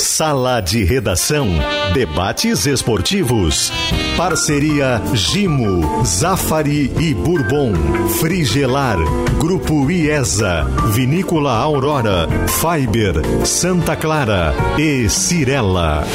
Sala 0.00 0.60
de 0.62 0.82
Redação. 0.82 1.46
Debates 1.92 2.66
esportivos. 2.66 3.70
Parceria 4.16 5.00
Gimo, 5.12 6.04
Zafari 6.04 6.90
e 6.98 7.12
Bourbon. 7.14 7.74
Frigelar. 8.18 8.96
Grupo 9.38 9.90
IESA. 9.90 10.64
Vinícola 10.92 11.52
Aurora. 11.52 12.26
Fiber. 12.48 13.46
Santa 13.46 13.94
Clara. 13.94 14.54
E 14.78 15.08
Cirela. 15.10 16.06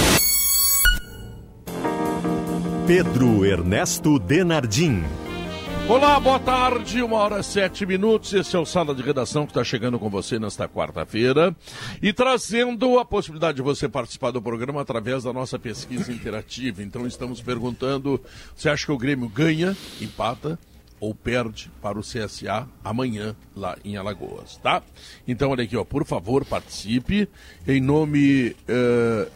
Pedro 2.87 3.45
Ernesto 3.45 4.17
Denardim. 4.17 5.03
Olá, 5.87 6.19
boa 6.19 6.39
tarde, 6.39 7.03
uma 7.03 7.17
hora 7.17 7.43
sete 7.43 7.85
minutos. 7.85 8.33
Esse 8.33 8.55
é 8.55 8.59
o 8.59 8.65
Sala 8.65 8.95
de 8.95 9.03
Redação 9.03 9.45
que 9.45 9.51
está 9.51 9.63
chegando 9.63 9.99
com 9.99 10.09
você 10.09 10.39
nesta 10.39 10.67
quarta-feira 10.67 11.55
e 12.01 12.11
trazendo 12.11 12.97
a 12.97 13.05
possibilidade 13.05 13.57
de 13.57 13.61
você 13.61 13.87
participar 13.87 14.31
do 14.31 14.41
programa 14.41 14.81
através 14.81 15.23
da 15.23 15.31
nossa 15.31 15.59
pesquisa 15.59 16.11
interativa. 16.11 16.81
Então, 16.81 17.05
estamos 17.05 17.39
perguntando: 17.39 18.19
você 18.55 18.67
acha 18.67 18.87
que 18.87 18.91
o 18.91 18.97
Grêmio 18.97 19.29
ganha, 19.29 19.77
empata 20.01 20.57
ou 20.99 21.13
perde 21.13 21.71
para 21.79 21.99
o 21.99 22.01
CSA 22.01 22.67
amanhã 22.83 23.35
lá 23.55 23.77
em 23.85 23.95
Alagoas, 23.95 24.57
tá? 24.57 24.81
Então, 25.27 25.51
olha 25.51 25.65
aqui, 25.65 25.77
ó, 25.77 25.83
por 25.83 26.03
favor, 26.03 26.43
participe 26.45 27.29
em 27.67 27.79
nome 27.79 28.55
uh, 28.67 29.31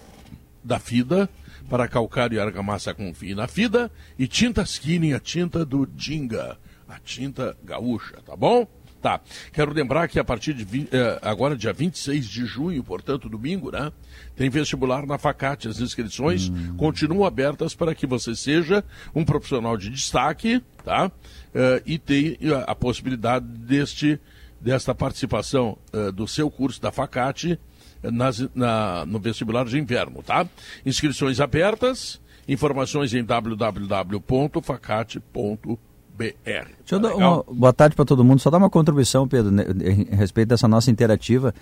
da 0.64 0.80
FIDA 0.80 1.30
para 1.70 1.88
calcário 1.88 2.36
e 2.36 2.40
argamassa 2.40 2.94
confie 2.94 3.36
na 3.36 3.48
FIDA 3.48 3.92
e 4.18 4.28
tinta 4.28 4.64
Skinny, 4.64 5.14
a 5.14 5.20
tinta 5.20 5.64
do 5.64 5.86
Dinga, 5.86 6.58
a 6.88 7.00
tinta 7.00 7.56
gaúcha, 7.64 8.18
tá 8.26 8.36
bom? 8.36 8.68
Tá. 9.02 9.22
Quero 9.54 9.72
lembrar 9.72 10.10
que 10.10 10.20
a 10.20 10.26
partir 10.26 10.54
de 10.54 10.88
eh, 10.92 11.20
agora, 11.22 11.56
dia 11.56 11.72
26 11.72 12.28
de 12.28 12.46
junho, 12.46 12.84
portanto, 12.84 13.30
domingo, 13.30 13.72
né? 13.72 13.94
Tem 14.36 14.50
vestibular 14.50 15.06
na 15.06 15.18
Facate. 15.18 15.70
As 15.70 15.80
inscrições 15.80 16.50
hum. 16.50 16.76
continuam 16.76 17.26
abertas 17.26 17.74
para 17.74 17.96
que 17.96 18.06
você 18.06 18.36
seja 18.36 18.84
um 19.16 19.24
profissional 19.24 19.78
de 19.78 19.90
destaque, 19.90 20.62
tá? 20.84 21.08
Uh, 21.08 21.82
e 21.86 21.98
tenha 21.98 22.60
a 22.68 22.76
possibilidade 22.76 23.46
deste, 23.46 24.20
desta 24.60 24.94
participação 24.94 25.78
uh, 25.94 26.12
do 26.12 26.28
seu 26.28 26.52
curso 26.52 26.82
da 26.82 26.92
Facate 26.92 27.58
nas, 28.04 28.48
na, 28.56 29.06
no 29.06 29.20
vestibular 29.20 29.66
de 29.66 29.78
inverno, 29.78 30.24
tá? 30.24 30.46
Inscrições 30.86 31.40
abertas, 31.40 32.20
informações 32.48 33.14
em 33.14 33.24
www.facate.br. 33.24 35.78
Deixa 36.18 36.68
eu 36.92 37.00
dar 37.00 37.16
uma 37.16 37.44
boa 37.44 37.74
tarde 37.74 37.96
para 37.96 38.06
todo 38.06 38.24
mundo. 38.24 38.40
Só 38.40 38.50
dar 38.50 38.58
uma 38.58 38.70
contribuição, 38.70 39.28
Pedro, 39.28 39.52
né, 39.52 39.66
em 39.82 40.16
respeito 40.16 40.50
dessa 40.50 40.68
nossa 40.68 40.92
interativa. 40.92 41.54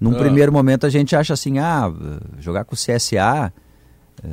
Num 0.00 0.12
ah. 0.12 0.18
primeiro 0.18 0.52
momento 0.52 0.86
a 0.86 0.90
gente 0.90 1.16
acha 1.16 1.34
assim, 1.34 1.58
ah, 1.58 1.92
jogar 2.38 2.64
com 2.64 2.74
o 2.74 2.78
CSA, 2.78 3.52
eh, 4.22 4.28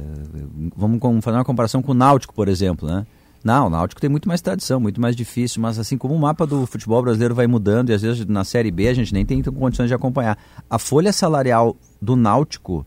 vamos 0.75 1.23
fazer 1.23 1.37
uma 1.37 1.45
comparação 1.45 1.81
com 1.81 1.91
o 1.91 1.95
Náutico, 1.95 2.33
por 2.33 2.47
exemplo, 2.47 2.87
né? 2.87 3.05
Não, 3.43 3.67
o 3.67 3.69
Náutico 3.69 3.99
tem 3.99 4.09
muito 4.09 4.27
mais 4.27 4.39
tradição, 4.39 4.79
muito 4.79 5.01
mais 5.01 5.15
difícil, 5.15 5.61
mas 5.61 5.79
assim 5.79 5.97
como 5.97 6.13
o 6.13 6.19
mapa 6.19 6.45
do 6.45 6.65
futebol 6.67 7.01
brasileiro 7.01 7.33
vai 7.33 7.47
mudando 7.47 7.89
e 7.89 7.93
às 7.93 8.01
vezes 8.01 8.25
na 8.27 8.43
Série 8.43 8.69
B 8.69 8.87
a 8.87 8.93
gente 8.93 9.13
nem 9.13 9.25
tem 9.25 9.41
condições 9.41 9.87
de 9.87 9.93
acompanhar. 9.95 10.37
A 10.69 10.77
folha 10.77 11.11
salarial 11.11 11.75
do 11.99 12.15
Náutico 12.15 12.85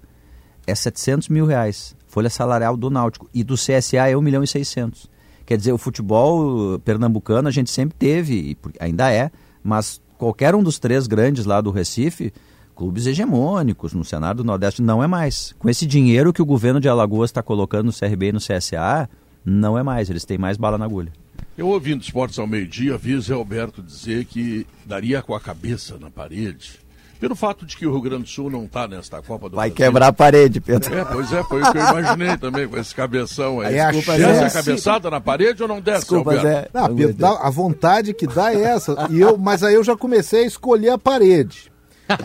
é 0.67 0.75
700 0.75 1.29
mil 1.29 1.45
reais, 1.45 1.97
folha 2.07 2.31
salarial 2.31 2.77
do 2.77 2.89
Náutico, 2.89 3.29
e 3.35 3.43
do 3.43 3.55
CSA 3.55 4.09
é 4.09 4.17
1 4.17 4.21
milhão 4.21 4.45
e 4.45 4.47
600. 4.47 5.11
Quer 5.45 5.59
dizer, 5.59 5.73
o 5.73 5.79
futebol 5.79 6.79
pernambucano 6.79 7.49
a 7.49 7.51
gente 7.51 7.71
sempre 7.71 7.97
teve, 7.99 8.57
ainda 8.79 9.13
é, 9.13 9.31
mas 9.63 10.01
qualquer 10.17 10.55
um 10.55 10.63
dos 10.63 10.79
três 10.79 11.07
grandes 11.07 11.45
lá 11.45 11.61
do 11.61 11.71
Recife, 11.71 12.33
clubes 12.75 13.07
hegemônicos 13.07 13.93
no 13.93 14.05
cenário 14.05 14.39
do 14.39 14.45
Nordeste, 14.45 14.81
não 14.81 15.03
é 15.03 15.07
mais. 15.07 15.55
Com 15.59 15.69
esse 15.69 15.85
dinheiro 15.85 16.33
que 16.33 16.41
o 16.41 16.47
governo 16.47 16.81
de 16.81 16.89
Alagoas 16.89 17.31
está 17.31 17.43
colocando 17.43 17.87
no 17.87 17.93
CRB 17.93 18.29
e 18.29 18.33
no 18.33 18.39
CSA, 18.39 19.09
não 19.45 19.79
é 19.79 19.83
mais, 19.83 20.09
eles 20.09 20.25
têm 20.25 20.39
mais 20.39 20.57
bala 20.57 20.79
na 20.79 20.85
agulha. 20.85 21.13
Eu 21.57 21.69
ouvindo 21.69 22.03
esportes 22.03 22.39
ao 22.39 22.47
meio-dia, 22.47 22.99
vi 22.99 23.19
Zé 23.21 23.35
Alberto 23.35 23.83
dizer 23.83 24.25
que 24.25 24.67
daria 24.85 25.23
com 25.23 25.35
a 25.35 25.41
cabeça 25.41 25.97
na 25.99 26.11
parede. 26.11 26.85
Pelo 27.21 27.37
fato 27.37 27.65
de 27.65 27.77
que 27.77 27.87
o 27.87 27.93
Rio 27.93 28.01
Grande 28.01 28.25
do 28.25 28.29
Sul 28.29 28.51
não 28.51 28.65
está 28.65 28.89
nesta 28.89 29.23
Copa 29.23 29.49
do 29.49 29.57
Vai 29.57 29.71
Brasil. 29.71 29.87
quebrar 29.87 30.09
a 30.09 30.13
parede, 30.13 30.61
Pedro. 30.61 30.95
É, 30.95 31.05
pois 31.05 31.33
é, 31.33 31.43
foi 31.45 31.63
o 31.63 31.73
que 31.73 31.79
eu 31.79 31.83
imaginei 31.83 32.37
também 32.37 32.69
com 32.69 32.77
esse 32.77 32.95
cabeção 32.95 33.61
aí. 33.61 33.79
aí 33.79 33.93
Desculpa, 33.93 34.19
desce 34.19 34.39
Zé. 34.41 34.47
a 34.47 34.51
cabeçada 34.51 35.11
na 35.11 35.21
parede 35.21 35.63
ou 35.63 35.69
não 35.69 35.81
desce, 35.81 36.01
Desculpa, 36.01 36.35
Alberto? 36.35 36.49
Zé. 36.49 36.69
Não, 36.75 36.97
Pedro, 36.97 37.15
dá, 37.15 37.31
a 37.31 37.51
vontade 37.51 38.13
que 38.13 38.27
dá 38.27 38.53
é 38.53 38.63
essa. 38.63 39.09
E 39.11 39.21
eu, 39.21 39.39
mas 39.39 39.63
aí 39.63 39.75
eu 39.75 39.85
já 39.85 39.97
comecei 39.97 40.43
a 40.43 40.47
escolher 40.47 40.91
a 40.91 40.99
parede. 40.99 41.73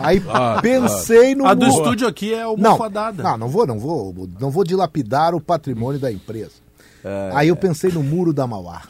Aí 0.00 0.22
ah, 0.28 0.58
pensei 0.60 1.32
ah. 1.32 1.36
no. 1.36 1.46
A 1.46 1.54
do 1.54 1.66
estúdio 1.66 2.06
aqui 2.08 2.34
é 2.34 2.46
uma 2.46 2.58
não, 2.58 3.12
Não, 3.14 3.38
não 3.38 3.48
vou, 3.48 3.66
não 3.66 3.78
vou, 3.78 4.28
não 4.40 4.50
vou 4.50 4.64
dilapidar 4.64 5.34
o 5.34 5.40
patrimônio 5.40 6.00
da 6.00 6.10
empresa. 6.10 6.52
É, 7.04 7.30
Aí 7.34 7.48
eu 7.48 7.56
pensei 7.56 7.90
no 7.90 8.02
muro 8.02 8.32
da 8.32 8.46
Mauá. 8.46 8.82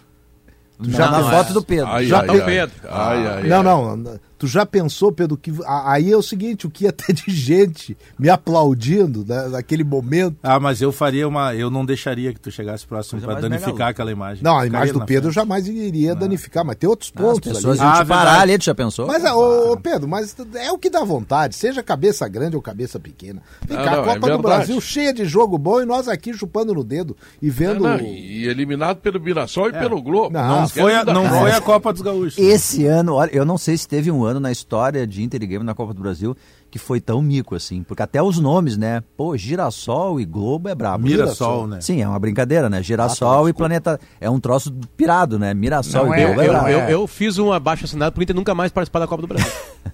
Já 0.82 1.10
na 1.10 1.31
foto 1.31 1.53
do 1.53 1.62
Pedro. 1.62 1.87
Ai, 1.88 2.06
já 2.06 2.21
ai, 2.21 2.28
ai, 2.28 2.44
Pedro. 2.44 2.75
Ai, 2.88 3.26
ai, 3.26 3.43
não, 3.44 3.62
não. 3.97 4.21
Tu 4.41 4.47
já 4.47 4.65
pensou, 4.65 5.12
Pedro, 5.12 5.37
que 5.37 5.53
aí 5.67 6.11
é 6.11 6.17
o 6.17 6.23
seguinte, 6.23 6.67
o 6.67 6.71
que 6.71 6.84
ia 6.84 6.93
ter 6.93 7.12
de 7.12 7.31
gente 7.31 7.95
me 8.19 8.31
aplaudindo 8.31 9.23
né, 9.23 9.49
naquele 9.49 9.84
momento. 9.84 10.39
Ah, 10.43 10.59
mas 10.59 10.81
eu 10.81 10.91
faria 10.91 11.28
uma, 11.28 11.55
eu 11.55 11.69
não 11.69 11.84
deixaria 11.84 12.33
que 12.33 12.41
tu 12.41 12.50
chegasse 12.50 12.87
próximo 12.87 13.21
para 13.21 13.39
danificar 13.39 13.89
aquela 13.89 14.11
imagem. 14.11 14.43
Não, 14.43 14.59
a 14.59 14.67
imagem 14.67 14.95
do 14.95 15.05
Pedro 15.05 15.25
frente. 15.25 15.34
jamais 15.34 15.69
iria 15.69 16.15
não. 16.15 16.21
danificar, 16.21 16.65
mas 16.65 16.77
tem 16.77 16.89
outros 16.89 17.11
pontos 17.11 17.47
As 17.50 17.59
pessoas 17.59 17.81
ali. 17.81 18.00
Ah, 18.00 18.03
parar 18.06 18.41
ali, 18.41 18.56
tu 18.56 18.65
já 18.65 18.75
pensou? 18.75 19.06
Mas, 19.06 19.23
ô, 19.27 19.77
Pedro, 19.77 20.09
mas 20.09 20.34
é 20.55 20.73
o 20.73 20.79
que 20.79 20.89
dá 20.89 21.05
vontade, 21.05 21.55
seja 21.55 21.83
cabeça 21.83 22.27
grande 22.27 22.56
ou 22.56 22.62
cabeça 22.62 22.99
pequena. 22.99 23.43
Vem 23.69 23.77
cá, 23.77 23.91
não, 23.91 24.03
a 24.05 24.06
Copa 24.06 24.27
é 24.27 24.37
do 24.39 24.43
Brasil 24.43 24.81
cheia 24.81 25.12
de 25.12 25.27
jogo 25.27 25.59
bom 25.59 25.83
e 25.83 25.84
nós 25.84 26.09
aqui 26.09 26.33
chupando 26.33 26.73
no 26.73 26.83
dedo 26.83 27.15
e 27.43 27.50
vendo... 27.50 27.81
Não, 27.81 28.00
e 28.00 28.47
eliminado 28.47 29.00
pelo 29.03 29.21
Mirassol 29.21 29.67
e 29.67 29.77
é. 29.77 29.79
pelo 29.79 30.00
Globo. 30.00 30.33
Não, 30.33 30.62
não 30.62 30.69
foi, 30.69 30.95
a, 30.95 31.05
não 31.05 31.29
foi 31.29 31.53
a 31.53 31.61
Copa 31.61 31.93
dos 31.93 32.00
Gaúchos. 32.00 32.39
Esse 32.39 32.87
ano, 32.87 33.17
olha, 33.17 33.31
eu 33.34 33.45
não 33.45 33.59
sei 33.59 33.77
se 33.77 33.87
teve 33.87 34.11
um 34.11 34.25
ano 34.25 34.30
na 34.39 34.53
história 34.53 35.07
de 35.07 35.23
Inter 35.23 35.43
e 35.43 35.47
Grêmio 35.47 35.65
na 35.65 35.75
Copa 35.75 35.93
do 35.93 36.01
Brasil 36.01 36.37
que 36.71 36.79
foi 36.79 37.01
tão 37.01 37.21
mico 37.21 37.55
assim. 37.55 37.83
Porque 37.83 38.03
até 38.03 38.23
os 38.23 38.39
nomes, 38.39 38.77
né? 38.77 39.03
Pô, 39.17 39.37
Girassol 39.37 40.21
e 40.21 40.25
Globo 40.25 40.69
é 40.69 40.75
brabo. 40.75 41.05
Mirassol, 41.05 41.67
né? 41.67 41.81
Sim, 41.81 42.01
é 42.01 42.09
uma 42.09 42.19
brincadeira, 42.19 42.71
né? 42.71 42.83
Girassol 42.83 43.41
ah, 43.41 43.45
tá, 43.45 43.51
e 43.51 43.53
Planeta. 43.53 44.01
É 44.21 44.31
um 44.31 44.39
troço 44.39 44.73
pirado, 44.97 45.39
né? 45.39 45.53
Mirassol 45.53 46.07
Não 46.07 46.15
e 46.15 46.21
é, 46.21 46.27
Globo 46.27 46.41
é, 46.41 46.47
eu, 46.47 46.53
eu, 46.53 46.89
eu, 46.89 47.07
fiz 47.07 47.39
um 47.39 47.53
abaixo 47.53 47.85
assinado 47.85 48.13
pro 48.13 48.23
Inter 48.23 48.37
nunca 48.37 48.55
mais 48.55 48.71
participar 48.71 49.01
da 49.01 49.09
Copa 49.09 49.23
do 49.23 49.29
Brasil. 49.29 49.51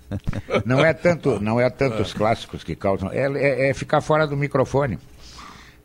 não 0.66 0.84
é 0.84 0.92
tanto, 0.92 1.40
não 1.40 1.58
é 1.58 1.70
tanto 1.70 2.02
os 2.02 2.12
clássicos 2.12 2.62
que 2.62 2.76
causam. 2.76 3.10
É, 3.10 3.26
é, 3.26 3.70
é 3.70 3.74
ficar 3.74 4.02
fora 4.02 4.26
do 4.26 4.36
microfone. 4.36 4.98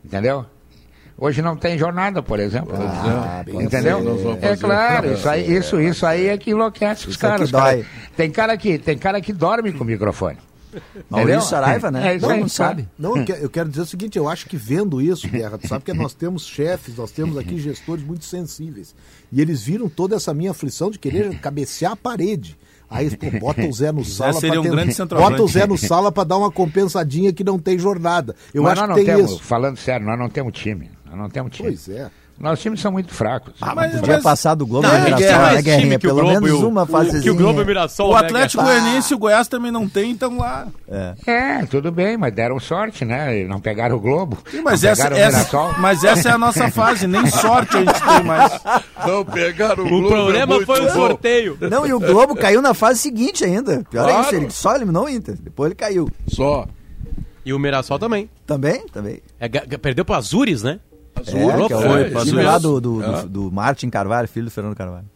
Entendeu? 0.04 0.44
Hoje 1.22 1.40
não 1.40 1.54
tem 1.54 1.78
jornada, 1.78 2.20
por 2.20 2.40
exemplo. 2.40 2.74
Ah, 2.76 3.44
entendeu? 3.46 4.00
É 4.42 4.56
claro, 4.56 5.12
isso 5.12 5.28
aí, 5.28 5.56
isso, 5.56 5.80
isso 5.80 6.04
aí 6.04 6.26
é 6.26 6.36
que 6.36 6.50
enlouquece 6.50 7.08
os 7.08 7.16
caras. 7.16 7.48
Cara. 7.48 7.86
Tem 8.16 8.28
cara 8.28 8.56
que 8.56 8.76
tem 8.76 8.98
cara 8.98 9.20
que 9.20 9.32
dorme 9.32 9.72
com 9.72 9.84
o 9.84 9.86
microfone. 9.86 10.38
Maurício 11.08 11.42
Saraiva, 11.42 11.92
né? 11.92 12.16
É, 12.16 12.18
não, 12.18 12.38
não 12.38 12.48
sabe. 12.48 12.88
Não, 12.98 13.16
eu 13.16 13.48
quero 13.48 13.68
dizer 13.68 13.82
o 13.82 13.86
seguinte, 13.86 14.18
eu 14.18 14.28
acho 14.28 14.48
que 14.48 14.56
vendo 14.56 15.00
isso, 15.00 15.28
Guerra, 15.28 15.58
tu 15.58 15.68
sabe 15.68 15.84
que 15.84 15.92
nós 15.92 16.12
temos 16.12 16.44
chefes, 16.44 16.96
nós 16.96 17.12
temos 17.12 17.38
aqui 17.38 17.56
gestores 17.56 18.02
muito 18.02 18.24
sensíveis. 18.24 18.92
E 19.30 19.40
eles 19.40 19.62
viram 19.62 19.88
toda 19.88 20.16
essa 20.16 20.34
minha 20.34 20.50
aflição 20.50 20.90
de 20.90 20.98
querer 20.98 21.38
cabecear 21.38 21.92
a 21.92 21.96
parede. 21.96 22.58
Aí, 22.90 23.16
pô, 23.16 23.30
bota 23.38 23.64
o 23.64 23.72
Zé 23.72 23.92
no 23.92 24.02
sala 24.04 24.40
para 24.40 24.60
um 24.60 24.62
ter... 24.64 25.06
bota 25.06 25.42
o 25.42 25.46
Zé 25.46 25.68
no 25.68 25.78
sala 25.78 26.10
para 26.10 26.24
dar 26.24 26.36
uma 26.36 26.50
compensadinha 26.50 27.32
que 27.32 27.44
não 27.44 27.60
tem 27.60 27.78
jornada. 27.78 28.34
Eu 28.52 28.64
Mas 28.64 28.76
acho 28.76 28.88
que 28.88 28.94
tem 28.96 29.04
temos, 29.04 29.30
isso. 29.30 29.42
Falando 29.44 29.76
sério, 29.76 30.04
nós 30.04 30.18
não 30.18 30.28
temos 30.28 30.52
time. 30.52 30.90
Nós 31.12 31.20
não 31.20 31.28
temos 31.28 31.54
time. 31.54 31.68
Pois 31.68 31.88
é. 31.88 32.10
Nossos 32.40 32.60
times 32.60 32.80
são 32.80 32.90
muito 32.90 33.12
fracos. 33.14 33.54
Ah, 33.60 33.74
mas 33.74 33.94
podia 33.94 34.14
mas... 34.14 34.22
passar 34.22 34.54
do 34.54 34.66
Globo 34.66 34.88
não, 34.88 34.98
e 34.98 35.14
Mirassol, 35.14 35.54
né, 35.54 35.62
Guerrinha? 35.62 35.98
Pelo 35.98 36.14
Globo, 36.14 36.40
menos 36.40 36.62
o, 36.62 36.68
uma 36.68 36.86
fase. 36.86 37.20
Que 37.20 37.30
o 37.30 37.36
Globo 37.36 37.62
e 37.62 37.64
Mirassol. 37.64 38.10
O 38.10 38.14
né, 38.14 38.20
Atlético 38.20 38.64
Goianiense 38.64 39.12
e 39.12 39.14
o 39.14 39.18
Goiás 39.18 39.46
também 39.46 39.70
não 39.70 39.88
tem, 39.88 40.10
então 40.10 40.38
lá. 40.38 40.66
É. 40.88 41.14
é. 41.24 41.66
tudo 41.66 41.92
bem, 41.92 42.16
mas 42.16 42.34
deram 42.34 42.58
sorte, 42.58 43.04
né? 43.04 43.44
Não 43.44 43.60
pegaram 43.60 43.96
o 43.96 44.00
Globo. 44.00 44.38
Sim, 44.50 44.62
mas, 44.62 44.82
essa, 44.82 45.06
essa, 45.08 45.74
mas 45.78 46.02
essa 46.02 46.30
é 46.30 46.32
a 46.32 46.38
nossa 46.38 46.68
fase, 46.70 47.06
nem 47.06 47.26
sorte 47.26 47.76
a 47.76 47.80
gente 47.80 48.02
tem 48.02 48.24
mais. 48.24 48.60
Não 49.06 49.24
pegaram 49.24 49.84
o 49.84 49.88
Globo. 49.88 50.06
O 50.06 50.10
problema 50.10 50.56
é 50.56 50.64
foi 50.64 50.80
o 50.84 50.90
sorteio. 50.90 51.58
Não, 51.60 51.86
e 51.86 51.92
o 51.92 52.00
Globo 52.00 52.34
caiu 52.34 52.62
na 52.62 52.74
fase 52.74 52.98
seguinte 52.98 53.44
ainda. 53.44 53.84
Pior 53.88 54.04
claro. 54.04 54.18
é 54.18 54.20
isso, 54.20 54.34
ele 54.34 54.50
só 54.50 54.74
eliminou 54.74 55.04
o 55.04 55.08
Inter. 55.08 55.36
Depois 55.40 55.68
ele 55.68 55.76
caiu. 55.76 56.10
Só. 56.26 56.66
E 57.44 57.52
o 57.52 57.58
Mirassol 57.58 57.98
também. 57.98 58.28
Também? 58.46 58.86
Também. 58.88 59.20
É, 59.38 59.48
perdeu 59.48 60.04
para 60.04 60.16
Azures, 60.16 60.62
né? 60.62 60.80
Azul, 61.14 61.50
é, 61.50 61.66
que 61.66 61.72
é 61.72 61.76
o, 61.76 61.82
foi, 61.82 62.24
time 62.24 62.42
lá 62.42 62.58
do, 62.58 62.80
do, 62.80 63.02
é. 63.02 63.22
do, 63.22 63.28
do, 63.28 63.52
Martin 63.52 63.90
Carvalho, 63.90 64.28
filho 64.28 64.46
do 64.46 64.50
Fernando 64.50 64.76
Carvalho. 64.76 65.06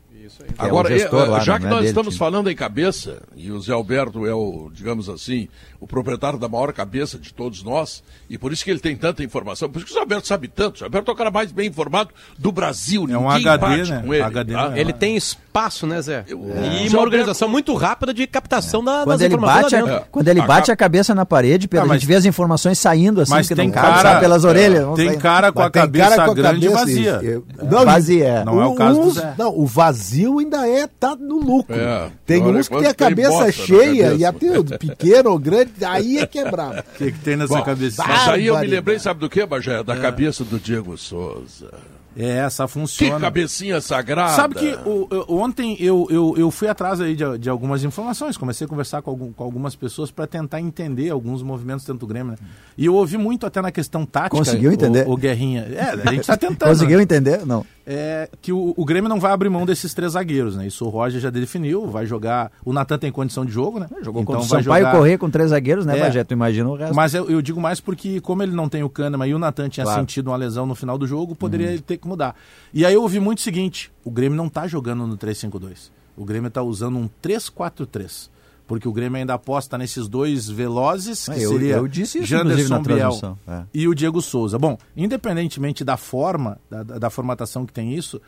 Agora, 0.58 0.94
é 0.94 1.08
lá, 1.08 1.40
já 1.40 1.54
né? 1.54 1.60
que 1.60 1.66
nós 1.66 1.84
é 1.84 1.88
estamos 1.88 2.14
time. 2.14 2.18
falando 2.18 2.50
em 2.50 2.56
cabeça, 2.56 3.22
e 3.36 3.50
o 3.50 3.60
Zé 3.60 3.72
Alberto 3.72 4.26
é 4.26 4.34
o, 4.34 4.70
digamos 4.72 5.08
assim, 5.08 5.48
o 5.80 5.86
proprietário 5.86 6.38
da 6.38 6.48
maior 6.48 6.72
cabeça 6.72 7.18
de 7.18 7.32
todos 7.32 7.62
nós, 7.62 8.02
e 8.28 8.38
por 8.38 8.52
isso 8.52 8.64
que 8.64 8.70
ele 8.70 8.80
tem 8.80 8.96
tanta 8.96 9.22
informação, 9.22 9.68
por 9.68 9.78
isso 9.78 9.86
que 9.86 9.94
o 9.94 10.00
Alberto 10.00 10.26
sabe 10.26 10.48
tanto. 10.48 10.80
O 10.80 10.84
Alberto 10.84 11.10
é 11.10 11.14
o 11.14 11.16
cara 11.16 11.30
mais 11.30 11.52
bem 11.52 11.68
informado 11.68 12.10
do 12.38 12.50
Brasil. 12.50 13.06
É 13.10 13.18
um 13.18 13.30
HD, 13.30 13.90
né? 13.90 14.02
Com 14.04 14.14
ele, 14.14 14.22
HD, 14.22 14.52
tá? 14.52 14.72
Ele 14.78 14.92
tem 14.92 15.16
espaço, 15.16 15.86
né, 15.86 16.00
Zé? 16.00 16.24
Eu, 16.28 16.44
é. 16.54 16.84
E 16.84 16.88
uma 16.88 17.00
organização 17.00 17.48
muito 17.48 17.74
rápida 17.74 18.12
de 18.12 18.26
captação 18.26 18.82
da, 18.82 19.04
quando 19.04 19.08
das 19.08 19.20
ele 19.20 19.34
informações. 19.34 19.72
Bate 19.72 19.90
a, 19.90 20.00
quando 20.10 20.28
ele 20.28 20.42
bate 20.42 20.70
a 20.70 20.76
cabeça 20.76 21.14
na 21.14 21.26
parede, 21.26 21.68
Pedro, 21.68 21.84
ah, 21.84 21.88
mas, 21.88 21.96
a 21.96 21.98
gente 21.98 22.08
vê 22.08 22.14
as 22.14 22.24
informações 22.24 22.78
saindo 22.78 23.20
assim, 23.20 23.32
mas 23.32 23.48
que 23.48 23.54
tem 23.54 23.68
não 23.68 23.74
cara, 23.74 24.20
pelas 24.20 24.44
orelhas. 24.44 24.86
Tem 24.96 25.18
cara 25.18 25.52
com 25.52 25.62
a 25.62 25.70
cabeça 25.70 26.34
grande 26.34 26.66
e 26.66 26.68
vazia. 26.68 27.42
Não, 27.62 27.84
vazia. 27.84 28.44
Não 28.44 28.60
é 28.60 28.66
o 28.66 28.74
caso 28.74 29.02
do 29.02 29.10
Zé. 29.10 29.34
Não, 29.38 29.56
o 29.56 29.66
vazio 29.66 30.38
ainda 30.38 30.66
é, 30.68 30.86
tá 30.86 31.16
no 31.16 31.38
lucro. 31.38 31.74
É, 31.76 32.10
tem 32.24 32.42
uns 32.42 32.68
que 32.68 32.76
tem 32.78 32.88
a 32.88 32.94
cabeça 32.94 33.52
cheia 33.52 34.14
e 34.14 34.24
até 34.24 34.62
pequeno 34.78 35.30
ou 35.30 35.38
grande, 35.38 35.65
aí 35.86 36.18
é 36.18 36.26
quebrado. 36.26 36.80
O 36.80 36.98
que, 36.98 37.12
que 37.12 37.18
tem 37.18 37.36
nessa 37.36 37.62
cabeça? 37.62 38.04
Mas 38.06 38.28
aí 38.28 38.46
eu 38.46 38.58
me 38.58 38.66
lembrei, 38.66 38.98
sabe 38.98 39.20
do 39.20 39.28
que, 39.28 39.44
Bagé? 39.44 39.82
Da 39.82 39.94
é. 39.94 40.00
cabeça 40.00 40.44
do 40.44 40.58
Diego 40.58 40.96
Souza. 40.96 41.70
É, 42.16 42.38
essa 42.38 42.66
funciona. 42.66 43.16
Que 43.16 43.20
cabecinha 43.20 43.80
sagrada. 43.80 44.32
Sabe 44.32 44.54
que 44.54 44.74
o, 44.86 45.06
o, 45.28 45.38
ontem 45.38 45.76
eu, 45.78 46.06
eu, 46.10 46.34
eu 46.36 46.50
fui 46.50 46.66
atrás 46.66 47.00
aí 47.00 47.14
de, 47.14 47.38
de 47.38 47.50
algumas 47.50 47.84
informações, 47.84 48.36
comecei 48.36 48.64
a 48.64 48.68
conversar 48.68 49.02
com, 49.02 49.10
algum, 49.10 49.32
com 49.32 49.44
algumas 49.44 49.76
pessoas 49.76 50.10
para 50.10 50.26
tentar 50.26 50.60
entender 50.60 51.10
alguns 51.10 51.42
movimentos 51.42 51.84
dentro 51.84 52.00
do 52.00 52.06
Grêmio. 52.06 52.32
Né? 52.32 52.38
E 52.78 52.86
eu 52.86 52.94
ouvi 52.94 53.18
muito 53.18 53.44
até 53.44 53.60
na 53.60 53.70
questão 53.70 54.06
tática. 54.06 54.36
Conseguiu 54.36 54.72
entender? 54.72 55.06
O, 55.06 55.12
o 55.12 55.16
Guerrinha. 55.16 55.62
É, 55.62 55.90
a 55.90 56.10
gente 56.12 56.20
está 56.20 56.36
tentando. 56.36 56.70
Conseguiu 56.70 56.96
né? 56.96 57.04
entender? 57.04 57.44
Não 57.44 57.64
é 57.86 58.28
que 58.42 58.52
o, 58.52 58.74
o, 58.76 58.84
Grêmio 58.84 59.08
não 59.08 59.20
vai 59.20 59.30
abrir 59.30 59.48
mão 59.48 59.64
desses 59.64 59.94
três 59.94 60.12
zagueiros, 60.12 60.56
né? 60.56 60.66
Isso 60.66 60.84
o 60.84 60.88
Roger 60.88 61.20
já 61.20 61.30
definiu, 61.30 61.86
vai 61.86 62.04
jogar. 62.04 62.50
O 62.64 62.72
Natan 62.72 62.98
tem 62.98 63.12
condição 63.12 63.44
de 63.44 63.52
jogo, 63.52 63.78
né? 63.78 63.86
Jogou 64.02 64.22
então 64.22 64.34
contra 64.34 64.58
o 64.58 64.62
Sampaio 64.62 64.84
jogar... 64.84 64.96
correr 64.96 65.18
com 65.18 65.30
três 65.30 65.50
zagueiros, 65.50 65.86
né, 65.86 65.96
é, 65.96 66.24
Tu 66.24 66.32
imagina 66.32 66.68
o 66.68 66.74
resto. 66.74 66.94
Mas 66.94 67.14
eu, 67.14 67.30
eu, 67.30 67.40
digo 67.40 67.60
mais 67.60 67.78
porque, 67.78 68.20
como 68.20 68.42
ele 68.42 68.52
não 68.52 68.68
tem 68.68 68.82
o 68.82 68.90
Kahneman 68.90 69.28
e 69.28 69.34
o 69.34 69.38
Natan 69.38 69.68
tinha 69.68 69.84
claro. 69.84 70.00
sentido 70.00 70.28
uma 70.28 70.36
lesão 70.36 70.66
no 70.66 70.74
final 70.74 70.98
do 70.98 71.06
jogo, 71.06 71.36
poderia 71.36 71.70
uhum. 71.70 71.78
ter 71.78 71.98
que 72.06 72.08
mudar. 72.08 72.36
E 72.72 72.86
aí 72.86 72.94
eu 72.94 73.02
ouvi 73.02 73.20
muito 73.20 73.38
o 73.38 73.42
seguinte: 73.42 73.92
o 74.04 74.10
Grêmio 74.10 74.36
não 74.36 74.48
tá 74.48 74.66
jogando 74.66 75.06
no 75.06 75.18
3-5-2. 75.18 75.90
O 76.16 76.24
Grêmio 76.24 76.50
tá 76.50 76.62
usando 76.62 76.96
um 76.96 77.10
3-4-3 77.22 78.30
porque 78.66 78.88
o 78.88 78.92
Grêmio 78.92 79.18
ainda 79.18 79.34
aposta 79.34 79.78
nesses 79.78 80.08
dois 80.08 80.48
velozes, 80.48 81.28
que 81.28 81.40
eu, 81.42 81.52
seria 81.52 81.76
eu 81.76 81.86
disse 81.86 82.18
isso, 82.18 82.26
Janderson 82.26 82.82
Biel 82.82 83.38
é. 83.46 83.62
e 83.72 83.86
o 83.86 83.94
Diego 83.94 84.20
Souza. 84.20 84.58
Bom, 84.58 84.76
independentemente 84.96 85.84
da 85.84 85.96
forma, 85.96 86.58
da, 86.68 86.82
da 86.82 87.10
formatação 87.10 87.64
que 87.64 87.72
tem 87.72 87.94
isso, 87.94 88.20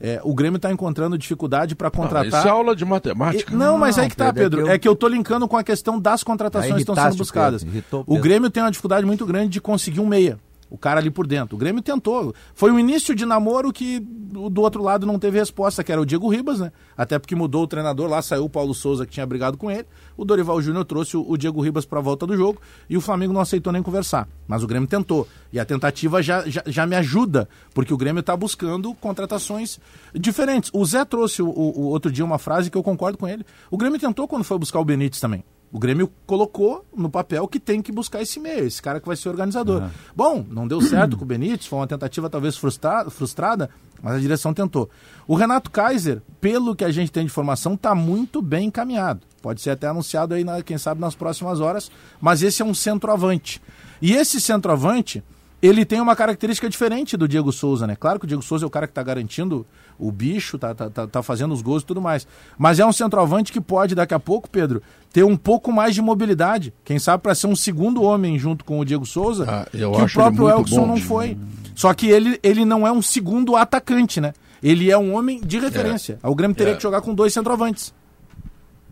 é, 0.00 0.20
o 0.22 0.32
Grêmio 0.32 0.56
está 0.56 0.70
encontrando 0.70 1.18
dificuldade 1.18 1.74
para 1.74 1.90
contratar. 1.90 2.30
Não, 2.30 2.38
isso 2.38 2.48
é 2.48 2.50
aula 2.50 2.76
de 2.76 2.84
matemática. 2.84 3.52
E, 3.52 3.56
não, 3.56 3.76
mas 3.76 3.98
aí 3.98 4.08
que 4.08 4.16
tá, 4.16 4.32
Pedro. 4.32 4.68
É 4.68 4.78
que 4.78 4.88
eu 4.88 4.92
estou 4.92 5.08
linkando 5.08 5.46
com 5.48 5.56
a 5.56 5.64
questão 5.64 6.00
das 6.00 6.22
contratações 6.22 6.74
que 6.74 6.80
estão 6.80 6.94
sendo 6.94 7.16
buscadas. 7.16 7.66
O 8.06 8.18
Grêmio 8.18 8.48
tem 8.48 8.62
uma 8.62 8.70
dificuldade 8.70 9.04
muito 9.04 9.26
grande 9.26 9.50
de 9.50 9.60
conseguir 9.60 10.00
um 10.00 10.06
meia 10.06 10.38
o 10.70 10.78
cara 10.78 11.00
ali 11.00 11.10
por 11.10 11.26
dentro. 11.26 11.56
O 11.56 11.58
Grêmio 11.58 11.82
tentou. 11.82 12.32
Foi 12.54 12.70
um 12.70 12.78
início 12.78 13.14
de 13.14 13.26
namoro 13.26 13.72
que 13.72 13.98
do 14.00 14.62
outro 14.62 14.82
lado 14.82 15.04
não 15.04 15.18
teve 15.18 15.38
resposta, 15.38 15.82
que 15.82 15.90
era 15.90 16.00
o 16.00 16.06
Diego 16.06 16.28
Ribas, 16.28 16.60
né? 16.60 16.70
Até 16.96 17.18
porque 17.18 17.34
mudou 17.34 17.64
o 17.64 17.66
treinador 17.66 18.08
lá, 18.08 18.22
saiu 18.22 18.44
o 18.44 18.48
Paulo 18.48 18.72
Souza 18.72 19.04
que 19.04 19.12
tinha 19.12 19.26
brigado 19.26 19.58
com 19.58 19.70
ele. 19.70 19.86
O 20.16 20.24
Dorival 20.24 20.62
Júnior 20.62 20.84
trouxe 20.84 21.16
o, 21.16 21.36
Diego 21.36 21.60
Ribas 21.60 21.84
para 21.84 21.98
a 21.98 22.02
volta 22.02 22.26
do 22.26 22.36
jogo 22.36 22.60
e 22.88 22.96
o 22.96 23.00
Flamengo 23.00 23.32
não 23.32 23.40
aceitou 23.40 23.72
nem 23.72 23.82
conversar. 23.82 24.28
Mas 24.46 24.62
o 24.62 24.66
Grêmio 24.66 24.88
tentou. 24.88 25.26
E 25.52 25.58
a 25.58 25.64
tentativa 25.64 26.22
já, 26.22 26.48
já, 26.48 26.62
já 26.66 26.86
me 26.86 26.94
ajuda, 26.94 27.48
porque 27.74 27.92
o 27.92 27.96
Grêmio 27.96 28.20
está 28.20 28.36
buscando 28.36 28.94
contratações 28.94 29.80
diferentes. 30.14 30.70
O 30.72 30.84
Zé 30.84 31.04
trouxe 31.04 31.42
o, 31.42 31.48
o, 31.48 31.86
outro 31.86 32.12
dia 32.12 32.24
uma 32.24 32.38
frase 32.38 32.70
que 32.70 32.78
eu 32.78 32.82
concordo 32.82 33.18
com 33.18 33.26
ele. 33.26 33.44
O 33.70 33.76
Grêmio 33.76 33.98
tentou 33.98 34.28
quando 34.28 34.44
foi 34.44 34.58
buscar 34.58 34.78
o 34.78 34.84
Benítez 34.84 35.20
também. 35.20 35.42
O 35.72 35.78
Grêmio 35.78 36.10
colocou 36.26 36.84
no 36.96 37.08
papel 37.08 37.46
que 37.46 37.60
tem 37.60 37.80
que 37.80 37.92
buscar 37.92 38.20
esse 38.20 38.40
meio, 38.40 38.66
esse 38.66 38.82
cara 38.82 39.00
que 39.00 39.06
vai 39.06 39.16
ser 39.16 39.28
organizador. 39.28 39.82
Uhum. 39.82 39.90
Bom, 40.16 40.46
não 40.50 40.66
deu 40.66 40.80
certo 40.80 41.16
com 41.16 41.22
o 41.22 41.26
Benítez, 41.26 41.66
foi 41.66 41.78
uma 41.78 41.86
tentativa 41.86 42.28
talvez 42.28 42.56
frustrada, 42.56 43.08
frustrada, 43.08 43.70
mas 44.02 44.16
a 44.16 44.18
direção 44.18 44.52
tentou. 44.52 44.90
O 45.28 45.36
Renato 45.36 45.70
Kaiser, 45.70 46.22
pelo 46.40 46.74
que 46.74 46.84
a 46.84 46.90
gente 46.90 47.12
tem 47.12 47.24
de 47.24 47.30
informação, 47.30 47.74
está 47.74 47.94
muito 47.94 48.42
bem 48.42 48.66
encaminhado. 48.66 49.20
Pode 49.40 49.60
ser 49.60 49.70
até 49.70 49.86
anunciado 49.86 50.34
aí, 50.34 50.42
na, 50.42 50.60
quem 50.62 50.76
sabe, 50.76 51.00
nas 51.00 51.14
próximas 51.14 51.60
horas, 51.60 51.90
mas 52.20 52.42
esse 52.42 52.62
é 52.62 52.64
um 52.64 52.74
centroavante. 52.74 53.62
E 54.02 54.12
esse 54.12 54.40
centroavante, 54.40 55.22
ele 55.62 55.84
tem 55.84 56.00
uma 56.00 56.16
característica 56.16 56.68
diferente 56.68 57.16
do 57.16 57.28
Diego 57.28 57.52
Souza, 57.52 57.86
né? 57.86 57.96
Claro 57.98 58.18
que 58.18 58.24
o 58.24 58.28
Diego 58.28 58.42
Souza 58.42 58.64
é 58.64 58.66
o 58.66 58.70
cara 58.70 58.86
que 58.86 58.92
está 58.92 59.02
garantindo 59.02 59.66
o 59.98 60.10
bicho, 60.10 60.58
tá, 60.58 60.74
tá, 60.74 60.88
tá, 60.88 61.06
tá, 61.06 61.22
fazendo 61.22 61.52
os 61.52 61.60
gols 61.60 61.82
e 61.82 61.86
tudo 61.86 62.00
mais. 62.00 62.26
Mas 62.56 62.80
é 62.80 62.86
um 62.86 62.92
centroavante 62.92 63.52
que 63.52 63.60
pode, 63.60 63.94
daqui 63.94 64.14
a 64.14 64.18
pouco, 64.18 64.48
Pedro, 64.48 64.82
ter 65.12 65.22
um 65.22 65.36
pouco 65.36 65.70
mais 65.70 65.94
de 65.94 66.00
mobilidade. 66.00 66.72
Quem 66.84 66.98
sabe 66.98 67.22
para 67.22 67.34
ser 67.34 67.46
um 67.46 67.56
segundo 67.56 68.02
homem 68.02 68.38
junto 68.38 68.64
com 68.64 68.78
o 68.78 68.84
Diego 68.84 69.04
Souza, 69.04 69.44
ah, 69.46 69.66
que 69.70 69.84
o 69.84 70.12
próprio 70.12 70.48
Elkson 70.48 70.86
não 70.86 70.96
foi. 70.96 71.36
Só 71.74 71.92
que 71.92 72.08
ele, 72.08 72.38
ele 72.42 72.64
não 72.64 72.86
é 72.86 72.92
um 72.92 73.02
segundo 73.02 73.56
atacante, 73.56 74.20
né? 74.20 74.32
Ele 74.62 74.90
é 74.90 74.98
um 74.98 75.14
homem 75.14 75.40
de 75.40 75.58
referência. 75.58 76.18
É. 76.22 76.28
O 76.28 76.34
Grêmio 76.34 76.56
teria 76.56 76.74
é. 76.74 76.76
que 76.76 76.82
jogar 76.82 77.00
com 77.00 77.14
dois 77.14 77.32
centroavantes. 77.32 77.92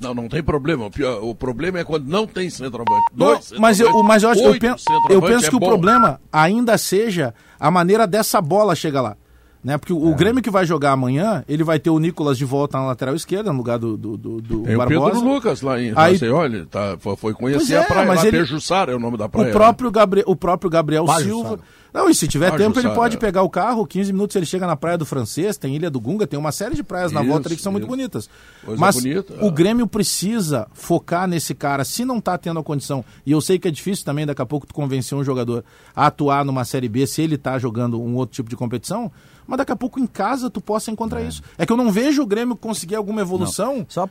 Não, 0.00 0.14
não 0.14 0.28
tem 0.28 0.42
problema. 0.42 0.86
O, 0.86 0.90
pior, 0.90 1.22
o 1.22 1.34
problema 1.34 1.78
é 1.80 1.84
quando 1.84 2.06
não 2.06 2.26
tem 2.26 2.48
centroavante. 2.48 3.06
Dois 3.12 3.52
não, 3.52 3.60
mas 3.60 3.80
eu, 3.80 4.02
mas 4.02 4.22
eu, 4.22 4.30
acho, 4.30 4.40
eu 4.42 4.58
penso, 4.58 4.84
eu 5.08 5.20
penso 5.20 5.46
é 5.46 5.50
que 5.50 5.58
bom. 5.58 5.66
o 5.66 5.68
problema 5.68 6.20
ainda 6.32 6.78
seja 6.78 7.34
a 7.58 7.70
maneira 7.70 8.06
dessa 8.06 8.40
bola 8.40 8.74
chegar 8.74 9.02
lá. 9.02 9.16
Né? 9.62 9.76
Porque 9.76 9.92
o, 9.92 10.12
é. 10.12 10.14
Grêmio 10.14 10.42
que 10.42 10.50
vai 10.50 10.64
jogar 10.64 10.92
amanhã, 10.92 11.44
ele 11.48 11.64
vai 11.64 11.78
ter 11.80 11.90
o 11.90 11.98
Nicolas 11.98 12.38
de 12.38 12.44
volta 12.44 12.78
na 12.78 12.86
lateral 12.86 13.14
esquerda, 13.14 13.50
no 13.52 13.58
lugar 13.58 13.78
do, 13.78 13.96
do, 13.96 14.16
do, 14.16 14.40
do 14.40 14.62
Tem 14.62 14.76
Barbosa. 14.76 15.00
o 15.00 15.12
Pedro 15.12 15.34
Lucas 15.34 15.62
lá 15.62 15.80
em 15.80 15.92
Aí... 15.96 16.30
olha, 16.30 16.64
tá, 16.66 16.96
foi 17.16 17.34
conhecer 17.34 17.74
é, 17.74 17.78
a 17.78 17.84
praia, 17.84 18.06
mas 18.06 18.20
lá, 18.20 18.28
ele... 18.28 18.38
Pejussara 18.38 18.92
é 18.92 18.94
o 18.94 19.00
nome 19.00 19.16
da 19.16 19.28
praia. 19.28 19.48
O 19.48 19.52
próprio, 19.52 19.90
Gabriel, 19.90 20.24
o 20.28 20.36
próprio 20.36 20.70
Gabriel 20.70 21.06
Silva... 21.18 21.58
Não, 21.98 22.08
e 22.08 22.14
se 22.14 22.28
tiver 22.28 22.56
tempo, 22.56 22.78
ele 22.78 22.90
pode 22.90 23.18
pegar 23.18 23.42
o 23.42 23.50
carro, 23.50 23.84
15 23.84 24.12
minutos 24.12 24.36
ele 24.36 24.46
chega 24.46 24.68
na 24.68 24.76
Praia 24.76 24.96
do 24.96 25.04
Francês, 25.04 25.56
tem 25.56 25.74
Ilha 25.74 25.90
do 25.90 26.00
Gunga, 26.00 26.28
tem 26.28 26.38
uma 26.38 26.52
série 26.52 26.76
de 26.76 26.84
praias 26.84 27.10
na 27.10 27.24
volta 27.24 27.48
ali 27.48 27.56
que 27.56 27.62
são 27.62 27.72
isso. 27.72 27.80
muito 27.80 27.88
bonitas. 27.88 28.30
Coisa 28.64 28.80
Mas 28.80 28.94
bonita, 28.94 29.34
o 29.44 29.48
é. 29.48 29.50
Grêmio 29.50 29.84
precisa 29.84 30.68
focar 30.72 31.26
nesse 31.26 31.56
cara, 31.56 31.84
se 31.84 32.04
não 32.04 32.20
tá 32.20 32.38
tendo 32.38 32.60
a 32.60 32.62
condição, 32.62 33.04
e 33.26 33.32
eu 33.32 33.40
sei 33.40 33.58
que 33.58 33.66
é 33.66 33.70
difícil 33.72 34.04
também 34.04 34.24
daqui 34.24 34.40
a 34.40 34.46
pouco 34.46 34.64
tu 34.64 34.72
convencer 34.72 35.18
um 35.18 35.24
jogador 35.24 35.64
a 35.94 36.06
atuar 36.06 36.44
numa 36.44 36.64
Série 36.64 36.88
B 36.88 37.04
se 37.04 37.20
ele 37.20 37.36
tá 37.36 37.58
jogando 37.58 38.00
um 38.00 38.14
outro 38.14 38.36
tipo 38.36 38.48
de 38.48 38.54
competição, 38.54 39.10
mas 39.44 39.58
daqui 39.58 39.72
a 39.72 39.76
pouco 39.76 39.98
em 39.98 40.06
casa 40.06 40.48
tu 40.48 40.60
possa 40.60 40.92
encontrar 40.92 41.22
é. 41.22 41.26
isso. 41.26 41.42
É 41.58 41.66
que 41.66 41.72
eu 41.72 41.76
não 41.76 41.90
vejo 41.90 42.22
o 42.22 42.26
Grêmio 42.26 42.54
conseguir 42.54 42.94
alguma 42.94 43.22
evolução. 43.22 43.78
Não. 43.78 43.86
Só 43.88 44.08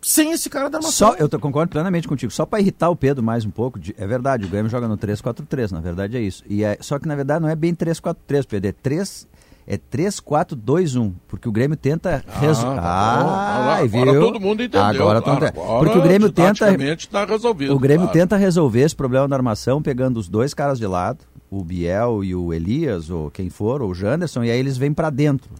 sem 0.00 0.32
esse 0.32 0.48
cara 0.48 0.68
da 0.70 0.78
armação. 0.78 1.08
Só, 1.08 1.16
eu 1.16 1.28
concordo 1.40 1.70
plenamente 1.70 2.06
contigo. 2.06 2.32
Só 2.32 2.46
para 2.46 2.60
irritar 2.60 2.88
o 2.90 2.96
Pedro 2.96 3.22
mais 3.22 3.44
um 3.44 3.50
pouco, 3.50 3.78
de, 3.78 3.94
é 3.98 4.06
verdade, 4.06 4.44
o 4.44 4.48
Grêmio 4.48 4.70
joga 4.70 4.88
no 4.88 4.96
3-4-3, 4.96 5.72
na 5.72 5.80
verdade 5.80 6.16
é 6.16 6.20
isso. 6.20 6.42
E 6.48 6.64
é, 6.64 6.78
só 6.80 6.98
que 6.98 7.08
na 7.08 7.14
verdade 7.14 7.42
não 7.42 7.48
é 7.48 7.56
bem 7.56 7.74
3-4-3, 7.74 8.46
Pedro, 8.46 8.68
é 8.68 8.72
3 8.72 9.28
é 9.70 9.76
3-4-2-1, 9.76 11.12
porque 11.28 11.46
o 11.46 11.52
Grêmio 11.52 11.76
tenta. 11.76 12.24
Ah, 12.26 13.76
tá 13.76 13.84
viu? 13.84 14.00
Agora 14.00 14.20
todo 14.20 14.40
mundo 14.40 14.62
entendeu. 14.62 14.86
Agora, 14.86 15.20
claro, 15.20 15.46
agora 15.46 15.78
porque 15.78 15.98
o 15.98 16.02
Grêmio 16.02 16.32
tenta 16.32 16.74
tá 17.10 17.24
resolvido. 17.26 17.74
O 17.74 17.78
Grêmio 17.78 18.06
claro. 18.06 18.18
tenta 18.18 18.36
resolver 18.38 18.80
esse 18.80 18.96
problema 18.96 19.28
da 19.28 19.36
armação 19.36 19.82
pegando 19.82 20.16
os 20.18 20.26
dois 20.26 20.54
caras 20.54 20.78
de 20.78 20.86
lado, 20.86 21.18
o 21.50 21.62
Biel 21.62 22.24
e 22.24 22.34
o 22.34 22.54
Elias 22.54 23.10
ou 23.10 23.30
quem 23.30 23.50
for, 23.50 23.82
ou 23.82 23.90
o 23.90 23.94
Janderson, 23.94 24.42
e 24.42 24.50
aí 24.50 24.58
eles 24.58 24.78
vêm 24.78 24.94
para 24.94 25.10
dentro 25.10 25.50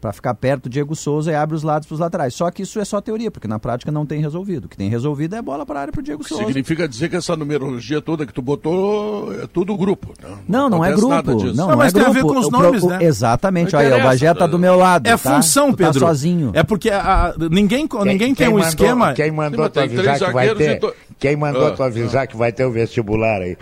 para 0.00 0.12
ficar 0.12 0.34
perto 0.34 0.64
do 0.64 0.68
Diego 0.68 0.94
Souza 0.94 1.32
e 1.32 1.34
abre 1.34 1.56
os 1.56 1.62
lados 1.62 1.86
para 1.86 1.94
os 1.94 2.00
laterais. 2.00 2.34
Só 2.34 2.50
que 2.50 2.62
isso 2.62 2.78
é 2.78 2.84
só 2.84 3.00
teoria, 3.00 3.30
porque 3.30 3.48
na 3.48 3.58
prática 3.58 3.90
não 3.90 4.06
tem 4.06 4.20
resolvido. 4.20 4.66
O 4.66 4.68
que 4.68 4.76
tem 4.76 4.88
resolvido 4.88 5.34
é 5.34 5.42
bola 5.42 5.66
para 5.66 5.78
a 5.78 5.82
área 5.82 5.92
para 5.92 6.00
o 6.00 6.02
Diego 6.02 6.26
Souza. 6.26 6.44
Significa 6.44 6.88
dizer 6.88 7.08
que 7.08 7.16
essa 7.16 7.36
numerologia 7.36 8.00
toda 8.00 8.24
que 8.24 8.32
tu 8.32 8.40
botou 8.40 9.32
é 9.34 9.46
tudo 9.46 9.76
grupo. 9.76 10.14
Não, 10.48 10.68
não, 10.68 10.78
não 10.78 10.84
é 10.84 10.92
grupo. 10.92 11.08
Não, 11.08 11.54
não, 11.54 11.68
não 11.68 11.76
mas 11.76 11.92
é 11.92 11.96
tem 11.96 12.04
grupo. 12.04 12.18
a 12.18 12.22
ver 12.22 12.22
com 12.22 12.38
os 12.38 12.50
nomes, 12.50 12.84
né? 12.84 12.98
Exatamente. 13.02 13.74
Olha, 13.74 13.96
o 13.96 14.02
Bagé 14.02 14.32
tá 14.34 14.46
do 14.46 14.58
meu 14.58 14.76
lado. 14.76 15.06
É 15.06 15.16
tá? 15.16 15.18
função, 15.18 15.70
tá 15.70 15.78
Pedro. 15.78 16.00
Tá 16.00 16.06
sozinho. 16.06 16.52
É 16.54 16.62
porque 16.62 16.90
a, 16.90 17.28
a, 17.28 17.34
ninguém, 17.50 17.86
quem, 17.86 18.04
ninguém 18.04 18.34
tem 18.34 18.48
um 18.48 18.52
mandou, 18.52 18.68
esquema. 18.68 19.12
Quem 19.14 19.30
mandou 19.30 19.68
tu 19.68 19.80
avisar 19.80 20.18
que 20.18 20.32
vai 20.32 20.54
ter... 20.54 20.80
Quem 21.18 21.36
mandou 21.36 21.66
ah, 21.66 21.70
tu 21.72 21.82
avisar 21.82 22.24
ah. 22.24 22.26
que 22.26 22.36
vai 22.36 22.52
ter 22.52 22.64
o 22.64 22.70
vestibular 22.70 23.42
aí? 23.42 23.56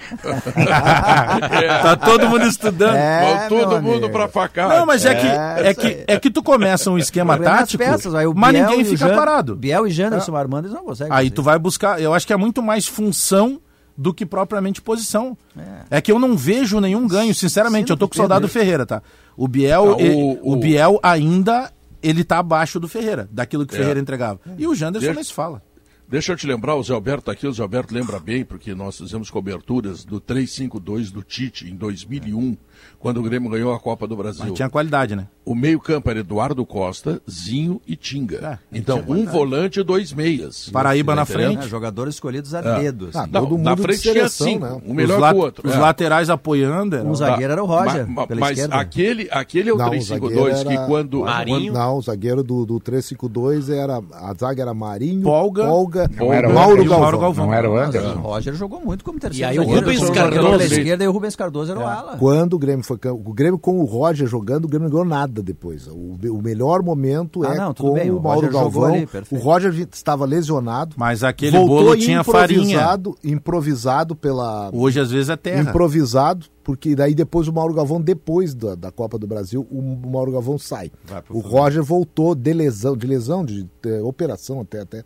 é. 1.62 1.66
Tá 1.86 1.96
todo 1.96 2.28
mundo 2.28 2.46
estudando. 2.46 2.96
É, 2.96 3.48
todo 3.48 3.80
mundo 3.80 4.10
para 4.10 4.28
facar. 4.28 4.68
Não, 4.68 4.84
mas 4.84 5.04
é, 5.04 5.14
que, 5.14 5.26
é, 5.26 5.74
que, 5.74 6.04
é 6.06 6.18
que 6.18 6.30
tu 6.30 6.42
começa 6.42 6.90
um 6.90 6.98
esquema 6.98 7.38
tático, 7.38 7.82
peças, 7.82 8.14
aí, 8.14 8.26
mas 8.34 8.52
ninguém 8.52 8.84
fica 8.84 9.08
Jan, 9.08 9.16
parado. 9.16 9.56
Biel 9.56 9.86
e 9.86 9.90
Janderson 9.90 10.34
ah. 10.36 10.40
armando, 10.40 10.66
eles 10.66 10.74
não 10.74 10.84
conseguem. 10.84 11.12
Aí 11.12 11.30
tu 11.30 11.42
vai 11.42 11.58
buscar, 11.58 12.00
eu 12.00 12.12
acho 12.12 12.26
que 12.26 12.32
é 12.32 12.36
muito 12.36 12.62
mais 12.62 12.86
função 12.86 13.60
do 13.96 14.12
que 14.12 14.26
propriamente 14.26 14.82
posição. 14.82 15.36
É. 15.56 15.96
é, 15.98 16.00
que 16.00 16.12
eu 16.12 16.18
não 16.18 16.36
vejo 16.36 16.80
nenhum 16.80 17.06
ganho, 17.06 17.34
sinceramente. 17.34 17.90
eu 17.90 17.96
tô 17.96 18.06
com 18.08 18.14
o 18.14 18.16
soldado 18.16 18.48
Ferreira, 18.48 18.84
tá? 18.84 19.02
O 19.36 19.48
Biel, 19.48 19.92
ah, 19.92 19.96
o, 19.96 20.00
ele, 20.00 20.14
o, 20.14 20.52
o, 20.52 20.56
Biel 20.56 21.00
ainda 21.02 21.72
ele 22.02 22.22
tá 22.22 22.38
abaixo 22.38 22.78
do 22.78 22.88
Ferreira, 22.88 23.28
daquilo 23.30 23.66
que 23.66 23.74
o 23.74 23.76
é. 23.76 23.78
Ferreira 23.78 24.00
entregava. 24.00 24.40
E 24.58 24.66
o 24.66 24.74
Janderson 24.74 25.12
nem 25.12 25.24
se 25.24 25.32
fala. 25.32 25.62
Deixa 26.08 26.32
eu 26.32 26.36
te 26.36 26.46
lembrar, 26.46 26.76
o 26.76 26.82
Zé 26.84 26.94
Alberto 26.94 27.22
está 27.22 27.32
aqui, 27.32 27.48
o 27.48 27.52
Zé 27.52 27.62
Alberto 27.62 27.92
lembra 27.92 28.20
bem, 28.20 28.44
porque 28.44 28.76
nós 28.76 28.96
fizemos 28.96 29.28
coberturas 29.28 30.04
do 30.04 30.20
352 30.20 31.10
do 31.10 31.20
Tite 31.20 31.68
em 31.68 31.74
2001, 31.74 32.56
quando 32.98 33.18
o 33.18 33.22
Grêmio 33.22 33.50
ganhou 33.50 33.72
a 33.72 33.80
Copa 33.80 34.06
do 34.06 34.16
Brasil. 34.16 34.44
Mas 34.44 34.54
tinha 34.54 34.68
qualidade, 34.68 35.14
né? 35.14 35.26
o 35.46 35.54
meio-campo 35.54 36.10
era 36.10 36.18
Eduardo 36.18 36.66
Costa, 36.66 37.22
Zinho 37.30 37.80
e 37.86 37.94
Tinga. 37.94 38.58
É, 38.72 38.76
então, 38.76 39.04
um 39.06 39.24
volante 39.24 39.78
e 39.78 39.84
dois 39.84 40.12
meias. 40.12 40.68
Paraíba 40.70 41.14
na 41.14 41.24
frente. 41.24 41.66
É, 41.66 41.68
jogadores 41.68 42.16
escolhidos 42.16 42.52
a 42.52 42.58
é. 42.58 42.80
dedo. 42.80 43.10
Assim. 43.10 43.18
Ah, 43.18 43.28
não, 43.30 43.56
na 43.56 43.76
frente 43.76 44.00
seleção, 44.00 44.46
tinha 44.46 44.58
cinco, 44.58 44.66
né? 44.66 44.82
um 44.84 44.92
melhor 44.92 45.32
que 45.32 45.38
o 45.38 45.40
outro. 45.40 45.68
Os 45.68 45.74
é. 45.74 45.78
laterais 45.78 46.28
apoiando. 46.28 46.96
O 47.08 47.14
zagueiro 47.14 47.52
era 47.52 47.62
o 47.62 47.66
Roger. 47.66 48.08
Ma, 48.08 48.26
ma, 48.26 48.36
mas 48.36 48.58
aquele, 48.58 49.28
aquele 49.30 49.70
é 49.70 49.72
o 49.72 49.76
352 49.76 50.64
que 50.64 50.86
quando. 50.86 51.20
Marinho. 51.20 51.72
Não, 51.72 51.96
o 51.96 52.02
zagueiro 52.02 52.42
do, 52.42 52.66
do 52.66 52.80
352 52.80 53.70
era. 53.70 54.02
A 54.14 54.34
zaga 54.34 54.62
era 54.62 54.74
Marinho, 54.74 55.22
Polga, 55.22 55.64
Polga 55.64 56.10
era 56.32 56.48
Mauro, 56.48 56.84
Galvão. 56.84 57.00
Mauro 57.00 57.18
Galvão. 57.20 57.46
Não 57.46 57.54
era 57.54 57.70
o 57.70 57.76
Anderson. 57.76 58.18
O 58.18 58.22
Roger 58.22 58.54
jogou 58.54 58.80
muito 58.80 59.04
como 59.04 59.20
terceiro. 59.20 59.54
E 59.54 59.58
aí 59.58 59.64
o 59.64 59.68
Rubens 59.68 60.10
Cardoso. 60.10 60.64
esquerda 60.64 61.04
e 61.04 61.06
o 61.06 61.12
Rubens 61.12 61.36
Cardoso 61.36 61.70
era 61.70 61.80
o 61.80 61.86
ala. 61.86 62.16
Quando 62.16 62.54
o 62.54 62.58
Grêmio 62.66 62.84
foi. 62.84 62.98
O 63.10 63.32
Grêmio 63.32 63.58
com 63.58 63.78
o 63.80 63.84
Roger 63.84 64.26
jogando, 64.26 64.64
o 64.64 64.68
Grêmio 64.68 64.88
não 64.88 64.92
ganhou 64.92 65.06
nada 65.06 65.42
depois. 65.42 65.86
O, 65.86 66.16
o 66.30 66.42
melhor 66.42 66.82
momento 66.82 67.44
ah, 67.44 67.54
é 67.54 67.56
não, 67.58 67.72
com 67.72 67.92
bem, 67.92 68.10
o, 68.10 68.18
o 68.18 68.22
Mauro 68.22 68.50
Galvão. 68.50 68.94
Ali, 68.94 69.08
o 69.30 69.36
Roger 69.36 69.72
estava 69.92 70.24
lesionado. 70.24 70.96
Mas 70.98 71.22
aquele 71.22 71.58
bolo 71.58 71.96
tinha 71.96 72.20
improvisado, 72.20 73.12
farinha. 73.12 73.34
Improvisado 73.36 74.16
pela. 74.16 74.70
Hoje 74.72 75.00
às 75.00 75.10
vezes 75.10 75.28
é 75.28 75.36
terra. 75.36 75.70
Improvisado, 75.70 76.46
porque 76.64 76.96
daí 76.96 77.14
depois 77.14 77.46
o 77.46 77.52
Mauro 77.52 77.72
Galvão, 77.72 78.00
depois 78.00 78.54
da, 78.54 78.74
da 78.74 78.90
Copa 78.90 79.16
do 79.16 79.26
Brasil, 79.26 79.66
o, 79.70 79.78
o 79.78 80.10
Mauro 80.10 80.32
Galvão 80.32 80.58
sai. 80.58 80.90
O 81.30 81.38
Roger 81.38 81.82
voltou 81.82 82.34
de 82.34 82.52
lesão, 82.52 82.96
de 82.96 83.06
lesão, 83.06 83.44
de, 83.44 83.62
de, 83.82 84.00
operação 84.00 84.60
até 84.60 84.80
até. 84.80 85.04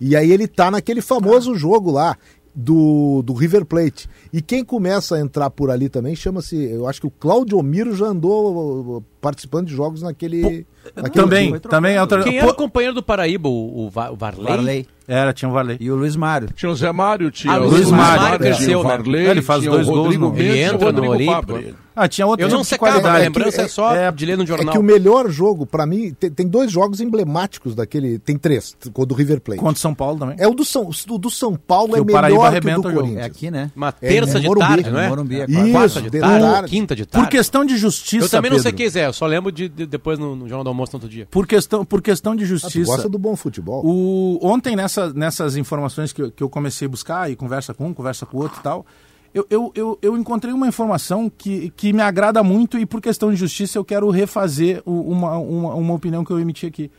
E 0.00 0.16
aí 0.16 0.32
ele 0.32 0.48
tá 0.48 0.70
naquele 0.70 1.00
famoso 1.00 1.54
jogo 1.54 1.90
lá 1.90 2.16
do, 2.54 3.22
do 3.22 3.32
River 3.32 3.64
Plate. 3.64 4.08
E 4.32 4.40
quem 4.40 4.64
começa 4.64 5.16
a 5.16 5.20
entrar 5.20 5.50
por 5.50 5.70
ali 5.70 5.88
também 5.88 6.14
chama-se, 6.14 6.56
eu 6.56 6.86
acho 6.86 7.00
que 7.00 7.06
o 7.06 7.10
Claudio 7.10 7.62
Miro 7.62 7.94
já 7.94 8.06
andou 8.06 8.98
uh, 8.98 9.04
participando 9.20 9.66
de 9.66 9.74
jogos 9.74 10.02
naquele. 10.02 10.66
naquele 10.94 11.24
também, 11.24 11.58
também. 11.58 11.98
Outra... 11.98 12.22
Quem 12.22 12.38
era 12.38 12.50
o 12.50 12.54
companheiro 12.54 12.94
do 12.94 13.02
Paraíba, 13.02 13.48
o, 13.48 13.86
o 13.86 13.90
Varley? 13.90 14.46
Varley. 14.46 14.88
Era, 15.06 15.32
tinha 15.32 15.48
o 15.48 15.52
Varley. 15.52 15.76
E 15.80 15.90
o 15.90 15.96
Luiz 15.96 16.16
Mário. 16.16 16.48
Tinha 16.54 16.70
o 16.70 16.74
Zé 16.74 16.92
Mário, 16.92 17.30
tinha 17.30 17.54
ah, 17.54 17.60
o 17.60 17.68
Luiz 17.68 17.90
Mário. 17.90 18.22
Mário 18.22 18.38
cresceu, 18.38 18.80
o 18.80 18.82
Varley, 18.82 19.26
é, 19.26 19.30
ele 19.30 19.42
faz 19.42 19.64
dois 19.64 19.86
gols 19.86 20.16
no... 20.16 20.34
Ele 20.36 20.60
entra 20.60 20.92
no 20.92 21.08
Olímpico. 21.08 21.58
Ah, 21.94 22.08
tinha 22.08 22.26
outro 22.26 22.44
Eu 22.44 22.50
não 22.50 22.64
sei 22.64 22.78
a 22.80 23.18
lembrança 23.18 23.62
é, 23.62 23.64
é 23.64 23.68
só 23.68 23.94
é, 23.94 24.10
de 24.10 24.26
ler 24.26 24.36
no 24.36 24.46
jornal. 24.46 24.68
É 24.68 24.72
que 24.72 24.78
o 24.78 24.82
melhor 24.82 25.30
jogo, 25.30 25.66
para 25.66 25.86
mim, 25.86 26.14
tem, 26.18 26.30
tem, 26.30 26.46
dois 26.46 26.70
jogos 26.70 27.00
emblemáticos 27.00 27.74
daquele. 27.74 28.18
Tem 28.18 28.36
três, 28.36 28.76
o 28.94 29.06
do 29.06 29.14
River 29.14 29.40
Plate. 29.40 29.60
Contra 29.60 29.80
São 29.80 29.94
Paulo 29.94 30.18
também. 30.18 30.36
É 30.38 30.48
o 30.48 30.54
do 30.54 30.64
São, 30.64 30.88
o 31.08 31.18
do 31.18 31.30
São 31.30 31.54
Paulo 31.54 31.94
que 31.94 32.00
é 32.00 32.04
melhor 32.04 32.60
que 32.60 32.70
o 32.70 32.82
do 32.82 32.92
Corinthians. 32.92 33.22
É 33.22 33.24
aqui, 33.24 33.50
né? 33.50 33.70
Uma 33.76 33.92
terça 33.92 34.38
é, 34.38 34.40
de 34.40 34.46
Morumbi, 34.46 34.66
tarde, 34.66 34.90
não 34.90 35.00
é? 35.00 35.08
Morumbi, 35.08 35.40
é 35.40 35.44
Isso, 35.44 35.72
quarta 35.72 36.02
de 36.02 36.20
tarde, 36.20 36.44
tarde. 36.44 36.70
quinta 36.70 36.96
de 36.96 37.06
tarde. 37.06 37.26
Por 37.26 37.30
questão 37.30 37.64
de 37.64 37.76
justiça, 37.76 38.24
Eu 38.24 38.28
também 38.28 38.50
não 38.50 38.58
sei 38.58 38.72
quem 38.72 38.86
é, 38.94 39.06
eu 39.06 39.12
só 39.12 39.26
lembro 39.26 39.52
de, 39.52 39.68
de 39.68 39.86
depois 39.86 40.18
no, 40.18 40.34
no, 40.34 40.48
Jornal 40.48 40.64
do 40.64 40.68
Almoço 40.68 40.92
no 40.92 40.96
outro 40.96 41.08
dia. 41.08 41.26
Por 41.30 41.46
questão, 41.46 41.84
por 41.84 42.02
questão 42.02 42.34
de 42.34 42.44
justiça. 42.44 42.92
Ah, 42.92 42.96
gosta 42.96 43.08
do 43.08 43.18
bom 43.18 43.36
futebol. 43.36 43.84
O, 43.84 44.38
ontem, 44.42 44.74
nessa, 44.76 45.12
nessas 45.12 45.56
informações 45.56 46.12
que, 46.12 46.30
que 46.30 46.42
eu 46.42 46.48
comecei 46.48 46.86
a 46.86 46.88
buscar, 46.88 47.30
e 47.30 47.36
conversa 47.36 47.74
com 47.74 47.88
um, 47.88 47.94
conversa 47.94 48.26
com 48.26 48.38
o 48.38 48.42
outro 48.42 48.58
e 48.58 48.62
tal 48.62 48.86
eu, 49.34 49.46
eu, 49.48 49.72
eu, 49.74 49.98
eu, 50.02 50.16
encontrei 50.16 50.52
uma 50.52 50.68
informação 50.68 51.30
que, 51.30 51.72
que 51.74 51.92
me 51.92 52.02
agrada 52.02 52.42
muito 52.42 52.78
e 52.78 52.84
por 52.84 53.00
questão 53.00 53.30
de 53.30 53.36
justiça 53.36 53.78
eu 53.78 53.84
quero 53.84 54.10
refazer 54.10 54.82
uma, 54.84 55.38
uma, 55.38 55.74
uma 55.74 55.94
opinião 55.94 56.24
que 56.24 56.30
eu 56.30 56.38
emiti 56.38 56.66
aqui. 56.66 56.90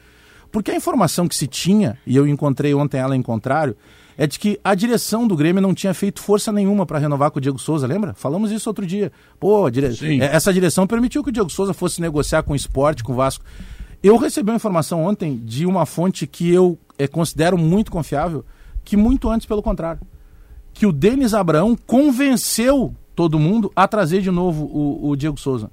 Porque 0.52 0.72
a 0.72 0.76
informação 0.76 1.28
que 1.28 1.36
se 1.36 1.48
tinha, 1.48 1.98
e 2.06 2.16
eu 2.16 2.28
encontrei 2.28 2.74
ontem 2.74 2.98
ela 2.98 3.16
em 3.16 3.22
contrário, 3.22 3.76
é 4.18 4.26
de 4.26 4.40
que 4.40 4.60
a 4.64 4.74
direção 4.74 5.28
do 5.28 5.36
Grêmio 5.36 5.62
não 5.62 5.74
tinha 5.74 5.94
feito 5.94 6.22
força 6.22 6.52
nenhuma 6.52 6.86
para 6.86 7.00
renovar 7.00 7.32
com 7.32 7.38
o 7.40 7.42
Diego 7.42 7.58
Souza, 7.60 7.86
lembra? 7.86 8.14
Falamos 8.14 8.52
isso 8.52 8.70
outro 8.70 8.86
dia. 8.86 9.12
Pô, 9.40 9.70
dire... 9.70 9.88
É, 10.22 10.36
essa 10.36 10.54
direção 10.54 10.86
permitiu 10.88 11.24
que 11.24 11.30
o 11.30 11.34
Diego 11.34 11.50
Souza 11.50 11.74
fosse 11.74 12.02
negociar 12.02 12.44
com 12.44 12.54
o 12.54 12.56
esporte, 12.56 13.04
com 13.04 13.14
o 13.14 13.16
Vasco. 13.16 13.44
Eu 14.02 14.18
recebi 14.18 14.50
uma 14.50 14.58
informação 14.58 15.04
ontem 15.04 15.38
de 15.38 15.66
uma 15.66 15.86
fonte 15.86 16.28
que 16.28 16.52
eu 16.52 16.78
é, 16.98 17.08
considero 17.08 17.58
muito 17.58 17.92
confiável, 17.92 18.44
que 18.84 18.98
muito 18.98 19.30
antes, 19.30 19.48
pelo 19.48 19.62
contrário 19.62 20.02
que 20.74 20.86
o 20.86 20.92
Denis 20.92 21.34
Abraão 21.34 21.78
convenceu 21.86 22.94
todo 23.16 23.40
mundo 23.40 23.72
a 23.76 23.88
trazer 23.88 24.22
de 24.22 24.32
novo 24.32 24.66
o, 24.66 25.10
o 25.10 25.16
Diego 25.16 25.40
Souza. 25.40 25.70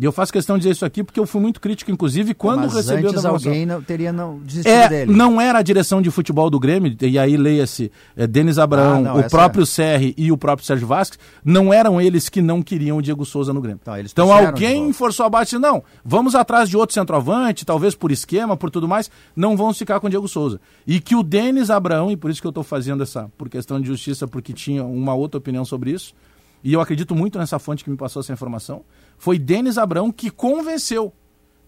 E 0.00 0.04
eu 0.04 0.12
faço 0.12 0.32
questão 0.32 0.56
de 0.56 0.62
dizer 0.62 0.72
isso 0.72 0.86
aqui 0.86 1.04
porque 1.04 1.20
eu 1.20 1.26
fui 1.26 1.42
muito 1.42 1.60
crítico, 1.60 1.90
inclusive, 1.90 2.32
quando 2.32 2.60
Mas 2.60 2.72
recebeu 2.72 3.10
antes 3.10 3.22
a 3.22 3.28
alguém 3.28 3.66
não, 3.66 3.82
teria 3.82 4.10
não 4.10 4.38
desistido 4.38 4.72
é, 4.72 4.88
dele. 4.88 5.12
Não 5.12 5.38
era 5.38 5.58
a 5.58 5.62
direção 5.62 6.00
de 6.00 6.10
futebol 6.10 6.48
do 6.48 6.58
Grêmio, 6.58 6.96
e 7.02 7.18
aí 7.18 7.36
leia-se 7.36 7.92
é, 8.16 8.26
Denis 8.26 8.58
Abraão, 8.58 9.00
ah, 9.00 9.00
não, 9.00 9.20
o 9.20 9.28
próprio 9.28 9.64
é. 9.64 9.66
Serri 9.66 10.14
e 10.16 10.32
o 10.32 10.38
próprio 10.38 10.66
Sérgio 10.66 10.86
Vasques, 10.86 11.18
não 11.44 11.70
eram 11.70 12.00
eles 12.00 12.30
que 12.30 12.40
não 12.40 12.62
queriam 12.62 12.96
o 12.96 13.02
Diego 13.02 13.26
Souza 13.26 13.52
no 13.52 13.60
Grêmio. 13.60 13.78
Então, 13.82 13.98
então 13.98 14.32
alguém 14.32 14.90
forçou 14.94 15.26
a 15.26 15.28
bate 15.28 15.58
não, 15.58 15.84
vamos 16.02 16.34
atrás 16.34 16.70
de 16.70 16.78
outro 16.78 16.94
centroavante, 16.94 17.66
talvez 17.66 17.94
por 17.94 18.10
esquema, 18.10 18.56
por 18.56 18.70
tudo 18.70 18.88
mais, 18.88 19.10
não 19.36 19.54
vamos 19.54 19.76
ficar 19.76 20.00
com 20.00 20.06
o 20.06 20.10
Diego 20.10 20.26
Souza. 20.26 20.58
E 20.86 20.98
que 20.98 21.14
o 21.14 21.22
Denis 21.22 21.68
Abraão, 21.68 22.10
e 22.10 22.16
por 22.16 22.30
isso 22.30 22.40
que 22.40 22.46
eu 22.46 22.50
estou 22.50 22.64
fazendo 22.64 23.02
essa, 23.02 23.30
por 23.36 23.50
questão 23.50 23.78
de 23.78 23.86
justiça, 23.86 24.26
porque 24.26 24.54
tinha 24.54 24.82
uma 24.82 25.12
outra 25.12 25.36
opinião 25.36 25.62
sobre 25.62 25.90
isso, 25.90 26.14
e 26.62 26.72
eu 26.72 26.80
acredito 26.80 27.14
muito 27.14 27.38
nessa 27.38 27.58
fonte 27.58 27.82
que 27.82 27.90
me 27.90 27.96
passou 27.96 28.20
essa 28.20 28.32
informação, 28.32 28.82
foi 29.20 29.38
Denis 29.38 29.76
Abrão 29.76 30.10
que 30.10 30.30
convenceu 30.30 31.12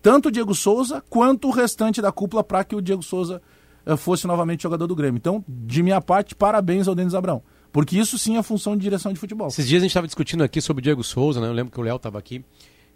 tanto 0.00 0.28
o 0.28 0.32
Diego 0.32 0.54
Souza 0.54 1.04
quanto 1.11 1.49
o 1.49 1.50
restante 1.50 2.00
da 2.00 2.11
cúpula 2.11 2.42
para 2.42 2.64
que 2.64 2.75
o 2.75 2.80
Diego 2.80 3.02
Souza 3.02 3.42
uh, 3.87 3.94
fosse 3.94 4.26
novamente 4.26 4.62
jogador 4.62 4.87
do 4.87 4.97
Grêmio. 4.97 5.18
Então, 5.18 5.44
de 5.47 5.82
minha 5.82 6.00
parte, 6.00 6.35
parabéns 6.35 6.88
ao 6.88 6.94
Denis 6.94 7.14
Abrão. 7.14 7.42
Porque 7.71 7.99
isso 7.99 8.18
sim 8.18 8.38
é 8.38 8.42
função 8.42 8.75
de 8.75 8.82
direção 8.82 9.12
de 9.12 9.18
futebol. 9.18 9.49
Esses 9.49 9.68
dias 9.68 9.82
a 9.82 9.85
gente 9.85 9.90
estava 9.90 10.06
discutindo 10.06 10.42
aqui 10.42 10.62
sobre 10.62 10.80
o 10.80 10.82
Diego 10.82 11.04
Souza, 11.04 11.42
né? 11.42 11.47
Eu 11.47 11.52
lembro 11.52 11.71
que 11.71 11.78
o 11.78 11.82
Léo 11.82 11.97
estava 11.97 12.18
aqui. 12.18 12.42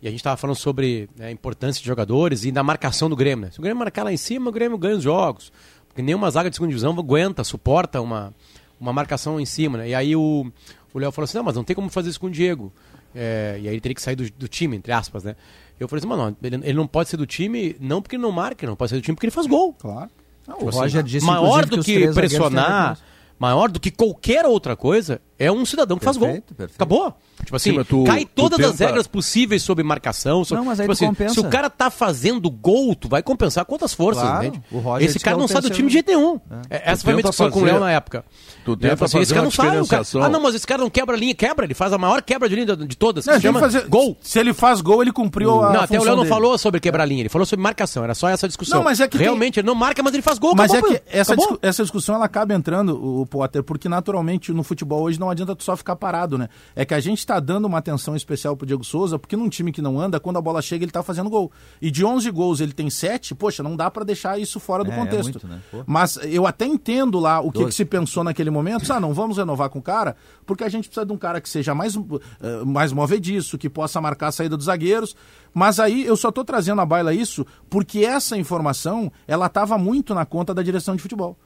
E 0.01 0.09
a 0.09 0.11
gente 0.11 0.21
estava 0.21 0.39
falando 0.39 0.57
sobre 0.57 1.09
né, 1.17 1.27
a 1.27 1.31
importância 1.31 1.81
de 1.81 1.87
jogadores 1.87 2.47
e 2.47 2.51
da 2.51 2.63
marcação 2.63 3.11
do 3.11 3.17
Grêmio. 3.17 3.45
Né? 3.45 3.51
Se 3.51 3.59
o 3.59 3.63
Grêmio 3.63 3.79
marcar 3.79 4.05
lá 4.05 4.13
em 4.13 4.17
cima, 4.17 4.49
o 4.49 4.53
Grêmio 4.53 4.79
ganha 4.79 4.97
os 4.97 5.03
jogos. 5.03 5.53
Porque 5.87 6.01
nenhuma 6.01 6.31
zaga 6.31 6.49
de 6.49 6.57
segunda 6.57 6.71
divisão 6.71 6.99
aguenta, 6.99 7.45
suporta 7.45 8.01
uma, 8.01 8.35
uma 8.81 8.93
marcação 8.93 9.39
em 9.39 9.47
cima. 9.47 9.79
Né? 9.79 9.91
E 9.91 9.95
aí 9.95 10.17
o, 10.17 10.51
o 10.95 10.99
Léo 10.99 11.13
falou 11.13 11.27
assim: 11.27 11.37
não, 11.37 11.45
mas 11.45 11.57
não 11.57 11.65
tem 11.65 11.77
como 11.77 11.91
fazer 11.91 12.09
isso 12.09 12.21
com 12.21 12.29
o 12.29 12.31
Diego. 12.31 12.73
É, 13.17 13.59
e 13.61 13.69
aí 13.69 13.75
ele 13.75 13.81
teria 13.81 13.95
que 13.95 14.03
sair 14.03 14.15
do, 14.15 14.31
do, 14.31 14.47
time, 14.47 14.77
entre 14.77 14.93
aspas, 14.93 15.25
né? 15.25 15.35
Eu 15.81 15.89
falei 15.89 16.01
assim, 16.01 16.09
mano, 16.09 16.37
ele, 16.43 16.57
ele, 16.57 16.75
não 16.75 16.87
pode 16.87 17.09
ser 17.09 17.17
do 17.17 17.27
time, 17.27 17.75
não 17.81 18.03
porque 18.03 18.17
ele 18.17 18.23
não 18.23 18.31
marca, 18.31 18.67
não 18.67 18.77
pode 18.77 18.91
ser 18.91 18.97
do 18.97 19.03
time 19.03 19.15
porque 19.15 19.27
ele 19.27 19.33
faz 19.33 19.47
gol. 19.47 19.73
Claro. 19.73 20.11
Não, 20.47 20.55
tipo 20.55 20.67
o 20.67 20.69
assim, 20.69 20.79
Roger 20.79 21.03
disse, 21.03 21.27
maior 21.27 21.65
do 21.65 21.83
que, 21.83 22.07
que 22.07 22.15
pressionar, 22.15 22.99
maior 23.39 23.71
do 23.71 23.81
que 23.81 23.91
qualquer 23.91 24.45
outra 24.45 24.77
coisa, 24.77 25.21
é 25.39 25.53
um 25.53 25.65
cidadão 25.67 25.99
que 25.99 26.05
perfeito, 26.05 26.25
faz 26.25 26.35
gol. 26.35 26.57
Perfeito. 26.57 26.77
Acabou. 26.77 27.15
Tipo 27.45 27.57
assim, 27.57 27.73
Sim, 27.77 27.85
tu, 27.85 28.05
cai 28.05 28.25
todas 28.25 28.57
tenta... 28.57 28.71
as 28.71 28.79
regras 28.79 29.07
possíveis 29.07 29.63
sobre 29.63 29.85
marcação. 29.85 30.45
Sobre, 30.45 30.63
não, 30.63 30.71
mas 30.71 30.81
aí 30.81 30.85
tipo 30.85 30.93
assim, 30.93 31.07
compensa. 31.07 31.35
Se 31.35 31.41
o 31.41 31.49
cara 31.49 31.69
tá 31.69 31.91
fazendo 31.91 32.51
gol, 32.51 32.95
tu 32.95 33.09
vai 33.09 33.23
compensar 33.23 33.65
com 33.65 33.75
outras 33.75 33.93
forças, 33.93 34.23
claro, 34.23 34.47
entende? 34.47 34.63
Esse 35.01 35.19
cara 35.19 35.37
não 35.37 35.47
sai 35.47 35.61
do 35.61 35.71
time 35.71 35.89
de 35.89 35.95
jeito 35.95 36.09
nenhum. 36.09 36.41
É. 36.71 36.77
é 36.77 36.83
essa 36.93 37.03
tu 37.03 37.05
foi 37.05 37.13
a 37.13 37.17
minha 37.17 37.23
discussão 37.23 37.47
fazer... 37.47 37.61
com 37.61 37.61
o 37.61 37.65
Léo 37.65 37.81
na 37.81 37.93
época. 37.93 38.25
Tu 38.65 38.77
tenta 38.77 38.95
assim, 38.95 39.13
fazer 39.13 39.23
esse 39.23 39.35
cara 39.35 39.45
não 39.45 39.51
sai, 39.51 39.87
cara... 39.87 40.03
Ah, 40.25 40.29
não, 40.29 40.41
mas 40.41 40.55
esse 40.55 40.67
cara 40.67 40.83
não 40.83 40.91
quebra 40.91 41.15
a 41.15 41.19
linha, 41.19 41.35
quebra, 41.35 41.67
ele 41.67 41.75
faz 41.75 41.93
a 41.93 41.99
maior 41.99 42.23
quebra 42.23 42.49
de 42.49 42.55
linha 42.55 42.75
de, 42.75 42.97
todas. 42.97 43.27
Não, 43.27 43.39
chama 43.39 43.61
fazer... 43.61 43.87
gol. 43.87 44.17
Se 44.21 44.39
ele 44.39 44.55
faz 44.55 44.81
gol, 44.81 45.03
ele 45.03 45.13
cumpriu 45.13 45.63
a 45.63 45.73
Não, 45.73 45.81
até 45.83 46.01
o 46.01 46.03
Léo 46.03 46.17
não 46.17 46.23
dele. 46.23 46.35
falou 46.35 46.57
sobre 46.59 46.81
quebrar 46.81 47.03
a 47.03 47.07
linha, 47.07 47.23
ele 47.23 47.29
falou 47.29 47.45
sobre 47.45 47.63
marcação, 47.63 48.03
era 48.03 48.15
só 48.15 48.29
essa 48.29 48.49
discussão. 48.49 48.79
Não, 48.79 48.85
mas 48.85 49.01
é 49.01 49.07
que 49.07 49.19
Realmente, 49.19 49.55
tem... 49.55 49.61
ele 49.61 49.67
não 49.67 49.75
marca, 49.75 50.03
mas 50.03 50.15
ele 50.15 50.23
faz 50.23 50.39
gol. 50.39 50.55
Mas 50.57 50.73
é 50.73 50.81
que 50.81 51.03
essa, 51.07 51.37
essa 51.61 51.83
discussão 51.83 52.15
ela 52.15 52.25
acaba 52.25 52.55
entrando, 52.55 53.21
o 53.21 53.27
Potter, 53.27 53.63
porque 53.63 53.89
naturalmente 53.89 54.53
no 54.53 54.63
futebol 54.63 55.03
hoje 55.03 55.21
não 55.27 55.33
adianta 55.33 55.57
tu 55.57 55.65
só 55.65 55.77
ficar 55.77 55.97
parado, 55.97 56.39
né? 56.39 56.49
É 56.75 56.85
que 56.85 56.95
a 56.95 57.01
gente 57.01 57.19
está 57.19 57.41
dando 57.41 57.67
uma 57.67 57.79
atenção 57.79 58.15
especial 58.15 58.57
pro 58.57 58.67
Diego 58.67 58.85
Souza, 58.85 59.19
porque 59.19 59.37
num 59.37 59.49
time 59.49 59.73
que 59.73 59.83
não 59.83 60.01
anda, 60.01 60.21
quando 60.21 60.37
a 60.37 60.41
bola 60.41 60.63
chega, 60.63 60.85
ele 60.85 60.93
tá 60.93 61.03
fazendo 61.03 61.29
gol. 61.29 61.51
E 61.83 61.91
de 61.91 62.05
11 62.05 62.31
gols 62.31 62.61
ele 62.61 62.73
tem 62.73 62.89
7, 62.89 63.35
poxa, 63.35 63.63
não 63.63 63.75
dá 63.75 63.91
para 63.91 64.05
deixar 64.05 64.39
isso 64.39 64.61
fora 64.61 64.85
do 64.85 64.91
é, 64.93 64.95
é 64.95 64.97
contexto. 64.97 65.41
É 65.45 65.47
muito, 65.47 65.49
né? 65.49 65.85
Mas 65.85 66.17
eu 66.23 66.47
até 66.47 66.65
entendo 66.65 67.19
lá 67.19 67.41
o 67.41 67.51
que, 67.51 67.65
que, 67.65 67.73
se 67.73 67.85
pensou 67.85 68.23
naquele 68.23 68.51
momento. 68.51 68.91
Ah, 68.93 69.01
não 69.01 69.13
vamos 69.13 69.37
renovar 69.37 69.69
com 69.69 69.81
o 69.81 69.83
cara, 69.83 70.17
porque 70.47 70.63
a 70.63 70.69
gente 70.69 70.89
precisa 70.89 71.05
de 71.05 71.13
um 71.13 71.19
cara 71.19 71.41
que 71.41 71.49
seja 71.49 71.75
mais, 71.75 71.97
uh, 71.97 72.21
mais 72.65 72.93
movediço, 72.93 73.59
que 73.59 73.69
possa 73.69 74.01
marcar 74.01 74.29
a 74.29 74.33
saída 74.33 74.57
dos 74.57 74.67
zagueiros. 74.67 75.17
Mas 75.53 75.81
aí 75.81 76.05
eu 76.05 76.17
só 76.17 76.31
tô 76.31 76.45
trazendo 76.45 76.81
à 76.81 76.87
baila 76.87 77.13
isso 77.13 77.45
porque 77.69 78.05
essa 78.05 78.37
informação, 78.37 79.11
ela 79.27 79.47
estava 79.47 79.77
muito 79.77 80.15
na 80.15 80.25
conta 80.25 80.55
da 80.55 80.63
direção 80.63 80.95
de 80.95 81.03
futebol. 81.03 81.37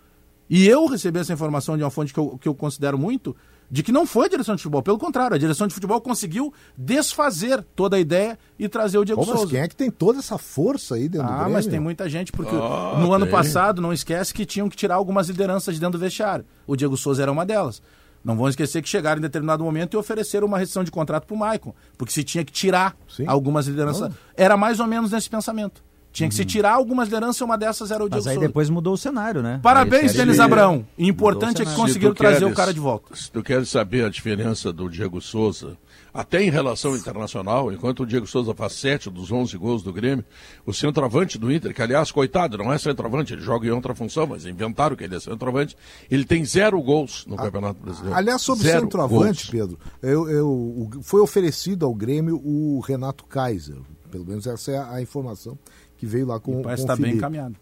E 0.51 0.67
eu 0.67 0.85
recebi 0.87 1.21
essa 1.21 1.33
informação 1.33 1.77
de 1.77 1.85
uma 1.85 1.91
fonte 1.91 2.13
que 2.13 2.19
eu, 2.19 2.37
que 2.37 2.49
eu 2.49 2.55
considero 2.57 2.99
muito, 2.99 3.37
de 3.71 3.83
que 3.83 3.93
não 3.93 4.05
foi 4.05 4.27
a 4.27 4.29
direção 4.29 4.57
de 4.57 4.63
futebol. 4.63 4.83
Pelo 4.83 4.99
contrário, 4.99 5.35
a 5.35 5.39
direção 5.39 5.67
de 5.67 5.75
futebol 5.75 6.01
conseguiu 6.01 6.53
desfazer 6.77 7.65
toda 7.77 7.97
a 7.97 8.01
ideia 8.01 8.39
e 8.59 8.69
trazer 8.69 8.99
o 8.99 9.05
Diego 9.05 9.25
Souza. 9.25 9.43
Mas 9.43 9.51
quem 9.51 9.61
é 9.61 9.69
que 9.69 9.77
tem 9.77 9.91
toda 9.91 10.19
essa 10.19 10.37
força 10.37 10.97
aí 10.97 11.09
dentro 11.09 11.29
ah, 11.29 11.31
do 11.31 11.35
Grêmio? 11.35 11.47
Ah, 11.47 11.55
mas 11.55 11.67
tem 11.67 11.79
muita 11.79 12.09
gente, 12.09 12.33
porque 12.33 12.55
oh, 12.55 12.99
no 12.99 13.07
tem. 13.07 13.15
ano 13.15 13.27
passado, 13.29 13.81
não 13.81 13.93
esquece 13.93 14.35
que 14.35 14.45
tinham 14.45 14.69
que 14.69 14.77
tirar 14.77 14.97
algumas 14.97 15.29
lideranças 15.29 15.75
de 15.75 15.81
dentro 15.81 15.99
do 15.99 16.03
vestiário. 16.03 16.45
O 16.67 16.75
Diego 16.75 16.97
Souza 16.97 17.23
era 17.23 17.31
uma 17.31 17.47
delas. 17.47 17.81
Não 18.25 18.37
vão 18.37 18.49
esquecer 18.49 18.83
que 18.83 18.89
chegaram 18.89 19.19
em 19.19 19.23
determinado 19.23 19.65
momento 19.65 19.95
e 19.95 19.97
ofereceram 19.97 20.47
uma 20.47 20.59
rescisão 20.59 20.85
de 20.85 20.91
contrato 20.91 21.27
para 21.27 21.35
o 21.35 21.39
Maicon, 21.39 21.75
porque 21.97 22.13
se 22.13 22.23
tinha 22.23 22.45
que 22.45 22.53
tirar 22.53 22.95
Sim. 23.09 23.25
algumas 23.27 23.67
lideranças. 23.67 24.13
Oh. 24.13 24.33
Era 24.37 24.57
mais 24.57 24.79
ou 24.81 24.87
menos 24.87 25.13
nesse 25.13 25.31
pensamento. 25.31 25.83
Tinha 26.13 26.29
que 26.29 26.35
se 26.35 26.43
uhum. 26.43 26.47
tirar 26.47 26.73
algumas 26.73 27.09
lideranças, 27.09 27.41
uma 27.41 27.57
dessas 27.57 27.91
era 27.91 28.05
o 28.05 28.09
Diego 28.09 28.17
Mas 28.17 28.27
aí 28.27 28.35
Souza. 28.35 28.49
depois 28.49 28.69
mudou 28.69 28.95
o 28.95 28.99
cenário, 28.99 29.43
né? 29.43 29.61
Parabéns, 29.63 30.13
Denis 30.13 30.41
Abrão. 30.41 30.85
Importante 30.99 31.63
é 31.63 31.65
que 31.65 31.75
conseguiram 31.75 32.15
trazer 32.15 32.45
o 32.45 32.53
cara 32.53 32.75
de 32.75 32.81
volta. 32.81 33.15
Se 33.15 33.31
tu 33.31 33.43
queres 33.43 33.69
saber 33.69 34.05
a 34.05 34.09
diferença 34.09 34.73
do 34.73 34.89
Diego 34.89 35.21
Souza, 35.21 35.77
até 36.13 36.43
em 36.43 36.51
relação 36.51 36.97
internacional, 36.97 37.73
enquanto 37.73 38.03
o 38.03 38.07
Diego 38.07 38.27
Souza 38.27 38.53
faz 38.55 38.73
sete 38.73 39.09
dos 39.09 39.31
11 39.31 39.57
gols 39.57 39.83
do 39.83 39.93
Grêmio, 39.93 40.25
o 40.67 40.75
centroavante 40.75 41.39
do 41.39 41.53
Inter, 41.53 41.73
que 41.73 41.81
aliás, 41.81 42.11
coitado, 42.11 42.59
não 42.59 42.73
é 42.73 42.79
centroavante, 42.79 43.33
ele 43.33 43.43
joga 43.43 43.69
em 43.69 43.71
outra 43.71 43.95
função, 43.95 44.27
mas 44.27 44.45
inventaram 44.45 44.97
que 44.97 45.05
ele 45.05 45.15
é 45.15 45.21
centroavante, 45.21 45.77
ele 46.11 46.25
tem 46.25 46.45
zero 46.45 46.81
gols 46.83 47.25
no 47.27 47.37
Campeonato 47.37 47.81
Brasileiro. 47.81 48.17
Aliás, 48.17 48.43
sobre 48.43 48.65
zero 48.65 48.81
centroavante, 48.81 49.51
gols. 49.51 49.51
Pedro, 49.51 49.79
eu, 50.03 50.29
eu, 50.29 50.91
foi 51.03 51.21
oferecido 51.21 51.87
ao 51.87 51.95
Grêmio 51.95 52.41
o 52.45 52.81
Renato 52.81 53.25
Kaiser, 53.25 53.77
pelo 54.11 54.27
menos 54.27 54.47
essa 54.47 54.73
é 54.73 54.79
a 54.79 55.01
informação 55.01 55.57
que 56.01 56.07
veio 56.07 56.27
lá 56.27 56.41
com, 56.41 56.63
parece 56.63 56.83
com 56.83 56.87
tá 56.89 56.97
bem 56.97 57.15
encaminhado. 57.15 57.55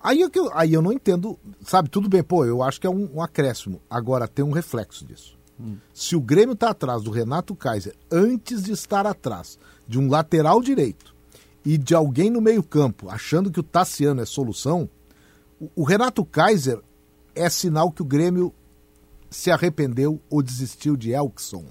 Aí 0.00 0.20
eu, 0.20 0.30
aí 0.52 0.72
eu 0.72 0.82
não 0.82 0.92
entendo, 0.92 1.38
sabe, 1.64 1.88
tudo 1.88 2.08
bem, 2.08 2.22
pô, 2.22 2.44
eu 2.44 2.60
acho 2.60 2.80
que 2.80 2.88
é 2.88 2.90
um, 2.90 3.08
um 3.14 3.22
acréscimo. 3.22 3.80
Agora 3.88 4.26
tem 4.26 4.44
um 4.44 4.50
reflexo 4.50 5.06
disso. 5.06 5.38
Hum. 5.58 5.76
Se 5.94 6.16
o 6.16 6.20
Grêmio 6.20 6.54
está 6.54 6.70
atrás 6.70 7.04
do 7.04 7.10
Renato 7.12 7.54
Kaiser, 7.54 7.94
antes 8.10 8.64
de 8.64 8.72
estar 8.72 9.06
atrás 9.06 9.58
de 9.86 9.96
um 9.96 10.10
lateral 10.10 10.60
direito 10.60 11.14
e 11.64 11.78
de 11.78 11.94
alguém 11.94 12.30
no 12.30 12.40
meio-campo 12.40 13.08
achando 13.08 13.48
que 13.48 13.60
o 13.60 13.62
Tassiano 13.62 14.20
é 14.20 14.26
solução, 14.26 14.90
o, 15.60 15.70
o 15.76 15.84
Renato 15.84 16.24
Kaiser 16.24 16.80
é 17.32 17.48
sinal 17.48 17.92
que 17.92 18.02
o 18.02 18.06
Grêmio 18.06 18.52
se 19.30 19.52
arrependeu 19.52 20.20
ou 20.28 20.42
desistiu 20.42 20.96
de 20.96 21.12
Elkson. 21.12 21.64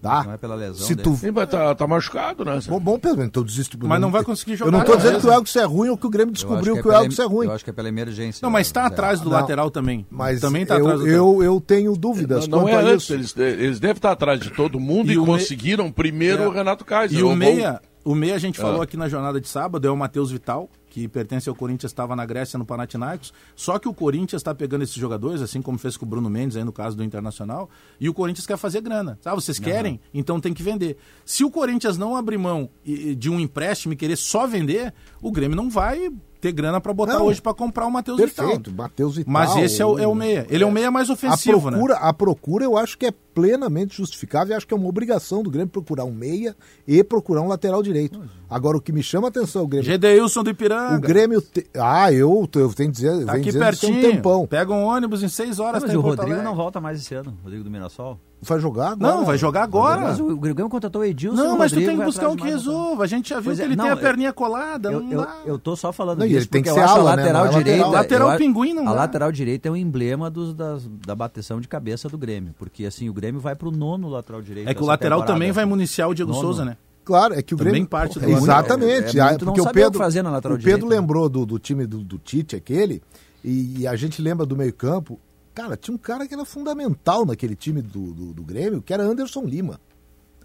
Tá? 0.00 0.22
Não 0.22 0.32
é 0.32 0.36
pela 0.36 0.54
lesão. 0.54 0.86
Se 0.86 0.94
tu... 0.94 1.16
Sim, 1.16 1.32
mas 1.32 1.48
tá, 1.50 1.74
tá 1.74 1.86
machucado, 1.86 2.44
né? 2.44 2.60
Bom, 2.68 2.78
bom 2.78 2.98
Pedro, 2.98 3.24
então 3.24 3.42
desisto. 3.42 3.76
Mas 3.82 4.00
não 4.00 4.10
vai 4.10 4.22
conseguir 4.22 4.54
jogar. 4.54 4.68
Eu 4.68 4.78
não 4.78 4.84
tô 4.84 4.96
dizendo 4.96 5.20
que 5.20 5.26
o 5.26 5.32
Elkson 5.32 5.58
é 5.58 5.64
ruim 5.64 5.88
ou 5.88 5.96
que 5.96 6.06
o 6.06 6.10
Grêmio 6.10 6.32
descobriu 6.32 6.74
que, 6.74 6.80
é 6.80 6.82
que, 6.82 6.88
o 6.88 6.92
Elkson 6.92 7.22
é 7.22 7.26
ruim. 7.26 7.46
Eu 7.46 7.52
acho 7.52 7.64
que 7.64 7.70
é 7.70 7.72
pela 7.72 7.88
emergência. 7.88 8.44
Não, 8.44 8.50
mas 8.50 8.68
está 8.68 8.86
atrás 8.86 9.20
do 9.20 9.28
não, 9.28 9.40
lateral 9.40 9.70
também. 9.70 10.06
Mas 10.08 10.40
também 10.40 10.64
tá 10.64 10.76
eu, 10.76 10.86
atrás 10.86 11.00
do 11.00 11.08
eu, 11.08 11.42
eu 11.42 11.60
tenho 11.60 11.96
dúvidas. 11.96 12.46
Não, 12.46 12.60
não 12.60 12.68
é 12.68 12.76
antes, 12.76 13.10
eles, 13.10 13.36
eles 13.36 13.80
devem 13.80 13.96
estar 13.96 14.12
atrás 14.12 14.38
de 14.38 14.50
todo 14.50 14.78
mundo 14.78 15.10
e, 15.10 15.14
e 15.14 15.18
conseguiram 15.18 15.86
me... 15.86 15.92
primeiro 15.92 16.44
é. 16.44 16.46
o 16.46 16.50
Renato 16.50 16.84
Kaiser. 16.84 17.18
E 17.18 17.22
o, 17.22 17.30
o 17.30 17.36
meia, 17.36 17.80
o 18.04 18.14
meia 18.14 18.36
a 18.36 18.38
gente 18.38 18.58
falou 18.58 18.80
ah. 18.80 18.84
aqui 18.84 18.96
na 18.96 19.08
jornada 19.08 19.40
de 19.40 19.48
sábado, 19.48 19.86
é 19.86 19.90
o 19.90 19.96
Matheus 19.96 20.30
Vital, 20.30 20.70
que 20.88 21.06
pertence 21.08 21.48
ao 21.48 21.54
Corinthians, 21.54 21.90
estava 21.90 22.16
na 22.16 22.24
Grécia, 22.24 22.58
no 22.58 22.64
Panathinaikos. 22.64 23.32
Só 23.54 23.78
que 23.78 23.88
o 23.88 23.94
Corinthians 23.94 24.40
está 24.40 24.54
pegando 24.54 24.82
esses 24.82 24.96
jogadores, 24.96 25.42
assim 25.42 25.60
como 25.60 25.78
fez 25.78 25.96
com 25.96 26.06
o 26.06 26.08
Bruno 26.08 26.28
Mendes 26.30 26.56
aí 26.56 26.64
no 26.64 26.72
caso 26.72 26.96
do 26.96 27.04
Internacional, 27.04 27.68
e 28.00 28.08
o 28.08 28.14
Corinthians 28.14 28.46
quer 28.46 28.56
fazer 28.56 28.80
grana. 28.80 29.18
Sabe, 29.20 29.36
vocês 29.36 29.58
querem? 29.58 29.94
Uhum. 29.94 29.98
Então 30.14 30.40
tem 30.40 30.52
que 30.52 30.62
vender. 30.62 30.96
Se 31.24 31.44
o 31.44 31.50
Corinthians 31.50 31.98
não 31.98 32.16
abrir 32.16 32.38
mão 32.38 32.70
de 32.84 33.30
um 33.30 33.38
empréstimo 33.38 33.92
e 33.92 33.96
querer 33.96 34.16
só 34.16 34.46
vender, 34.46 34.92
o 35.20 35.30
Grêmio 35.30 35.56
não 35.56 35.68
vai 35.70 36.10
ter 36.40 36.52
grana 36.52 36.80
para 36.80 36.92
botar 36.92 37.14
não, 37.14 37.26
hoje 37.26 37.42
para 37.42 37.54
comprar 37.54 37.86
o 37.86 37.90
Matheus 37.90 38.20
Vital. 38.20 38.46
Perfeito, 38.46 38.72
Matheus 38.72 39.16
Vital. 39.16 39.32
Mas 39.32 39.56
esse 39.56 39.82
é 39.82 39.86
o, 39.86 39.98
é 39.98 40.06
o 40.06 40.14
meia. 40.14 40.46
Ele 40.48 40.64
é 40.64 40.66
o 40.66 40.72
meia 40.72 40.90
mais 40.90 41.10
ofensivo, 41.10 41.58
a 41.58 41.70
procura, 41.70 41.94
né? 41.94 42.00
A 42.02 42.12
procura 42.12 42.64
eu 42.64 42.76
acho 42.76 42.96
que 42.96 43.06
é 43.06 43.12
plenamente 43.34 43.96
justificável 43.96 44.54
e 44.54 44.56
acho 44.56 44.66
que 44.66 44.74
é 44.74 44.76
uma 44.76 44.88
obrigação 44.88 45.42
do 45.42 45.50
Grêmio 45.50 45.68
procurar 45.68 46.04
um 46.04 46.12
meia 46.12 46.56
e 46.86 47.02
procurar 47.04 47.42
um 47.42 47.48
lateral 47.48 47.82
direito. 47.82 48.20
Agora, 48.50 48.76
o 48.76 48.80
que 48.80 48.92
me 48.92 49.02
chama 49.02 49.28
a 49.28 49.30
atenção, 49.30 49.64
o 49.64 49.68
Grêmio... 49.68 49.86
Gedeilson 49.86 50.42
do 50.42 50.50
Ipiranga. 50.50 50.96
O 50.96 51.00
Grêmio... 51.00 51.40
Te... 51.40 51.66
Ah, 51.76 52.12
eu, 52.12 52.48
eu 52.54 52.74
tenho 52.74 52.90
que 52.90 52.96
dizer... 52.96 53.24
Tá 53.24 53.34
aqui 53.34 53.52
pertinho. 53.52 53.98
Um 53.98 54.00
tempão. 54.00 54.46
Pega 54.46 54.72
um 54.72 54.84
ônibus 54.84 55.22
em 55.22 55.28
seis 55.28 55.60
horas. 55.60 55.82
Não, 55.82 55.88
mas 55.88 55.96
o 55.96 56.00
Rodrigo 56.00 56.42
não 56.42 56.54
volta 56.54 56.80
mais 56.80 57.00
esse 57.00 57.14
ano, 57.14 57.36
Rodrigo 57.42 57.62
do 57.62 57.70
Mirassol. 57.70 58.18
Vai 58.40 58.60
jogar 58.60 58.92
agora? 58.92 59.14
Não, 59.14 59.24
vai 59.24 59.36
jogar 59.36 59.62
agora. 59.64 60.00
Mas 60.00 60.20
o 60.20 60.36
Grêmio 60.36 60.68
contratou 60.68 61.02
o 61.02 61.04
Edilson. 61.04 61.36
Não, 61.36 61.58
mas 61.58 61.72
tu 61.72 61.80
tem 61.80 61.98
que 61.98 62.04
buscar 62.04 62.28
um 62.28 62.36
que 62.36 62.44
resolva. 62.44 63.04
A 63.04 63.06
gente 63.06 63.30
já 63.30 63.40
viu 63.40 63.54
que 63.54 63.60
é, 63.60 63.64
ele 63.64 63.74
não, 63.74 63.84
tem 63.84 63.92
a 63.92 63.96
perninha 63.96 64.32
colada. 64.32 64.92
Eu, 64.92 65.10
eu, 65.10 65.26
eu, 65.44 65.58
tô 65.58 65.74
só 65.74 65.92
falando 65.92 66.20
não, 66.20 66.26
disso 66.26 66.38
ele 66.40 66.46
tem 66.46 66.62
que 66.62 66.70
ser 66.70 66.80
a 66.80 66.88
ala, 66.88 67.16
lateral 67.16 67.46
né? 67.46 67.50
direita. 67.50 67.86
Lateral, 67.86 68.28
lateral 68.28 68.38
pinguim 68.38 68.72
não 68.72 68.82
A 68.82 68.86
dá. 68.86 68.92
lateral 68.92 69.32
direita 69.32 69.68
é 69.68 69.72
um 69.72 69.76
emblema 69.76 70.30
dos, 70.30 70.54
das, 70.54 70.88
da 71.04 71.14
bateção 71.14 71.60
de 71.60 71.66
cabeça 71.66 72.08
do 72.08 72.16
Grêmio. 72.16 72.54
Porque 72.56 72.86
assim, 72.86 73.08
o 73.08 73.12
Grêmio 73.12 73.40
vai 73.40 73.56
pro 73.56 73.72
nono 73.72 74.08
lateral 74.08 74.40
direito. 74.40 74.68
É 74.68 74.74
que 74.74 74.82
o 74.82 74.86
lateral 74.86 75.20
temporada. 75.20 75.32
também 75.34 75.50
vai 75.50 75.64
municiar 75.64 76.08
o 76.08 76.14
Diego 76.14 76.30
nono. 76.30 76.42
Souza, 76.42 76.64
né? 76.64 76.76
Claro, 77.04 77.32
é 77.32 77.42
que 77.42 77.54
o 77.54 77.56
Também 77.56 77.72
Grêmio. 77.72 77.88
parte 77.88 78.20
do 78.20 78.30
Exatamente. 78.30 79.18
É, 79.18 79.22
é, 79.22 79.38
porque 79.38 79.62
o 79.62 79.72
Pedro, 79.72 79.98
fazer 79.98 80.22
na 80.22 80.30
lateral 80.30 80.58
o 80.58 80.60
Pedro 80.60 80.80
direita. 80.80 81.00
lembrou 81.00 81.26
do, 81.26 81.46
do 81.46 81.58
time 81.58 81.86
do, 81.86 82.04
do 82.04 82.18
Tite, 82.18 82.54
aquele, 82.54 83.02
e, 83.42 83.80
e 83.80 83.86
a 83.86 83.96
gente 83.96 84.20
lembra 84.20 84.44
do 84.44 84.54
meio-campo. 84.54 85.18
Cara, 85.58 85.76
tinha 85.76 85.92
um 85.92 85.98
cara 85.98 86.24
que 86.28 86.32
era 86.32 86.44
fundamental 86.44 87.26
naquele 87.26 87.56
time 87.56 87.82
do, 87.82 88.14
do, 88.14 88.32
do 88.32 88.44
Grêmio, 88.44 88.80
que 88.80 88.94
era 88.94 89.02
Anderson 89.02 89.42
Lima. 89.42 89.80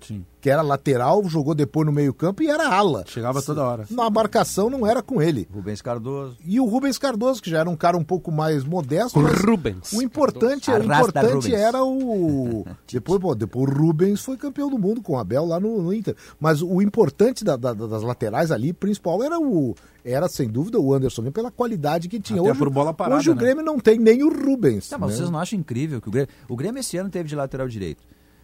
Sim. 0.05 0.25
Que 0.41 0.49
era 0.49 0.61
lateral, 0.61 1.23
jogou 1.29 1.55
depois 1.55 1.85
no 1.85 1.91
meio-campo 1.91 2.43
e 2.43 2.47
era 2.47 2.67
ala. 2.67 3.03
Chegava 3.07 3.41
toda 3.41 3.63
hora. 3.63 3.85
Na 3.89 4.09
marcação 4.09 4.69
não 4.69 4.85
era 4.85 5.01
com 5.01 5.21
ele. 5.21 5.47
Rubens 5.53 5.81
Cardoso. 5.81 6.37
E 6.45 6.59
o 6.59 6.65
Rubens 6.65 6.97
Cardoso, 6.97 7.41
que 7.41 7.49
já 7.49 7.59
era 7.59 7.69
um 7.69 7.75
cara 7.75 7.97
um 7.97 8.03
pouco 8.03 8.31
mais 8.31 8.63
modesto. 8.63 9.19
O 9.19 9.23
Rubens. 9.25 9.93
O 9.93 10.01
importante, 10.01 10.69
o 10.69 10.83
importante 10.83 11.55
era 11.55 11.83
o. 11.83 12.65
depois, 12.91 13.21
pô, 13.21 13.33
depois 13.33 13.69
o 13.69 13.73
Rubens 13.73 14.21
foi 14.21 14.35
campeão 14.35 14.69
do 14.69 14.77
mundo 14.77 15.01
com 15.01 15.13
o 15.13 15.17
Abel 15.17 15.45
lá 15.45 15.59
no, 15.59 15.81
no 15.81 15.93
Inter. 15.93 16.15
Mas 16.39 16.61
o 16.61 16.81
importante 16.81 17.43
da, 17.43 17.55
da, 17.55 17.73
das 17.73 18.03
laterais 18.03 18.51
ali, 18.51 18.73
principal, 18.73 19.23
era 19.23 19.39
o. 19.39 19.75
Era, 20.03 20.27
sem 20.27 20.49
dúvida, 20.49 20.77
o 20.79 20.93
Anderson 20.93 21.31
pela 21.31 21.49
qualidade 21.49 22.09
que 22.09 22.19
tinha. 22.19 22.41
Até 22.41 22.49
hoje, 22.49 22.59
por 22.59 22.69
bola 22.69 22.93
parada, 22.93 23.17
hoje 23.17 23.29
o 23.29 23.35
né? 23.35 23.39
Grêmio 23.39 23.63
não 23.63 23.79
tem 23.79 23.97
nem 23.97 24.21
o 24.23 24.29
Rubens. 24.29 24.89
Tá, 24.89 24.97
mas 24.97 25.11
né? 25.11 25.15
vocês 25.17 25.29
não 25.29 25.39
acham 25.39 25.57
incrível 25.57 26.01
que 26.01 26.09
o 26.09 26.11
Grêmio. 26.11 26.29
O 26.49 26.55
Grêmio 26.57 26.79
esse 26.81 26.97
ano 26.97 27.09
teve 27.09 27.29
de 27.29 27.35
lateral 27.35 27.67
direito. 27.67 28.03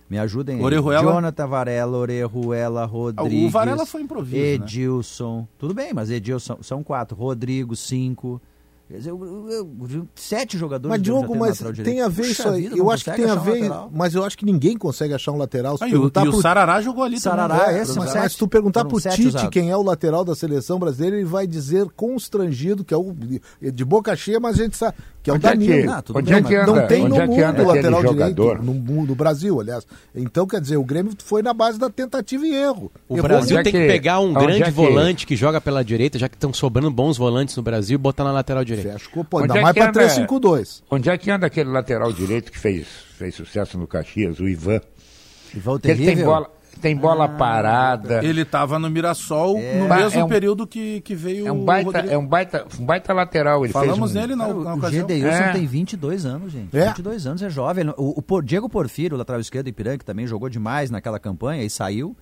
Me 0.10 0.18
ajudem 0.18 0.62
Orejuela. 0.64 1.04
Jonathan 1.04 1.48
Varela, 1.48 1.98
Orejuela, 1.98 2.86
Rodrigues. 2.86 3.48
O 3.48 3.50
Varela 3.50 3.86
foi 3.86 4.02
improviso. 4.02 4.42
Né? 4.42 4.54
Edilson. 4.54 5.42
Né? 5.42 5.48
Tudo 5.60 5.74
bem, 5.74 5.94
mas 5.94 6.10
Edilson 6.10 6.58
são 6.62 6.84
quatro. 6.84 7.16
Rodrigo, 7.16 7.76
cinco. 7.76 8.42
Eu, 8.90 9.24
eu, 9.24 9.50
eu, 9.52 10.08
sete 10.16 10.58
jogadores. 10.58 10.90
Mas 10.90 11.02
Diogo, 11.04 11.36
mas 11.38 11.60
tem 11.84 12.02
a 12.02 12.08
ver 12.08 12.24
Puxa 12.24 12.32
isso 12.32 12.50
aí. 12.50 12.64
Vida, 12.64 12.78
eu 12.78 12.90
acho 12.90 13.06
que 13.06 13.12
tem 13.12 13.30
a 13.30 13.36
ver, 13.36 13.72
um 13.72 13.90
mas 13.92 14.16
eu 14.16 14.24
acho 14.26 14.36
que 14.36 14.44
ninguém 14.44 14.76
consegue 14.76 15.14
achar 15.14 15.32
um 15.32 15.38
lateral. 15.38 15.78
Se 15.78 15.84
ah, 15.84 15.88
perguntar 15.88 16.26
e 16.26 16.28
o, 16.28 16.32
pro... 16.32 16.40
o 16.40 16.42
Sarará 16.42 16.82
jogou 16.82 17.04
ali 17.04 17.20
Sarará, 17.20 17.60
também. 17.60 17.76
É, 17.76 17.82
esse, 17.84 17.96
mas, 17.98 18.16
mas 18.16 18.32
se 18.32 18.38
tu 18.40 18.48
perguntar 18.48 18.86
pro 18.86 19.00
Tite 19.00 19.28
usados. 19.28 19.50
quem 19.52 19.70
é 19.70 19.78
o 19.78 19.84
lateral 19.84 20.26
da 20.26 20.34
seleção 20.34 20.80
brasileira, 20.80 21.18
ele 21.18 21.26
vai 21.26 21.46
dizer 21.46 21.88
constrangido 21.96 22.84
que 22.84 22.94
é 22.94 22.98
o 22.98 23.16
de 23.62 23.86
boca 23.86 24.16
cheia, 24.16 24.40
mas 24.40 24.60
a 24.60 24.64
gente 24.64 24.76
sabe 24.76 24.96
que 25.22 25.30
é 25.30 25.34
o 25.34 25.36
onde 25.36 25.44
Danilo. 25.44 25.74
É 25.74 25.82
que, 25.82 25.88
ah, 25.88 26.04
onde 26.16 26.34
é 26.34 26.42
que 26.42 26.56
anda, 26.56 26.74
não 26.74 26.88
tem 26.88 27.08
no 27.08 27.16
é 27.16 27.28
mundo 27.28 27.68
lateral 27.68 28.02
jogador? 28.02 28.58
direito 28.58 28.64
no 28.64 28.74
mundo, 28.74 29.16
Brasil, 29.16 29.60
aliás. 29.60 29.86
Então, 30.16 30.48
quer 30.48 30.62
dizer, 30.62 30.78
o 30.78 30.84
Grêmio 30.84 31.14
foi 31.24 31.42
na 31.42 31.54
base 31.54 31.78
da 31.78 31.90
tentativa 31.90 32.46
e 32.46 32.54
erro. 32.54 32.92
O 33.08 33.18
erro. 33.18 33.28
Brasil 33.28 33.58
é 33.58 33.64
tem 33.64 33.74
que, 33.74 33.80
que 33.80 33.88
pegar 33.88 34.20
um 34.20 34.34
grande 34.34 34.64
é 34.64 34.72
volante 34.72 35.28
que 35.28 35.36
joga 35.36 35.60
pela 35.60 35.84
direita, 35.84 36.18
já 36.18 36.30
que 36.30 36.36
estão 36.36 36.54
sobrando 36.54 36.90
bons 36.90 37.18
volantes 37.18 37.56
no 37.56 37.64
Brasil, 37.64 37.96
e 37.96 37.98
botar 37.98 38.24
na 38.24 38.32
lateral 38.32 38.64
direita. 38.64 38.79
Fecha, 38.82 39.10
pô, 39.30 39.40
ainda 39.40 39.62
mais 39.62 39.76
para 39.76 39.92
3-5-2. 39.92 40.84
Onde 40.90 41.10
é 41.10 41.18
que 41.18 41.32
anda 41.32 41.48
aquele 41.48 41.70
lateral 41.70 42.12
direito 42.12 42.52
que 42.52 42.60
fez, 42.60 42.88
fez 43.18 43.36
sucesso 43.36 43.78
no 43.78 43.88
Caxias, 43.88 44.40
o 44.40 44.48
Ivan? 44.48 44.82
Ivan 45.56 45.80
Ele 45.84 46.06
tem 46.06 46.24
bola 46.24 46.60
tem 46.82 46.96
bola 46.96 47.26
ah, 47.26 47.30
parada. 47.30 48.24
Ele 48.24 48.42
estava 48.42 48.80
no 48.80 48.90
Mirassol 48.90 49.58
é. 49.58 49.80
no 49.80 49.88
mesmo 49.88 50.20
é 50.20 50.24
um, 50.24 50.28
período 50.28 50.66
que, 50.66 51.02
que 51.02 51.14
veio 51.14 51.48
é 51.48 51.52
um 51.52 51.64
baita, 51.64 52.00
É 52.00 52.18
um 52.18 52.26
baita, 52.26 52.66
um 52.80 52.86
baita 52.86 53.14
lateral. 53.14 53.66
Ele 53.66 53.74
Falamos 53.74 54.12
fez 54.12 54.16
um... 54.16 54.28
nele 54.28 54.36
na, 54.36 54.48
na 54.54 54.76
o 54.76 54.90
Gedeilson 54.90 55.28
é. 55.28 55.52
tem 55.52 55.66
22 55.66 56.26
anos, 56.26 56.52
gente. 56.52 56.78
É. 56.78 56.88
22 56.88 57.28
anos, 57.28 57.42
é 57.42 57.50
jovem. 57.50 57.90
O, 57.98 58.24
o, 58.26 58.42
Diego 58.42 58.70
Porfírio, 58.70 59.16
o 59.16 59.18
lateral 59.18 59.42
esquerdo 59.42 59.66
do 59.66 59.70
Ipiranga, 59.70 59.98
que 59.98 60.06
também 60.06 60.26
jogou 60.26 60.50
demais 60.50 60.90
naquela 60.90 61.20
campanha 61.20 61.64
e 61.64 61.70
saiu. 61.70 62.16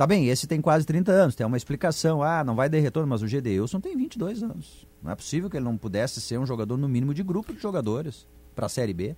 Tá 0.00 0.06
bem, 0.06 0.28
esse 0.30 0.46
tem 0.46 0.62
quase 0.62 0.86
30 0.86 1.12
anos, 1.12 1.34
tem 1.34 1.46
uma 1.46 1.58
explicação. 1.58 2.22
Ah, 2.22 2.42
não 2.42 2.56
vai 2.56 2.70
ter 2.70 2.80
retorno, 2.80 3.06
mas 3.06 3.20
o 3.20 3.28
Gedeilson 3.28 3.80
tem 3.80 3.94
22 3.94 4.42
anos. 4.42 4.88
Não 5.02 5.10
é 5.10 5.14
possível 5.14 5.50
que 5.50 5.58
ele 5.58 5.64
não 5.66 5.76
pudesse 5.76 6.22
ser 6.22 6.38
um 6.38 6.46
jogador, 6.46 6.78
no 6.78 6.88
mínimo, 6.88 7.12
de 7.12 7.22
grupo 7.22 7.52
de 7.52 7.60
jogadores 7.60 8.26
para 8.56 8.64
a 8.64 8.68
Série 8.70 8.94
B. 8.94 9.14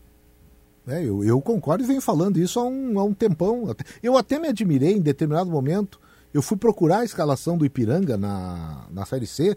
É, 0.88 1.00
eu, 1.04 1.22
eu 1.22 1.40
concordo 1.40 1.84
e 1.84 1.86
venho 1.86 2.00
falando 2.00 2.36
isso 2.36 2.58
há 2.58 2.64
um, 2.64 2.98
há 2.98 3.04
um 3.04 3.14
tempão. 3.14 3.72
Eu 4.02 4.16
até 4.16 4.40
me 4.40 4.48
admirei 4.48 4.94
em 4.94 5.00
determinado 5.00 5.48
momento. 5.48 6.00
Eu 6.34 6.42
fui 6.42 6.56
procurar 6.56 6.98
a 6.98 7.04
escalação 7.04 7.56
do 7.56 7.64
Ipiranga 7.64 8.16
na, 8.16 8.88
na 8.90 9.06
Série 9.06 9.28
C, 9.28 9.56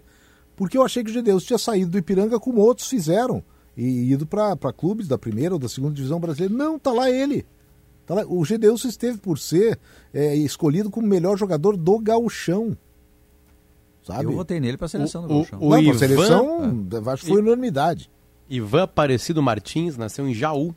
porque 0.55 0.77
eu 0.77 0.83
achei 0.83 1.03
que 1.03 1.09
o 1.09 1.13
Gedeus 1.13 1.43
tinha 1.43 1.57
saído 1.57 1.89
do 1.89 1.97
Ipiranga 1.97 2.39
como 2.39 2.61
outros 2.61 2.87
fizeram 2.87 3.43
e 3.75 4.11
ido 4.11 4.27
para 4.27 4.71
clubes 4.71 5.07
da 5.07 5.17
primeira 5.17 5.55
ou 5.55 5.59
da 5.59 5.67
segunda 5.67 5.95
divisão 5.95 6.19
brasileira. 6.19 6.53
Não, 6.53 6.77
tá 6.77 6.91
lá 6.91 7.09
ele. 7.09 7.47
O 8.27 8.45
Gedeus 8.45 8.85
esteve 8.85 9.17
por 9.17 9.39
ser 9.39 9.79
é, 10.13 10.35
escolhido 10.35 10.89
como 10.89 11.07
melhor 11.07 11.37
jogador 11.37 11.75
do 11.75 11.99
gauchão. 11.99 12.77
Sabe? 14.03 14.25
Eu 14.25 14.33
votei 14.33 14.59
nele 14.59 14.77
para 14.77 14.85
a 14.85 14.89
seleção 14.89 15.23
o, 15.23 15.27
do 15.27 15.33
gauchão. 15.33 15.59
O, 15.59 15.65
o 15.65 15.69
Não, 15.71 15.79
Ivan... 15.79 15.97
seleção, 15.97 16.87
é. 16.91 17.09
acho 17.09 17.23
que 17.23 17.29
foi 17.31 17.41
unanimidade. 17.41 18.09
Ivan 18.47 18.83
Aparecido 18.83 19.41
Martins 19.41 19.97
nasceu 19.97 20.27
em 20.27 20.33
Jaú, 20.33 20.75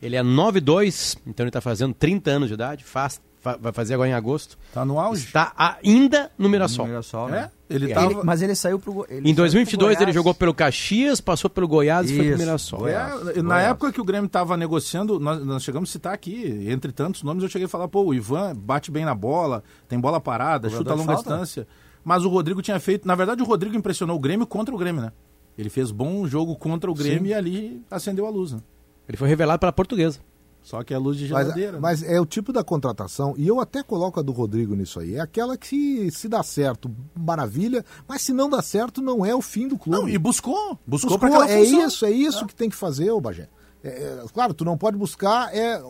ele 0.00 0.14
é 0.14 0.22
9'2", 0.22 1.18
então 1.26 1.42
ele 1.44 1.48
está 1.48 1.60
fazendo 1.60 1.92
30 1.94 2.30
anos 2.30 2.48
de 2.48 2.54
idade, 2.54 2.84
faz, 2.84 3.20
vai 3.42 3.72
fazer 3.72 3.94
agora 3.94 4.08
em 4.08 4.12
agosto. 4.12 4.56
Está 4.68 4.84
no 4.84 5.00
auge. 5.00 5.26
Está 5.26 5.52
ainda 5.82 6.30
no 6.38 6.48
Mirassol. 6.48 6.86
No 6.86 6.90
Mirassol, 6.92 7.28
né? 7.28 7.50
É? 7.68 7.74
Ele 7.74 7.92
tava... 7.92 8.12
Ele, 8.12 8.20
mas 8.22 8.42
ele 8.42 8.54
saiu 8.54 8.78
pro 8.78 9.06
ele 9.08 9.30
Em 9.30 9.34
2022 9.34 10.00
ele 10.00 10.12
jogou 10.12 10.34
pelo 10.34 10.52
Caxias, 10.52 11.20
passou 11.20 11.48
pelo 11.48 11.66
Goiás 11.66 12.06
Isso, 12.06 12.14
e 12.14 12.16
foi 12.18 12.28
pro 12.28 12.38
Mirassol. 12.38 12.88
É, 12.88 13.42
na 13.42 13.60
época 13.60 13.92
que 13.92 14.00
o 14.00 14.04
Grêmio 14.04 14.26
estava 14.26 14.56
negociando, 14.56 15.18
nós, 15.18 15.44
nós, 15.44 15.62
chegamos 15.62 15.90
a 15.90 15.92
citar 15.92 16.14
aqui, 16.14 16.66
entre 16.68 16.92
tantos 16.92 17.22
nomes, 17.22 17.42
eu 17.42 17.48
cheguei 17.48 17.66
a 17.66 17.68
falar, 17.68 17.88
pô, 17.88 18.04
o 18.04 18.14
Ivan 18.14 18.54
bate 18.54 18.90
bem 18.90 19.04
na 19.04 19.14
bola, 19.14 19.64
tem 19.88 19.98
bola 19.98 20.20
parada, 20.20 20.68
chuta 20.68 20.92
a 20.92 20.94
longa 20.94 21.14
falta. 21.14 21.30
distância. 21.30 21.66
mas 22.04 22.24
o 22.24 22.28
Rodrigo 22.28 22.62
tinha 22.62 22.78
feito. 22.78 23.08
Na 23.08 23.14
verdade, 23.14 23.42
o 23.42 23.46
Rodrigo 23.46 23.76
impressionou 23.76 24.16
o 24.16 24.20
Grêmio 24.20 24.46
contra 24.46 24.74
o 24.74 24.78
Grêmio, 24.78 25.02
né? 25.02 25.12
Ele 25.56 25.68
fez 25.68 25.90
bom 25.90 26.26
jogo 26.26 26.56
contra 26.56 26.90
o 26.90 26.94
Grêmio 26.94 27.24
Sim. 27.24 27.28
e 27.30 27.34
ali 27.34 27.82
acendeu 27.90 28.26
a 28.26 28.30
luz. 28.30 28.52
Né? 28.52 28.60
Ele 29.08 29.16
foi 29.16 29.28
revelado 29.28 29.58
pela 29.58 29.72
portuguesa. 29.72 30.20
Só 30.62 30.82
que 30.84 30.94
é 30.94 30.98
luz 30.98 31.16
de 31.18 31.26
geladeira. 31.26 31.80
Mas, 31.80 32.00
né? 32.00 32.06
mas, 32.08 32.16
é 32.16 32.20
o 32.20 32.26
tipo 32.26 32.52
da 32.52 32.62
contratação, 32.62 33.34
e 33.36 33.46
eu 33.46 33.60
até 33.60 33.82
coloco 33.82 34.20
a 34.20 34.22
do 34.22 34.30
Rodrigo 34.30 34.74
nisso 34.74 35.00
aí, 35.00 35.16
é 35.16 35.20
aquela 35.20 35.56
que 35.56 36.10
se 36.12 36.28
dá 36.28 36.42
certo, 36.42 36.90
maravilha, 37.14 37.84
mas 38.06 38.22
se 38.22 38.32
não 38.32 38.48
dá 38.48 38.62
certo, 38.62 39.02
não 39.02 39.26
é 39.26 39.34
o 39.34 39.42
fim 39.42 39.66
do 39.66 39.76
clube. 39.76 39.98
Não, 39.98 40.08
e 40.08 40.16
buscou. 40.16 40.78
Buscou, 40.86 41.18
buscou 41.18 41.42
É 41.44 41.58
função. 41.58 41.86
isso, 41.86 42.06
é 42.06 42.10
isso 42.10 42.44
é. 42.44 42.46
que 42.46 42.54
tem 42.54 42.70
que 42.70 42.76
fazer, 42.76 43.10
ô 43.10 43.20
Bagé. 43.20 43.48
É, 43.82 43.88
é, 43.88 44.24
claro, 44.32 44.54
tu 44.54 44.64
não 44.64 44.78
pode 44.78 44.96
buscar. 44.96 45.52
É, 45.52 45.82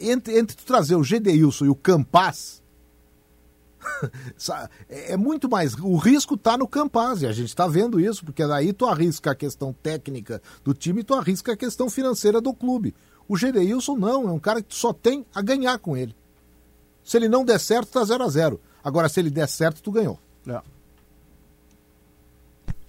entre, 0.00 0.38
entre 0.38 0.56
tu 0.56 0.64
trazer 0.64 0.96
o 0.96 1.04
Gedeilson 1.04 1.66
e 1.66 1.68
o 1.68 1.74
Campaz, 1.74 2.62
é, 4.88 5.12
é 5.12 5.16
muito 5.16 5.48
mais. 5.48 5.74
O 5.74 5.96
risco 5.96 6.34
está 6.34 6.56
no 6.56 6.66
Campaz, 6.66 7.22
e 7.22 7.26
a 7.26 7.32
gente 7.32 7.48
está 7.48 7.66
vendo 7.66 8.00
isso, 8.00 8.24
porque 8.24 8.46
daí 8.46 8.72
tu 8.72 8.86
arrisca 8.86 9.32
a 9.32 9.34
questão 9.34 9.72
técnica 9.72 10.40
do 10.64 10.72
time 10.72 11.00
e 11.00 11.04
tu 11.04 11.14
arrisca 11.14 11.52
a 11.52 11.56
questão 11.56 11.90
financeira 11.90 12.40
do 12.40 12.54
clube. 12.54 12.94
O 13.28 13.36
Gedeilson 13.36 13.96
não, 13.96 14.28
é 14.28 14.32
um 14.32 14.38
cara 14.38 14.62
que 14.62 14.68
tu 14.68 14.74
só 14.74 14.92
tem 14.92 15.24
a 15.34 15.40
ganhar 15.40 15.78
com 15.78 15.96
ele. 15.96 16.14
Se 17.02 17.16
ele 17.16 17.28
não 17.28 17.44
der 17.44 17.58
certo, 17.58 17.92
tá 17.92 18.04
0 18.04 18.24
a 18.24 18.28
0 18.28 18.60
Agora, 18.82 19.08
se 19.08 19.20
ele 19.20 19.30
der 19.30 19.48
certo, 19.48 19.82
tu 19.82 19.90
ganhou. 19.90 20.18
É. 20.46 20.60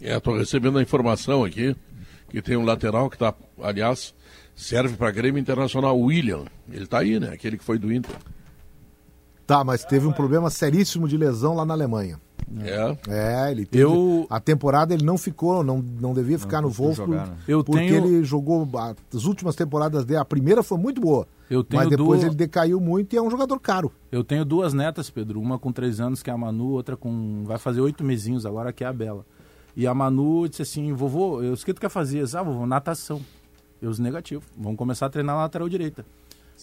É, 0.01 0.19
tô 0.19 0.37
recebendo 0.37 0.77
a 0.77 0.81
informação 0.81 1.43
aqui 1.43 1.75
que 2.29 2.41
tem 2.41 2.57
um 2.57 2.65
lateral 2.65 3.09
que 3.09 3.17
tá, 3.17 3.33
aliás, 3.61 4.13
serve 4.55 4.97
para 4.97 5.11
Grêmio 5.11 5.39
Internacional, 5.39 5.97
William. 5.97 6.45
Ele 6.69 6.85
tá 6.85 6.99
aí, 6.99 7.17
né? 7.19 7.29
Aquele 7.29 7.57
que 7.57 7.63
foi 7.63 7.77
do 7.77 7.91
Inter. 7.93 8.15
Tá, 9.47 9.63
mas 9.63 9.85
teve 9.85 10.05
um 10.05 10.11
problema 10.11 10.49
seríssimo 10.49 11.07
de 11.07 11.15
lesão 11.15 11.55
lá 11.55 11.65
na 11.65 11.73
Alemanha. 11.73 12.19
É. 12.61 13.47
É, 13.47 13.51
ele 13.51 13.65
teve, 13.65 13.83
eu... 13.83 14.27
A 14.29 14.39
temporada 14.39 14.93
ele 14.93 15.03
não 15.03 15.17
ficou, 15.17 15.63
não, 15.63 15.79
não 15.79 16.13
devia 16.13 16.37
ficar 16.37 16.61
não, 16.61 16.69
no 16.69 16.75
Wolfsburg. 16.75 17.11
Né? 17.11 17.37
Eu 17.47 17.63
porque 17.63 17.87
tenho... 17.87 18.05
ele 18.05 18.23
jogou 18.23 18.67
as 19.13 19.25
últimas 19.25 19.55
temporadas 19.55 20.05
dele. 20.05 20.19
A 20.19 20.25
primeira 20.25 20.61
foi 20.61 20.77
muito 20.77 21.01
boa. 21.01 21.27
Eu 21.49 21.63
tenho 21.63 21.81
mas 21.81 21.89
depois 21.89 22.21
duas... 22.21 22.23
ele 22.23 22.35
decaiu 22.35 22.79
muito 22.79 23.13
e 23.13 23.17
é 23.17 23.21
um 23.21 23.29
jogador 23.29 23.59
caro. 23.59 23.91
Eu 24.11 24.23
tenho 24.23 24.45
duas 24.45 24.73
netas, 24.73 25.09
Pedro. 25.09 25.39
Uma 25.39 25.59
com 25.59 25.71
três 25.71 25.99
anos, 25.99 26.23
que 26.23 26.29
é 26.29 26.33
a 26.33 26.37
Manu, 26.37 26.69
outra 26.69 26.95
com. 26.95 27.43
vai 27.45 27.57
fazer 27.57 27.81
oito 27.81 28.03
mesinhos 28.03 28.45
agora, 28.45 28.73
que 28.73 28.83
é 28.83 28.87
a 28.87 28.93
Bela. 28.93 29.25
E 29.75 29.85
a 29.85 29.93
Manu 29.93 30.47
disse 30.47 30.61
assim: 30.61 30.93
vovô, 30.93 31.43
eu, 31.43 31.53
o 31.53 31.57
que 31.57 31.73
tu 31.73 31.81
quer 31.81 31.89
fazer? 31.89 32.23
Ah, 32.35 32.41
vovô, 32.43 32.65
natação. 32.65 33.21
Eu 33.81 33.89
os 33.89 33.99
negativo. 33.99 34.41
Vamos 34.57 34.77
começar 34.77 35.05
a 35.05 35.09
treinar 35.09 35.35
na 35.35 35.43
lateral 35.43 35.69
direita. 35.69 36.05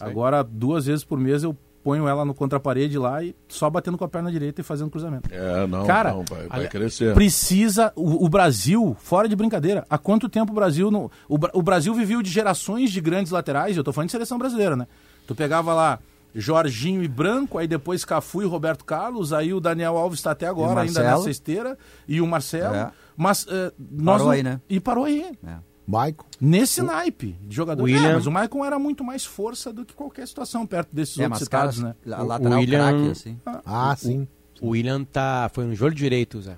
Agora, 0.01 0.43
duas 0.43 0.87
vezes 0.87 1.05
por 1.05 1.19
mês 1.19 1.43
eu 1.43 1.57
ponho 1.83 2.07
ela 2.07 2.25
no 2.25 2.35
contra-parede 2.35 2.99
lá 2.99 3.23
e 3.23 3.35
só 3.49 3.69
batendo 3.69 3.99
com 3.99 4.05
a 4.05 4.09
perna 4.09 4.31
direita 4.31 4.61
e 4.61 4.65
fazendo 4.65 4.91
cruzamento. 4.91 5.29
É, 5.33 5.67
não, 5.67 5.87
Cara, 5.87 6.13
não, 6.13 6.25
vai, 6.25 6.47
vai 6.47 6.69
crescer. 6.69 7.15
Precisa, 7.15 7.93
o, 7.97 8.25
o, 8.25 8.29
Brasil, 8.29 8.97
fora 9.01 9.29
de 9.29 9.37
brincadeira, 9.37 9.85
há 9.89 9.99
quanto 9.99 10.29
tempo 10.29 10.53
o 10.53 10.55
Brasil 10.55 10.91
não... 10.91 11.11
O, 11.29 11.39
o 11.53 11.63
Brasil 11.63 11.95
viveu 11.95 12.23
de 12.23 12.31
gerações 12.31 12.91
de 12.91 13.01
grandes 13.01 13.33
laterais, 13.33 13.77
eu 13.77 13.85
tô 13.85 13.93
falando 13.93 14.09
de 14.09 14.13
seleção 14.13 14.39
brasileira, 14.39 14.77
né? 14.77 14.87
Tu 15.27 15.35
pegava 15.35 15.75
lá 15.75 15.99
Jorginho 16.35 17.03
e 17.03 17.09
Branco, 17.09 17.59
aí 17.59 17.67
depois 17.67 18.05
Cafu 18.05 18.43
e 18.43 18.47
Roberto 18.47 18.85
Carlos, 18.85 19.33
aí 19.33 19.53
o 19.53 19.61
Daniel 19.61 19.97
Alves 19.97 20.19
está 20.19 20.31
até 20.31 20.47
agora 20.47 20.81
ainda 20.81 21.03
nessa 21.03 21.31
esteira, 21.31 21.77
e 22.09 22.21
o 22.21 22.27
Marcelo. 22.27 22.75
É. 22.75 22.91
Mas 23.17 23.45
uh, 23.45 23.73
nós 23.79 24.19
parou 24.19 24.27
não... 24.27 24.31
aí, 24.31 24.43
né? 24.43 24.61
E 24.69 24.81
parou 24.81 25.05
aí. 25.05 25.39
É. 25.47 25.72
Maicon. 25.93 26.25
Nesse 26.41 26.81
o... 26.81 26.85
naipe 26.85 27.37
de 27.43 27.55
jogador. 27.55 27.85
William... 27.85 28.11
É, 28.11 28.15
mas 28.15 28.27
o 28.27 28.31
Maicon 28.31 28.65
era 28.65 28.79
muito 28.79 29.05
mais 29.05 29.25
força 29.25 29.73
do 29.73 29.85
que 29.85 29.95
qualquer 29.95 30.27
situação 30.27 30.67
perto 30.67 30.95
desses 30.95 31.19
é, 31.19 31.25
outros 31.25 31.43
citados, 31.43 31.79
né? 31.79 31.95
A 32.11 32.23
lateral 32.23 32.59
William... 32.59 32.79
craque, 32.79 33.11
assim. 33.11 33.41
Ah, 33.45 33.91
ah 33.91 33.97
sim. 33.97 34.27
O 34.61 34.71
William 34.71 35.05
tá... 35.05 35.51
foi 35.53 35.65
um 35.65 35.75
joelho 35.75 35.95
direito, 35.95 36.41
Zé. 36.41 36.57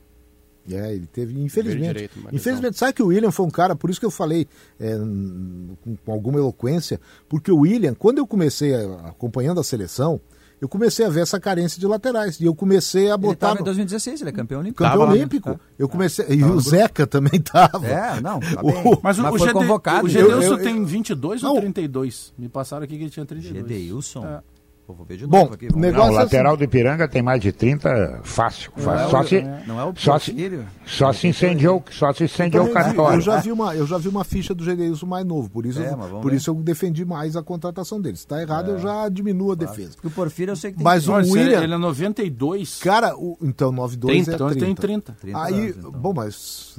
É, 0.71 0.95
ele 0.95 1.07
teve, 1.07 1.39
infelizmente. 1.39 1.93
Direito, 1.93 2.19
infelizmente, 2.33 2.79
sabe 2.79 2.95
que 2.95 3.03
o 3.03 3.09
William 3.09 3.31
foi 3.31 3.45
um 3.45 3.51
cara, 3.51 3.77
por 3.77 3.91
isso 3.91 4.01
que 4.01 4.07
eu 4.07 4.11
falei 4.11 4.47
é, 4.81 4.97
com, 4.97 5.97
com, 6.05 6.13
alguma 6.13 6.39
eloquência, 6.39 6.99
porque 7.29 7.51
o 7.51 7.59
William, 7.59 7.95
quando 7.95 8.19
eu 8.19 8.27
comecei 8.27 8.75
a, 8.75 9.09
acompanhando 9.09 9.61
a 9.61 9.65
seleção, 9.65 10.19
eu 10.65 10.69
comecei 10.69 11.05
a 11.05 11.11
ver 11.11 11.21
essa 11.21 11.39
carência 11.39 11.79
de 11.79 11.87
laterais. 11.87 12.41
E 12.41 12.47
eu 12.47 12.55
comecei 12.55 13.11
a 13.11 13.19
botar. 13.19 13.49
Ele 13.49 13.57
no... 13.57 13.61
em 13.61 13.65
2016, 13.65 14.23
ele 14.23 14.31
é 14.31 14.33
campeão 14.33 14.61
olímpico. 14.61 14.83
Campeão 14.83 15.01
tava 15.01 15.13
olímpico. 15.13 15.51
Lá, 15.51 15.61
eu 15.79 15.87
comecei. 15.87 16.25
E 16.31 16.43
o 16.43 16.59
Zeca 16.59 17.07
também 17.07 17.39
estava. 17.39 17.87
É, 17.87 18.19
não. 18.19 18.41
Tá 18.41 18.63
o... 18.63 18.99
Mas 19.03 19.19
o, 19.19 19.23
Mas 19.23 19.35
o 19.35 19.39
foi 19.39 19.49
GD... 19.49 19.53
convocado. 19.53 20.07
O 20.07 20.09
Gedeilson 20.09 20.57
tem 20.57 20.83
22 20.83 21.43
não. 21.43 21.53
ou 21.53 21.61
32? 21.61 22.33
Me 22.39 22.49
passaram 22.49 22.83
aqui 22.83 22.97
que 22.97 23.03
ele 23.03 23.11
tinha 23.11 23.27
32. 23.27 23.63
Gedeilson? 23.63 24.27
É. 24.27 24.41
Vou 24.87 25.07
ver 25.07 25.17
de 25.17 25.27
novo 25.27 25.47
Bom, 25.47 25.55
aqui. 25.55 25.75
Negócio 25.75 26.09
não, 26.09 26.15
o 26.15 26.21
é 26.21 26.25
lateral 26.25 26.53
assim. 26.53 26.59
do 26.59 26.65
Ipiranga 26.65 27.09
tem 27.09 27.23
mais 27.23 27.41
de 27.41 27.53
30 27.53 28.21
fácil. 28.23 28.71
fácil. 28.77 29.07
É 29.07 29.11
só, 29.11 29.23
se, 29.23 29.43
não 29.67 29.81
é 29.81 29.85
o 29.85 29.95
só, 29.97 30.19
se, 30.19 30.61
só 30.85 31.13
se 31.13 31.27
incendiou, 31.27 31.83
só 31.91 32.13
se 32.13 32.25
incendiou 32.25 32.67
o 32.67 32.71
cartório. 32.71 33.17
Eu 33.17 33.21
já, 33.23 33.41
vi 33.41 33.51
uma, 33.51 33.75
eu 33.75 33.87
já 33.87 33.97
vi 33.97 34.09
uma 34.09 34.25
ficha 34.25 34.55
do 34.55 34.63
Gedeilson 34.63 35.07
mais 35.07 35.25
novo, 35.25 35.49
por 35.49 35.65
isso, 35.65 35.81
é, 35.83 35.91
eu, 35.91 36.21
por 36.21 36.35
isso 36.35 36.51
eu 36.51 36.55
defendi 36.57 37.03
mais 37.05 37.35
a 37.35 37.43
contratação 37.43 37.99
dele. 37.99 38.17
Se 38.17 38.25
está 38.25 38.43
errado, 38.43 38.73
eu 38.73 38.77
é. 38.77 38.81
já 38.81 39.09
diminuo 39.09 39.53
a 39.53 39.55
defesa. 39.55 39.93
Porque 39.95 40.09
o 40.09 40.11
Porfírio 40.11 40.53
eu 40.53 40.57
sei 40.57 40.71
que 40.71 40.77
tem 40.77 40.85
Mas 40.85 41.09
o 41.09 41.15
William... 41.15 41.63
Ele 41.63 41.75
é 41.75 41.79
92. 41.79 42.81
Cara, 42.81 43.17
o, 43.17 43.39
então 43.41 43.73
92 43.73 44.25
30. 44.25 44.31
é 44.31 44.37
30. 44.37 44.45
Então 44.45 44.51
ele 44.51 44.61
tem 44.61 44.75
30. 44.75 45.17
30 45.19 45.43
Aí, 45.43 45.55
anos, 45.55 45.77
então. 45.79 45.91
bom, 45.93 46.13
mas 46.13 46.79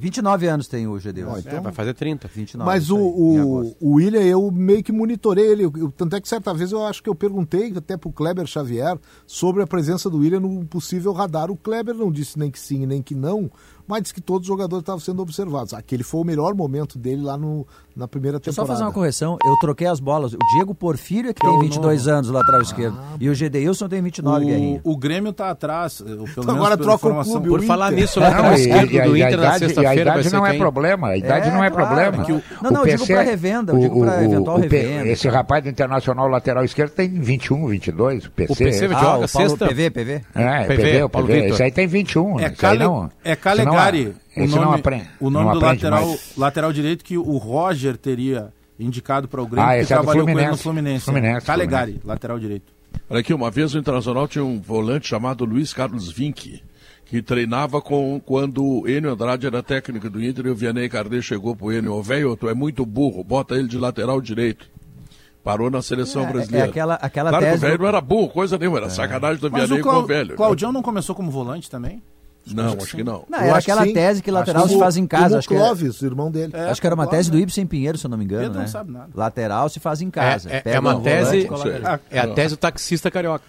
29 0.00 0.46
anos 0.48 0.66
tem 0.66 0.86
o 0.86 0.98
GD. 0.98 1.24
Oh, 1.24 1.36
então... 1.36 1.58
É, 1.58 1.60
vai 1.60 1.72
fazer 1.72 1.92
30. 1.92 2.26
29, 2.26 2.66
Mas 2.66 2.90
o, 2.90 2.96
o, 2.96 3.76
o 3.78 3.92
William, 3.96 4.22
eu 4.22 4.50
meio 4.50 4.82
que 4.82 4.90
monitorei 4.90 5.46
ele. 5.46 5.64
Eu, 5.64 5.92
tanto 5.94 6.16
é 6.16 6.20
que 6.20 6.28
certa 6.28 6.54
vez 6.54 6.72
eu 6.72 6.84
acho 6.86 7.02
que 7.02 7.08
eu 7.10 7.14
perguntei 7.14 7.72
até 7.76 7.98
para 7.98 8.08
o 8.08 8.12
Kleber 8.12 8.46
Xavier 8.46 8.98
sobre 9.26 9.62
a 9.62 9.66
presença 9.66 10.08
do 10.08 10.18
William 10.18 10.40
no 10.40 10.64
possível 10.64 11.12
radar. 11.12 11.50
O 11.50 11.56
Kleber 11.56 11.94
não 11.94 12.10
disse 12.10 12.38
nem 12.38 12.50
que 12.50 12.58
sim, 12.58 12.86
nem 12.86 13.02
que 13.02 13.14
não, 13.14 13.50
mas 13.90 14.02
disse 14.02 14.14
que 14.14 14.20
todos 14.20 14.42
os 14.42 14.46
jogadores 14.46 14.82
estavam 14.82 15.00
sendo 15.00 15.20
observados. 15.20 15.74
Aquele 15.74 16.04
foi 16.04 16.20
o 16.20 16.24
melhor 16.24 16.54
momento 16.54 16.96
dele 16.96 17.22
lá 17.22 17.36
no, 17.36 17.66
na 17.96 18.06
primeira 18.06 18.38
temporada. 18.38 18.44
Deixa 18.44 18.60
eu 18.60 18.66
só 18.66 18.72
fazer 18.72 18.84
uma 18.84 18.92
correção. 18.92 19.36
Eu 19.44 19.56
troquei 19.58 19.88
as 19.88 19.98
bolas. 19.98 20.32
O 20.32 20.38
Diego 20.54 20.72
Porfírio 20.74 21.30
é 21.30 21.34
que, 21.34 21.40
que 21.40 21.46
tem 21.46 21.58
22 21.58 22.06
novo. 22.06 22.16
anos, 22.16 22.30
lateral 22.30 22.60
ah, 22.60 22.62
esquerdo. 22.62 22.98
E 23.18 23.28
o 23.28 23.34
Gedeilson 23.34 23.88
tem 23.88 24.00
29, 24.00 24.44
o, 24.44 24.48
Guerrinha. 24.48 24.80
O 24.84 24.96
Grêmio 24.96 25.30
está 25.30 25.50
atrás. 25.50 26.00
Pelo 26.00 26.24
então 26.24 26.54
agora 26.54 26.76
troca 26.76 27.08
o 27.08 27.24
clube. 27.24 27.48
Por 27.48 27.62
falar 27.64 27.90
nisso, 27.90 28.20
o 28.20 28.22
lateral 28.22 28.54
esquerdo 28.54 28.90
do 28.90 29.16
Inter 29.16 29.36
na 29.36 29.58
sexta-feira. 29.58 29.90
A 29.90 29.96
idade 29.96 30.32
não 30.32 30.46
é 30.46 30.56
problema. 30.56 31.08
A 31.08 31.16
idade 31.16 31.48
é, 31.48 31.52
não 31.52 31.64
é 31.64 31.70
problema. 31.70 32.24
É 32.28 32.32
o, 32.32 32.42
não, 32.62 32.70
não, 32.70 32.86
eu 32.86 32.96
digo 32.96 33.06
para 33.08 33.22
revenda. 33.22 33.72
Eu 33.72 33.78
digo 33.80 34.00
para 34.00 34.24
eventual 34.24 34.56
revenda. 34.58 35.08
Esse 35.08 35.28
rapaz 35.28 35.64
do 35.64 35.68
Internacional 35.68 36.28
lateral 36.28 36.64
esquerdo 36.64 36.92
tem 36.92 37.08
21, 37.08 37.66
22. 37.66 38.26
O 38.26 38.30
PC. 38.30 38.52
O 38.52 38.56
PC 38.56 38.84
ah, 38.86 39.00
joga 39.00 39.26
sexta. 39.26 39.66
PV, 39.66 39.90
PV. 39.90 40.22
É, 40.34 40.64
PV, 40.64 41.02
o 41.02 41.08
PV. 41.08 41.46
Esse 41.48 41.62
aí 41.64 41.72
tem 41.72 41.88
21. 41.88 42.38
É 42.38 42.50
Calegari. 43.34 43.79
O 44.36 44.46
nome, 44.46 44.64
não 44.64 44.72
aprende. 44.72 45.08
O 45.20 45.30
nome 45.30 45.46
não 45.46 45.52
do 45.54 45.60
lateral, 45.60 46.18
lateral 46.36 46.72
direito 46.72 47.04
que 47.04 47.18
o 47.18 47.36
Roger 47.36 47.96
teria 47.96 48.52
indicado 48.78 49.28
para 49.28 49.42
o 49.42 49.46
Grêmio, 49.46 49.68
ah, 49.68 49.74
que 49.74 49.80
é 49.80 49.84
trabalhou 49.84 50.24
com 50.24 50.38
ele 50.38 50.48
no 50.48 50.56
Fluminense. 50.56 51.04
Fluminense 51.04 51.46
Calegari, 51.46 51.92
Fluminense. 51.92 52.06
lateral 52.06 52.38
direito. 52.38 52.72
Olha 53.08 53.20
aqui, 53.20 53.34
uma 53.34 53.50
vez 53.50 53.74
o 53.74 53.78
Internacional 53.78 54.26
tinha 54.26 54.44
um 54.44 54.60
volante 54.60 55.08
chamado 55.08 55.44
Luiz 55.44 55.72
Carlos 55.72 56.10
Vinck, 56.10 56.62
que 57.04 57.20
treinava 57.20 57.80
com 57.80 58.20
quando 58.24 58.64
o 58.64 58.88
Enio 58.88 59.12
Andrade 59.12 59.46
era 59.46 59.62
técnico 59.62 60.08
do 60.08 60.22
Inter 60.22 60.46
e 60.46 60.50
o 60.50 60.54
Vianney 60.54 60.88
Cardet 60.88 61.22
chegou 61.22 61.54
pro 61.56 61.72
Enio, 61.72 61.94
ô 61.94 62.02
velho, 62.02 62.36
tu 62.36 62.48
é 62.48 62.54
muito 62.54 62.86
burro, 62.86 63.22
bota 63.24 63.56
ele 63.56 63.68
de 63.68 63.78
lateral 63.78 64.20
direito. 64.20 64.68
Parou 65.42 65.70
na 65.70 65.80
seleção 65.80 66.24
é, 66.24 66.26
brasileira. 66.26 66.66
É 66.66 66.70
aquela, 66.70 66.94
aquela 66.94 67.30
claro 67.30 67.44
tese... 67.44 67.58
que 67.58 67.64
o 67.64 67.68
velho 67.68 67.82
não 67.82 67.88
era 67.88 68.00
burro, 68.00 68.28
coisa 68.28 68.58
nenhuma, 68.58 68.78
era 68.78 68.86
é. 68.86 68.90
sacanagem 68.90 69.40
do 69.40 69.50
Vianney 69.50 69.80
com 69.80 69.90
o 69.90 70.06
velho. 70.06 70.36
Claudião 70.36 70.70
não 70.70 70.82
começou 70.82 71.14
como 71.14 71.30
volante 71.30 71.68
também? 71.70 72.02
Não, 72.46 72.72
acho 72.72 72.96
que 72.96 73.04
não. 73.04 73.24
Não, 73.28 73.38
era 73.38 73.58
aquela 73.58 73.84
tese 73.84 74.22
que 74.22 74.30
lateral 74.30 74.68
se 74.68 74.78
faz 74.78 74.96
em 74.96 75.06
casa. 75.06 75.38
Acho 75.38 75.48
que 75.48 75.54
Clóvis, 75.54 76.02
irmão 76.02 76.30
dele. 76.30 76.52
É, 76.54 76.70
acho 76.70 76.80
que 76.80 76.86
era 76.86 76.94
uma 76.94 77.06
tese 77.06 77.30
do 77.30 77.38
Ibsen 77.38 77.66
Pinheiro, 77.66 77.98
se 77.98 78.06
eu 78.06 78.10
não 78.10 78.18
me 78.18 78.24
engano. 78.24 78.54
Né? 78.54 78.60
Não 78.60 78.66
sabe 78.66 78.90
nada. 78.90 79.10
Lateral 79.14 79.68
se 79.68 79.78
faz 79.78 80.00
em 80.00 80.10
casa. 80.10 80.50
É, 80.50 80.62
é, 80.64 80.74
é 80.74 80.80
uma 80.80 81.00
tese. 81.00 81.48
É 82.10 82.18
a 82.18 82.28
tese 82.28 82.54
do 82.54 82.58
taxista 82.58 83.10
carioca. 83.10 83.44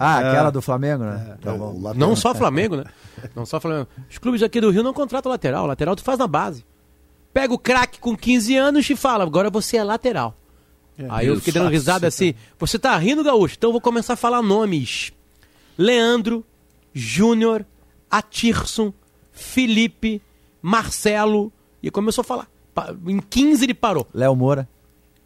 Ah, 0.00 0.18
aquela 0.18 0.50
do 0.50 0.62
Flamengo, 0.62 1.04
né? 1.04 1.36
Tá 1.40 1.52
não 1.94 2.16
só 2.16 2.34
Flamengo, 2.34 2.76
né? 2.76 2.84
Não 3.34 3.44
só 3.44 3.60
Flamengo. 3.60 3.88
Os 4.08 4.18
clubes 4.18 4.42
aqui 4.42 4.60
do 4.60 4.70
Rio 4.70 4.82
não 4.82 4.94
contratam 4.94 5.30
lateral. 5.30 5.66
Lateral 5.66 5.96
tu 5.96 6.02
faz 6.02 6.18
na 6.18 6.26
base. 6.26 6.64
Pega 7.32 7.52
o 7.52 7.58
craque 7.58 7.98
com 7.98 8.16
15 8.16 8.56
anos 8.56 8.88
e 8.88 8.96
fala, 8.96 9.24
agora 9.24 9.50
você 9.50 9.76
é 9.76 9.84
lateral. 9.84 10.34
Aí 11.08 11.26
eu 11.26 11.36
fiquei 11.36 11.52
dando 11.52 11.70
risada 11.70 12.06
assim. 12.06 12.34
Você 12.58 12.78
tá 12.78 12.96
rindo, 12.96 13.22
Gaúcho? 13.22 13.54
Então 13.56 13.68
eu 13.68 13.72
vou 13.72 13.80
começar 13.80 14.14
a 14.14 14.16
falar 14.16 14.42
nomes. 14.42 15.12
Leandro, 15.76 16.44
Júnior, 16.92 17.64
Atirson, 18.10 18.92
Felipe, 19.32 20.22
Marcelo. 20.62 21.52
E 21.82 21.90
começou 21.90 22.22
a 22.22 22.24
falar. 22.24 22.48
Em 23.06 23.18
15 23.18 23.64
ele 23.64 23.74
parou. 23.74 24.06
Léo 24.12 24.34
Moura. 24.34 24.68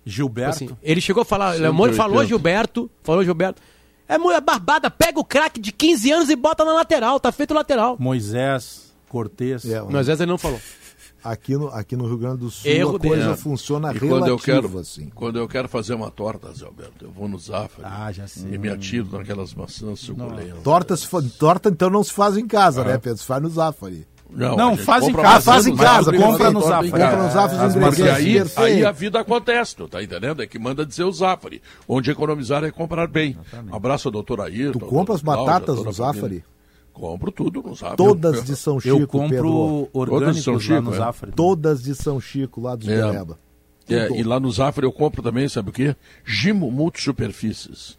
Gilberto. 0.04 0.64
Assim, 0.64 0.76
ele 0.82 1.00
chegou 1.00 1.22
a 1.22 1.24
falar. 1.24 1.58
Léo 1.58 1.72
Moura 1.72 1.92
falou 1.92 2.24
Gilberto. 2.24 2.90
Falou 3.02 3.24
Gilberto. 3.24 3.62
É 4.08 4.18
mulher 4.18 4.40
barbada, 4.40 4.90
pega 4.90 5.18
o 5.18 5.24
craque 5.24 5.60
de 5.60 5.72
15 5.72 6.12
anos 6.12 6.28
e 6.28 6.36
bota 6.36 6.64
na 6.64 6.74
lateral, 6.74 7.18
tá 7.18 7.32
feito 7.32 7.54
lateral. 7.54 7.96
Moisés, 7.98 8.92
Cortez. 9.08 9.64
É, 9.64 9.80
Moisés 9.80 10.20
ele 10.20 10.30
não 10.30 10.36
falou. 10.36 10.60
Aqui 11.22 11.56
no, 11.56 11.68
aqui 11.68 11.96
no 11.96 12.06
Rio 12.06 12.18
Grande 12.18 12.38
do 12.38 12.50
Sul 12.50 12.70
Erro 12.70 12.96
a 12.96 12.98
coisa 13.00 13.24
dele. 13.24 13.36
funciona 13.36 13.94
e 13.94 13.98
quando 13.98 14.26
eu 14.26 14.38
quero, 14.38 14.78
assim. 14.78 15.10
Quando 15.14 15.38
eu 15.38 15.48
quero 15.48 15.68
fazer 15.68 15.94
uma 15.94 16.10
torta, 16.10 16.52
Zé 16.52 16.64
Alberto, 16.64 17.04
eu 17.04 17.10
vou 17.10 17.28
no 17.28 17.38
Zafari 17.38 17.82
ah, 17.84 18.12
já 18.12 18.26
sei. 18.26 18.54
e 18.54 18.58
me 18.58 18.68
atiro 18.68 19.08
naquelas 19.12 19.54
maçãs 19.54 20.00
suculentas. 20.00 20.62
Torta, 20.62 20.96
se 20.96 21.06
for, 21.06 21.22
torta 21.38 21.68
então 21.68 21.90
não 21.90 22.02
se 22.02 22.12
faz 22.12 22.36
em 22.36 22.46
casa, 22.46 22.82
ah. 22.82 22.84
né, 22.84 22.98
Pedro? 22.98 23.18
Se 23.18 23.26
faz 23.26 23.42
no 23.42 23.48
Zafari. 23.48 24.06
Não, 24.34 24.56
não 24.56 24.76
faz 24.76 25.06
em 25.06 25.12
casa, 25.12 25.52
faz 25.52 25.66
em 25.66 25.76
casa, 25.76 26.10
compra 26.10 26.50
no 26.50 26.62
Zafari. 26.62 26.90
Compra 26.90 27.16
no 27.22 27.30
Zafari 27.30 27.66
os 27.66 27.76
ingredientes. 27.76 28.58
Aí, 28.58 28.72
aí 28.72 28.84
a 28.84 28.90
vida 28.90 29.20
acontece, 29.20 29.76
tu 29.76 29.86
tá 29.86 30.02
entendendo? 30.02 30.42
É 30.42 30.46
que 30.46 30.58
manda 30.58 30.86
dizer 30.86 31.04
o 31.04 31.12
Zafari. 31.12 31.60
Onde 31.86 32.10
economizar 32.10 32.64
é 32.64 32.70
comprar 32.70 33.06
bem. 33.06 33.36
Um 33.70 33.76
abraço 33.76 34.10
doutor 34.10 34.40
Ayrton. 34.40 34.78
Tu 34.78 34.86
compra 34.86 35.14
as 35.14 35.22
batatas 35.22 35.84
no 35.84 35.92
Zafari? 35.92 36.42
Compro 36.92 37.32
tudo 37.32 37.62
no 37.62 37.74
Zafari. 37.74 37.96
Todas 37.96 38.44
de 38.44 38.54
São 38.54 38.78
Chico, 38.78 38.98
Eu 38.98 39.06
compro 39.06 39.88
orgânicos 39.92 40.08
Todas 40.20 40.36
de 40.36 40.42
São 40.42 40.60
Chico, 40.60 40.80
no 40.82 40.94
é? 40.94 40.96
Zafari. 40.98 41.32
Todas 41.32 41.82
de 41.82 41.94
São 41.94 42.20
Chico, 42.20 42.60
lá 42.60 42.76
dos 42.76 42.88
é. 42.88 42.96
Beleba. 42.96 43.38
É, 43.88 44.08
e 44.12 44.22
lá 44.22 44.38
no 44.38 44.50
Zafari 44.50 44.86
eu 44.86 44.92
compro 44.92 45.22
também, 45.22 45.48
sabe 45.48 45.70
o 45.70 45.72
quê? 45.72 45.96
Gimo 46.24 46.70
Multisuperfícies. 46.70 47.98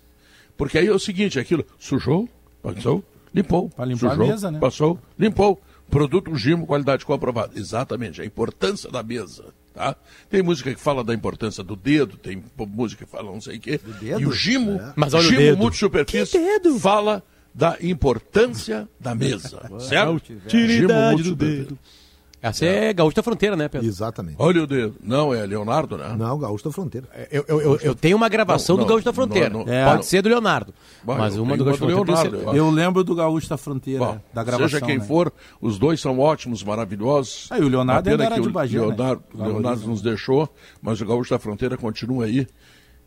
Porque 0.55 0.77
aí 0.77 0.87
é 0.87 0.91
o 0.91 0.99
seguinte, 0.99 1.39
aquilo 1.39 1.65
sujou, 1.79 2.29
passou, 2.61 3.03
limpou. 3.33 3.69
Para 3.69 3.85
limpar 3.85 4.11
sujou, 4.11 4.25
a 4.25 4.29
mesa, 4.29 4.51
né? 4.51 4.59
Passou, 4.59 4.99
limpou. 5.17 5.61
Produto 5.89 6.35
Gimo, 6.35 6.65
qualidade 6.65 7.05
comprovada. 7.05 7.59
Exatamente, 7.59 8.21
a 8.21 8.25
importância 8.25 8.89
da 8.89 9.03
mesa. 9.03 9.45
Tá? 9.73 9.95
Tem 10.29 10.43
música 10.43 10.73
que 10.73 10.79
fala 10.79 11.03
da 11.03 11.15
importância 11.15 11.63
do 11.63 11.75
dedo, 11.75 12.15
tem 12.17 12.43
música 12.57 13.05
que 13.05 13.11
fala 13.11 13.31
não 13.31 13.41
sei 13.41 13.57
o 13.57 13.59
quê. 13.59 13.81
E 14.19 14.25
o 14.25 14.31
Gimo, 14.31 14.73
é. 14.73 14.93
Mas 14.95 15.13
olha 15.15 15.23
Gimo 15.23 15.35
o 15.35 15.39
dedo. 15.39 15.57
Multisuperfície 15.57 16.39
fala 16.79 17.23
da 17.53 17.77
importância 17.81 18.87
da 18.99 19.13
mesa. 19.13 19.61
certo? 19.79 20.13
Utilidade 20.13 21.23
do 21.23 21.35
dedo. 21.35 21.77
Essa 22.43 22.65
é, 22.65 22.89
é 22.89 22.93
Gaúcho 22.93 23.15
da 23.15 23.23
Fronteira, 23.23 23.55
né, 23.55 23.69
Pedro? 23.69 23.87
Exatamente. 23.87 24.35
Olha 24.37 24.63
o 24.63 24.67
dedo. 24.67 24.95
Não, 25.01 25.33
é 25.33 25.45
Leonardo, 25.45 25.97
né? 25.97 26.13
Não, 26.17 26.37
Gaúcho 26.37 26.65
da 26.65 26.71
Fronteira. 26.71 27.07
Eu, 27.31 27.45
eu, 27.47 27.61
eu, 27.61 27.77
eu 27.77 27.95
tenho 27.95 28.17
uma 28.17 28.27
gravação 28.27 28.75
não, 28.75 28.83
do 28.83 28.89
Gaúcho 28.89 29.05
da 29.05 29.13
Fronteira. 29.13 29.49
Não, 29.49 29.63
não, 29.63 29.73
é. 29.73 29.85
Pode 29.85 30.05
ser 30.05 30.21
do 30.21 30.27
Leonardo. 30.27 30.73
Bom, 31.01 31.17
mas 31.17 31.37
uma 31.37 31.55
do 31.55 31.63
Gaúcho 31.63 31.79
da 31.79 31.87
Fronteira. 31.87 32.29
Leonardo, 32.29 32.57
eu 32.57 32.69
lembro 32.69 33.01
do 33.01 33.15
Gaúcho 33.15 33.47
da 33.47 33.55
Fronteira, 33.55 34.03
Bom, 34.03 34.19
da 34.33 34.43
gravação. 34.43 34.67
Seja 34.67 34.85
quem 34.85 34.97
né? 34.97 35.05
for, 35.05 35.31
os 35.61 35.79
dois 35.79 36.01
são 36.01 36.19
ótimos, 36.19 36.61
maravilhosos. 36.65 37.47
Ah, 37.49 37.59
e 37.59 37.61
o 37.61 37.69
Leonardo 37.69 38.09
ainda 38.09 38.25
era 38.25 38.35
que 38.35 38.41
de 38.41 38.49
Bagé, 38.49 38.77
Leonardo, 38.77 39.23
né? 39.33 39.47
Leonardo 39.47 39.87
nos 39.87 40.01
deixou, 40.01 40.49
mas 40.81 40.99
o 40.99 41.05
Gaúcho 41.05 41.29
da 41.29 41.39
Fronteira 41.39 41.77
continua 41.77 42.25
aí. 42.25 42.45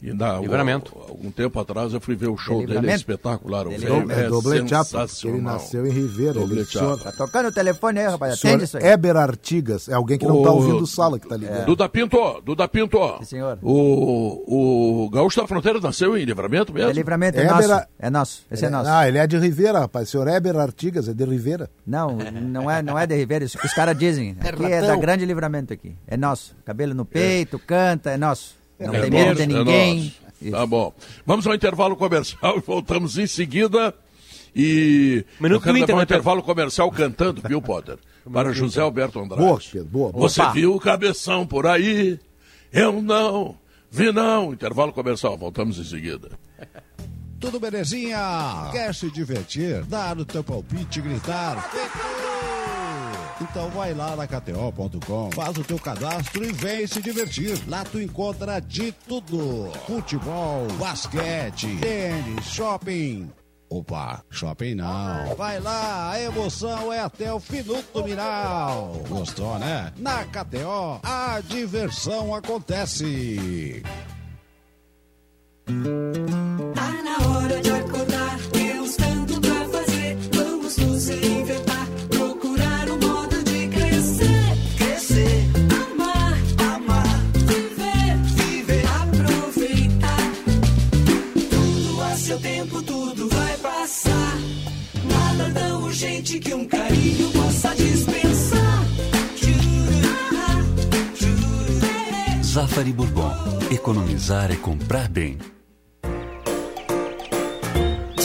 E 0.03 0.13
na, 0.13 0.39
livramento. 0.39 0.93
Algum 1.09 1.31
tempo 1.31 1.59
atrás 1.59 1.93
eu 1.95 2.01
fui 2.01 2.15
ver 2.15 2.29
o 2.29 2.37
show 2.37 2.67
dele, 2.67 2.91
é 2.91 2.95
espetacular. 2.95 3.67
O 3.67 3.71
velho 3.71 4.11
é, 4.11 4.25
é 4.25 4.29
Doble 4.29 4.69
Chapo, 4.69 4.97
ele 5.25 5.41
nasceu 5.41 5.87
em 5.87 5.91
Ribeira. 5.91 6.41
Ele 6.41 6.65
senhor... 6.65 7.01
Tá 7.01 7.13
tocando 7.13 7.49
o 7.49 7.53
telefone 7.53 8.01
aí, 8.01 8.07
rapaz. 8.07 8.35
Atende 8.35 8.65
isso 8.65 8.77
aí. 8.77 8.85
Eber 8.85 9.17
Artigas, 9.17 9.89
é 9.89 9.95
alguém 9.95 10.19
que 10.19 10.27
não 10.27 10.39
está 10.39 10.51
ouvindo 10.51 10.83
o 10.83 10.87
sala 10.87 11.19
que 11.19 11.25
está 11.27 11.37
ligado. 11.37 11.63
É. 11.63 11.65
Duda 11.65 11.89
Pinto, 11.89 12.41
Duda 12.43 12.69
Pinto. 12.69 12.99
Sim, 13.21 13.25
senhor. 13.25 13.59
O, 13.63 15.05
o 15.05 15.11
Gaúcho 15.11 15.41
da 15.41 15.47
Fronteira 15.47 15.81
nasceu 15.81 16.17
em 16.17 16.25
Livramento 16.25 16.73
mesmo? 16.73 16.91
É 16.91 16.93
Livramento, 16.93 17.39
é 17.39 17.45
Eber... 17.45 17.69
nosso. 17.69 17.87
É 17.99 18.11
nosso, 18.11 18.47
esse 18.51 18.65
é, 18.65 18.69
é 18.69 18.71
nosso. 18.71 18.91
Ah, 18.91 19.09
ele 19.09 19.19
é 19.19 19.27
de 19.27 19.39
Ribeira, 19.39 19.81
rapaz. 19.81 20.09
O 20.09 20.11
senhor 20.13 20.29
Eber 20.29 20.57
Artigas 20.57 21.09
é 21.09 21.15
de 21.15 21.25
Ribeira. 21.25 21.71
Não, 21.87 22.17
não 22.17 22.71
é, 22.71 22.83
não 22.83 22.99
é 22.99 23.07
de 23.07 23.17
Ribeira, 23.17 23.45
isso 23.45 23.59
que 23.59 23.67
os 23.67 23.73
caras 23.73 23.99
dizem. 23.99 24.37
Aqui 24.41 24.65
é 24.65 24.83
da 24.83 24.97
Grande 24.97 25.25
Livramento 25.25 25.73
aqui. 25.73 25.97
É 26.07 26.17
nosso. 26.17 26.55
Cabelo 26.65 26.95
no 26.95 27.05
peito, 27.05 27.59
canta, 27.59 28.11
é 28.11 28.17
nosso. 28.17 28.65
Não 28.79 28.95
é 28.95 29.01
tem 29.03 29.11
medo 29.11 29.35
de 29.35 29.47
ninguém. 29.47 30.15
Isso. 30.41 30.53
Tá 30.53 30.67
bom. 30.67 30.93
Vamos 31.25 31.47
ao 31.47 31.55
intervalo 31.55 31.97
comercial 31.97 32.57
e 32.59 32.61
voltamos 32.61 33.17
em 33.19 33.27
seguida. 33.27 33.95
E 34.55 35.25
Minuto 35.39 35.61
eu 35.61 35.75
quero 35.75 35.87
levar 35.87 35.99
um 35.99 36.03
intervalo 36.03 36.43
comercial 36.43 36.91
cantando, 36.91 37.43
viu, 37.47 37.61
Potter? 37.61 37.99
Para 38.33 38.53
José 38.53 38.81
Alberto 38.81 39.21
Andrade. 39.21 39.43
Boa, 39.43 39.61
boa, 39.85 40.12
boa. 40.12 40.29
Você 40.29 40.41
Opa. 40.41 40.53
viu 40.53 40.75
o 40.75 40.81
cabeção 40.81 41.47
por 41.47 41.67
aí? 41.67 42.19
Eu 42.73 43.01
não. 43.01 43.57
Vi 43.91 44.11
não. 44.12 44.53
Intervalo 44.53 44.93
comercial. 44.93 45.37
Voltamos 45.37 45.79
em 45.79 45.85
seguida. 45.85 46.31
Tudo 47.39 47.61
belezinha? 47.61 48.69
Quer 48.73 48.95
se 48.95 49.11
divertir? 49.11 49.85
Dar 49.85 50.19
o 50.19 50.25
teu 50.25 50.43
palpite 50.43 51.01
gritar? 51.01 51.71
Então 53.40 53.68
vai 53.70 53.92
lá 53.92 54.16
na 54.16 54.27
KTO.com, 54.27 55.31
faz 55.33 55.57
o 55.59 55.64
teu 55.64 55.79
cadastro 55.79 56.44
e 56.44 56.53
vem 56.53 56.87
se 56.87 57.03
divertir. 57.03 57.59
Lá 57.68 57.85
tu 57.85 58.01
encontra 58.01 58.61
de 58.61 58.92
tudo: 58.92 59.70
futebol, 59.87 60.66
basquete, 60.79 61.77
tênis, 61.81 62.46
shopping. 62.46 63.31
Opa, 63.68 64.22
shopping 64.31 64.77
não. 64.77 65.35
Vai 65.37 65.61
lá, 65.61 66.12
a 66.12 66.20
emoção 66.20 66.92
é 66.92 67.01
até 67.01 67.33
o 67.33 67.42
minuto 67.51 68.05
final. 68.05 68.92
Gostou, 69.09 69.59
né? 69.59 69.92
Na 69.96 70.25
KTO, 70.25 71.01
a 71.03 71.40
diversão 71.40 72.35
acontece. 72.35 73.83
Tá 76.75 76.92
na 77.03 77.29
hora 77.29 77.61
de 77.61 77.76
Urgente 95.97 96.39
que 96.41 96.53
um 96.53 96.67
carinho 96.67 97.31
possa 97.33 97.75
dispensar. 97.75 98.85
Zafari 102.45 102.93
Bourbon. 102.93 103.33
Economizar 103.71 104.53
é 104.53 104.57
comprar 104.57 105.09
bem. 105.09 105.39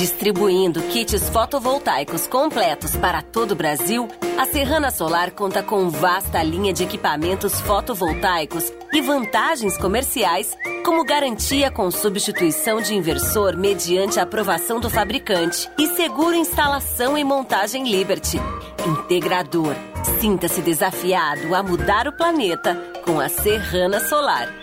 Distribuindo 0.02 0.82
kits 0.82 1.30
fotovoltaicos 1.30 2.26
completos 2.26 2.96
para 2.96 3.22
todo 3.22 3.52
o 3.52 3.56
Brasil, 3.56 4.08
a 4.36 4.48
Serrana 4.48 4.90
Solar 4.90 5.30
conta 5.30 5.62
com 5.62 5.92
vasta 5.92 6.42
linha 6.42 6.74
de 6.74 6.84
equipamentos 6.84 7.62
fotovoltaicos 7.62 8.74
e 8.92 9.00
vantagens 9.00 9.78
comerciais, 9.78 10.58
como 10.84 11.06
garantia 11.06 11.70
com 11.70 11.92
substituição 11.92 12.82
de 12.82 12.96
inversor 12.96 13.56
mediante 13.56 14.20
aprovação 14.20 14.80
do 14.80 14.90
fabricante 14.90 15.70
e 15.78 15.86
seguro 15.90 16.36
instalação 16.36 17.16
e 17.16 17.24
montagem 17.24 17.88
Liberty. 17.88 18.40
Integrador. 18.84 19.76
Sinta-se 20.20 20.64
desafiado 20.64 21.54
a 21.54 21.62
mudar 21.62 22.08
o 22.08 22.12
planeta 22.12 22.74
com 23.06 23.20
a 23.20 23.30
Serrana 23.30 24.00
Solar. 24.00 24.61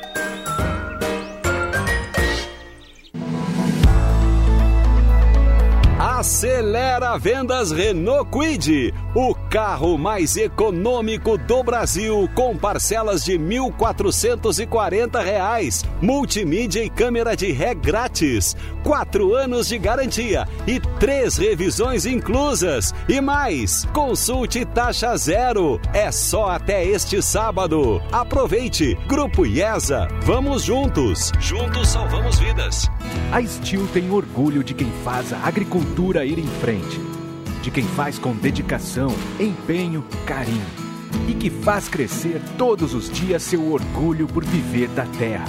Acelera 6.19 7.17
vendas 7.17 7.71
Renault 7.71 8.29
Quid, 8.33 8.93
o 9.15 9.33
carro 9.49 9.97
mais 9.97 10.37
econômico 10.37 11.39
do 11.39 11.63
Brasil, 11.63 12.29
com 12.35 12.57
parcelas 12.57 13.23
de 13.23 13.39
1.440 13.39 15.23
reais, 15.23 15.85
multimídia 16.03 16.83
e 16.83 16.91
câmera 16.91 17.37
de 17.37 17.53
ré 17.53 17.73
grátis, 17.73 18.57
quatro 18.83 19.33
anos 19.33 19.69
de 19.69 19.79
garantia 19.79 20.45
e 20.67 20.81
três 20.99 21.37
revisões 21.37 22.05
inclusas. 22.05 22.93
E 23.09 23.21
mais, 23.21 23.85
consulte 23.93 24.65
taxa 24.65 25.17
zero. 25.17 25.81
É 25.93 26.11
só 26.11 26.51
até 26.51 26.85
este 26.85 27.23
sábado. 27.23 28.03
Aproveite. 28.11 28.99
Grupo 29.07 29.47
IESA. 29.47 30.09
Vamos 30.23 30.65
juntos. 30.65 31.31
Juntos 31.39 31.91
salvamos 31.91 32.41
vidas. 32.41 32.91
A 33.31 33.41
Steel 33.41 33.87
tem 33.93 34.11
orgulho 34.11 34.65
de 34.65 34.75
quem 34.75 34.91
faz 35.05 35.33
a 35.33 35.47
agricultura 35.47 36.08
ir 36.17 36.39
em 36.39 36.47
frente, 36.61 37.01
de 37.63 37.71
quem 37.71 37.85
faz 37.85 38.19
com 38.19 38.35
dedicação, 38.35 39.15
empenho, 39.39 40.05
carinho 40.27 40.89
e 41.27 41.35
que 41.35 41.51
faz 41.51 41.89
crescer 41.89 42.41
todos 42.57 42.95
os 42.95 43.11
dias 43.11 43.43
seu 43.43 43.71
orgulho 43.73 44.27
por 44.27 44.45
viver 44.45 44.89
da 44.89 45.05
terra, 45.07 45.49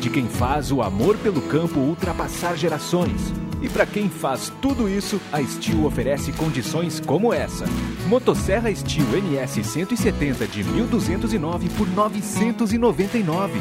de 0.00 0.10
quem 0.10 0.28
faz 0.28 0.70
o 0.70 0.82
amor 0.82 1.16
pelo 1.18 1.40
campo 1.42 1.80
ultrapassar 1.80 2.56
gerações. 2.56 3.32
E 3.60 3.68
para 3.68 3.84
quem 3.84 4.08
faz 4.08 4.52
tudo 4.62 4.88
isso, 4.88 5.20
a 5.32 5.42
Steel 5.42 5.84
oferece 5.84 6.30
condições 6.32 7.00
como 7.00 7.32
essa. 7.32 7.64
Motosserra 8.06 8.72
Steel 8.72 9.06
NS 9.20 9.66
170 9.66 10.46
de 10.46 10.62
1209 10.62 11.68
por 11.70 11.88
999. 11.88 13.60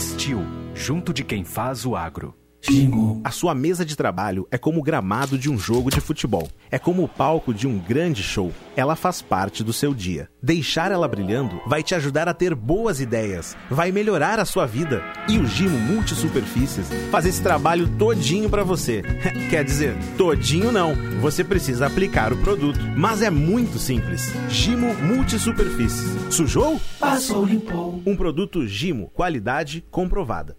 Steel, 0.00 0.42
junto 0.74 1.14
de 1.14 1.22
quem 1.22 1.44
faz 1.44 1.86
o 1.86 1.94
agro. 1.94 2.34
Gimo. 2.68 3.20
A 3.22 3.30
sua 3.30 3.54
mesa 3.54 3.84
de 3.84 3.94
trabalho 3.94 4.46
é 4.50 4.58
como 4.58 4.80
o 4.80 4.82
gramado 4.82 5.38
de 5.38 5.48
um 5.48 5.56
jogo 5.56 5.88
de 5.88 6.00
futebol. 6.00 6.48
É 6.68 6.78
como 6.78 7.04
o 7.04 7.08
palco 7.08 7.54
de 7.54 7.66
um 7.66 7.78
grande 7.78 8.24
show. 8.24 8.52
Ela 8.74 8.96
faz 8.96 9.22
parte 9.22 9.62
do 9.62 9.72
seu 9.72 9.94
dia. 9.94 10.28
Deixar 10.42 10.90
ela 10.90 11.06
brilhando 11.06 11.60
vai 11.66 11.82
te 11.82 11.94
ajudar 11.94 12.28
a 12.28 12.34
ter 12.34 12.54
boas 12.54 13.00
ideias, 13.00 13.56
vai 13.70 13.92
melhorar 13.92 14.40
a 14.40 14.44
sua 14.44 14.66
vida. 14.66 15.02
E 15.28 15.38
o 15.38 15.46
Gimo 15.46 15.78
Multisuperfícies 15.78 16.88
faz 17.10 17.24
esse 17.24 17.40
trabalho 17.40 17.88
todinho 17.96 18.50
para 18.50 18.64
você. 18.64 19.02
Quer 19.48 19.64
dizer, 19.64 19.96
todinho 20.18 20.72
não. 20.72 20.94
Você 21.20 21.44
precisa 21.44 21.86
aplicar 21.86 22.32
o 22.32 22.36
produto. 22.38 22.80
Mas 22.96 23.22
é 23.22 23.30
muito 23.30 23.78
simples. 23.78 24.32
Gimo 24.48 24.92
Multisuperfícies. 24.94 26.34
Sujou? 26.34 26.80
Passou, 26.98 27.44
limpou. 27.44 28.02
Um 28.04 28.16
produto 28.16 28.66
Gimo, 28.66 29.08
qualidade 29.14 29.84
comprovada. 29.88 30.56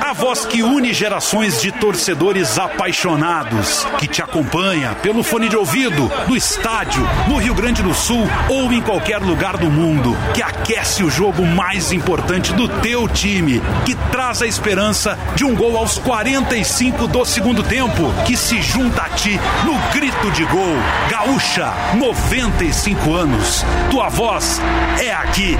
A 0.00 0.12
voz 0.12 0.46
que 0.46 0.62
une 0.62 0.92
gerações 0.92 1.60
de 1.60 1.70
torcedores 1.70 2.58
apaixonados, 2.58 3.86
que 3.98 4.06
te 4.06 4.22
acompanha 4.22 4.94
pelo 4.96 5.22
fone 5.22 5.48
de 5.48 5.56
ouvido, 5.56 6.10
no 6.26 6.36
estádio, 6.36 7.06
no 7.28 7.36
Rio 7.36 7.54
Grande 7.54 7.82
do 7.82 7.92
Sul 7.92 8.26
ou 8.48 8.72
em 8.72 8.80
qualquer 8.80 9.18
lugar 9.18 9.56
do 9.56 9.70
mundo, 9.70 10.16
que 10.34 10.42
aquece 10.42 11.02
o 11.02 11.10
jogo 11.10 11.44
mais 11.44 11.92
importante 11.92 12.52
do 12.52 12.68
teu 12.80 13.06
time, 13.08 13.60
que 13.84 13.94
traz 14.10 14.40
a 14.42 14.46
esperança 14.46 15.18
de 15.34 15.44
um 15.44 15.54
gol 15.54 15.76
aos 15.76 15.98
45 15.98 17.06
do 17.06 17.24
segundo 17.24 17.62
tempo, 17.62 18.12
que 18.26 18.36
se 18.36 18.62
junta 18.62 19.02
a 19.02 19.08
ti 19.10 19.38
no 19.64 19.74
grito 19.92 20.30
de 20.30 20.44
gol. 20.46 20.76
Gaúcha, 21.10 21.72
95 21.94 23.14
anos. 23.14 23.64
Tua 23.90 24.08
voz 24.08 24.60
é 25.00 25.12
aqui. 25.12 25.56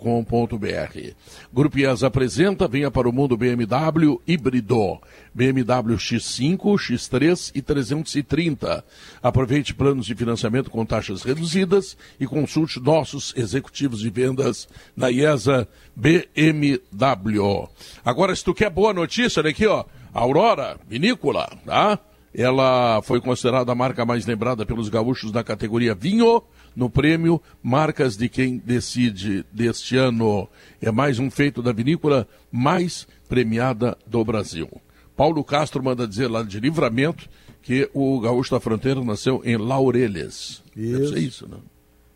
Grupo 1.54 1.80
IES 1.80 2.04
apresenta 2.04 2.68
Venha 2.68 2.92
para 2.92 3.08
o 3.08 3.14
Mundo 3.14 3.38
BMW 3.38 4.20
Híbrido. 4.28 5.00
BMW 5.34 5.96
X5, 5.96 6.60
X3 6.78 7.52
e 7.56 7.62
330. 7.62 8.84
Aproveite 9.22 9.74
planos 9.74 10.06
de 10.06 10.16
financiamento 10.16 10.70
com 10.70 10.86
taxas 10.86 11.24
reduzidas 11.24 11.98
e 12.20 12.28
consulte 12.28 12.80
nossos 12.80 13.34
executivos 13.36 14.00
de 14.00 14.10
vendas 14.10 14.68
na 14.96 15.10
IESA 15.10 15.68
BMW. 15.96 17.68
Agora, 18.06 18.36
se 18.36 18.44
tu 18.44 18.54
quer 18.54 18.70
boa 18.70 18.94
notícia, 18.94 19.40
olha 19.40 19.50
aqui, 19.50 19.66
ó. 19.66 19.86
Aurora 20.14 20.78
Vinícola, 20.88 21.50
tá? 21.66 22.00
Ela 22.36 23.02
foi 23.04 23.22
considerada 23.22 23.72
a 23.72 23.76
marca 23.76 24.06
mais 24.06 24.26
lembrada 24.26 24.66
pelos 24.66 24.90
gaúchos 24.90 25.32
da 25.32 25.44
categoria 25.44 25.94
vinho 25.94 26.42
no 26.76 26.90
prêmio 26.90 27.40
Marcas 27.62 28.18
de 28.18 28.28
Quem 28.28 28.58
Decide 28.58 29.46
deste 29.52 29.96
ano. 29.98 30.50
É 30.82 30.92
mais 30.92 31.20
um 31.20 31.30
feito 31.30 31.62
da 31.62 31.72
vinícola 31.72 32.28
mais 32.52 33.08
premiada 33.30 33.96
do 34.08 34.24
Brasil. 34.26 34.70
Paulo 35.16 35.44
Castro 35.44 35.84
manda 35.84 36.08
dizer 36.08 36.28
lá 36.28 36.44
de 36.44 36.60
livramento 36.60 37.30
que 37.62 37.90
o 37.94 38.20
Gaúcho 38.20 38.52
da 38.52 38.60
Fronteira 38.60 39.04
nasceu 39.04 39.42
em 39.46 39.58
Laurelhas. 39.58 40.62
Isso. 40.76 41.14
Ser 41.14 41.20
isso, 41.20 41.48
né? 41.48 41.58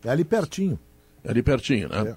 É 0.04 0.10
ali 0.10 0.24
pertinho. 0.24 0.78
É 1.24 1.32
ali 1.32 1.42
pertinho, 1.42 1.90
né? 1.90 2.10
É. 2.10 2.16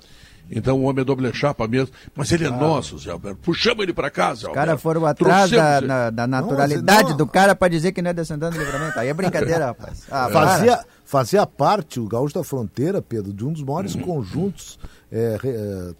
Então 0.50 0.80
o 0.80 0.82
homem 0.82 1.02
é 1.02 1.04
doble 1.04 1.32
chapa 1.32 1.68
mesmo. 1.68 1.94
Mas 2.14 2.32
ele 2.32 2.44
é 2.44 2.50
nosso, 2.50 2.98
Zé 2.98 3.12
Alberto. 3.12 3.38
Puxamos 3.40 3.84
ele 3.84 3.92
para 3.92 4.10
casa, 4.10 4.42
Zé 4.42 4.48
Os 4.48 4.54
caras 4.54 4.82
foram 4.82 5.06
atrás 5.06 5.50
da, 5.50 5.80
na, 5.80 6.10
da, 6.10 6.26
naturalidade 6.26 7.02
não, 7.02 7.10
não. 7.10 7.16
do 7.18 7.26
cara 7.26 7.54
para 7.54 7.68
dizer 7.68 7.92
que 7.92 8.02
não 8.02 8.10
é 8.10 8.12
descendente 8.12 8.58
do 8.58 8.64
livramento. 8.64 8.98
Aí 8.98 9.08
é 9.08 9.14
brincadeira, 9.14 9.66
rapaz. 9.66 10.02
Ah, 10.10 10.28
fazia, 10.28 10.84
fazia 11.04 11.46
parte, 11.46 12.00
o 12.00 12.08
Gaúcho 12.08 12.34
da 12.34 12.42
Fronteira, 12.42 13.00
Pedro, 13.00 13.32
de 13.32 13.44
um 13.44 13.52
dos 13.52 13.62
maiores 13.62 13.94
uhum. 13.94 14.02
conjuntos 14.02 14.78
é, 15.12 15.38
é, 15.44 15.94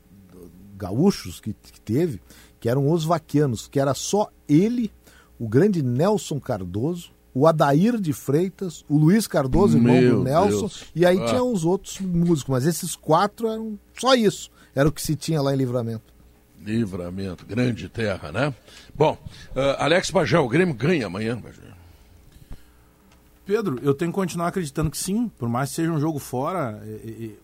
gaúchos 0.77 1.38
que, 1.38 1.53
que 1.53 1.81
teve 1.81 2.21
que 2.61 2.68
eram 2.68 2.92
os 2.92 3.05
vaquianos, 3.05 3.66
que 3.66 3.81
era 3.81 3.94
só 3.94 4.31
ele, 4.46 4.92
o 5.38 5.49
grande 5.49 5.83
Nelson 5.83 6.38
Cardoso, 6.38 7.11
o 7.33 7.46
Adair 7.46 7.99
de 7.99 8.12
Freitas, 8.12 8.85
o 8.88 8.99
Luiz 8.99 9.27
Cardoso, 9.27 9.79
irmão 9.79 10.01
Meu 10.01 10.18
do 10.18 10.25
Nelson, 10.25 10.59
Deus. 10.59 10.85
e 10.94 11.07
aí 11.07 11.18
ah. 11.18 11.25
tinha 11.25 11.42
os 11.42 11.64
outros 11.64 11.99
músicos, 12.01 12.51
mas 12.51 12.66
esses 12.66 12.94
quatro 12.94 13.49
eram 13.49 13.79
só 13.99 14.14
isso, 14.14 14.51
era 14.75 14.88
o 14.88 14.92
que 14.92 15.01
se 15.01 15.16
tinha 15.16 15.40
lá 15.40 15.55
em 15.55 15.57
Livramento. 15.57 16.12
Livramento, 16.61 17.46
grande 17.46 17.88
terra, 17.88 18.31
né? 18.31 18.55
Bom, 18.94 19.16
uh, 19.57 19.77
Alex 19.79 20.11
Bajel, 20.11 20.44
o 20.44 20.49
Grêmio 20.49 20.75
ganha 20.75 21.07
amanhã, 21.07 21.40
Bajel. 21.40 21.69
Pedro, 23.51 23.81
eu 23.83 23.93
tenho 23.93 24.13
que 24.13 24.15
continuar 24.15 24.47
acreditando 24.47 24.89
que 24.89 24.97
sim, 24.97 25.29
por 25.37 25.49
mais 25.49 25.71
que 25.71 25.75
seja 25.75 25.91
um 25.91 25.99
jogo 25.99 26.21
fora, 26.21 26.81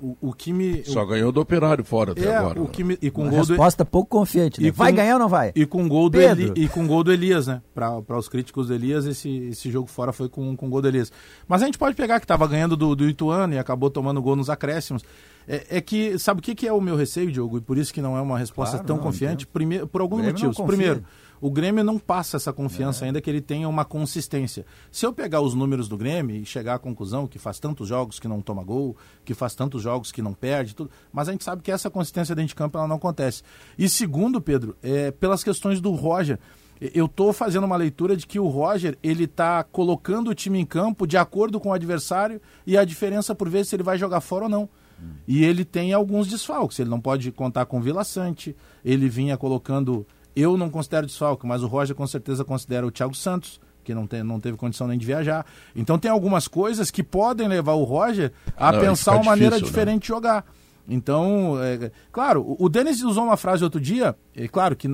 o, 0.00 0.16
o 0.20 0.32
que 0.32 0.52
me... 0.52 0.84
Só 0.84 1.04
ganhou 1.04 1.32
do 1.32 1.40
Operário 1.40 1.84
fora 1.84 2.12
até 2.12 2.26
é, 2.26 2.36
agora. 2.36 2.62
O 2.62 2.68
que 2.68 2.84
me, 2.84 2.96
e 3.02 3.10
com 3.10 3.22
Uma 3.22 3.30
gol 3.30 3.40
resposta 3.40 3.82
do... 3.82 3.88
pouco 3.88 4.10
confiante, 4.10 4.62
né? 4.62 4.70
Vai 4.70 4.92
ganhar 4.92 5.14
ou 5.14 5.18
não 5.18 5.28
vai? 5.28 5.50
E 5.56 5.66
com 5.66 5.88
gol 5.88 6.08
do, 6.08 6.20
Eli... 6.20 6.52
e 6.54 6.68
com 6.68 6.86
gol 6.86 7.02
do 7.02 7.12
Elias, 7.12 7.48
né? 7.48 7.60
Para 7.74 8.16
os 8.16 8.28
críticos 8.28 8.68
do 8.68 8.74
Elias, 8.74 9.04
esse, 9.04 9.28
esse 9.48 9.68
jogo 9.68 9.88
fora 9.88 10.12
foi 10.12 10.28
com, 10.28 10.56
com 10.56 10.70
gol 10.70 10.80
do 10.80 10.86
Elias. 10.86 11.10
Mas 11.48 11.60
a 11.60 11.66
gente 11.66 11.76
pode 11.76 11.96
pegar 11.96 12.20
que 12.20 12.24
estava 12.24 12.46
ganhando 12.46 12.76
do, 12.76 12.94
do 12.94 13.08
Ituano 13.08 13.54
e 13.54 13.58
acabou 13.58 13.90
tomando 13.90 14.22
gol 14.22 14.36
nos 14.36 14.48
acréscimos. 14.48 15.02
É, 15.48 15.78
é, 15.78 15.80
que, 15.80 16.16
sabe 16.20 16.38
o 16.38 16.42
que, 16.42 16.54
que 16.54 16.68
é 16.68 16.72
o 16.72 16.80
meu 16.80 16.94
receio, 16.94 17.32
Diogo? 17.32 17.58
E 17.58 17.60
por 17.60 17.76
isso 17.76 17.92
que 17.92 18.00
não 18.00 18.16
é 18.16 18.20
uma 18.20 18.38
resposta 18.38 18.76
claro, 18.76 18.86
tão 18.86 18.96
não, 18.96 19.02
confiante? 19.02 19.44
Primeiro, 19.44 19.88
por 19.88 20.00
alguns 20.00 20.24
motivos. 20.24 20.56
Primeiro 20.56 21.04
o 21.40 21.50
Grêmio 21.50 21.84
não 21.84 21.98
passa 21.98 22.36
essa 22.36 22.52
confiança 22.52 23.04
é. 23.04 23.06
ainda 23.06 23.20
que 23.20 23.28
ele 23.28 23.40
tenha 23.40 23.68
uma 23.68 23.84
consistência. 23.84 24.64
Se 24.90 25.04
eu 25.04 25.12
pegar 25.12 25.40
os 25.40 25.54
números 25.54 25.88
do 25.88 25.96
Grêmio 25.96 26.36
e 26.36 26.44
chegar 26.44 26.74
à 26.74 26.78
conclusão 26.78 27.26
que 27.26 27.38
faz 27.38 27.58
tantos 27.58 27.88
jogos 27.88 28.18
que 28.18 28.28
não 28.28 28.40
toma 28.40 28.62
gol, 28.62 28.96
que 29.24 29.34
faz 29.34 29.54
tantos 29.54 29.82
jogos 29.82 30.10
que 30.12 30.22
não 30.22 30.32
perde, 30.32 30.74
tudo, 30.74 30.90
mas 31.12 31.28
a 31.28 31.32
gente 31.32 31.44
sabe 31.44 31.62
que 31.62 31.70
essa 31.70 31.90
consistência 31.90 32.34
dentro 32.34 32.48
de 32.48 32.54
campo 32.54 32.78
ela 32.78 32.88
não 32.88 32.96
acontece. 32.96 33.42
E 33.78 33.88
segundo, 33.88 34.40
Pedro, 34.40 34.76
é, 34.82 35.10
pelas 35.10 35.42
questões 35.44 35.80
do 35.80 35.90
Roger, 35.92 36.38
eu 36.80 37.06
estou 37.06 37.32
fazendo 37.32 37.64
uma 37.64 37.76
leitura 37.76 38.16
de 38.16 38.26
que 38.26 38.38
o 38.38 38.48
Roger 38.48 38.98
ele 39.02 39.24
está 39.24 39.64
colocando 39.64 40.28
o 40.28 40.34
time 40.34 40.58
em 40.58 40.66
campo 40.66 41.06
de 41.06 41.16
acordo 41.16 41.58
com 41.58 41.70
o 41.70 41.72
adversário 41.72 42.40
e 42.66 42.76
a 42.76 42.84
diferença 42.84 43.34
por 43.34 43.48
vezes 43.48 43.68
se 43.68 43.76
ele 43.76 43.82
vai 43.82 43.96
jogar 43.96 44.20
fora 44.20 44.44
ou 44.44 44.50
não. 44.50 44.68
Hum. 45.00 45.12
E 45.26 45.44
ele 45.44 45.64
tem 45.64 45.92
alguns 45.92 46.26
desfalques. 46.26 46.78
Ele 46.78 46.90
não 46.90 47.00
pode 47.00 47.30
contar 47.32 47.66
com 47.66 47.78
o 47.78 47.80
Vila 47.80 48.04
Sante. 48.04 48.54
Ele 48.84 49.08
vinha 49.08 49.36
colocando 49.36 50.06
eu 50.36 50.56
não 50.56 50.68
considero 50.68 51.06
desfalque, 51.06 51.46
mas 51.46 51.62
o 51.62 51.66
Roger 51.66 51.96
com 51.96 52.06
certeza 52.06 52.44
considera 52.44 52.86
o 52.86 52.90
Thiago 52.90 53.14
Santos, 53.14 53.58
que 53.82 53.94
não, 53.94 54.06
tem, 54.06 54.22
não 54.22 54.38
teve 54.38 54.56
condição 54.56 54.86
nem 54.86 54.98
de 54.98 55.06
viajar. 55.06 55.46
Então 55.74 55.98
tem 55.98 56.10
algumas 56.10 56.46
coisas 56.46 56.90
que 56.90 57.02
podem 57.02 57.48
levar 57.48 57.72
o 57.72 57.84
Roger 57.84 58.32
a 58.56 58.70
não, 58.70 58.80
pensar 58.80 59.14
uma 59.14 59.24
maneira 59.24 59.56
difícil, 59.56 59.66
né? 59.66 59.70
diferente 59.70 59.94
né? 59.94 60.00
de 60.00 60.08
jogar. 60.08 60.44
Então, 60.88 61.60
é, 61.60 61.90
claro, 62.12 62.54
o 62.58 62.68
Denis 62.68 63.02
usou 63.02 63.24
uma 63.24 63.36
frase 63.36 63.64
outro 63.64 63.80
dia, 63.80 64.14
é 64.36 64.46
claro 64.46 64.76
que 64.76 64.86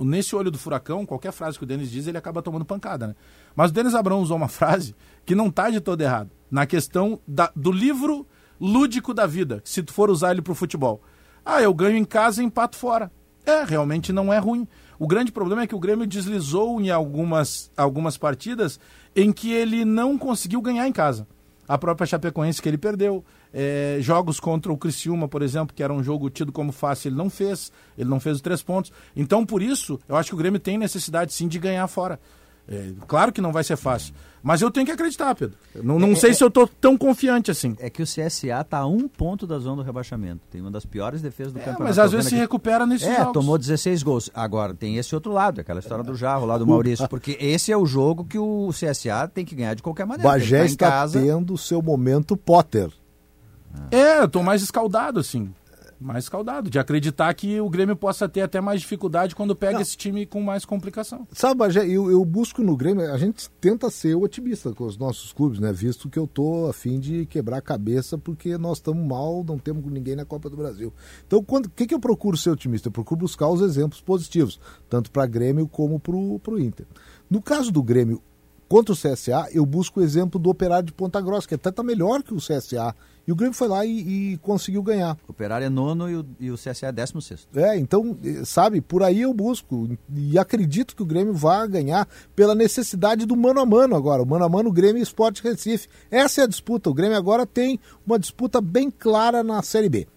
nesse 0.00 0.34
olho 0.34 0.50
do 0.50 0.58
furacão, 0.58 1.06
qualquer 1.06 1.30
frase 1.30 1.56
que 1.56 1.62
o 1.62 1.66
Denis 1.66 1.90
diz, 1.90 2.08
ele 2.08 2.18
acaba 2.18 2.42
tomando 2.42 2.64
pancada, 2.64 3.06
né? 3.06 3.14
Mas 3.54 3.70
o 3.70 3.74
Denis 3.74 3.94
Abrão 3.94 4.20
usou 4.20 4.36
uma 4.36 4.48
frase 4.48 4.96
que 5.24 5.36
não 5.36 5.46
está 5.46 5.70
de 5.70 5.80
todo 5.80 6.00
errado, 6.00 6.30
na 6.50 6.66
questão 6.66 7.20
da, 7.26 7.52
do 7.54 7.70
livro 7.70 8.26
lúdico 8.60 9.14
da 9.14 9.26
vida, 9.26 9.60
se 9.64 9.80
tu 9.80 9.92
for 9.92 10.10
usar 10.10 10.32
ele 10.32 10.42
para 10.42 10.52
o 10.52 10.56
futebol. 10.56 11.00
Ah, 11.44 11.62
eu 11.62 11.72
ganho 11.72 11.96
em 11.96 12.04
casa 12.04 12.42
e 12.42 12.44
empato 12.44 12.76
fora. 12.76 13.10
É, 13.48 13.64
realmente 13.64 14.12
não 14.12 14.30
é 14.30 14.36
ruim. 14.36 14.68
O 14.98 15.06
grande 15.06 15.32
problema 15.32 15.62
é 15.62 15.66
que 15.66 15.74
o 15.74 15.78
Grêmio 15.78 16.06
deslizou 16.06 16.78
em 16.82 16.90
algumas, 16.90 17.70
algumas 17.74 18.18
partidas 18.18 18.78
em 19.16 19.32
que 19.32 19.50
ele 19.50 19.86
não 19.86 20.18
conseguiu 20.18 20.60
ganhar 20.60 20.86
em 20.86 20.92
casa. 20.92 21.26
A 21.66 21.78
própria 21.78 22.06
Chapecoense 22.06 22.60
que 22.60 22.68
ele 22.68 22.76
perdeu. 22.76 23.24
É, 23.50 23.96
jogos 24.02 24.38
contra 24.38 24.70
o 24.70 24.76
Criciúma, 24.76 25.26
por 25.26 25.40
exemplo, 25.40 25.74
que 25.74 25.82
era 25.82 25.94
um 25.94 26.02
jogo 26.02 26.28
tido 26.28 26.52
como 26.52 26.72
fácil, 26.72 27.08
ele 27.08 27.16
não 27.16 27.30
fez. 27.30 27.72
Ele 27.96 28.10
não 28.10 28.20
fez 28.20 28.36
os 28.36 28.42
três 28.42 28.62
pontos. 28.62 28.92
Então, 29.16 29.46
por 29.46 29.62
isso, 29.62 29.98
eu 30.06 30.14
acho 30.14 30.28
que 30.28 30.34
o 30.34 30.38
Grêmio 30.38 30.60
tem 30.60 30.76
necessidade 30.76 31.32
sim 31.32 31.48
de 31.48 31.58
ganhar 31.58 31.88
fora. 31.88 32.20
É, 32.70 32.92
claro 33.06 33.32
que 33.32 33.40
não 33.40 33.50
vai 33.50 33.64
ser 33.64 33.76
fácil. 33.76 34.14
Mas 34.42 34.60
eu 34.60 34.70
tenho 34.70 34.86
que 34.86 34.92
acreditar, 34.92 35.34
Pedro. 35.34 35.56
Não, 35.82 35.98
não 35.98 36.12
é, 36.12 36.14
sei 36.14 36.30
é, 36.30 36.32
se 36.32 36.44
eu 36.44 36.48
estou 36.48 36.66
tão 36.66 36.96
confiante 36.96 37.50
assim. 37.50 37.76
É 37.80 37.90
que 37.90 38.02
o 38.02 38.06
CSA 38.06 38.60
está 38.60 38.78
a 38.78 38.86
um 38.86 39.08
ponto 39.08 39.46
da 39.46 39.58
zona 39.58 39.76
do 39.76 39.82
rebaixamento. 39.82 40.42
Tem 40.50 40.60
uma 40.60 40.70
das 40.70 40.84
piores 40.84 41.20
defesas 41.20 41.52
do 41.52 41.58
é, 41.58 41.62
campeonato. 41.62 41.84
Mas 41.84 41.98
às 41.98 42.12
vezes 42.12 42.28
se 42.28 42.36
recupera 42.36 42.86
nesses 42.86 43.08
é, 43.08 43.16
jogos. 43.16 43.32
tomou 43.32 43.58
16 43.58 44.02
gols. 44.02 44.30
Agora, 44.32 44.74
tem 44.74 44.96
esse 44.96 45.14
outro 45.14 45.32
lado, 45.32 45.60
aquela 45.60 45.80
história 45.80 46.04
do 46.04 46.14
Jarro, 46.14 46.46
lá 46.46 46.56
do 46.56 46.66
Maurício. 46.68 47.08
Porque 47.08 47.36
esse 47.40 47.72
é 47.72 47.76
o 47.76 47.86
jogo 47.86 48.24
que 48.24 48.38
o 48.38 48.68
CSA 48.70 49.28
tem 49.32 49.44
que 49.44 49.54
ganhar 49.54 49.74
de 49.74 49.82
qualquer 49.82 50.06
maneira. 50.06 50.28
Bagé 50.30 50.64
está 50.66 50.88
casa... 50.88 51.20
tendo 51.20 51.54
o 51.54 51.58
seu 51.58 51.82
momento 51.82 52.36
Potter. 52.36 52.90
É, 53.90 54.20
eu 54.20 54.24
estou 54.26 54.42
mais 54.42 54.62
escaldado, 54.62 55.20
assim 55.20 55.52
mais 56.00 56.24
escaldado, 56.24 56.70
de 56.70 56.78
acreditar 56.78 57.32
que 57.34 57.60
o 57.60 57.68
Grêmio 57.68 57.96
possa 57.96 58.28
ter 58.28 58.42
até 58.42 58.60
mais 58.60 58.80
dificuldade 58.80 59.34
quando 59.34 59.54
pega 59.54 59.74
Não. 59.74 59.80
esse 59.80 59.96
time 59.96 60.24
com 60.26 60.40
mais 60.40 60.64
complicação. 60.64 61.26
Sabe, 61.32 61.64
eu, 61.90 62.10
eu 62.10 62.24
busco 62.24 62.62
no 62.62 62.76
Grêmio, 62.76 63.12
a 63.12 63.18
gente 63.18 63.50
tenta 63.60 63.90
ser 63.90 64.14
otimista 64.14 64.72
com 64.72 64.84
os 64.84 64.96
nossos 64.96 65.32
clubes, 65.32 65.58
né? 65.58 65.72
Visto 65.72 66.08
que 66.08 66.18
eu 66.18 66.26
tô 66.26 66.66
a 66.66 66.72
fim 66.72 66.98
de 67.00 67.26
quebrar 67.26 67.58
a 67.58 67.62
cabeça 67.62 68.16
porque 68.16 68.56
nós 68.56 68.78
estamos 68.78 69.06
mal, 69.06 69.44
não 69.44 69.58
temos 69.58 69.84
ninguém 69.90 70.14
na 70.14 70.24
Copa 70.24 70.48
do 70.48 70.56
Brasil. 70.56 70.92
Então, 71.26 71.44
o 71.46 71.68
que, 71.70 71.86
que 71.86 71.94
eu 71.94 72.00
procuro 72.00 72.36
ser 72.36 72.50
otimista? 72.50 72.88
Eu 72.88 72.92
procuro 72.92 73.20
buscar 73.20 73.48
os 73.48 73.60
exemplos 73.60 74.00
positivos, 74.00 74.60
tanto 74.88 75.10
para 75.10 75.26
Grêmio 75.26 75.66
como 75.66 75.98
para 75.98 76.14
o 76.14 76.58
Inter. 76.58 76.86
No 77.28 77.42
caso 77.42 77.70
do 77.70 77.82
Grêmio 77.82 78.22
contra 78.68 78.92
o 78.92 78.96
CSA, 78.96 79.48
eu 79.52 79.64
busco 79.64 80.00
o 80.00 80.02
exemplo 80.02 80.38
do 80.38 80.50
Operário 80.50 80.86
de 80.86 80.92
Ponta 80.92 81.20
Grossa, 81.20 81.48
que 81.48 81.54
até 81.54 81.70
está 81.70 81.82
melhor 81.82 82.22
que 82.22 82.34
o 82.34 82.38
CSA 82.38 82.94
e 83.28 83.32
o 83.32 83.36
Grêmio 83.36 83.52
foi 83.52 83.68
lá 83.68 83.84
e, 83.84 84.32
e 84.32 84.38
conseguiu 84.38 84.82
ganhar. 84.82 85.14
O 85.28 85.32
Operário 85.32 85.66
é 85.66 85.68
nono 85.68 86.08
e 86.08 86.16
o, 86.16 86.26
e 86.40 86.50
o 86.50 86.54
CSA 86.54 86.86
é 86.86 86.92
décimo 86.92 87.20
sexto. 87.20 87.46
É, 87.58 87.76
então, 87.76 88.16
eh, 88.24 88.42
sabe, 88.42 88.80
por 88.80 89.02
aí 89.02 89.20
eu 89.20 89.34
busco. 89.34 89.86
E 90.16 90.38
acredito 90.38 90.96
que 90.96 91.02
o 91.02 91.04
Grêmio 91.06 91.34
vai 91.34 91.68
ganhar 91.68 92.08
pela 92.34 92.54
necessidade 92.54 93.26
do 93.26 93.36
mano 93.36 93.60
a 93.60 93.66
mano 93.66 93.94
agora. 93.94 94.22
O 94.22 94.26
mano 94.26 94.46
a 94.46 94.48
mano, 94.48 94.70
o 94.70 94.72
Grêmio 94.72 95.00
e 95.00 95.02
Esporte 95.02 95.42
Recife. 95.42 95.88
Essa 96.10 96.40
é 96.40 96.44
a 96.44 96.46
disputa. 96.46 96.88
O 96.88 96.94
Grêmio 96.94 97.18
agora 97.18 97.44
tem 97.44 97.78
uma 98.06 98.18
disputa 98.18 98.62
bem 98.62 98.90
clara 98.90 99.44
na 99.44 99.60
Série 99.60 99.90
B. 99.90 100.08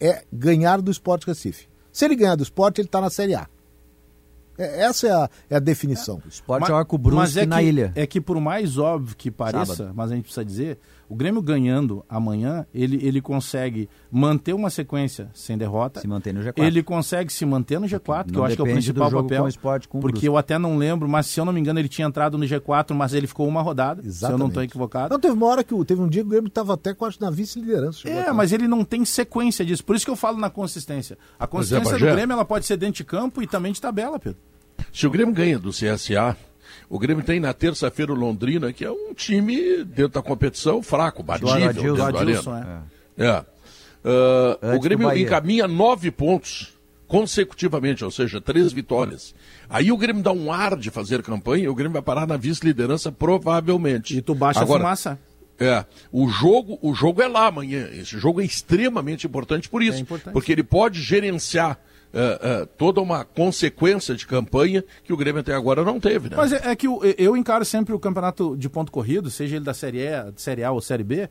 É 0.00 0.24
ganhar 0.32 0.80
do 0.80 0.90
Esporte 0.90 1.26
Recife. 1.26 1.68
Se 1.92 2.06
ele 2.06 2.16
ganhar 2.16 2.34
do 2.34 2.42
Esporte, 2.42 2.80
ele 2.80 2.88
está 2.88 2.98
na 2.98 3.10
Série 3.10 3.34
A. 3.34 3.46
É, 4.56 4.84
essa 4.84 5.06
é 5.06 5.10
a, 5.10 5.30
é 5.50 5.56
a 5.56 5.58
definição. 5.58 6.20
É, 6.22 6.26
o 6.26 6.28
esporte 6.28 6.70
mas, 6.70 6.86
com 6.86 6.96
o 6.96 6.98
Brusque 6.98 7.40
é 7.40 7.46
na 7.46 7.58
que, 7.58 7.64
ilha. 7.64 7.92
É 7.94 8.06
que 8.06 8.20
por 8.20 8.40
mais 8.40 8.78
óbvio 8.78 9.16
que 9.16 9.30
pareça, 9.30 9.76
Sábado. 9.76 9.94
mas 9.94 10.10
a 10.10 10.14
gente 10.14 10.24
precisa 10.24 10.44
dizer, 10.44 10.78
o 11.14 11.16
Grêmio 11.16 11.40
ganhando 11.40 12.04
amanhã, 12.08 12.66
ele, 12.74 12.98
ele 13.06 13.20
consegue 13.20 13.88
manter 14.10 14.52
uma 14.52 14.68
sequência 14.68 15.30
sem 15.32 15.56
derrota. 15.56 16.00
Se 16.00 16.08
manter 16.08 16.34
no 16.34 16.40
G4. 16.40 16.54
Ele 16.56 16.82
consegue 16.82 17.32
se 17.32 17.46
manter 17.46 17.78
no 17.78 17.86
G4, 17.86 18.32
que 18.32 18.36
eu 18.36 18.44
acho 18.44 18.56
que 18.56 18.62
é 18.62 18.64
o 18.64 18.66
principal 18.66 19.10
papel. 19.12 19.38
Com 19.38 19.44
o 19.44 19.48
esporte, 19.48 19.88
com 19.88 19.98
o 19.98 20.00
porque 20.00 20.26
eu 20.26 20.36
até 20.36 20.58
não 20.58 20.76
lembro, 20.76 21.08
mas 21.08 21.26
se 21.26 21.38
eu 21.38 21.44
não 21.44 21.52
me 21.52 21.60
engano, 21.60 21.78
ele 21.78 21.88
tinha 21.88 22.08
entrado 22.08 22.36
no 22.36 22.44
G4, 22.44 22.94
mas 22.94 23.14
ele 23.14 23.28
ficou 23.28 23.46
uma 23.46 23.62
rodada. 23.62 24.02
Exatamente. 24.04 24.26
Se 24.26 24.32
eu 24.32 24.38
não 24.38 24.48
estou 24.48 24.62
equivocado. 24.64 25.10
Não, 25.10 25.20
teve 25.20 25.34
uma 25.34 25.46
hora 25.46 25.62
que 25.62 25.84
teve 25.84 26.02
um 26.02 26.08
dia 26.08 26.22
que 26.22 26.26
o 26.26 26.30
Grêmio 26.30 26.48
estava 26.48 26.74
até 26.74 26.92
quase 26.92 27.20
na 27.20 27.30
vice-liderança. 27.30 28.08
É, 28.08 28.32
mas 28.32 28.50
ele 28.50 28.66
não 28.66 28.84
tem 28.84 29.04
sequência 29.04 29.64
disso. 29.64 29.84
Por 29.84 29.94
isso 29.94 30.04
que 30.04 30.10
eu 30.10 30.16
falo 30.16 30.36
na 30.36 30.50
consistência. 30.50 31.16
A 31.38 31.46
consistência 31.46 31.96
do 31.96 32.04
Grêmio 32.04 32.32
ela 32.32 32.44
pode 32.44 32.66
ser 32.66 32.76
dentro 32.76 32.96
de 32.96 33.04
campo 33.04 33.40
e 33.40 33.46
também 33.46 33.72
de 33.72 33.80
tabela, 33.80 34.18
Pedro. 34.18 34.40
Se 34.92 35.06
o 35.06 35.10
Grêmio 35.10 35.32
ganha 35.32 35.60
do 35.60 35.70
CSA, 35.70 36.36
o 36.88 36.98
Grêmio 36.98 37.24
tem 37.24 37.40
na 37.40 37.52
terça-feira 37.52 38.12
o 38.12 38.14
Londrina, 38.14 38.72
que 38.72 38.84
é 38.84 38.90
um 38.90 39.12
time 39.14 39.84
dentro 39.84 40.14
da 40.14 40.22
competição 40.22 40.82
fraco, 40.82 41.22
batível. 41.22 41.94
Do 41.94 42.02
Adilson, 42.02 42.56
é. 43.16 43.24
é. 43.24 43.44
Uh, 44.04 44.76
o 44.76 44.80
Grêmio 44.80 45.10
encaminha 45.16 45.66
nove 45.66 46.10
pontos 46.10 46.74
consecutivamente, 47.06 48.04
ou 48.04 48.10
seja, 48.10 48.40
três 48.40 48.72
vitórias. 48.72 49.34
Aí 49.68 49.90
o 49.90 49.96
Grêmio 49.96 50.22
dá 50.22 50.32
um 50.32 50.52
ar 50.52 50.76
de 50.76 50.90
fazer 50.90 51.22
campanha 51.22 51.64
e 51.64 51.68
o 51.68 51.74
Grêmio 51.74 51.92
vai 51.92 52.02
parar 52.02 52.26
na 52.26 52.36
vice-liderança 52.36 53.10
provavelmente. 53.12 54.16
E 54.16 54.22
tu 54.22 54.34
baixa 54.34 54.60
Agora, 54.60 54.82
a 54.82 54.84
fumaça. 54.84 55.18
É, 55.58 55.84
o 56.10 56.28
jogo, 56.28 56.78
o 56.82 56.94
jogo 56.94 57.22
é 57.22 57.28
lá 57.28 57.46
amanhã. 57.46 57.88
Esse 57.92 58.18
jogo 58.18 58.40
é 58.40 58.44
extremamente 58.44 59.26
importante 59.26 59.68
por 59.68 59.82
isso, 59.82 59.98
é 59.98 60.00
importante. 60.00 60.32
porque 60.32 60.50
ele 60.50 60.64
pode 60.64 61.00
gerenciar 61.00 61.78
uh, 62.14 62.62
uh, 62.62 62.66
toda 62.78 63.00
uma 63.00 63.24
consequência 63.24 64.14
de 64.14 64.26
campanha 64.26 64.84
que 65.02 65.12
o 65.12 65.16
Grêmio 65.16 65.40
até 65.40 65.52
agora 65.52 65.84
não 65.84 65.98
teve. 65.98 66.30
Né? 66.30 66.36
Mas 66.36 66.52
é, 66.52 66.70
é 66.70 66.76
que 66.76 66.86
eu, 66.86 67.00
eu, 67.18 67.36
encaro 67.36 67.64
sempre 67.64 67.92
o 67.92 67.98
campeonato 67.98 68.56
de 68.56 68.68
ponto 68.68 68.92
corrido, 68.92 69.30
seja 69.30 69.56
ele 69.56 69.64
da 69.64 69.74
Série 69.74 69.98
E, 69.98 70.32
Série 70.36 70.62
A 70.62 70.70
ou 70.70 70.80
Série 70.80 71.04
B, 71.04 71.28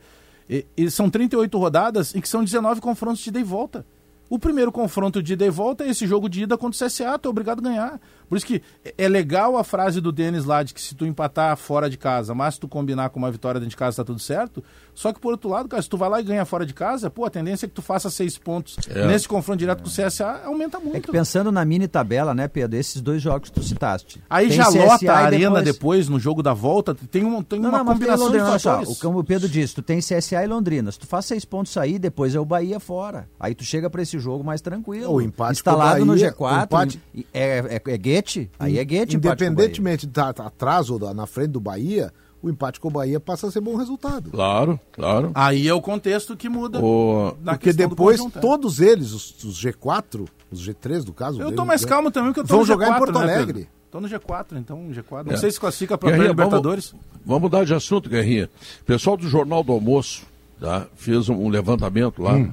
e, 0.48 0.66
e 0.76 0.90
são 0.90 1.08
38 1.08 1.58
rodadas 1.58 2.14
em 2.14 2.20
que 2.20 2.28
são 2.28 2.44
19 2.44 2.80
confrontos 2.80 3.22
de 3.22 3.30
ida 3.30 3.40
e 3.40 3.44
volta. 3.44 3.84
O 4.28 4.38
primeiro 4.38 4.72
confronto 4.72 5.22
de 5.22 5.34
ida 5.34 5.44
e 5.44 5.50
volta 5.50 5.84
é 5.84 5.90
esse 5.90 6.06
jogo 6.06 6.28
de 6.28 6.42
ida 6.42 6.56
contra 6.56 6.84
o 6.84 6.88
CSA, 6.88 7.18
tu 7.18 7.28
é 7.28 7.30
obrigado 7.30 7.58
a 7.60 7.62
ganhar. 7.62 8.00
Por 8.28 8.36
isso 8.36 8.46
que 8.46 8.62
é 8.96 9.08
legal 9.08 9.56
a 9.56 9.64
frase 9.64 10.00
do 10.00 10.12
Denis 10.12 10.44
lá 10.44 10.62
de 10.62 10.74
que 10.74 10.80
se 10.80 10.94
tu 10.94 11.06
empatar 11.06 11.56
fora 11.56 11.88
de 11.88 11.96
casa, 11.96 12.34
mas 12.34 12.54
se 12.54 12.60
tu 12.60 12.68
combinar 12.68 13.10
com 13.10 13.18
uma 13.18 13.30
vitória 13.30 13.60
dentro 13.60 13.70
de 13.70 13.76
casa 13.76 13.96
tá 13.96 14.04
tudo 14.04 14.18
certo. 14.18 14.62
Só 14.94 15.12
que 15.12 15.20
por 15.20 15.32
outro 15.32 15.50
lado, 15.50 15.68
cara, 15.68 15.82
se 15.82 15.88
tu 15.88 15.96
vai 15.96 16.08
lá 16.08 16.20
e 16.20 16.24
ganha 16.24 16.44
fora 16.44 16.64
de 16.64 16.72
casa, 16.72 17.10
pô, 17.10 17.24
a 17.24 17.30
tendência 17.30 17.66
é 17.66 17.68
que 17.68 17.74
tu 17.74 17.82
faça 17.82 18.08
seis 18.08 18.38
pontos 18.38 18.76
é. 18.88 19.06
nesse 19.06 19.26
confronto 19.26 19.58
direto 19.58 19.82
com 19.82 19.88
o 19.88 19.92
CSA 19.92 20.42
aumenta 20.44 20.78
muito. 20.78 20.96
É 20.96 21.00
que 21.00 21.10
pensando 21.10 21.50
na 21.50 21.64
mini 21.64 21.88
tabela, 21.88 22.34
né, 22.34 22.46
Pedro, 22.46 22.78
esses 22.78 23.00
dois 23.00 23.20
jogos 23.20 23.48
que 23.48 23.54
tu 23.54 23.62
citaste. 23.62 24.22
Aí 24.30 24.50
já 24.50 24.66
CSA 24.66 24.84
lota 24.84 25.12
a 25.12 25.16
arena 25.16 25.62
depois... 25.62 25.64
depois... 25.64 26.08
no 26.08 26.20
jogo 26.20 26.42
da 26.42 26.54
volta, 26.54 26.94
tem, 26.94 27.24
um, 27.24 27.42
tem 27.42 27.58
não, 27.58 27.70
uma 27.70 27.78
não, 27.78 27.86
combinação 27.86 28.26
Londrina, 28.26 28.56
de 28.56 28.62
fatores. 28.62 28.88
Só, 28.88 29.06
como 29.06 29.18
o 29.18 29.24
Pedro 29.24 29.48
disse, 29.48 29.74
tu 29.74 29.82
tem 29.82 29.98
CSA 29.98 30.44
e 30.44 30.46
Londrina. 30.46 30.92
Se 30.92 30.98
tu 30.98 31.06
faz 31.06 31.26
seis 31.26 31.44
pontos 31.44 31.76
aí, 31.76 31.98
depois 31.98 32.34
é 32.34 32.40
o 32.40 32.44
Bahia 32.44 32.78
fora. 32.78 33.28
Aí 33.38 33.54
tu 33.54 33.64
chega 33.64 33.90
para 33.90 34.02
esse 34.02 34.18
jogo 34.18 34.44
mais 34.44 34.60
tranquilo. 34.60 35.12
O 35.12 35.20
empate 35.20 35.52
instalado 35.52 36.04
Bahia, 36.04 36.04
no 36.04 36.14
G4, 36.14 36.64
empate... 36.64 37.02
é, 37.32 37.58
é, 37.58 37.82
é 37.84 37.98
guete, 38.14 38.50
aí 38.58 38.78
é 38.78 38.84
guete 38.84 39.16
Independentemente 39.16 40.06
de 40.06 40.20
atrás 40.20 40.90
ou 40.90 40.98
na 41.14 41.26
frente 41.26 41.50
do 41.50 41.60
Bahia, 41.60 42.12
o 42.44 42.50
empate 42.50 42.78
com 42.78 42.88
o 42.88 42.90
Bahia 42.90 43.18
passa 43.18 43.46
a 43.46 43.50
ser 43.50 43.60
bom 43.60 43.74
resultado. 43.76 44.30
Claro, 44.30 44.78
claro. 44.92 45.30
Aí 45.34 45.66
é 45.66 45.72
o 45.72 45.80
contexto 45.80 46.36
que 46.36 46.48
muda. 46.48 46.78
O... 46.84 47.34
Porque 47.42 47.72
depois 47.72 48.20
todos 48.40 48.80
eles, 48.80 49.12
os, 49.12 49.42
os, 49.42 49.62
G4, 49.62 50.28
os 50.50 50.68
G3 50.68 51.02
do 51.04 51.12
caso. 51.12 51.40
Eu 51.40 51.52
tô 51.52 51.64
mais 51.64 51.84
calmo 51.84 52.10
também, 52.10 52.30
porque 52.30 52.40
eu 52.40 52.44
tô 52.44 52.54
vão 52.54 52.60
no 52.60 52.66
jogar 52.66 52.88
G4, 52.88 52.94
em 52.94 52.98
Porto 52.98 53.18
né, 53.18 53.34
Alegre. 53.34 53.60
Né, 53.60 53.66
tô 53.90 54.00
no 54.00 54.08
G4, 54.08 54.46
então 54.56 54.90
G4. 54.90 55.26
Não 55.26 55.32
é. 55.32 55.36
sei 55.38 55.50
se 55.50 55.58
classifica 55.58 55.96
para 55.96 56.14
a 56.14 56.18
Libertadores. 56.18 56.90
Vamos, 56.90 57.06
vamos 57.24 57.42
mudar 57.42 57.64
de 57.64 57.74
assunto, 57.74 58.10
Guerrinha. 58.10 58.50
O 58.82 58.84
pessoal 58.84 59.16
do 59.16 59.26
Jornal 59.28 59.64
do 59.64 59.72
Almoço 59.72 60.26
tá, 60.60 60.86
fez 60.96 61.28
um, 61.28 61.34
um 61.34 61.48
levantamento 61.48 62.22
lá. 62.22 62.34
Hum. 62.34 62.52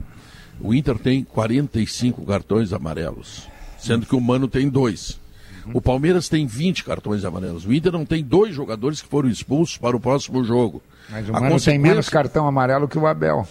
O 0.62 0.74
Inter 0.74 0.98
tem 1.00 1.24
45 1.24 2.24
cartões 2.24 2.72
amarelos, 2.72 3.48
sendo 3.80 4.06
que 4.06 4.16
o 4.16 4.22
Mano 4.22 4.48
tem 4.48 4.70
dois. 4.70 5.20
O 5.74 5.82
Palmeiras 5.82 6.28
tem 6.30 6.46
20 6.46 6.84
cartões 6.84 7.26
amarelos. 7.26 7.66
O 7.66 7.74
Inter 7.74 7.92
não 7.92 8.06
tem 8.06 8.24
dois 8.24 8.54
jogadores 8.54 9.02
que 9.02 9.08
foram 9.08 9.30
expulsos 9.30 9.78
para 9.78 9.96
o 9.96 10.00
próximo 10.00 10.44
jogo. 10.44 10.82
Mas 11.10 11.28
o 11.28 11.32
a 11.32 11.34
Mano 11.34 11.54
consequência... 11.54 11.72
tem 11.72 11.80
menos 11.80 12.10
cartão 12.10 12.48
amarelo 12.48 12.88
que 12.88 12.98
o 12.98 13.08
Abel. 13.08 13.48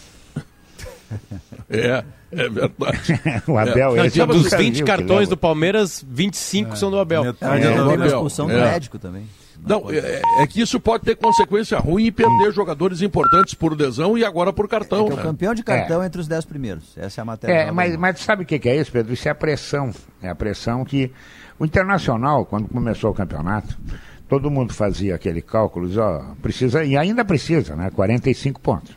É, 1.68 2.04
é 2.32 2.48
verdade. 2.48 3.20
o 3.46 3.56
Abel, 3.56 3.96
é. 3.96 4.10
Não, 4.16 4.26
dos 4.26 4.50
20 4.50 4.82
cartões 4.82 5.28
do 5.28 5.36
Palmeiras, 5.36 6.04
25 6.08 6.72
é. 6.72 6.76
são 6.76 6.90
do 6.90 6.98
Abel. 6.98 7.24
Metade 7.24 7.64
é, 7.64 7.72
é 7.72 7.76
do 7.76 7.90
Abel. 7.90 8.06
expulsão 8.06 8.46
do 8.46 8.52
é. 8.52 8.72
médico 8.72 8.98
também. 8.98 9.24
Não, 9.64 9.90
é, 9.90 10.22
é, 10.40 10.46
que 10.46 10.60
isso 10.60 10.80
pode 10.80 11.04
ter 11.04 11.16
consequência 11.16 11.78
ruim 11.78 12.06
e 12.06 12.10
perder 12.10 12.48
hum. 12.48 12.52
jogadores 12.52 13.02
importantes 13.02 13.54
por 13.54 13.76
lesão 13.76 14.16
e 14.16 14.24
agora 14.24 14.52
por 14.52 14.68
cartão. 14.68 15.06
É, 15.06 15.12
é 15.12 15.14
né? 15.14 15.14
o 15.14 15.22
campeão 15.22 15.54
de 15.54 15.62
cartão 15.62 16.02
é. 16.02 16.06
entre 16.06 16.20
os 16.20 16.26
dez 16.26 16.44
primeiros. 16.44 16.96
Essa 16.96 17.20
é 17.20 17.22
a 17.22 17.24
matéria. 17.24 17.54
É, 17.54 17.70
mas, 17.70 17.96
mas 17.96 18.20
sabe 18.20 18.42
o 18.44 18.46
que 18.46 18.68
é 18.68 18.76
isso, 18.76 18.90
Pedro? 18.90 19.12
Isso 19.12 19.28
é 19.28 19.30
a 19.30 19.34
pressão. 19.34 19.92
É 20.22 20.28
a 20.28 20.34
pressão 20.34 20.84
que 20.84 21.12
o 21.60 21.64
Internacional, 21.66 22.46
quando 22.46 22.68
começou 22.68 23.10
o 23.10 23.14
campeonato, 23.14 23.78
todo 24.26 24.50
mundo 24.50 24.72
fazia 24.72 25.14
aquele 25.14 25.42
cálculo, 25.42 25.90
ó, 26.00 26.34
precisa, 26.40 26.82
e 26.82 26.96
ainda 26.96 27.22
precisa, 27.22 27.76
né? 27.76 27.90
45 27.90 28.58
pontos. 28.62 28.96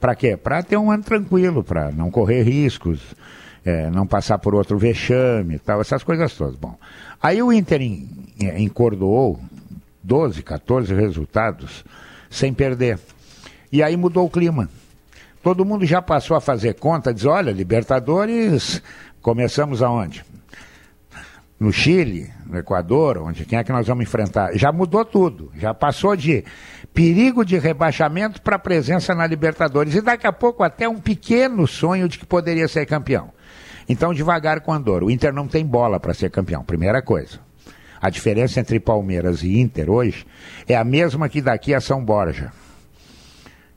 Para 0.00 0.16
quê? 0.16 0.36
Para 0.36 0.64
ter 0.64 0.76
um 0.76 0.90
ano 0.90 1.04
tranquilo, 1.04 1.62
para 1.62 1.92
não 1.92 2.10
correr 2.10 2.42
riscos, 2.42 3.00
é, 3.64 3.88
não 3.88 4.04
passar 4.04 4.38
por 4.38 4.52
outro 4.52 4.78
vexame 4.78 5.60
tal, 5.60 5.80
essas 5.80 6.02
coisas 6.02 6.34
todas. 6.34 6.56
Bom, 6.56 6.76
aí 7.22 7.40
o 7.40 7.52
Inter 7.52 7.80
encordoou 8.56 9.38
12, 10.02 10.42
14 10.42 10.92
resultados 10.92 11.84
sem 12.28 12.52
perder. 12.52 12.98
E 13.70 13.80
aí 13.80 13.96
mudou 13.96 14.26
o 14.26 14.30
clima. 14.30 14.68
Todo 15.40 15.64
mundo 15.64 15.86
já 15.86 16.02
passou 16.02 16.36
a 16.36 16.40
fazer 16.40 16.74
conta, 16.74 17.14
diz, 17.14 17.26
olha, 17.26 17.52
Libertadores, 17.52 18.82
começamos 19.22 19.84
aonde? 19.84 20.24
No 21.60 21.70
Chile, 21.70 22.32
no 22.46 22.58
Equador, 22.58 23.18
onde 23.18 23.44
quem 23.44 23.58
é 23.58 23.62
que 23.62 23.70
nós 23.70 23.86
vamos 23.86 24.04
enfrentar? 24.04 24.56
Já 24.56 24.72
mudou 24.72 25.04
tudo. 25.04 25.52
Já 25.54 25.74
passou 25.74 26.16
de 26.16 26.42
perigo 26.94 27.44
de 27.44 27.58
rebaixamento 27.58 28.40
para 28.40 28.58
presença 28.58 29.14
na 29.14 29.26
Libertadores 29.26 29.94
e 29.94 30.00
daqui 30.00 30.26
a 30.26 30.32
pouco 30.32 30.62
até 30.62 30.88
um 30.88 30.98
pequeno 30.98 31.66
sonho 31.66 32.08
de 32.08 32.18
que 32.18 32.24
poderia 32.24 32.66
ser 32.66 32.86
campeão. 32.86 33.30
Então, 33.86 34.14
devagar 34.14 34.60
com 34.62 34.72
Andor. 34.72 35.04
O 35.04 35.10
Inter 35.10 35.34
não 35.34 35.46
tem 35.46 35.66
bola 35.66 36.00
para 36.00 36.14
ser 36.14 36.30
campeão, 36.30 36.64
primeira 36.64 37.02
coisa. 37.02 37.38
A 38.00 38.08
diferença 38.08 38.58
entre 38.58 38.80
Palmeiras 38.80 39.42
e 39.42 39.60
Inter 39.60 39.90
hoje 39.90 40.26
é 40.66 40.74
a 40.74 40.84
mesma 40.84 41.28
que 41.28 41.42
daqui 41.42 41.74
a 41.74 41.80
São 41.80 42.02
Borja. 42.02 42.50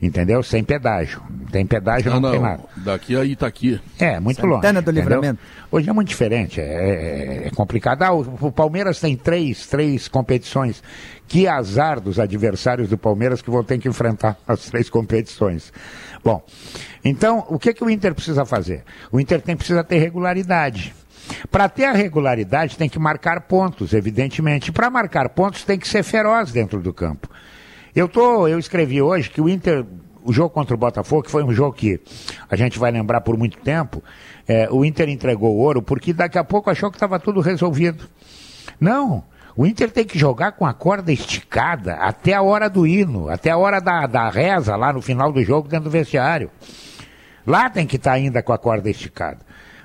Entendeu? 0.04 0.44
Sem 0.44 0.64
pedágio. 0.66 1.22
Tem 1.50 1.66
pedágio, 1.66 2.12
não, 2.12 2.20
não, 2.20 2.30
não 2.30 2.36
tem 2.36 2.42
nada. 2.42 2.64
Daqui 2.76 3.16
a 3.16 3.24
Itaqui. 3.24 3.80
É, 3.98 4.20
muito 4.20 4.36
Santana 4.36 4.54
longe. 4.54 4.68
Santana 4.68 4.82
do 4.82 4.92
entendeu? 4.92 5.04
Livramento. 5.04 5.40
Hoje 5.72 5.90
é 5.90 5.94
muito 5.94 6.10
diferente, 6.10 6.60
é, 6.60 6.66
é, 6.66 7.48
é 7.48 7.50
complicado. 7.52 8.04
Ah, 8.04 8.12
o, 8.12 8.20
o, 8.42 8.52
Palmeiras 8.52 9.00
tem 9.00 9.16
três, 9.16 9.66
três 9.66 10.10
competições. 10.10 10.84
Que 11.26 11.48
azar 11.48 12.02
dos 12.02 12.20
adversários 12.20 12.90
do 12.90 12.98
Palmeiras 12.98 13.42
que 13.42 13.50
vão 13.50 13.64
ter 13.64 13.78
que 13.80 13.88
enfrentar 13.88 14.38
as 14.46 14.66
três 14.66 14.90
competições. 14.90 15.72
Bom, 16.22 16.44
então, 17.04 17.46
o 17.48 17.58
que, 17.58 17.74
que 17.74 17.84
o 17.84 17.90
Inter 17.90 18.14
precisa 18.14 18.44
fazer? 18.44 18.84
O 19.10 19.22
Inter 19.22 19.42
tem, 19.42 19.56
precisa 19.56 19.86
ter 19.86 20.00
regularidade. 20.00 20.94
Para 21.50 21.70
ter 21.70 21.86
a 21.86 21.94
regularidade, 21.94 22.78
tem 22.78 22.90
que 22.90 23.00
marcar 23.00 23.40
pontos, 23.42 23.94
evidentemente. 23.94 24.70
Para 24.70 24.90
marcar 24.90 25.30
pontos, 25.30 25.64
tem 25.64 25.80
que 25.80 25.88
ser 25.88 26.04
feroz 26.04 26.52
dentro 26.52 26.82
do 26.82 26.94
campo. 26.94 27.30
Eu, 27.96 28.08
tô, 28.08 28.48
eu 28.48 28.58
escrevi 28.58 29.02
hoje 29.02 29.30
que 29.30 29.40
o 29.40 29.48
Inter, 29.48 29.86
o 30.24 30.34
jogo 30.34 30.50
contra 30.50 30.74
o 30.74 30.78
Botafogo, 30.78 31.22
que 31.22 31.30
foi 31.30 31.44
um 31.44 31.54
jogo 31.54 31.74
que 31.74 32.02
a 32.50 32.56
gente 32.56 32.80
vai 32.80 32.92
lembrar 32.92 33.22
por 33.22 33.38
muito 33.38 33.58
tempo, 33.60 34.04
é, 34.48 34.68
o 34.72 34.84
Inter 34.84 35.10
entregou 35.10 35.56
ouro 35.56 35.80
porque 35.80 36.12
daqui 36.12 36.40
a 36.40 36.44
pouco 36.44 36.72
achou 36.72 36.90
que 36.90 36.98
estava 36.98 37.20
tudo 37.20 37.40
resolvido. 37.40 38.10
Não, 38.80 39.24
o 39.56 39.68
Inter 39.68 39.92
tem 39.92 40.04
que 40.04 40.18
jogar 40.18 40.54
com 40.54 40.66
a 40.66 40.74
corda 40.74 41.12
esticada 41.12 41.94
até 41.96 42.34
a 42.34 42.42
hora 42.42 42.68
do 42.68 42.88
hino, 42.88 43.30
até 43.30 43.52
a 43.52 43.58
hora 43.58 43.80
da, 43.80 44.08
da 44.08 44.28
reza 44.28 44.76
lá 44.76 44.92
no 44.92 45.02
final 45.02 45.32
do 45.32 45.44
jogo 45.44 45.68
dentro 45.68 45.86
do 45.86 45.92
vestiário. 45.92 46.50
Lá 47.46 47.70
tem 47.70 47.86
que 47.86 47.98
estar 47.98 48.12
tá 48.12 48.16
ainda 48.16 48.42
com 48.42 48.54
a 48.54 48.58
corda 48.58 48.90
esticada. 48.90 49.40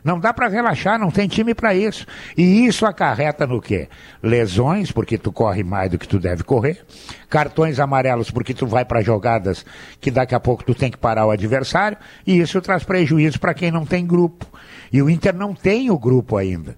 Não 0.08 0.18
dá 0.18 0.32
para 0.32 0.48
relaxar, 0.48 0.98
não 0.98 1.10
tem 1.10 1.28
time 1.28 1.54
para 1.54 1.74
isso. 1.74 2.06
E 2.34 2.64
isso 2.64 2.86
acarreta 2.86 3.46
no 3.46 3.60
quê? 3.60 3.90
Lesões, 4.22 4.90
porque 4.90 5.18
tu 5.18 5.30
corre 5.30 5.62
mais 5.62 5.90
do 5.90 5.98
que 5.98 6.08
tu 6.08 6.18
deve 6.18 6.42
correr. 6.42 6.82
Cartões 7.28 7.78
amarelos, 7.78 8.30
porque 8.30 8.54
tu 8.54 8.66
vai 8.66 8.86
para 8.86 9.02
jogadas 9.02 9.66
que 10.00 10.10
daqui 10.10 10.34
a 10.34 10.40
pouco 10.40 10.64
tu 10.64 10.74
tem 10.74 10.90
que 10.90 10.96
parar 10.96 11.26
o 11.26 11.30
adversário. 11.30 11.98
E 12.26 12.40
isso 12.40 12.58
traz 12.62 12.84
prejuízo 12.84 13.38
para 13.38 13.52
quem 13.52 13.70
não 13.70 13.84
tem 13.84 14.06
grupo. 14.06 14.46
E 14.90 15.02
o 15.02 15.10
Inter 15.10 15.36
não 15.36 15.52
tem 15.52 15.90
o 15.90 15.98
grupo 15.98 16.38
ainda. 16.38 16.74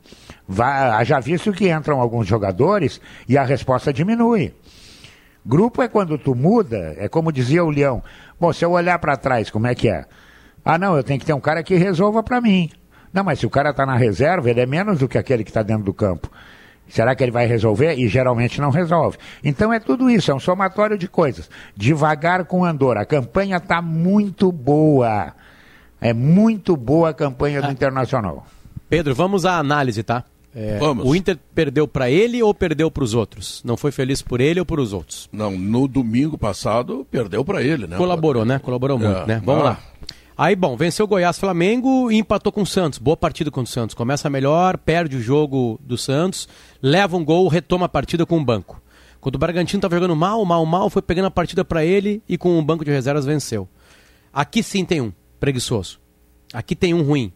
Já 1.05 1.21
visto 1.21 1.53
que 1.53 1.71
entram 1.71 2.01
alguns 2.01 2.27
jogadores 2.27 3.01
e 3.29 3.39
a 3.39 3.45
resposta 3.45 3.93
diminui. 3.93 4.53
Grupo 5.47 5.83
é 5.83 5.87
quando 5.87 6.19
tu 6.19 6.35
muda, 6.35 6.97
é 6.99 7.09
como 7.09 7.31
dizia 7.31 7.63
o 7.63 7.71
Leão. 7.71 8.03
Bom, 8.41 8.53
se 8.53 8.65
eu 8.65 8.73
olhar 8.73 8.99
para 8.99 9.17
trás, 9.17 9.51
como 9.51 9.69
é 9.69 9.75
que 9.77 9.89
é? 9.89 10.05
Ah, 10.65 10.77
não, 10.77 10.97
eu 10.97 11.05
tenho 11.05 11.21
que 11.21 11.27
ter 11.27 11.33
um 11.33 11.41
cara 11.41 11.63
que 11.63 11.77
resolva 11.77 12.25
para 12.25 12.41
mim. 12.41 12.69
Não, 13.13 13.25
mas 13.25 13.39
se 13.39 13.47
o 13.47 13.51
cara 13.51 13.71
está 13.71 13.85
na 13.85 13.97
reserva, 13.97 14.49
ele 14.49 14.61
é 14.61 14.67
menos 14.67 14.99
do 14.99 15.09
que 15.09 15.19
aquele 15.19 15.45
que 15.45 15.51
está 15.51 15.63
dentro 15.63 15.85
do 15.85 15.95
campo. 15.95 16.31
Será 16.89 17.15
que 17.15 17.23
ele 17.23 17.31
vai 17.31 17.47
resolver? 17.47 17.95
E 17.95 18.09
geralmente 18.09 18.61
não 18.61 18.71
resolve. 18.71 19.17
Então 19.45 19.73
é 19.73 19.79
tudo 19.79 20.11
isso, 20.11 20.31
é 20.31 20.35
um 20.35 20.41
somatório 20.41 20.99
de 20.99 21.07
coisas. 21.07 21.49
Devagar 21.77 22.45
com 22.45 22.65
andor. 22.65 22.99
A 22.99 23.05
campanha 23.05 23.59
está 23.59 23.81
muito 23.81 24.51
boa. 24.51 25.33
É 26.01 26.13
muito 26.13 26.77
boa 26.77 27.11
a 27.11 27.15
campanha 27.15 27.61
do 27.61 27.69
ah. 27.69 27.73
Internacional. 27.73 28.47
Pedro, 28.89 29.15
vamos 29.15 29.47
à 29.47 29.59
análise, 29.59 30.03
tá? 30.03 30.25
É, 30.53 30.79
Vamos. 30.79 31.07
O 31.07 31.15
Inter 31.15 31.39
perdeu 31.55 31.87
para 31.87 32.11
ele 32.11 32.43
ou 32.43 32.53
perdeu 32.53 32.91
para 32.91 33.05
os 33.05 33.15
outros? 33.15 33.63
Não 33.65 33.77
foi 33.77 33.93
feliz 33.93 34.21
por 34.21 34.41
ele 34.41 34.59
ou 34.59 34.67
por 34.67 34.81
os 34.81 34.93
outros? 34.93 35.29
Não, 35.33 35.53
no 35.53 35.87
domingo 35.87 36.37
passado 36.37 37.07
perdeu 37.09 37.45
para 37.45 37.63
ele, 37.63 37.87
né? 37.87 37.97
Colaborou, 37.97 38.45
né? 38.45 38.59
Colaborou 38.59 38.99
muito, 38.99 39.21
é. 39.21 39.27
né? 39.27 39.43
Vamos 39.45 39.63
ah. 39.63 39.65
lá. 39.65 39.79
Aí, 40.43 40.57
bom, 40.57 40.75
venceu 40.75 41.05
o 41.05 41.07
Goiás 41.07 41.39
Flamengo 41.39 42.11
e 42.11 42.17
empatou 42.17 42.51
com 42.51 42.63
o 42.63 42.67
Santos. 42.67 42.99
Boa 42.99 43.15
partida 43.15 43.51
com 43.51 43.61
o 43.61 43.67
Santos. 43.67 43.95
Começa 43.95 44.31
melhor, 44.31 44.79
perde 44.79 45.19
o 45.19 45.21
jogo 45.21 45.79
do 45.83 45.99
Santos, 45.99 46.49
leva 46.81 47.15
um 47.15 47.23
gol, 47.23 47.47
retoma 47.47 47.85
a 47.85 47.89
partida 47.91 48.25
com 48.25 48.39
o 48.39 48.43
banco. 48.43 48.81
Quando 49.21 49.35
o 49.35 49.39
Bragantino 49.39 49.77
estava 49.77 49.97
jogando 49.97 50.17
mal, 50.17 50.43
mal, 50.47 50.65
mal, 50.65 50.89
foi 50.89 51.03
pegando 51.03 51.27
a 51.27 51.31
partida 51.31 51.63
para 51.63 51.85
ele 51.85 52.23
e 52.27 52.39
com 52.39 52.59
o 52.59 52.63
banco 52.63 52.87
de 52.87 52.91
reservas 52.91 53.27
venceu. 53.27 53.69
Aqui 54.33 54.63
sim 54.63 54.83
tem 54.83 55.03
um 55.03 55.13
preguiçoso. 55.39 56.01
Aqui 56.55 56.75
tem 56.75 56.95
um 56.95 57.03
ruim. 57.03 57.31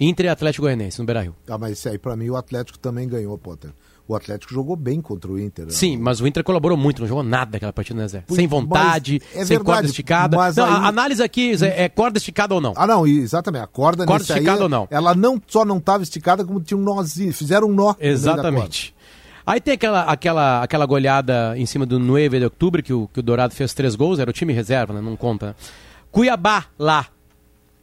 Inter 0.00 0.26
e 0.26 0.28
Atlético 0.28 0.62
Goianiense 0.62 0.98
no 0.98 1.04
Beira-Rio. 1.04 1.36
Ah, 1.46 1.56
mas 1.56 1.74
esse 1.74 1.88
aí 1.88 1.98
para 1.98 2.16
mim 2.16 2.30
o 2.30 2.36
Atlético 2.36 2.80
também 2.80 3.06
ganhou, 3.08 3.38
Potter 3.38 3.70
o 4.10 4.16
Atlético 4.16 4.52
jogou 4.52 4.74
bem 4.74 5.00
contra 5.00 5.30
o 5.30 5.38
Inter. 5.38 5.66
Né? 5.66 5.70
Sim, 5.70 5.96
mas 5.96 6.20
o 6.20 6.26
Inter 6.26 6.42
colaborou 6.42 6.76
muito, 6.76 7.00
não 7.00 7.06
jogou 7.06 7.22
nada 7.22 7.56
aquela 7.56 7.72
partida, 7.72 8.00
né, 8.00 8.08
Zé? 8.08 8.24
Sem 8.28 8.46
vontade, 8.46 9.22
é 9.32 9.44
sem 9.44 9.58
corda 9.60 9.86
esticada. 9.86 10.36
Mas 10.36 10.56
não, 10.56 10.64
aí... 10.64 10.72
A 10.72 10.88
análise 10.88 11.22
aqui, 11.22 11.56
Zé, 11.56 11.84
é 11.84 11.88
corda 11.88 12.18
esticada 12.18 12.52
ou 12.52 12.60
não? 12.60 12.72
Ah, 12.76 12.88
não, 12.88 13.06
exatamente. 13.06 13.62
A 13.62 13.66
corda, 13.68 14.04
corda 14.04 14.22
esticada 14.22 14.58
aí, 14.58 14.62
ou 14.62 14.68
não? 14.68 14.88
Ela 14.90 15.14
não 15.14 15.40
só 15.46 15.64
não 15.64 15.78
estava 15.78 16.02
esticada, 16.02 16.44
como 16.44 16.60
tinha 16.60 16.76
um 16.76 16.82
nozinho. 16.82 17.32
Fizeram 17.32 17.68
um 17.68 17.72
nó. 17.72 17.94
Exatamente. 18.00 18.94
Aí 19.46 19.60
tem 19.60 19.74
aquela, 19.74 20.02
aquela, 20.02 20.62
aquela 20.62 20.86
goleada 20.86 21.54
em 21.56 21.66
cima 21.66 21.86
do 21.86 21.98
9 21.98 22.38
de 22.38 22.44
outubro, 22.44 22.82
que 22.82 22.92
o, 22.92 23.08
que 23.12 23.20
o 23.20 23.22
Dourado 23.22 23.54
fez 23.54 23.72
três 23.72 23.94
gols, 23.94 24.18
era 24.18 24.30
o 24.30 24.32
time 24.32 24.52
reserva, 24.52 24.92
né? 24.92 25.00
Não 25.00 25.16
conta. 25.16 25.46
Né? 25.46 25.54
Cuiabá, 26.10 26.66
lá. 26.76 27.06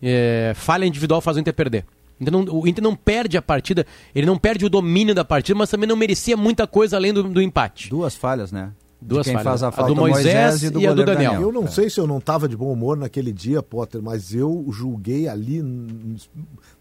É, 0.01 0.51
falha 0.55 0.86
individual 0.86 1.21
faz 1.21 1.38
o 1.38 1.39
Inter 1.39 1.53
perder. 1.53 1.86
Então, 2.20 2.45
o 2.49 2.68
Inter 2.68 2.84
não 2.84 2.95
perde 2.95 3.38
a 3.38 3.41
partida, 3.41 3.86
ele 4.13 4.26
não 4.26 4.38
perde 4.38 4.65
o 4.65 4.70
domínio 4.70 5.13
da 5.13 5.24
partida, 5.24 5.57
mas 5.57 5.70
também 5.70 5.88
não 5.88 5.95
merecia 5.95 6.36
muita 6.36 6.65
coisa 6.65 6.95
além 6.97 7.13
do, 7.13 7.24
do 7.24 7.41
empate. 7.41 7.89
Duas 7.89 8.15
falhas, 8.15 8.51
né? 8.51 8.72
Duas 8.99 9.26
quem 9.28 9.34
falhas. 9.34 9.43
faz 9.43 9.63
a, 9.63 9.72
falta, 9.72 9.91
a 9.91 9.93
do 9.93 9.99
Moisés, 9.99 10.26
Moisés 10.26 10.63
e, 10.63 10.70
do 10.72 10.80
e 10.80 10.88
a 10.88 10.93
do 10.93 11.05
Daniel. 11.05 11.32
Daniel. 11.32 11.41
Eu 11.49 11.51
não 11.51 11.65
é. 11.65 11.68
sei 11.68 11.89
se 11.89 11.99
eu 11.99 12.07
não 12.07 12.18
estava 12.18 12.49
de 12.49 12.57
bom 12.57 12.72
humor 12.72 12.97
naquele 12.97 13.32
dia, 13.32 13.61
Potter, 13.61 14.01
mas 14.01 14.34
eu 14.34 14.65
julguei 14.72 15.28
ali, 15.28 15.63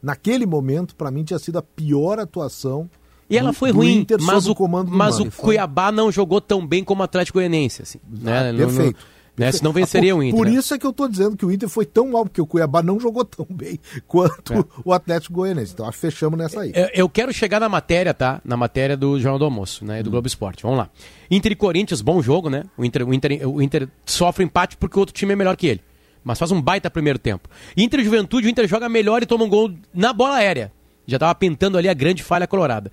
naquele 0.03 0.47
momento, 0.47 0.97
para 0.97 1.11
mim 1.11 1.25
tinha 1.25 1.39
sido 1.39 1.59
a 1.59 1.63
pior 1.63 2.19
atuação 2.19 2.89
e 3.29 3.37
ela 3.37 3.53
foi 3.53 3.73
ruim, 3.73 4.07
mas 4.21 4.47
o, 4.47 4.55
mas 4.87 5.19
o 5.19 5.31
Cuiabá 5.31 5.91
não 5.91 6.13
jogou 6.13 6.41
tão 6.41 6.65
bem 6.65 6.85
como 6.85 7.03
o 7.03 7.05
Atlético 7.05 7.39
Goianiense. 7.39 7.83
Assim, 7.83 7.99
né? 8.09 8.51
Ah, 8.51 8.55
perfeito. 8.55 8.99
Né? 9.37 9.53
Senão 9.53 9.73
venceria 9.73 10.15
por, 10.15 10.21
o 10.21 10.23
Inter. 10.23 10.39
Por 10.39 10.47
né? 10.47 10.55
isso 10.55 10.73
é 10.73 10.79
que 10.79 10.87
eu 10.87 10.91
estou 10.91 11.09
dizendo 11.09 11.37
que 11.37 11.45
o 11.45 11.53
Inter 11.53 11.69
foi 11.69 11.85
tão 11.85 12.11
mal, 12.11 12.25
porque 12.25 12.41
o 12.41 12.47
Cuiabá 12.47 12.83
não 12.83 12.99
jogou 12.99 13.25
tão 13.25 13.47
bem 13.51 13.79
quanto 14.09 14.55
é. 14.55 14.65
o 14.85 14.93
Atlético 14.93 15.35
Goianiense. 15.35 15.73
Então 15.75 15.87
acho 15.87 15.99
que 15.99 16.01
fechamos 16.01 16.39
nessa 16.39 16.61
aí. 16.61 16.73
Eu, 16.75 16.89
eu, 16.95 17.09
quero 17.09 17.33
chegar 17.33 17.61
na 17.61 17.69
matéria, 17.69 18.15
tá? 18.15 18.41
Na 18.45 18.57
matéria 18.57 18.97
do 18.97 19.21
Jornal 19.21 19.39
do 19.39 19.45
Almoço, 19.45 19.85
né? 19.85 20.03
Do 20.03 20.09
hum. 20.09 20.13
Globo 20.13 20.27
Esporte. 20.27 20.63
Vamos 20.63 20.79
lá. 20.79 20.89
Inter 21.31 21.53
e 21.53 21.57
Corinthians, 21.57 22.01
bom 22.01 22.23
jogo, 22.23 22.49
né? 22.49 22.65
O 22.79 22.85
Inter, 22.85 23.07
o 23.07 23.13
Inter, 23.13 23.49
o 23.49 23.61
Inter 23.61 23.89
sofre 24.07 24.45
empate 24.45 24.77
porque 24.77 24.97
o 24.97 25.01
outro 25.01 25.15
time 25.15 25.35
é 25.35 25.37
melhor 25.37 25.57
que 25.57 25.67
ele. 25.67 25.81
Mas 26.25 26.39
faz 26.39 26.51
um 26.51 26.61
baita 26.61 26.91
primeiro 26.91 27.19
tempo. 27.19 27.49
Inter 27.77 28.01
e 28.01 28.05
Juventude, 28.05 28.47
o 28.47 28.51
Inter 28.51 28.67
joga 28.67 28.89
melhor 28.89 29.23
e 29.23 29.27
toma 29.27 29.45
um 29.45 29.49
gol 29.49 29.71
na 29.95 30.13
bola 30.13 30.37
aérea. 30.37 30.73
Já 31.07 31.17
estava 31.19 31.35
pintando 31.35 31.79
ali 31.79 31.89
a 31.89 31.95
grande 31.95 32.23
falha 32.23 32.47
colorada. 32.47 32.91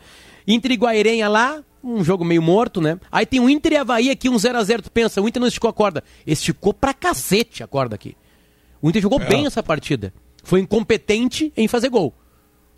Inter 0.47 0.71
e 0.71 0.75
Guairenha 0.75 1.27
lá, 1.27 1.63
um 1.83 2.03
jogo 2.03 2.23
meio 2.23 2.41
morto, 2.41 2.79
né? 2.79 2.99
Aí 3.11 3.25
tem 3.25 3.39
o 3.39 3.49
Inter 3.49 3.73
e 3.73 3.77
Havaí 3.77 4.09
aqui, 4.09 4.29
um 4.29 4.35
0x0, 4.35 4.81
tu 4.81 4.91
pensa, 4.91 5.21
o 5.21 5.27
Inter 5.27 5.39
não 5.39 5.47
esticou 5.47 5.69
a 5.69 5.73
corda. 5.73 6.03
Esticou 6.25 6.73
pra 6.73 6.93
cacete 6.93 7.63
a 7.63 7.67
corda 7.67 7.95
aqui. 7.95 8.15
O 8.81 8.89
Inter 8.89 9.01
jogou 9.01 9.21
é. 9.21 9.25
bem 9.25 9.45
essa 9.45 9.61
partida. 9.61 10.13
Foi 10.43 10.59
incompetente 10.59 11.51
em 11.55 11.67
fazer 11.67 11.89
gol. 11.89 12.13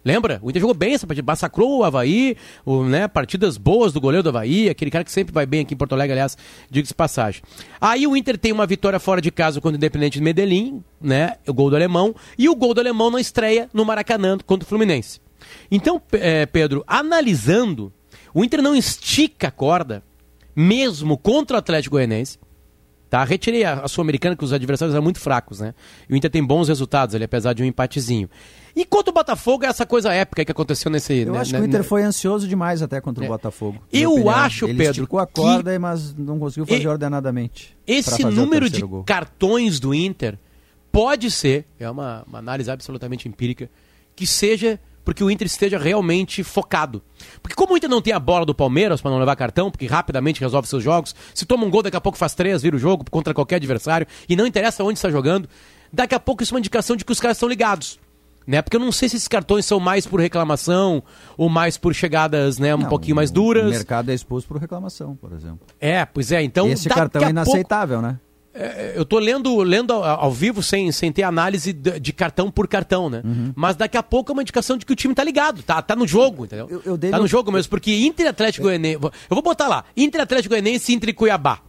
Lembra? 0.05 0.39
O 0.43 0.51
Inter 0.51 0.61
jogou 0.61 0.75
bem 0.75 0.93
essa 0.93 1.07
partida, 1.07 1.25
massacrou 1.25 1.79
o 1.79 1.83
Havaí, 1.83 2.37
o, 2.63 2.83
né, 2.83 3.07
partidas 3.07 3.57
boas 3.57 3.91
do 3.91 3.99
goleiro 3.99 4.21
do 4.21 4.29
Havaí, 4.29 4.69
aquele 4.69 4.91
cara 4.91 5.03
que 5.03 5.11
sempre 5.11 5.33
vai 5.33 5.47
bem 5.47 5.61
aqui 5.61 5.73
em 5.73 5.77
Porto 5.77 5.93
Alegre, 5.93 6.13
aliás, 6.13 6.37
diga-se 6.69 6.93
passagem. 6.93 7.41
Aí 7.81 8.05
o 8.05 8.15
Inter 8.15 8.37
tem 8.37 8.51
uma 8.51 8.67
vitória 8.67 8.99
fora 8.99 9.19
de 9.19 9.31
casa 9.31 9.59
contra 9.59 9.75
o 9.75 9.77
Independente 9.77 10.19
de 10.19 10.23
Medellín, 10.23 10.83
né, 11.01 11.37
o 11.47 11.53
gol 11.53 11.71
do 11.71 11.75
Alemão, 11.75 12.13
e 12.37 12.47
o 12.47 12.55
gol 12.55 12.75
do 12.75 12.81
Alemão 12.81 13.09
na 13.09 13.19
estreia 13.19 13.67
no 13.73 13.83
Maracanã 13.83 14.37
contra 14.45 14.63
o 14.63 14.69
Fluminense. 14.69 15.24
Então, 15.69 16.01
é, 16.13 16.45
Pedro, 16.45 16.83
analisando, 16.87 17.91
o 18.33 18.43
Inter 18.43 18.61
não 18.61 18.75
estica 18.75 19.47
a 19.47 19.51
corda, 19.51 20.03
mesmo 20.55 21.17
contra 21.17 21.55
o 21.55 21.59
Atlético 21.59 21.95
Goianiense. 21.95 22.37
Tá? 23.09 23.23
Retirei 23.23 23.63
a, 23.63 23.81
a 23.81 23.87
Sul-Americana, 23.87 24.35
que 24.35 24.43
os 24.43 24.51
adversários 24.51 24.93
eram 24.93 25.03
muito 25.03 25.19
fracos, 25.19 25.59
né? 25.59 25.73
E 26.09 26.13
o 26.13 26.17
Inter 26.17 26.29
tem 26.29 26.43
bons 26.43 26.67
resultados 26.67 27.13
ali, 27.15 27.23
apesar 27.23 27.53
de 27.53 27.61
um 27.61 27.65
empatezinho. 27.65 28.29
E 28.75 28.83
contra 28.83 29.11
o 29.11 29.13
Botafogo 29.13 29.63
é 29.63 29.67
essa 29.67 29.85
coisa 29.85 30.11
épica 30.11 30.43
que 30.43 30.51
aconteceu 30.51 30.91
nesse. 30.91 31.19
Eu 31.19 31.33
né, 31.33 31.39
acho 31.39 31.53
que 31.53 31.59
o 31.59 31.63
Inter 31.63 31.79
né, 31.79 31.83
foi 31.83 32.03
ansioso 32.03 32.47
demais 32.47 32.81
até 32.81 32.99
contra 32.99 33.23
o 33.23 33.25
é. 33.25 33.29
Botafogo. 33.29 33.81
Eu 33.93 34.29
acho, 34.29 34.65
Ele 34.65 34.77
Pedro. 34.77 34.91
Esticou 35.03 35.19
a 35.19 35.27
corda, 35.27 35.71
que... 35.71 35.79
mas 35.79 36.13
não 36.15 36.37
conseguiu 36.37 36.65
fazer 36.65 36.81
e... 36.81 36.87
ordenadamente. 36.87 37.77
Esse 37.87 38.25
número 38.25 38.69
de 38.69 38.81
gol. 38.81 39.03
cartões 39.05 39.79
do 39.79 39.93
Inter 39.93 40.37
pode 40.91 41.31
ser, 41.31 41.65
é 41.79 41.89
uma, 41.89 42.23
uma 42.27 42.39
análise 42.39 42.69
absolutamente 42.69 43.29
empírica, 43.29 43.69
que 44.13 44.27
seja 44.27 44.79
porque 45.05 45.23
o 45.23 45.29
Inter 45.29 45.45
esteja 45.45 45.77
realmente 45.77 46.43
focado. 46.43 47.01
Porque 47.41 47.55
como 47.55 47.73
o 47.73 47.77
Inter 47.77 47.89
não 47.89 48.01
tem 48.01 48.11
a 48.11 48.19
bola 48.19 48.45
do 48.45 48.55
Palmeiras 48.55 48.99
para 48.99 49.11
não 49.11 49.19
levar 49.19 49.35
cartão, 49.35 49.69
porque 49.69 49.85
rapidamente 49.85 50.41
resolve 50.41 50.67
seus 50.67 50.83
jogos, 50.83 51.15
se 51.33 51.45
toma 51.45 51.65
um 51.65 51.69
gol, 51.69 51.83
daqui 51.83 51.95
a 51.95 52.01
pouco 52.01 52.17
faz 52.17 52.33
três, 52.33 52.63
vira 52.63 52.75
o 52.75 52.79
jogo 52.79 53.05
contra 53.09 53.33
qualquer 53.33 53.57
adversário, 53.57 54.07
e 54.27 54.35
não 54.35 54.47
interessa 54.47 54.83
onde 54.83 54.97
está 54.97 55.09
jogando, 55.09 55.47
daqui 55.93 56.15
a 56.15 56.19
pouco 56.19 56.41
isso 56.41 56.53
é 56.53 56.55
uma 56.55 56.59
indicação 56.59 56.95
de 56.95 57.05
que 57.05 57.11
os 57.11 57.19
caras 57.19 57.37
estão 57.37 57.47
ligados. 57.47 57.99
Né? 58.47 58.61
Porque 58.61 58.77
eu 58.77 58.79
não 58.79 58.91
sei 58.91 59.09
se 59.09 59.15
esses 59.15 59.27
cartões 59.27 59.65
são 59.65 59.79
mais 59.79 60.05
por 60.05 60.19
reclamação 60.19 61.03
ou 61.35 61.49
mais 61.49 61.77
por 61.77 61.95
chegadas 61.95 62.59
né, 62.59 62.75
um 62.75 62.79
não, 62.79 62.89
pouquinho 62.89 63.15
mais 63.15 63.31
duras. 63.31 63.65
O 63.65 63.69
mercado 63.69 64.11
é 64.11 64.13
exposto 64.13 64.47
por 64.47 64.57
reclamação, 64.57 65.15
por 65.15 65.33
exemplo. 65.33 65.61
É, 65.79 66.05
pois 66.05 66.31
é. 66.31 66.43
Então, 66.43 66.67
Esse 66.67 66.87
cartão 66.87 67.23
é 67.23 67.29
inaceitável, 67.29 68.01
pouco... 68.01 68.13
né? 68.13 68.19
É, 68.57 68.93
eu 68.95 69.01
estou 69.01 69.19
lendo, 69.19 69.57
lendo 69.57 69.91
ao, 69.91 70.03
ao, 70.03 70.31
vivo 70.31 70.63
sem, 70.63 70.89
sem 70.89 71.11
ter 71.11 71.23
análise 71.23 71.73
de, 71.73 71.99
de 71.99 72.13
cartão 72.13 72.49
por 72.49 72.69
cartão, 72.69 73.09
né? 73.09 73.21
Uhum. 73.25 73.51
Mas 73.53 73.75
daqui 73.75 73.97
a 73.97 74.03
pouco 74.03 74.31
é 74.31 74.33
uma 74.33 74.41
indicação 74.41 74.77
de 74.77 74.85
que 74.85 74.93
o 74.93 74.95
time 74.95 75.13
tá 75.13 75.25
ligado, 75.25 75.61
tá, 75.61 75.81
tá 75.81 75.93
no 75.93 76.07
jogo, 76.07 76.45
entendeu? 76.45 76.65
Eu, 76.69 76.81
eu 76.85 76.97
tá 76.97 77.19
no 77.19 77.27
jogo 77.27 77.51
mesmo, 77.51 77.69
porque 77.69 77.93
Inter 77.93 78.29
Atlético 78.29 78.63
Goianiense. 78.63 79.03
Eu 79.03 79.11
vou 79.29 79.41
botar 79.41 79.67
lá, 79.67 79.83
Inter 79.97 80.21
Atlético 80.21 80.53
Goianiense 80.53 80.89
e 80.89 80.95
Inter 80.95 81.09
e 81.09 81.13
Cuiabá. 81.13 81.59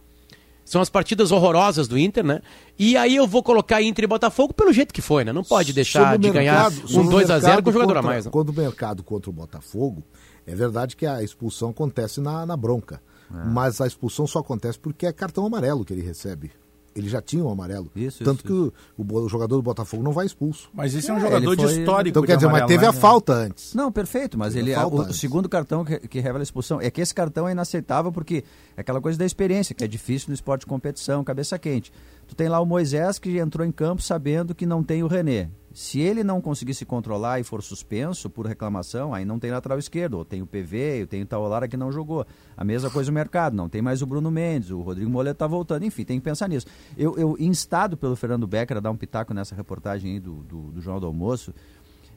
São 0.63 0.81
as 0.81 0.89
partidas 0.89 1.31
horrorosas 1.31 1.89
do 1.89 1.97
Inter, 1.97 2.23
né? 2.23 2.41
E 2.79 2.95
aí 2.95 3.17
eu 3.17 3.27
vou 3.27 3.43
colocar 3.43 3.81
Inter 3.81 4.05
e 4.05 4.07
Botafogo 4.07 4.53
pelo 4.53 4.71
jeito 4.71 4.93
que 4.93 5.01
foi, 5.01 5.25
né? 5.25 5.33
Não 5.33 5.43
pode 5.43 5.73
deixar 5.73 6.17
de 6.17 6.29
ganhar 6.29 6.71
um 6.89 7.05
2 7.05 7.29
a 7.29 7.39
0 7.39 7.63
com 7.63 7.69
o 7.69 7.73
jogador 7.73 7.95
contra, 7.95 7.99
a 7.99 8.11
mais. 8.11 8.25
Né? 8.25 8.31
Quando 8.31 8.49
o 8.49 8.53
mercado 8.53 9.03
contra 9.03 9.29
o 9.29 9.33
Botafogo, 9.33 10.03
é 10.45 10.55
verdade 10.55 10.95
que 10.95 11.05
a 11.05 11.21
expulsão 11.21 11.71
acontece 11.71 12.21
na, 12.21 12.45
na 12.45 12.55
bronca. 12.55 13.01
É. 13.29 13.45
Mas 13.45 13.81
a 13.81 13.87
expulsão 13.87 14.25
só 14.25 14.39
acontece 14.39 14.79
porque 14.79 15.05
é 15.05 15.11
cartão 15.11 15.45
amarelo 15.45 15.83
que 15.83 15.91
ele 15.91 16.01
recebe 16.01 16.51
ele 16.97 17.09
já 17.09 17.21
tinha 17.21 17.43
um 17.43 17.49
amarelo. 17.49 17.91
Isso, 17.95 18.23
Tanto 18.23 18.39
isso, 18.39 18.47
que 18.47 18.53
isso. 18.53 18.73
O, 18.97 19.19
o, 19.25 19.29
jogador 19.29 19.55
do 19.55 19.61
Botafogo 19.61 20.01
não 20.01 20.11
vai 20.11 20.25
expulso. 20.25 20.69
Mas 20.73 20.95
esse 20.95 21.09
é 21.09 21.13
um 21.13 21.17
é, 21.17 21.21
jogador 21.21 21.55
de 21.55 21.63
foi... 21.63 21.79
histórico. 21.79 22.09
Então 22.09 22.23
quer 22.23 22.35
dizer, 22.35 22.47
mas 22.47 22.65
teve 22.65 22.83
né? 22.83 22.87
a 22.87 22.93
falta 22.93 23.33
antes. 23.33 23.73
Não, 23.73 23.91
perfeito, 23.91 24.37
mas 24.37 24.53
teve 24.53 24.71
ele 24.71 24.79
o 24.79 25.01
antes. 25.01 25.19
segundo 25.19 25.47
cartão 25.47 25.85
que, 25.85 25.99
que, 25.99 26.19
revela 26.19 26.39
a 26.39 26.43
expulsão 26.43 26.81
é 26.81 26.89
que 26.89 27.01
esse 27.01 27.13
cartão 27.13 27.47
é 27.47 27.51
inaceitável 27.51 28.11
porque 28.11 28.43
é 28.75 28.81
aquela 28.81 28.99
coisa 28.99 29.17
da 29.17 29.25
experiência, 29.25 29.75
que 29.75 29.83
é 29.83 29.87
difícil 29.87 30.29
no 30.29 30.33
esporte 30.33 30.61
de 30.61 30.67
competição, 30.67 31.23
cabeça 31.23 31.57
quente. 31.59 31.91
Tu 32.27 32.35
tem 32.35 32.49
lá 32.49 32.59
o 32.59 32.65
Moisés 32.65 33.19
que 33.19 33.37
entrou 33.37 33.65
em 33.65 33.71
campo 33.71 34.01
sabendo 34.01 34.55
que 34.55 34.65
não 34.65 34.83
tem 34.83 35.03
o 35.03 35.07
René. 35.07 35.49
Se 35.77 35.99
ele 35.99 36.23
não 36.23 36.41
conseguir 36.41 36.73
se 36.73 36.85
controlar 36.85 37.39
e 37.39 37.43
for 37.43 37.61
suspenso 37.61 38.31
por 38.31 38.47
reclamação, 38.47 39.13
aí 39.13 39.23
não 39.23 39.37
tem 39.37 39.51
lateral 39.51 39.77
esquerdo, 39.77 40.15
ou 40.15 40.25
tem 40.25 40.41
o 40.41 40.47
PV, 40.47 41.01
ou 41.01 41.07
tem 41.07 41.21
o 41.21 41.25
Taolara 41.27 41.67
que 41.67 41.77
não 41.77 41.91
jogou. 41.91 42.25
A 42.57 42.63
mesma 42.63 42.89
coisa 42.89 43.11
no 43.11 43.13
mercado, 43.13 43.55
não 43.55 43.69
tem 43.69 43.79
mais 43.79 44.01
o 44.01 44.07
Bruno 44.07 44.31
Mendes, 44.31 44.71
o 44.71 44.81
Rodrigo 44.81 45.07
Moleto 45.07 45.35
está 45.35 45.45
voltando, 45.45 45.85
enfim, 45.85 46.03
tem 46.03 46.17
que 46.17 46.23
pensar 46.23 46.49
nisso. 46.49 46.65
Eu, 46.97 47.15
eu 47.15 47.37
instado 47.39 47.95
pelo 47.95 48.15
Fernando 48.15 48.47
Becker 48.47 48.77
a 48.77 48.79
dar 48.79 48.89
um 48.89 48.97
pitaco 48.97 49.35
nessa 49.35 49.53
reportagem 49.53 50.13
aí 50.13 50.19
do, 50.19 50.37
do, 50.37 50.61
do 50.71 50.81
Jornal 50.81 50.99
do 50.99 51.05
Almoço, 51.05 51.53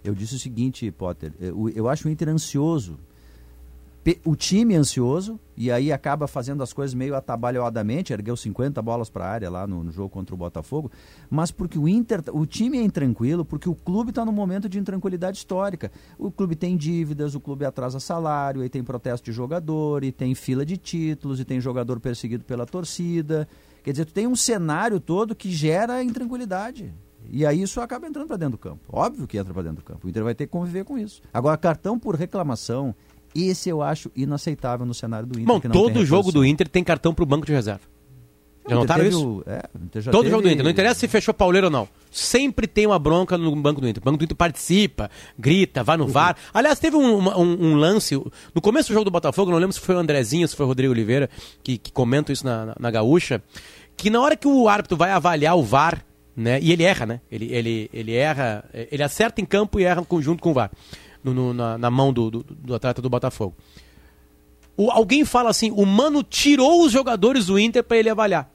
eu 0.02 0.14
disse 0.14 0.36
o 0.36 0.38
seguinte, 0.38 0.90
Potter, 0.90 1.34
eu, 1.38 1.68
eu 1.68 1.86
acho 1.86 2.08
o 2.08 2.10
Inter 2.10 2.30
ansioso 2.30 2.98
o 4.24 4.34
time 4.34 4.74
ansioso 4.74 5.38
e 5.56 5.70
aí 5.70 5.92
acaba 5.92 6.26
fazendo 6.26 6.62
as 6.62 6.72
coisas 6.72 6.94
meio 6.94 7.14
atabalhoadamente, 7.14 8.14
ergueu 8.14 8.34
50 8.34 8.80
bolas 8.80 9.10
para 9.10 9.26
a 9.26 9.28
área 9.28 9.50
lá 9.50 9.66
no, 9.66 9.84
no, 9.84 9.92
jogo 9.92 10.08
contra 10.08 10.34
o 10.34 10.38
Botafogo, 10.38 10.90
mas 11.28 11.50
porque 11.50 11.78
o 11.78 11.86
Inter, 11.86 12.22
o 12.32 12.46
time 12.46 12.78
é 12.78 12.82
intranquilo, 12.82 13.44
porque 13.44 13.68
o 13.68 13.74
clube 13.74 14.08
está 14.08 14.24
num 14.24 14.32
momento 14.32 14.70
de 14.70 14.78
intranquilidade 14.78 15.36
histórica. 15.36 15.92
O 16.18 16.30
clube 16.30 16.56
tem 16.56 16.78
dívidas, 16.78 17.34
o 17.34 17.40
clube 17.40 17.66
atrasa 17.66 18.00
salário, 18.00 18.62
aí 18.62 18.70
tem 18.70 18.82
protesto 18.82 19.26
de 19.26 19.32
jogador, 19.32 20.02
e 20.02 20.10
tem 20.10 20.34
fila 20.34 20.64
de 20.64 20.78
títulos, 20.78 21.38
e 21.38 21.44
tem 21.44 21.60
jogador 21.60 22.00
perseguido 22.00 22.42
pela 22.42 22.64
torcida. 22.64 23.46
Quer 23.84 23.90
dizer, 23.90 24.06
tu 24.06 24.14
tem 24.14 24.26
um 24.26 24.36
cenário 24.36 24.98
todo 24.98 25.34
que 25.34 25.50
gera 25.50 26.02
intranquilidade. 26.02 26.90
E 27.28 27.44
aí 27.46 27.62
isso 27.62 27.80
acaba 27.80 28.06
entrando 28.06 28.26
para 28.26 28.36
dentro 28.36 28.52
do 28.52 28.58
campo. 28.58 28.80
Óbvio 28.88 29.26
que 29.26 29.38
entra 29.38 29.52
para 29.52 29.62
dentro 29.62 29.82
do 29.82 29.84
campo. 29.84 30.06
O 30.06 30.10
Inter 30.10 30.24
vai 30.24 30.34
ter 30.34 30.46
que 30.46 30.52
conviver 30.52 30.84
com 30.84 30.98
isso. 30.98 31.22
Agora, 31.32 31.56
cartão 31.56 31.98
por 31.98 32.14
reclamação 32.14 32.94
esse 33.34 33.68
eu 33.68 33.82
acho 33.82 34.10
inaceitável 34.14 34.84
no 34.84 34.94
cenário 34.94 35.26
do 35.26 35.40
Inter. 35.40 35.46
Bom, 35.46 35.60
todo 35.60 36.04
jogo 36.04 36.32
do 36.32 36.44
Inter 36.44 36.68
tem 36.68 36.82
cartão 36.82 37.14
para 37.14 37.22
o 37.22 37.26
banco 37.26 37.46
de 37.46 37.52
reserva. 37.52 37.82
Já 38.68 38.76
notaram 38.76 39.04
isso? 39.04 39.42
É, 39.46 39.62
Todo 40.10 40.22
teve... 40.22 40.30
jogo 40.30 40.42
do 40.42 40.48
Inter. 40.48 40.62
Não 40.62 40.70
interessa 40.70 41.00
se 41.00 41.08
fechou 41.08 41.32
pauleiro 41.32 41.68
ou 41.68 41.70
não. 41.70 41.88
Sempre 42.10 42.66
tem 42.66 42.86
uma 42.86 42.98
bronca 42.98 43.36
no 43.38 43.54
banco 43.56 43.80
do 43.80 43.88
Inter. 43.88 44.02
O 44.02 44.04
banco 44.04 44.18
do 44.18 44.24
Inter 44.24 44.36
participa, 44.36 45.10
grita, 45.38 45.82
vai 45.82 45.96
no 45.96 46.04
uhum. 46.04 46.10
VAR. 46.10 46.36
Aliás, 46.52 46.78
teve 46.78 46.96
um, 46.96 47.18
um, 47.18 47.72
um, 47.72 47.74
lance. 47.74 48.14
No 48.54 48.60
começo 48.60 48.88
do 48.90 48.92
jogo 48.92 49.04
do 49.04 49.10
Botafogo, 49.10 49.50
não 49.50 49.58
lembro 49.58 49.72
se 49.72 49.80
foi 49.80 49.94
o 49.94 49.98
Andrezinho, 49.98 50.46
se 50.46 50.54
foi 50.54 50.64
o 50.66 50.68
Rodrigo 50.68 50.92
Oliveira, 50.92 51.28
que, 51.62 51.78
que 51.78 51.90
comenta 51.90 52.32
isso 52.32 52.44
na, 52.44 52.66
na, 52.66 52.76
na 52.78 52.90
gaúcha. 52.90 53.42
Que 53.96 54.10
na 54.10 54.20
hora 54.20 54.36
que 54.36 54.46
o 54.46 54.68
árbitro 54.68 54.96
vai 54.96 55.10
avaliar 55.10 55.56
o 55.56 55.62
VAR, 55.62 56.04
né? 56.36 56.60
E 56.60 56.70
ele 56.70 56.84
erra, 56.84 57.06
né? 57.06 57.20
Ele, 57.30 57.52
ele, 57.52 57.90
ele 57.92 58.14
erra, 58.14 58.64
ele 58.72 59.02
acerta 59.02 59.40
em 59.40 59.44
campo 59.44 59.80
e 59.80 59.84
erra 59.84 60.04
conjunto 60.04 60.42
com 60.42 60.50
o 60.50 60.54
VAR 60.54 60.70
no, 61.22 61.34
no, 61.34 61.54
na, 61.54 61.78
na, 61.78 61.90
mão 61.90 62.12
do, 62.12 62.30
do, 62.30 62.46
do, 62.48 62.74
atleta 62.74 63.02
do 63.02 63.10
Botafogo. 63.10 63.54
O, 64.76 64.90
alguém 64.90 65.24
fala 65.24 65.50
assim: 65.50 65.70
o 65.70 65.84
Mano 65.84 66.22
tirou 66.22 66.84
os 66.84 66.92
jogadores 66.92 67.46
do 67.46 67.58
Inter 67.58 67.84
para 67.84 67.96
ele 67.96 68.10
avaliar. 68.10 68.50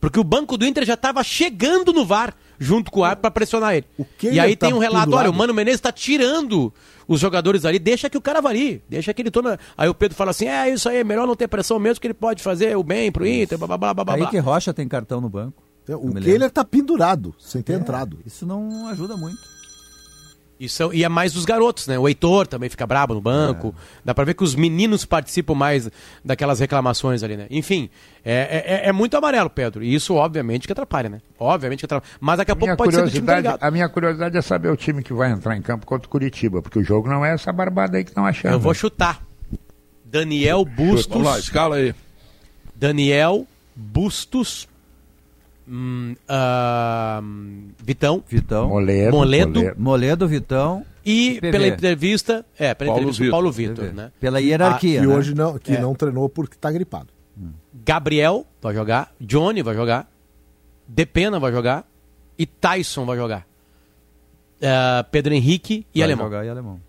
Porque 0.00 0.20
o 0.20 0.24
banco 0.24 0.56
do 0.56 0.66
Inter 0.66 0.84
já 0.84 0.94
estava 0.94 1.24
chegando 1.24 1.92
no 1.92 2.04
VAR 2.04 2.34
junto 2.58 2.90
com 2.90 3.00
o 3.00 3.04
árbitro 3.04 3.22
para 3.22 3.30
pressionar 3.30 3.74
ele. 3.74 3.86
e 4.22 4.38
aí 4.38 4.54
tá 4.56 4.66
tem 4.66 4.74
um 4.74 4.78
relato: 4.78 5.14
olha, 5.14 5.30
o 5.30 5.34
Mano 5.34 5.54
Menezes 5.54 5.78
está 5.78 5.90
tirando 5.90 6.72
os 7.08 7.20
jogadores 7.20 7.64
ali, 7.64 7.78
deixa 7.78 8.10
que 8.10 8.18
o 8.18 8.20
cara 8.20 8.38
avalie, 8.38 8.82
deixa 8.88 9.12
que 9.14 9.22
ele 9.22 9.30
tome. 9.30 9.56
Aí 9.76 9.88
o 9.88 9.94
Pedro 9.94 10.16
fala 10.16 10.30
assim: 10.30 10.46
é 10.46 10.70
isso 10.70 10.88
aí, 10.88 10.98
é 10.98 11.04
melhor 11.04 11.26
não 11.26 11.36
ter 11.36 11.48
pressão 11.48 11.78
mesmo, 11.78 12.00
que 12.00 12.06
ele 12.06 12.14
pode 12.14 12.42
fazer 12.42 12.76
o 12.76 12.82
bem 12.82 13.10
pro 13.10 13.26
Inter, 13.26 13.58
blá 13.58 13.66
blá 13.66 13.94
blá 13.94 14.04
blá. 14.04 14.14
Aí 14.14 14.26
que 14.26 14.38
Rocha 14.38 14.72
tem 14.74 14.86
cartão 14.86 15.20
no 15.20 15.28
banco. 15.28 15.62
O 15.88 16.12
Kehler 16.14 16.48
está 16.48 16.64
pendurado, 16.64 17.32
sem 17.38 17.62
ter 17.62 17.74
é, 17.74 17.76
entrado. 17.76 18.18
Isso 18.26 18.44
não 18.44 18.88
ajuda 18.88 19.16
muito. 19.16 19.55
Isso 20.58 20.82
é, 20.82 20.96
e 20.96 21.04
é 21.04 21.08
mais 21.08 21.34
dos 21.34 21.44
garotos, 21.44 21.86
né? 21.86 21.98
O 21.98 22.08
Heitor 22.08 22.46
também 22.46 22.70
fica 22.70 22.86
brabo 22.86 23.12
no 23.14 23.20
banco. 23.20 23.74
É. 23.76 24.00
Dá 24.06 24.14
pra 24.14 24.24
ver 24.24 24.34
que 24.34 24.42
os 24.42 24.54
meninos 24.54 25.04
participam 25.04 25.54
mais 25.54 25.90
daquelas 26.24 26.60
reclamações 26.60 27.22
ali, 27.22 27.36
né? 27.36 27.46
Enfim, 27.50 27.90
é, 28.24 28.82
é, 28.84 28.88
é 28.88 28.92
muito 28.92 29.16
amarelo, 29.16 29.50
Pedro. 29.50 29.84
E 29.84 29.94
isso, 29.94 30.14
obviamente, 30.14 30.66
que 30.66 30.72
atrapalha, 30.72 31.10
né? 31.10 31.20
Obviamente 31.38 31.80
que 31.80 31.84
atrapalha. 31.84 32.10
Mas 32.18 32.38
daqui 32.38 32.50
a, 32.50 32.54
a 32.54 32.56
pouco 32.56 32.76
pode 32.76 32.94
ser 32.94 33.02
do 33.02 33.10
time 33.10 33.26
tá 33.26 33.58
A 33.60 33.70
minha 33.70 33.88
curiosidade 33.88 34.36
é 34.36 34.42
saber 34.42 34.70
o 34.70 34.76
time 34.76 35.02
que 35.02 35.12
vai 35.12 35.30
entrar 35.30 35.56
em 35.56 35.62
campo 35.62 35.84
contra 35.84 36.06
o 36.06 36.10
Curitiba, 36.10 36.62
porque 36.62 36.78
o 36.78 36.82
jogo 36.82 37.06
não 37.08 37.24
é 37.24 37.34
essa 37.34 37.52
barbada 37.52 37.98
aí 37.98 38.04
que 38.04 38.10
estão 38.10 38.24
achando. 38.24 38.52
Eu 38.52 38.60
vou 38.60 38.72
chutar. 38.72 39.22
Daniel 40.04 40.64
Bustos. 40.64 41.12
Vamos 41.12 41.28
lá, 41.28 41.38
escala 41.38 41.76
aí. 41.76 41.94
Daniel 42.74 43.46
Bustos 43.74 44.66
Hum, 45.68 46.14
uh, 46.28 47.74
Vitão. 47.84 48.22
Vitão. 48.26 48.68
Moledo. 48.68 49.16
Moledo. 49.16 49.72
Moledo, 49.76 50.28
Vitão. 50.28 50.84
E 51.04 51.40
pela 51.40 51.66
entrevista, 51.66 52.44
é, 52.58 52.74
pela 52.74 52.88
Paulo 52.88 53.02
entrevista 53.02 53.22
Vitor. 53.24 53.30
Paulo 53.30 53.52
Vitor, 53.52 53.92
né? 53.92 54.10
Pela 54.18 54.40
hierarquia. 54.40 55.00
Ah, 55.00 55.02
que 55.02 55.08
né? 55.08 55.14
hoje 55.14 55.34
não, 55.34 55.58
que 55.58 55.72
é. 55.72 55.80
não 55.80 55.94
treinou 55.94 56.28
porque 56.28 56.56
está 56.56 56.70
gripado. 56.70 57.08
Gabriel 57.84 58.44
vai 58.60 58.74
jogar, 58.74 59.14
Johnny 59.20 59.62
vai 59.62 59.74
jogar, 59.74 60.10
Depena 60.88 61.38
vai 61.38 61.52
jogar 61.52 61.86
e 62.38 62.46
Tyson 62.46 63.04
vai 63.04 63.16
jogar. 63.16 63.46
Uh, 64.56 65.04
Pedro 65.10 65.34
Henrique 65.34 65.86
e 65.94 66.00
vai 66.00 66.08
Alemão. 66.08 66.26
Jogar 66.26 66.44
e 66.44 66.48
Alemão. 66.48 66.80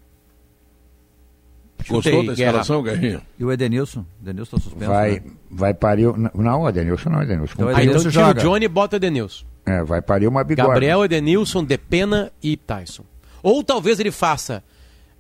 Gostou 1.90 2.26
da 2.26 2.34
escalação, 2.34 2.84
Guerrinha? 2.84 3.22
E 3.38 3.46
o 3.46 3.52
Edenilson? 3.52 4.06
O 4.20 4.24
Edenilson 4.24 4.58
está 4.58 4.70
suspenso. 4.70 4.92
Vai, 4.92 5.12
né? 5.12 5.22
vai 5.50 5.74
parir. 5.74 6.08
Não, 6.34 6.62
o 6.62 6.70
Edenilson 6.70 7.10
não, 7.10 7.22
Edenilson. 7.22 7.54
Então, 7.54 7.72
Edenilson 7.72 8.08
ah, 8.08 8.10
então 8.10 8.12
tira 8.12 8.30
o 8.30 8.34
Johnny 8.34 8.66
e 8.66 8.68
bota 8.68 8.96
o 8.96 8.98
Edenilson. 8.98 9.46
É, 9.66 9.84
vai 9.84 10.02
parir 10.02 10.28
uma 10.28 10.44
bigode. 10.44 10.68
Gabriel, 10.68 11.04
Edenilson, 11.06 11.64
Depena 11.64 12.32
e 12.42 12.56
Tyson. 12.58 13.04
Ou 13.44 13.64
talvez 13.64 14.00
ele 14.00 14.12
faça 14.12 14.64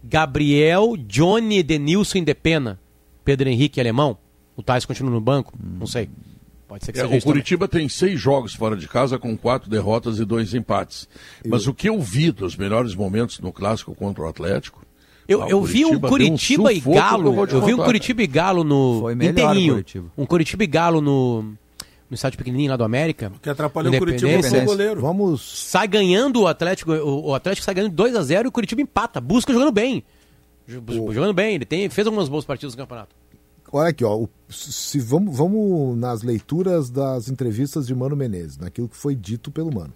Gabriel, 0.04 0.96
Johnny, 0.98 1.60
Edenilson 1.60 2.20
e 2.20 2.22
Depena. 2.22 2.80
Pedro 3.24 3.50
Henrique 3.50 3.80
Alemão. 3.80 4.18
O 4.56 4.64
Tyson 4.64 4.88
continua 4.88 5.12
no 5.12 5.22
banco? 5.22 5.54
Não 5.62 5.86
sei. 5.86 6.10
Pode 6.68 6.84
ser 6.84 6.92
que 6.92 7.00
é, 7.00 7.04
seja 7.04 7.18
O 7.18 7.22
Curitiba 7.22 7.68
também. 7.68 7.88
tem 7.88 7.90
seis 7.90 8.20
jogos 8.20 8.54
fora 8.54 8.76
de 8.76 8.88
casa 8.88 9.20
com 9.20 9.38
quatro 9.38 9.70
derrotas 9.70 10.20
e 10.20 10.26
dois 10.26 10.54
empates. 10.54 11.08
Mas 11.46 11.68
o 11.68 11.74
que 11.74 11.90
eu 11.90 12.02
vi 12.02 12.32
dos 12.32 12.56
melhores 12.56 12.96
momentos 12.96 13.40
no 13.40 13.54
clássico 13.54 13.94
contra 13.96 14.24
o 14.24 14.28
Atlético 14.28 14.87
eu, 15.28 15.48
eu 15.48 15.62
vi 15.62 15.86
um 15.86 16.00
Curitiba 16.00 16.64
um 16.64 16.72
e 16.72 16.80
Galo. 16.80 17.34
Eu, 17.34 17.46
eu 17.46 17.62
vi 17.62 17.74
um 17.74 17.78
Curitiba 17.78 18.24
e 18.24 18.28
Galo 18.28 18.64
no 18.64 19.02
Foi 19.02 19.14
inteirinho. 19.14 19.84
Um 20.18 20.26
Curitiba 20.26 20.64
e 20.64 20.68
Galo 20.68 21.02
no 21.02 21.54
no 22.10 22.16
estádio 22.16 22.38
pequenininho 22.38 22.72
lá 22.72 22.78
do 22.78 22.84
América. 22.84 23.32
O 23.36 23.40
que 23.40 23.50
atrapalhou 23.50 23.94
o 23.94 23.98
Curitiba 23.98 24.42
foi 24.42 24.62
o 24.62 24.66
goleiro. 24.66 25.02
Vamos. 25.02 25.42
Sai 25.70 25.88
ganhando 25.88 26.42
o 26.42 26.48
Atlético, 26.48 26.94
o, 26.94 27.28
o 27.28 27.36
Atlético 27.36 27.66
sai 27.66 27.76
ganhando 27.76 27.94
2 27.94 28.16
a 28.16 28.24
0 28.24 28.48
e 28.48 28.50
o 28.50 28.52
Curitiba 28.52 28.82
empata. 28.82 29.20
Busca 29.20 29.52
jogando 29.52 29.72
bem. 29.72 30.04
O... 30.68 31.14
Jogando 31.14 31.34
bem, 31.34 31.56
ele 31.56 31.66
tem, 31.66 31.90
fez 31.90 32.08
algumas 32.08 32.30
boas 32.30 32.46
partidas 32.46 32.76
no 32.76 32.82
campeonato. 32.82 33.16
Olha 33.72 33.90
aqui, 33.90 34.06
ó, 34.06 34.26
se 34.50 35.00
vamos, 35.00 35.36
vamos 35.36 35.98
nas 35.98 36.24
leituras 36.24 36.90
das 36.90 37.28
entrevistas 37.30 37.86
de 37.86 37.94
Mano 37.94 38.16
Menezes, 38.16 38.58
naquilo 38.58 38.88
que 38.88 38.96
foi 38.96 39.14
dito 39.14 39.52
pelo 39.52 39.74
Mano. 39.74 39.94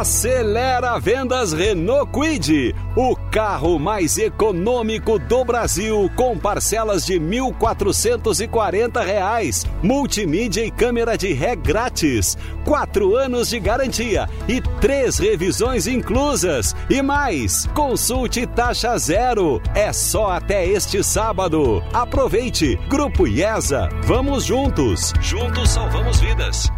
Acelera 0.05 0.99
vendas 0.99 1.55
Renault 1.55 2.13
Quid, 2.13 2.75
o 2.95 3.17
carro 3.31 3.79
mais 3.79 4.19
econômico 4.19 5.19
do 5.19 5.43
Brasil, 5.47 6.11
com 6.15 6.39
parcelas 6.39 7.07
de 7.07 7.15
1.440 7.15 9.03
reais, 9.03 9.65
multimídia 9.83 10.63
e 10.63 10.71
câmera 10.71 11.17
de 11.17 11.33
ré 11.33 11.57
grátis, 11.57 12.37
quatro 12.67 13.17
anos 13.17 13.49
de 13.49 13.59
garantia 13.59 14.29
e 14.47 14.61
três 14.79 15.17
revisões 15.17 15.87
inclusas. 15.87 16.77
E 16.91 17.01
mais, 17.01 17.67
consulte 17.75 18.47
taxa 18.47 18.99
zero. 18.99 19.59
É 19.75 19.91
só 19.91 20.33
até 20.33 20.67
este 20.67 21.03
sábado. 21.03 21.83
Aproveite. 21.95 22.77
Grupo 22.91 23.27
IESA. 23.27 23.89
Vamos 24.03 24.45
juntos. 24.45 25.15
Juntos 25.23 25.71
salvamos 25.71 26.21
vidas. 26.21 26.71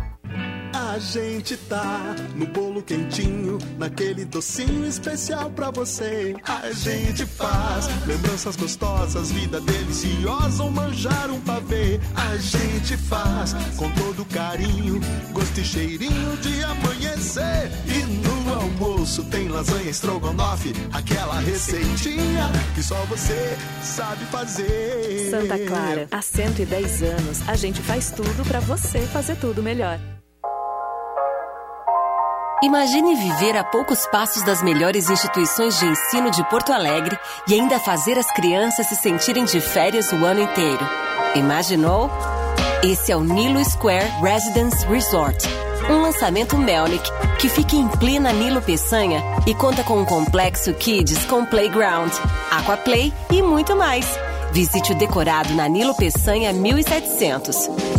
A 0.76 0.98
gente 0.98 1.56
tá 1.56 2.14
no 2.34 2.46
bolo 2.46 2.82
quentinho, 2.82 3.56
naquele 3.78 4.26
docinho 4.26 4.86
especial 4.86 5.48
pra 5.50 5.70
você. 5.70 6.36
A 6.44 6.70
gente 6.70 7.24
faz 7.24 7.86
lembranças 8.06 8.56
gostosas, 8.56 9.32
vida 9.32 9.58
deliciosa, 9.58 10.62
ou 10.62 10.70
manjar 10.70 11.30
um 11.30 11.40
pavê. 11.40 11.98
A 12.14 12.36
gente 12.36 12.94
faz 12.98 13.54
com 13.76 13.90
todo 13.92 14.26
carinho, 14.26 15.00
gosto 15.32 15.60
e 15.60 15.64
cheirinho 15.64 16.36
de 16.42 16.62
amanhecer. 16.62 17.70
E 17.86 18.02
no 18.26 18.54
almoço 18.54 19.24
tem 19.24 19.48
lasanha 19.48 19.88
estrogonofe, 19.88 20.74
aquela 20.92 21.40
receitinha 21.40 22.50
que 22.74 22.82
só 22.82 23.02
você 23.06 23.56
sabe 23.82 24.26
fazer. 24.26 25.30
Santa 25.30 25.58
Clara, 25.58 26.06
há 26.10 26.20
110 26.20 27.02
anos, 27.02 27.48
a 27.48 27.56
gente 27.56 27.80
faz 27.80 28.10
tudo 28.10 28.46
pra 28.46 28.60
você 28.60 29.00
fazer 29.06 29.36
tudo 29.36 29.62
melhor. 29.62 29.98
Imagine 32.62 33.14
viver 33.14 33.54
a 33.54 33.62
poucos 33.62 34.06
passos 34.06 34.42
das 34.42 34.62
melhores 34.62 35.10
instituições 35.10 35.78
de 35.78 35.84
ensino 35.84 36.30
de 36.30 36.42
Porto 36.48 36.72
Alegre 36.72 37.18
e 37.46 37.52
ainda 37.52 37.78
fazer 37.78 38.18
as 38.18 38.32
crianças 38.32 38.86
se 38.86 38.96
sentirem 38.96 39.44
de 39.44 39.60
férias 39.60 40.10
o 40.10 40.24
ano 40.24 40.40
inteiro. 40.40 40.80
Imaginou? 41.34 42.10
Esse 42.82 43.12
é 43.12 43.16
o 43.16 43.22
Nilo 43.22 43.62
Square 43.62 44.10
Residence 44.22 44.86
Resort, 44.86 45.46
um 45.90 46.00
lançamento 46.00 46.56
Melnick 46.56 47.06
que 47.38 47.50
fica 47.50 47.76
em 47.76 47.88
plena 47.88 48.32
Nilo 48.32 48.62
Peçanha 48.62 49.22
e 49.46 49.54
conta 49.54 49.84
com 49.84 49.98
um 49.98 50.06
complexo 50.06 50.72
Kids 50.72 51.26
com 51.26 51.44
playground, 51.44 52.10
aquaplay 52.50 53.12
e 53.30 53.42
muito 53.42 53.76
mais. 53.76 54.06
Visite 54.50 54.92
o 54.92 54.94
decorado 54.94 55.52
na 55.54 55.68
Nilo 55.68 55.94
Peçanha 55.94 56.54
1700. 56.54 57.95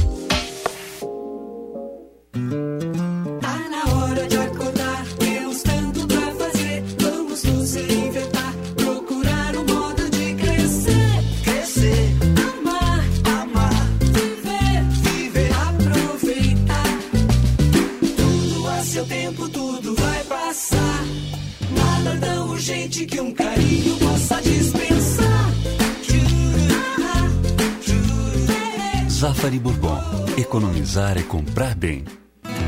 Economizar 30.57 31.19
é 31.19 31.21
comprar 31.21 31.75
bem. 31.75 32.03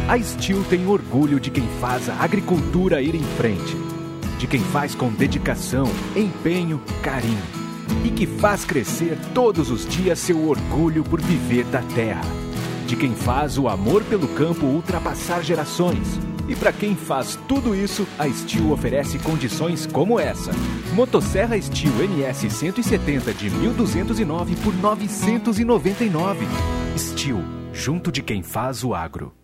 A 0.07 0.19
Steel 0.19 0.63
tem 0.65 0.85
orgulho 0.85 1.39
de 1.39 1.49
quem 1.49 1.67
faz 1.81 2.07
a 2.07 2.13
agricultura 2.23 3.01
ir 3.01 3.15
em 3.15 3.23
frente, 3.35 3.75
de 4.37 4.45
quem 4.45 4.59
faz 4.59 4.93
com 4.93 5.11
dedicação, 5.11 5.87
empenho, 6.15 6.79
carinho 7.01 7.41
e 8.05 8.11
que 8.11 8.27
faz 8.27 8.63
crescer 8.63 9.17
todos 9.33 9.71
os 9.71 9.87
dias 9.87 10.19
seu 10.19 10.47
orgulho 10.47 11.03
por 11.03 11.19
viver 11.19 11.65
da 11.65 11.81
terra, 11.81 12.21
de 12.85 12.95
quem 12.95 13.15
faz 13.15 13.57
o 13.57 13.67
amor 13.67 14.03
pelo 14.03 14.27
campo 14.27 14.67
ultrapassar 14.67 15.43
gerações. 15.43 16.19
E 16.47 16.55
para 16.55 16.71
quem 16.71 16.95
faz 16.95 17.39
tudo 17.47 17.73
isso, 17.73 18.07
a 18.19 18.29
Steel 18.29 18.71
oferece 18.71 19.17
condições 19.17 19.87
como 19.87 20.19
essa. 20.19 20.51
Motosserra 20.93 21.59
Steel 21.59 22.07
NS 22.07 22.53
170 22.53 23.33
de 23.33 23.49
1.209 23.49 24.55
por 24.63 24.75
999. 24.75 26.45
Steel, 26.95 27.59
junto 27.72 28.11
de 28.11 28.22
quem 28.22 28.41
faz 28.41 28.84
o 28.84 28.93
agro. 28.93 29.38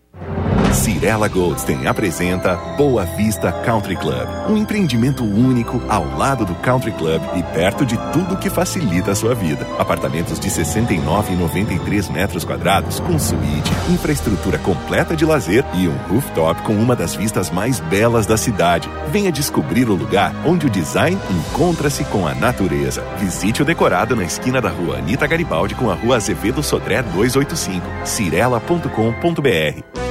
Cirela 0.72 1.28
Goldstein 1.28 1.86
apresenta 1.86 2.56
Boa 2.76 3.04
Vista 3.04 3.50
Country 3.50 3.96
Club, 3.96 4.28
um 4.48 4.56
empreendimento 4.56 5.24
único 5.24 5.82
ao 5.88 6.06
lado 6.16 6.44
do 6.44 6.54
Country 6.56 6.92
Club 6.92 7.20
e 7.34 7.42
perto 7.42 7.84
de 7.84 7.96
tudo 8.12 8.36
que 8.36 8.50
facilita 8.50 9.12
a 9.12 9.14
sua 9.14 9.34
vida. 9.34 9.66
Apartamentos 9.78 10.38
de 10.38 10.50
69 10.50 11.32
e 11.32 11.36
93 11.36 12.08
metros 12.10 12.44
quadrados 12.44 13.00
com 13.00 13.18
suíte, 13.18 13.70
infraestrutura 13.90 14.58
completa 14.58 15.16
de 15.16 15.24
lazer 15.24 15.64
e 15.74 15.88
um 15.88 15.96
rooftop 16.08 16.62
com 16.62 16.74
uma 16.74 16.94
das 16.94 17.14
vistas 17.14 17.50
mais 17.50 17.80
belas 17.80 18.26
da 18.26 18.36
cidade. 18.36 18.88
Venha 19.10 19.32
descobrir 19.32 19.88
o 19.88 19.94
lugar 19.94 20.34
onde 20.44 20.66
o 20.66 20.70
design 20.70 21.18
encontra-se 21.30 22.04
com 22.04 22.26
a 22.26 22.34
natureza. 22.34 23.02
Visite 23.18 23.62
o 23.62 23.64
decorado 23.64 24.14
na 24.14 24.24
esquina 24.24 24.60
da 24.60 24.70
rua 24.70 24.98
Anita 24.98 25.26
Garibaldi 25.26 25.74
com 25.74 25.90
a 25.90 25.94
rua 25.94 26.16
Azevedo 26.16 26.62
Sodré 26.62 27.02
285, 27.02 27.86
cirela.com.br. 28.04 30.05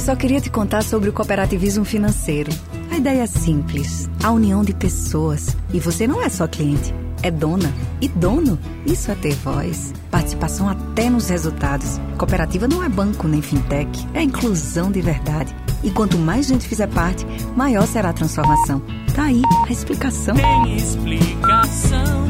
Eu 0.00 0.04
só 0.06 0.16
queria 0.16 0.40
te 0.40 0.48
contar 0.48 0.82
sobre 0.82 1.10
o 1.10 1.12
cooperativismo 1.12 1.84
financeiro. 1.84 2.50
A 2.90 2.96
ideia 2.96 3.20
é 3.24 3.26
simples: 3.26 4.08
a 4.24 4.30
união 4.30 4.64
de 4.64 4.72
pessoas. 4.72 5.54
E 5.74 5.78
você 5.78 6.06
não 6.06 6.22
é 6.22 6.30
só 6.30 6.48
cliente, 6.48 6.94
é 7.22 7.30
dona. 7.30 7.70
E 8.00 8.08
dono, 8.08 8.58
isso 8.86 9.10
é 9.10 9.14
ter 9.14 9.34
voz. 9.34 9.92
Participação 10.10 10.70
até 10.70 11.10
nos 11.10 11.28
resultados. 11.28 12.00
Cooperativa 12.16 12.66
não 12.66 12.82
é 12.82 12.88
banco 12.88 13.28
nem 13.28 13.42
fintech, 13.42 13.90
é 14.14 14.22
inclusão 14.22 14.90
de 14.90 15.02
verdade. 15.02 15.54
E 15.84 15.90
quanto 15.90 16.16
mais 16.16 16.46
gente 16.46 16.66
fizer 16.66 16.88
parte, 16.88 17.26
maior 17.54 17.86
será 17.86 18.08
a 18.08 18.14
transformação. 18.14 18.80
Tá 19.14 19.24
aí 19.24 19.42
a 19.68 19.70
explicação. 19.70 20.34
Tem 20.34 20.76
explicação, 20.76 22.26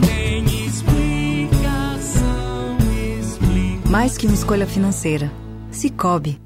tem 0.00 0.44
explicação, 0.66 1.58
explicação. 3.20 3.90
Mais 3.90 4.16
que 4.16 4.24
uma 4.24 4.34
escolha 4.34 4.66
financeira. 4.66 5.30
Cicobi. 5.70 6.40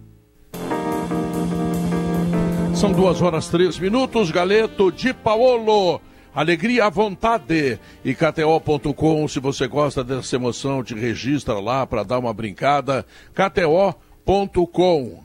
São 2.77 2.93
duas 2.93 3.23
horas 3.23 3.49
três 3.49 3.79
minutos, 3.79 4.31
Galeto 4.31 4.93
de 4.93 5.13
Paolo. 5.15 6.01
Alegria 6.35 6.85
à 6.87 6.91
vontade. 6.91 7.79
E 8.05 8.15
KTO.com, 8.15 9.27
se 9.27 9.41
você 9.41 9.67
gosta 9.67 10.05
dessa 10.05 10.37
emoção, 10.37 10.85
te 10.85 10.95
registra 10.95 11.59
lá 11.59 11.87
para 11.87 12.03
dar 12.03 12.19
uma 12.19 12.35
brincada. 12.35 13.07
KTO.com. 13.35 15.25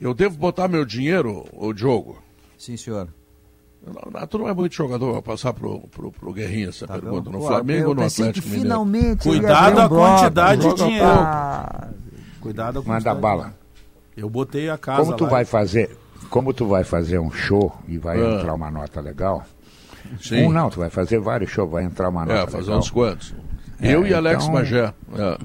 Eu 0.00 0.12
devo 0.14 0.36
botar 0.36 0.66
meu 0.66 0.84
dinheiro, 0.84 1.44
o 1.52 1.72
Diogo? 1.72 2.18
Sim, 2.58 2.76
senhor. 2.76 3.08
Tu 4.28 4.38
não 4.38 4.48
é 4.48 4.52
muito 4.52 4.74
jogador 4.74 5.12
para 5.12 5.22
passar 5.22 5.52
pro, 5.54 5.80
pro, 5.88 6.10
pro 6.10 6.32
Guerrinha 6.32 6.68
essa 6.70 6.86
Tá 6.86 6.94
pergunta. 6.94 7.30
bom. 7.30 7.38
No 7.38 7.46
Flamengo 7.46 7.82
eu 7.84 7.88
ou 7.90 7.94
no 7.94 8.02
Atlético 8.04 8.46
Mineiro? 8.48 8.62
finalmente 8.68 9.22
Cuidado 9.28 9.80
a 9.80 9.88
quantidade 9.88 10.68
de 10.68 10.74
dinheiro. 10.74 11.06
Cuidado 12.40 12.82
com 12.82 12.88
Manda 12.90 13.14
bala. 13.14 13.54
Eu 14.16 14.28
botei 14.28 14.68
a 14.68 14.76
casa 14.76 15.04
Como 15.04 15.16
tu 15.16 15.24
lá. 15.24 15.30
vai 15.30 15.44
fazer, 15.46 15.96
como 16.30 16.54
tu 16.54 16.66
vai 16.66 16.84
fazer 16.84 17.18
um 17.18 17.30
show 17.30 17.72
e 17.88 17.98
vai 17.98 18.18
Ah. 18.20 18.34
entrar 18.36 18.54
uma 18.54 18.70
nota 18.70 19.00
legal? 19.00 19.44
Sim. 20.20 20.44
Um 20.46 20.52
não, 20.52 20.70
tu 20.70 20.78
vai 20.80 20.88
fazer 20.90 21.18
vários 21.20 21.50
shows, 21.50 21.70
vai 21.70 21.84
entrar 21.84 22.08
uma 22.08 22.22
É, 22.22 22.26
nota 22.26 22.46
fazer 22.52 22.62
legal. 22.64 22.78
uns 22.78 22.90
quantos? 22.90 23.34
Eu 23.82 24.06
e 24.06 24.12
Alex 24.12 24.42
então, 24.44 24.54
Magé. 24.54 24.92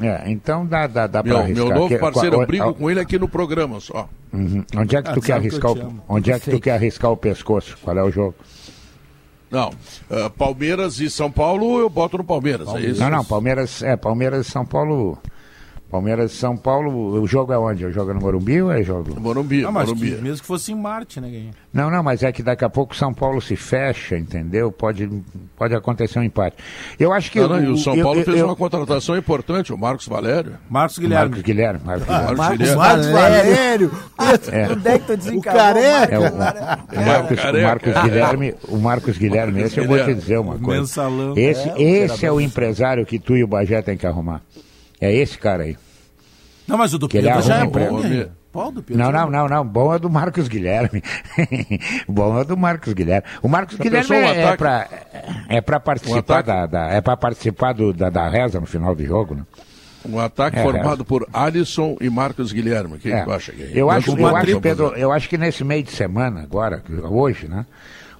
É. 0.02 0.30
então 0.30 0.66
dá, 0.66 0.88
dá, 0.88 1.08
dá 1.08 1.24
Meu, 1.24 1.36
pra 1.36 1.44
arriscar. 1.44 1.66
meu 1.68 1.76
novo 1.76 1.88
Que- 1.88 1.98
parceiro, 1.98 2.42
eu 2.42 2.46
brigo 2.48 2.74
com 2.74 2.90
ele 2.92 3.00
aqui 3.00 3.18
no 3.18 3.30
programa 3.30 3.80
só. 3.80 4.10
Uhum. 4.34 4.64
Onde 4.78 4.96
é 4.98 5.02
que 5.02 5.10
Ah, 5.10 5.14
tu 5.14 5.22
quer 5.22 5.26
que 5.28 5.32
arriscar 5.32 5.72
eu 5.72 5.76
te 5.76 5.82
o, 5.86 6.02
onde 6.10 6.32
é 6.32 6.40
que 6.40 6.52
tu 6.52 6.60
quer 6.60 6.72
arriscar 6.74 7.12
o 7.12 7.16
pescoço? 7.18 7.78
Qual 7.82 7.98
é 7.98 8.04
o 8.04 8.12
jogo? 8.12 8.36
Não, 9.50 9.72
ah, 10.12 10.30
Palmeiras 10.38 11.00
e 11.00 11.10
São 11.10 11.32
Paulo, 11.32 11.80
eu 11.80 11.90
boto 11.90 12.18
no 12.18 12.24
Palmeiras, 12.26 12.68
é 12.76 12.82
isso? 12.82 13.00
Não, 13.00 13.10
não, 13.10 13.24
Palmeiras, 13.24 13.82
é, 13.82 13.96
Palmeiras 13.96 14.48
e 14.48 14.52
São 14.52 14.66
Paulo. 14.66 15.18
Palmeiras 15.90 16.32
e 16.34 16.36
São 16.36 16.58
Paulo, 16.58 17.22
o 17.22 17.28
jogo 17.28 17.54
é 17.54 17.58
onde? 17.58 17.86
O 17.86 17.92
jogo 17.92 18.12
é 18.12 18.14
no 18.14 18.20
Morumbi 18.20 18.62
ou 18.62 18.72
é 18.72 18.84
jogo? 18.84 19.18
Morumbi, 19.20 19.64
Ah, 19.64 19.72
mas 19.72 19.92
que, 19.94 20.00
mesmo 20.16 20.42
que 20.42 20.46
fosse 20.46 20.72
em 20.72 20.76
Marte, 20.76 21.22
né, 21.22 21.30
Guinha? 21.30 21.52
Não, 21.74 21.90
não, 21.90 22.02
mas 22.04 22.22
é 22.24 22.32
que 22.32 22.42
daqui 22.44 22.66
a 22.66 22.70
pouco 22.70 22.96
São 22.96 23.14
Paulo 23.14 23.40
se 23.42 23.56
fecha, 23.56 24.18
entendeu? 24.18 24.72
Pode, 24.72 25.08
pode 25.56 25.74
acontecer 25.76 26.20
um 26.20 26.24
empate. 26.24 26.58
Eu 27.00 27.14
acho 27.14 27.32
que 27.32 27.40
Não, 27.40 27.48
não, 27.50 27.64
e 27.64 27.68
o 27.68 27.78
São 27.78 27.96
eu- 27.96 28.04
Paulo 28.04 28.20
eu- 28.20 28.26
fez 28.26 28.40
eu- 28.40 28.46
uma 28.48 28.56
contratação 28.56 29.16
importante, 29.16 29.72
o 29.72 29.78
Marcos 29.78 30.08
Valério. 30.08 30.54
Marcos 30.70 30.98
Marcos 30.98 31.00
Guilherme. 31.00 31.30
Marcos 31.30 31.42
Guilherme. 31.44 31.80
Marcos 32.38 32.76
Marcos 32.76 33.08
Valério. 33.08 33.92
É. 34.52 34.72
Onde 34.74 34.88
é 34.90 35.00
que 35.00 35.06
tu 35.06 35.14
O 35.14 35.18
desencavou? 35.18 35.60
careca. 35.62 36.16
É, 36.16 36.20
o, 36.20 36.34
o 36.34 36.38
Marcos, 36.38 37.40
o. 37.44 37.62
Marcos 37.64 37.94
Guilherme, 38.04 38.56
o 38.68 38.78
Marcos 38.78 39.18
Guilherme, 39.18 39.62
esse 39.62 39.78
eu 39.80 39.86
vou 39.86 39.96
te 39.98 40.02
Guilherme. 40.02 40.22
dizer 40.22 40.38
uma 40.40 40.58
coisa. 40.60 40.82
Mensalão. 40.82 41.34
Esse, 41.38 41.70
É, 41.70 41.74
o 41.74 41.78
esse 41.80 42.26
é 42.26 42.32
o 42.32 42.42
empresário 42.42 43.06
que 43.06 43.18
tu 43.20 43.36
e 43.38 43.44
o 43.44 43.48
Bagé 43.48 43.82
tem 43.82 43.96
que 43.96 44.06
arrumar. 44.08 44.42
É 45.00 45.14
esse 45.14 45.38
cara 45.38 45.64
aí. 45.64 45.78
Não, 46.68 46.78
mas 46.78 46.94
o 46.94 46.98
do 47.00 47.08
Pedro 47.08 47.42
já 47.42 47.58
é 47.60 47.66
bom, 47.66 48.72
Pedro 48.74 48.98
Não, 48.98 49.10
é 49.10 49.12
não, 49.12 49.30
não, 49.30 49.48
não. 49.48 49.66
Bom 49.68 49.94
é 49.94 50.00
do 50.00 50.10
Marcos 50.10 50.48
Guilherme. 50.48 51.04
bom 52.08 52.40
é 52.40 52.44
do 52.44 52.56
Marcos 52.58 52.94
Guilherme. 52.94 53.28
O 53.42 53.48
Marcos 53.48 53.78
Já 53.78 53.84
Guilherme 53.84 54.10
um 54.12 54.20
é, 54.20 54.42
é 54.44 54.56
para 54.58 54.90
é 55.50 55.62
pra 55.62 55.80
participar, 55.80 56.40
ataque? 56.40 56.48
da, 56.48 56.66
da- 56.66 56.88
é 56.94 57.02
pra 57.02 57.18
participar 57.18 57.74
do, 57.74 57.94
da, 57.94 58.10
da 58.10 58.30
reza 58.30 58.60
no 58.60 58.66
final 58.66 58.96
do 58.96 59.06
jogo, 59.06 59.36
né? 59.36 59.44
Um 60.08 60.20
ataque 60.20 60.58
É, 60.60 60.64
formado 60.64 61.04
por 61.04 61.28
Alisson 61.34 61.98
e 62.00 62.10
Marcos 62.10 62.52
Guilherme. 62.52 62.96
O 62.96 63.00
que, 63.00 63.12
É. 63.12 63.20
que 63.20 63.26
tu 63.26 63.32
acha? 63.32 63.52
Eu 63.52 63.88
Nós 63.88 63.98
acho, 63.98 64.18
eu 64.18 64.36
acho, 64.36 64.62
Pedro, 64.62 64.88
eu 64.96 65.12
acho 65.12 65.28
que 65.28 65.38
nesse 65.38 65.64
meio 65.64 65.84
de 65.84 65.92
semana, 65.92 66.42
agora, 66.44 66.84
hoje, 67.10 67.48
né? 67.48 67.66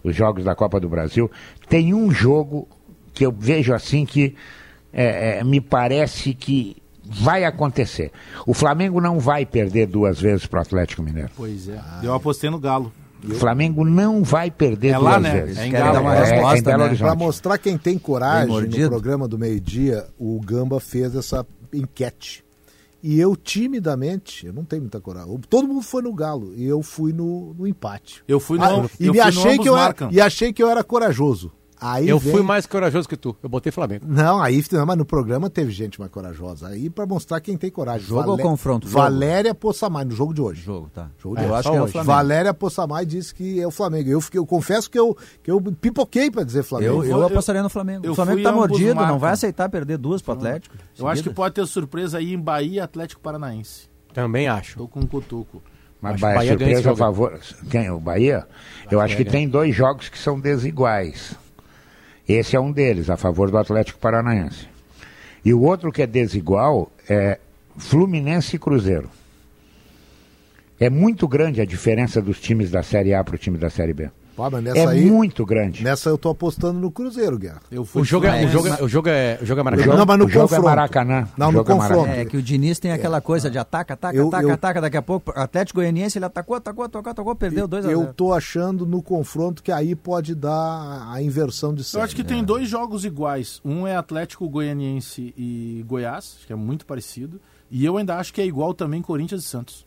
Os 0.04 0.16
jogos 0.16 0.44
da 0.44 0.54
Copa 0.56 0.80
do 0.80 0.90
Brasil, 0.90 1.32
tem 1.70 1.94
um 1.94 2.12
jogo 2.12 2.68
que 3.14 3.26
eu 3.26 3.32
vejo 3.32 3.74
assim 3.74 4.06
que 4.06 4.36
é, 4.96 5.40
é, 5.40 5.44
me 5.44 5.60
parece 5.60 6.34
que 6.34 6.78
vai 7.04 7.44
acontecer. 7.44 8.12
O 8.48 8.54
Flamengo 8.54 9.00
não 9.02 9.20
vai 9.20 9.46
perder 9.46 9.86
duas 9.88 10.20
vezes 10.20 10.46
para 10.48 10.60
o 10.60 10.62
Atlético 10.62 11.04
Mineiro. 11.04 11.30
Pois 11.36 11.68
é. 11.70 11.80
Eu 12.02 12.14
apostei 12.14 12.50
no 12.50 12.58
Galo. 12.58 12.92
O 13.28 13.34
Flamengo 13.36 13.84
não 13.84 14.24
vai 14.24 14.50
perder 14.52 14.90
É 14.90 15.00
duas 15.00 15.04
lá, 15.04 15.20
né? 15.20 15.42
vezes. 15.42 15.58
É 15.58 15.68
em 15.68 15.72
Galo. 15.72 15.94
dar 15.94 16.02
uma 16.02 16.16
É, 16.16 16.18
é 16.18 16.26
em 16.26 16.30
resposta, 16.32 16.64
Belo 16.78 16.88
né? 16.92 16.96
Para 16.96 17.16
mostrar 17.16 17.58
quem 17.58 17.78
tem 17.78 17.98
coragem 17.98 18.62
no 18.62 18.90
programa 18.90 19.28
do 19.28 19.38
meio-dia, 19.38 20.06
o 20.18 20.40
Gamba 20.42 20.80
fez 20.80 21.16
essa 21.16 21.46
enquete. 21.74 22.44
E 23.04 23.20
eu, 23.20 23.36
timidamente, 23.36 24.48
eu 24.48 24.54
não 24.54 24.64
tenho 24.64 24.82
muita 24.82 25.00
coragem. 25.00 25.40
Todo 25.50 25.68
mundo 25.68 25.82
foi 25.84 26.02
no 26.02 26.14
Galo 26.14 26.54
e 26.56 26.66
eu 26.66 26.82
fui 26.82 27.14
no, 27.14 27.54
no 27.54 27.68
empate. 27.68 28.24
Eu 28.28 28.40
fui 28.40 28.58
no, 28.58 28.64
Ah, 28.64 28.72
eu 28.72 28.86
e, 28.86 28.88
fui 28.88 29.12
me 29.12 29.18
no 29.18 29.24
achei 29.24 29.52
ambos 29.52 29.64
que 29.64 29.70
eu 29.70 29.76
era, 29.76 29.84
marcam. 29.86 30.10
e 30.12 30.22
achei 30.22 30.54
que 30.54 30.64
eu 30.64 30.70
era 30.70 30.84
corajoso. 30.84 31.52
Aí 31.80 32.08
Eu 32.08 32.18
vem- 32.20 32.32
fui 32.32 32.42
mais 32.42 32.66
corajoso 32.66 33.08
que 33.08 33.18
tu. 33.18 33.36
Eu 33.44 33.50
botei 33.50 33.72
Flamengo. 33.72 34.06
Não, 34.08 34.42
aí 34.42 34.64
não, 34.72 34.86
mas 34.86 34.98
no 34.98 35.06
programa 35.06 35.50
teve 35.50 35.72
gente 35.72 36.00
mais 36.00 36.12
corajosa. 36.12 36.70
Aí 36.70 36.90
para 36.90 37.06
mostrar 37.06 37.42
quem 37.42 37.58
tem 37.58 37.70
coragem. 37.70 38.08
Jogo 38.08 38.32
ou 38.32 38.38
confronto? 38.38 38.88
Jogo. 38.88 39.02
Valéria 39.02 39.54
Possamay, 39.54 40.06
no 40.06 40.16
jogo 40.16 40.34
de 40.34 40.42
hoje. 40.42 40.62
Jogo, 40.62 40.90
tá. 40.94 41.10
Jogo 41.18 41.36
de 41.36 41.42
É, 41.42 41.44
hoje. 41.46 41.52
eu 41.52 41.56
acho 41.56 41.70
que 41.72 41.76
é 41.78 41.82
o. 41.82 41.88
Flamengo. 41.88 42.12
Valéria 42.12 42.54
Possamay 42.54 43.06
disse 43.06 43.36
que 43.36 43.60
é 43.60 43.68
o 43.68 43.72
Flamengo. 43.72 44.10
Eu, 44.10 44.22
fiquei, 44.22 44.40
eu 44.40 44.46
confesso 44.46 44.90
que 44.90 44.98
eu, 44.98 45.18
que 45.44 45.52
eu 45.52 45.62
pipoquei 45.62 46.32
para 46.32 46.44
dizer 46.44 46.64
Flamengo. 46.64 47.04
Eu, 47.04 47.10
eu 47.10 47.18
vou- 47.18 47.26
apostaria 47.28 47.62
no 47.62 47.70
Flamengo. 47.70 48.06
eu 48.06 48.14
o 48.14 48.16
Flamengo 48.16 48.42
tá 48.42 48.52
mordido, 48.52 48.96
não 48.96 49.20
vai 49.20 49.34
aceitar 49.34 49.68
perder 49.70 49.98
duas 49.98 50.22
pro 50.22 50.34
Atlético. 50.34 50.76
Eu 50.98 51.08
acho 51.08 51.24
que 51.24 51.30
pode 51.30 51.54
ter 51.56 51.66
surpresa 51.68 52.18
aí 52.20 52.34
em 52.34 52.40
Bahia 52.40 52.76
e 52.76 52.80
Atlético 52.80 53.22
Paranaense. 53.22 53.90
Também 54.14 54.48
acho. 54.48 54.78
Tô 54.78 54.88
com 54.88 55.02
um 55.02 55.06
cutuco. 55.08 55.62
Mas 56.02 56.22
Bahia, 56.22 56.36
Bahia 56.36 56.50
surpresa 56.52 56.80
a 56.80 56.84
jogo. 56.84 56.96
favor. 56.98 57.40
Quem? 57.70 57.90
O 57.90 58.00
Bahia? 58.00 58.46
Eu 58.92 59.02
acho 59.02 59.18
que 59.18 59.24
ganha. 59.24 59.32
tem 59.32 59.50
dois 59.50 59.76
jogos 59.76 60.08
que 60.08 60.18
são 60.20 60.40
desiguais. 60.40 61.36
Esse 62.28 62.56
é 62.56 62.60
um 62.60 62.72
deles, 62.72 63.10
a 63.10 63.18
favor 63.18 63.52
do 63.52 63.58
Atlético 63.58 64.00
Paranaense. 64.00 64.68
E 65.44 65.54
o 65.54 65.62
outro 65.62 65.92
que 65.92 66.02
é 66.02 66.08
desigual 66.08 66.92
é 67.08 67.38
Fluminense 67.78 68.56
e 68.56 68.60
Cruzeiro. 68.60 69.10
É 70.80 70.90
muito 70.90 71.28
grande 71.28 71.62
a 71.62 71.66
diferença 71.66 72.22
dos 72.22 72.40
times 72.40 72.72
da 72.72 72.82
Série 72.82 73.14
A 73.14 73.24
para 73.24 73.36
o 73.36 73.38
time 73.38 73.58
da 73.58 73.70
Série 73.70 73.94
B. 73.94 74.10
Nessa 74.62 74.78
É 74.80 74.88
aí, 74.88 75.06
muito 75.06 75.46
grande. 75.46 75.84
nessa 75.84 76.10
eu 76.10 76.18
tô 76.18 76.30
apostando 76.30 76.80
no 76.80 76.92
Cruzeiro, 76.92 77.38
Guerra. 77.40 77.62
Eu 77.72 77.86
fui 77.86 78.02
O 78.02 78.06
jogo, 78.06 78.26
é, 78.28 78.46
o, 78.46 78.50
jogo 78.50 78.68
é, 78.68 78.84
o, 78.84 78.88
jogo 78.88 79.08
é, 79.10 79.40
o 79.42 79.46
jogo 79.46 79.60
é 79.60 79.62
O 79.62 79.66
Maracanã. 79.66 79.86
jogo, 79.86 79.98
Não, 79.98 80.06
mas 80.06 80.18
no 80.20 80.26
o 80.26 80.30
jogo 80.30 80.46
é 80.46 80.48
confronto. 80.50 80.66
Maracanã. 80.66 81.28
Não, 81.38 81.48
O 81.48 81.52
no 81.52 81.58
jogo 81.60 81.72
é 81.72 81.76
confronto. 81.76 82.10
É 82.10 82.26
que 82.26 82.36
o 82.38 82.42
Diniz 82.42 82.78
tem 82.80 82.92
aquela 82.92 83.22
coisa 83.22 83.50
de 83.50 83.58
ataca, 83.58 83.94
ataca, 83.94 84.16
Eu- 84.18 84.28
ataca, 84.28 84.44
eu- 84.44 84.52
ataca. 84.54 84.82
Daqui 84.82 84.98
a 84.98 85.02
pouco, 85.02 85.32
Atlético 85.36 85.80
Goianiense, 85.80 86.18
ele 86.18 86.26
atacou, 86.26 86.56
atacou, 86.56 86.84
atacou, 86.86 87.12
atacou, 87.12 87.36
perdeu 87.36 87.68
2 87.68 87.86
a 87.86 87.92
Eu 87.92 88.00
0 88.02 88.14
tô 88.14 88.34
achando 88.34 88.86
no 88.86 89.02
confronto 89.02 89.64
que 89.64 89.72
aí 89.72 89.96
pode 89.96 90.36
dar 90.36 91.08
a 91.12 91.22
inversão 91.22 91.74
de 91.74 91.82
Eu 91.82 91.86
série. 91.86 92.04
acho 92.04 92.16
que 92.16 92.24
tem 92.24 92.44
dois 92.44 92.68
jogos 92.68 93.06
iguais. 93.06 93.62
Um 93.64 93.88
é 93.88 93.96
Atlético 93.96 94.48
Goianiense 94.50 95.34
e 95.38 95.84
Goiás, 95.88 96.40
que 96.46 96.52
é 96.52 96.56
muito 96.56 96.86
parecido. 96.86 97.40
E 97.72 97.84
eu 97.86 97.98
ainda 97.98 98.18
acho 98.18 98.34
que 98.34 98.42
é 98.42 98.46
igual 98.46 98.74
também 98.74 99.02
Corinthians 99.02 99.44
e 99.44 99.48
Santos. 99.48 99.86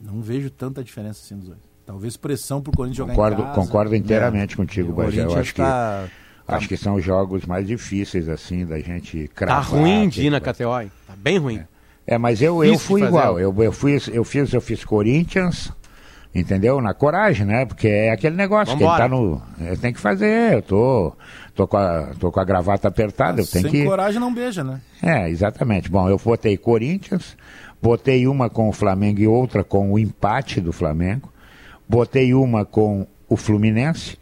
Não 0.00 0.20
vejo 0.20 0.50
tanta 0.50 0.82
diferença 0.82 1.20
assim 1.24 1.36
dos 1.36 1.48
dois. 1.48 1.71
Talvez 1.86 2.16
pressão 2.16 2.60
pro 2.62 2.72
Corinthians 2.72 2.98
jogar 2.98 3.12
Concordo, 3.14 3.42
em 3.42 3.44
casa. 3.46 3.54
concordo 3.60 3.96
inteiramente 3.96 4.56
contigo, 4.56 4.92
O 4.92 4.94
Bagé. 4.94 5.20
Eu 5.20 5.26
Corinthians 5.26 5.40
acho 5.40 5.54
que, 5.54 5.60
tá- 5.62 6.04
acho 6.48 6.68
que 6.68 6.76
são 6.76 6.94
os 6.94 7.04
jogos 7.04 7.44
mais 7.44 7.66
difíceis, 7.66 8.28
assim, 8.28 8.64
da 8.64 8.78
gente 8.78 9.28
Tá 9.28 9.34
cravar. 9.34 9.64
ruim 9.64 10.08
de 10.08 10.26
ir 10.26 10.30
na 10.30 10.40
KTO, 10.40 10.80
hein? 10.80 10.90
Tá 11.06 11.14
bem 11.16 11.38
ruim. 11.38 11.60
É, 12.06 12.16
mas 12.18 12.40
eu, 12.42 12.64
eu 12.64 12.72
Difícil 12.72 12.88
fui 12.98 13.02
igual. 13.04 13.38
Eu, 13.38 13.54
eu, 13.62 13.72
fui, 13.72 13.96
eu, 14.12 14.24
fiz, 14.24 14.52
eu 14.52 14.60
fiz 14.60 14.84
Corinthians, 14.84 15.72
entendeu? 16.34 16.80
Na 16.80 16.94
coragem, 16.94 17.46
né? 17.46 17.64
Porque 17.66 17.86
é 17.88 18.10
aquele 18.12 18.36
negócio 18.36 18.76
que 18.76 18.82
ele 18.82 18.90
Vambora. 18.90 19.02
tá 19.02 19.08
no. 19.08 19.42
é, 19.60 19.76
tem 19.76 19.92
que 19.92 20.00
fazer. 20.00 20.54
Eu 20.54 20.62
tô, 20.62 21.12
tô, 21.54 21.66
com 21.68 21.76
a, 21.76 22.08
tô 22.18 22.30
com 22.32 22.40
a 22.40 22.44
gravata 22.44 22.88
apertada, 22.88 23.40
eu 23.40 23.46
tenho 23.46 23.62
Sem 23.62 23.70
que. 23.70 23.84
coragem 23.84 24.20
não 24.20 24.32
beija, 24.32 24.64
né? 24.64 24.80
É, 25.02 25.28
exatamente. 25.28 25.88
Bom, 25.90 26.08
eu 26.08 26.16
botei 26.18 26.56
Corinthians, 26.56 27.36
botei 27.80 28.26
uma 28.26 28.48
com 28.50 28.68
o 28.68 28.72
Flamengo 28.72 29.20
e 29.20 29.26
outra 29.26 29.62
com 29.62 29.92
o 29.92 29.98
empate 29.98 30.60
do 30.60 30.72
Flamengo, 30.72 31.31
botei 31.88 32.34
uma 32.34 32.64
com 32.64 33.06
o 33.28 33.36
Fluminense 33.36 34.16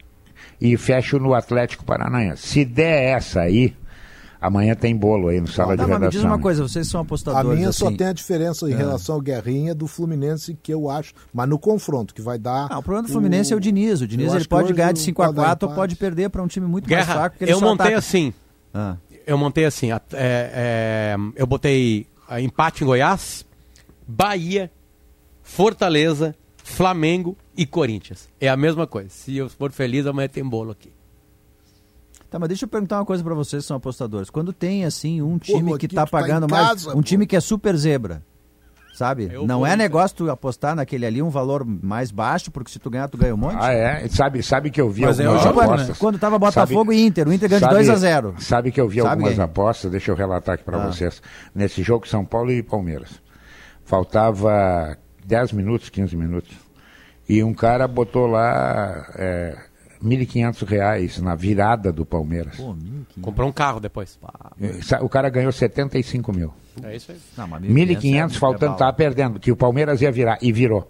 e 0.59 0.75
fecho 0.77 1.17
no 1.19 1.33
Atlético 1.33 1.83
Paranaense. 1.85 2.47
Se 2.47 2.65
der 2.65 3.15
essa 3.17 3.41
aí, 3.41 3.75
amanhã 4.39 4.75
tem 4.75 4.95
bolo 4.95 5.27
aí 5.29 5.39
no 5.41 5.47
sala 5.47 5.75
de 5.75 5.81
mas 5.81 5.87
me 5.87 5.93
redação. 5.93 6.09
diz 6.09 6.23
uma 6.23 6.39
coisa, 6.39 6.61
vocês 6.67 6.87
são 6.87 6.99
A 6.99 7.03
apostadores 7.03 7.57
minha 7.57 7.69
assim. 7.69 7.79
só 7.79 7.91
tem 7.91 8.07
a 8.07 8.13
diferença 8.13 8.69
em 8.69 8.73
É. 8.73 8.77
relação 8.77 9.15
ao 9.15 9.21
Guerrinha 9.21 9.73
do 9.75 9.87
Fluminense, 9.87 10.57
que 10.61 10.73
eu 10.73 10.89
acho, 10.89 11.13
mas 11.33 11.47
no 11.49 11.57
confronto, 11.59 12.13
que 12.13 12.21
vai 12.21 12.37
dar. 12.37 12.67
Ah, 12.69 12.79
o 12.79 12.83
problema 12.83 13.07
do 13.07 13.11
Fluminense 13.11 13.53
é 13.53 13.55
o 13.55 13.59
Diniz. 13.59 14.01
O 14.01 14.07
Diniz 14.07 14.27
eu 14.27 14.31
ele 14.33 14.37
acho 14.37 14.45
que 14.45 14.49
pode 14.49 14.73
ganhar 14.73 14.91
de 14.93 14.99
não 14.99 15.05
5 15.05 15.21
a 15.21 15.25
pode 15.25 15.35
dar 15.37 15.43
4 15.45 15.67
ou 15.69 15.75
pode 15.75 15.95
perder 15.95 16.29
para 16.29 16.41
um 16.43 16.47
time 16.47 16.67
muito 16.67 16.89
mais 16.89 17.05
Guerra, 17.05 17.19
fraco. 17.19 17.33
porque 17.35 17.43
ele 17.45 17.51
eu 17.53 17.59
só 17.59 17.65
montei 17.65 17.85
ataca. 17.87 17.97
assim. 17.99 18.33
Ah. 18.73 18.95
Eu 19.27 19.37
montei 19.37 19.65
assim. 19.65 19.91
a- 19.91 20.01
é, 20.13 21.15
é, 21.15 21.15
eu 21.35 21.45
botei 21.47 22.07
ah, 22.27 22.39
empate 22.41 22.83
em 22.83 22.87
Goiás, 22.87 23.45
Bahia, 24.07 24.71
Fortaleza, 25.43 26.35
Flamengo 26.63 27.35
e 27.55 27.65
Corinthians. 27.65 28.29
É 28.39 28.47
a 28.49 28.57
mesma 28.57 28.85
coisa. 28.87 29.09
Se 29.09 29.35
eu 29.37 29.49
for 29.49 29.71
feliz, 29.71 30.05
amanhã 30.05 30.27
tem 30.27 30.43
bolo 30.43 30.71
aqui. 30.71 30.91
Tá, 32.29 32.39
mas 32.39 32.47
deixa 32.47 32.63
eu 32.63 32.69
perguntar 32.69 32.97
uma 32.99 33.05
coisa 33.05 33.21
pra 33.23 33.33
vocês 33.35 33.63
que 33.63 33.67
são 33.67 33.75
apostadores. 33.77 34.29
Quando 34.29 34.53
tem 34.53 34.85
assim 34.85 35.21
um 35.21 35.37
time 35.37 35.63
que 35.65 35.69
Loquito 35.71 35.95
tá 35.95 36.05
tá 36.05 36.07
em 36.07 36.21
pagando 36.21 36.47
mais, 36.49 36.67
casa, 36.85 36.97
um 36.97 37.01
time 37.01 37.27
que 37.27 37.35
é 37.35 37.41
super 37.41 37.75
zebra, 37.75 38.23
sabe? 38.93 39.29
Eu 39.29 39.45
Não 39.45 39.57
vou, 39.59 39.65
é 39.67 39.71
né? 39.71 39.75
negócio 39.75 40.15
tu 40.15 40.31
apostar 40.31 40.73
naquele 40.73 41.05
ali 41.05 41.21
um 41.21 41.29
valor 41.29 41.65
mais 41.65 42.09
baixo, 42.09 42.49
porque 42.49 42.71
se 42.71 42.79
tu 42.79 42.89
ganhar 42.89 43.09
tu 43.09 43.17
ganha 43.17 43.33
um 43.33 43.37
monte. 43.37 43.57
Ah, 43.59 43.73
é? 43.73 44.07
Sabe, 44.07 44.41
sabe 44.41 44.71
que 44.71 44.79
eu 44.79 44.89
vi 44.89 45.01
Mas 45.01 45.19
é 45.19 45.25
algumas 45.25 45.45
hoje 45.45 45.53
quando, 45.53 45.69
apostas? 45.73 45.97
Quando 45.97 46.19
tava 46.19 46.39
Botafogo 46.39 46.85
Sabe- 46.93 46.95
e 46.95 47.05
Inter, 47.05 47.27
o 47.27 47.33
Inter 47.33 47.49
ganha 47.49 47.59
de 47.59 47.65
sabe- 47.65 47.75
2 47.75 47.89
a 47.89 47.95
0. 47.97 48.35
Sabe 48.39 48.71
que 48.71 48.79
eu 48.79 48.87
vi 48.87 48.99
Sabe, 49.01 49.09
algumas 49.09 49.31
Guilherme? 49.33 49.51
apostas, 49.51 49.91
deixa 49.91 50.09
eu 50.11 50.15
relatar 50.15 50.55
aqui 50.55 50.63
para 50.63 50.81
Ah. 50.81 50.87
vocês. 50.87 51.21
Nesse 51.53 51.83
jogo 51.83 52.07
São 52.07 52.23
Paulo 52.23 52.49
e 52.49 52.63
Palmeiras. 52.63 53.09
Faltava 53.83 54.97
10 55.25 55.51
minutos, 55.51 55.89
15 55.89 56.15
minutos. 56.15 56.55
E 57.31 57.41
um 57.43 57.53
cara 57.53 57.87
botou 57.87 58.27
lá 58.27 59.09
é, 59.15 59.57
1.500 60.03 60.67
reais 60.67 61.17
na 61.19 61.33
virada 61.33 61.89
do 61.91 62.05
Palmeiras. 62.05 62.57
Pô, 62.57 62.73
1.500. 62.73 63.21
Comprou 63.21 63.47
um 63.47 63.53
carro 63.53 63.79
depois. 63.79 64.19
O 65.01 65.07
cara 65.07 65.29
ganhou 65.29 65.51
75 65.51 66.33
mil. 66.33 66.53
É 66.83 66.93
isso 66.95 67.11
aí. 67.11 67.17
Não, 67.37 67.47
mas 67.47 67.61
1.500 67.63 68.35
é- 68.35 68.39
faltando, 68.39 68.73
é 68.73 68.77
tava 68.77 68.93
perdendo, 68.93 69.39
que 69.39 69.49
o 69.49 69.55
Palmeiras 69.55 70.01
ia 70.01 70.11
virar, 70.11 70.39
e 70.41 70.51
virou. 70.51 70.89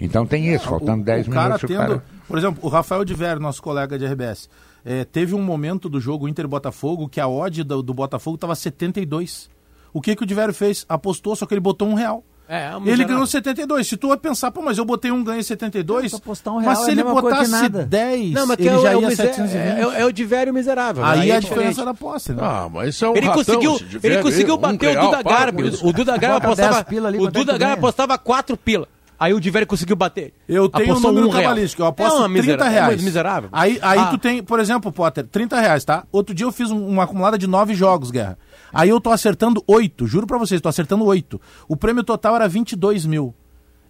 Então 0.00 0.26
tem 0.26 0.52
isso, 0.52 0.64
faltando 0.66 1.04
10 1.04 1.28
o 1.28 1.30
cara 1.30 1.44
minutos. 1.44 1.62
o 1.62 1.66
tendo, 1.68 1.78
cara- 1.78 2.04
Por 2.26 2.38
exemplo, 2.38 2.58
o 2.64 2.68
Rafael 2.68 3.04
de 3.04 3.14
Ver, 3.14 3.38
nosso 3.38 3.62
colega 3.62 3.96
de 3.96 4.04
RBS, 4.04 4.48
eh, 4.84 5.04
teve 5.04 5.32
um 5.32 5.42
momento 5.42 5.88
do 5.88 6.00
jogo 6.00 6.26
Inter 6.26 6.44
e 6.44 6.48
Botafogo 6.48 7.08
que 7.08 7.20
a 7.20 7.28
odd 7.28 7.62
do, 7.62 7.82
do 7.82 7.94
Botafogo 7.94 8.34
estava 8.34 8.56
72. 8.56 9.48
O 9.92 10.00
que, 10.00 10.16
que 10.16 10.24
o 10.24 10.26
Diverio 10.26 10.52
fez? 10.54 10.84
Apostou, 10.88 11.36
só 11.36 11.46
que 11.46 11.54
ele 11.54 11.60
botou 11.60 11.86
um 11.86 11.94
real. 11.94 12.24
É, 12.48 12.64
é 12.64 12.90
ele 12.90 13.04
ganhou 13.04 13.26
72. 13.26 13.86
Se 13.86 13.96
tu 13.96 14.08
vai 14.08 14.16
pensar, 14.16 14.50
pô, 14.50 14.62
mas 14.62 14.76
eu 14.76 14.84
botei 14.84 15.10
um 15.10 15.22
ganho 15.22 15.40
em 15.40 15.42
72, 15.42 16.12
um 16.12 16.58
real, 16.58 16.62
mas 16.64 16.78
se 16.80 16.90
é 16.90 16.92
ele 16.92 17.02
botasse 17.02 17.68
10, 17.68 18.32
não, 18.32 18.46
mas 18.46 18.58
ele 18.58 18.68
é, 18.68 18.78
já 18.78 18.92
é, 18.92 19.00
ia 19.00 19.06
é, 19.06 19.16
720. 19.16 19.56
É, 19.56 20.00
é, 20.00 20.06
o 20.06 20.12
Divério 20.12 20.52
miserável. 20.52 21.04
Aí, 21.04 21.20
aí 21.20 21.32
a 21.32 21.40
diferença 21.40 21.84
da 21.84 21.92
aposta, 21.92 22.34
né? 22.34 22.42
Ah, 22.44 22.68
mas 22.70 22.90
isso 22.90 23.04
é 23.04 23.10
um 23.10 23.16
ele 23.16 23.26
ratão, 23.26 23.44
conseguiu, 23.44 23.80
ele 24.02 24.22
conseguiu 24.22 24.56
bater 24.56 24.98
um 24.98 25.00
o 25.00 25.04
Duda 25.04 25.22
Garbi. 25.22 25.62
O 25.82 25.92
Duda 25.92 26.16
Garbi 26.18 26.46
apostava, 26.46 26.86
o 27.18 27.30
Duda 27.30 27.58
Garbi 27.58 27.78
apostava 27.78 28.18
4 28.18 28.56
pila. 28.56 28.88
Aí 29.18 29.32
o 29.32 29.40
Divério 29.40 29.66
conseguiu 29.68 29.94
bater. 29.94 30.34
Eu 30.48 30.68
tenho 30.68 30.96
um 30.96 31.00
número 31.00 31.28
um 31.28 31.30
cabalístico, 31.30 31.82
eu 31.82 31.86
aposto 31.86 32.24
é 32.24 32.42
30 32.42 32.68
reais. 32.68 33.00
É 33.00 33.04
miserável. 33.04 33.48
Aí, 33.52 33.78
aí 33.80 33.98
ah. 33.98 34.06
tu 34.06 34.18
tem, 34.18 34.42
por 34.42 34.58
exemplo, 34.58 34.90
Potter, 34.90 35.26
30 35.26 35.60
reais, 35.60 35.84
tá? 35.84 36.04
Outro 36.10 36.34
dia 36.34 36.44
eu 36.44 36.52
fiz 36.52 36.70
um, 36.70 36.86
uma 36.86 37.04
acumulada 37.04 37.38
de 37.38 37.46
9 37.46 37.74
jogos, 37.74 38.10
Guerra. 38.10 38.36
Aí 38.72 38.88
eu 38.88 39.00
tô 39.00 39.10
acertando 39.10 39.62
8, 39.66 40.06
juro 40.06 40.26
pra 40.26 40.38
vocês, 40.38 40.60
tô 40.60 40.68
acertando 40.68 41.04
8. 41.04 41.40
O 41.68 41.76
prêmio 41.76 42.02
total 42.02 42.34
era 42.34 42.48
22 42.48 43.06
mil. 43.06 43.34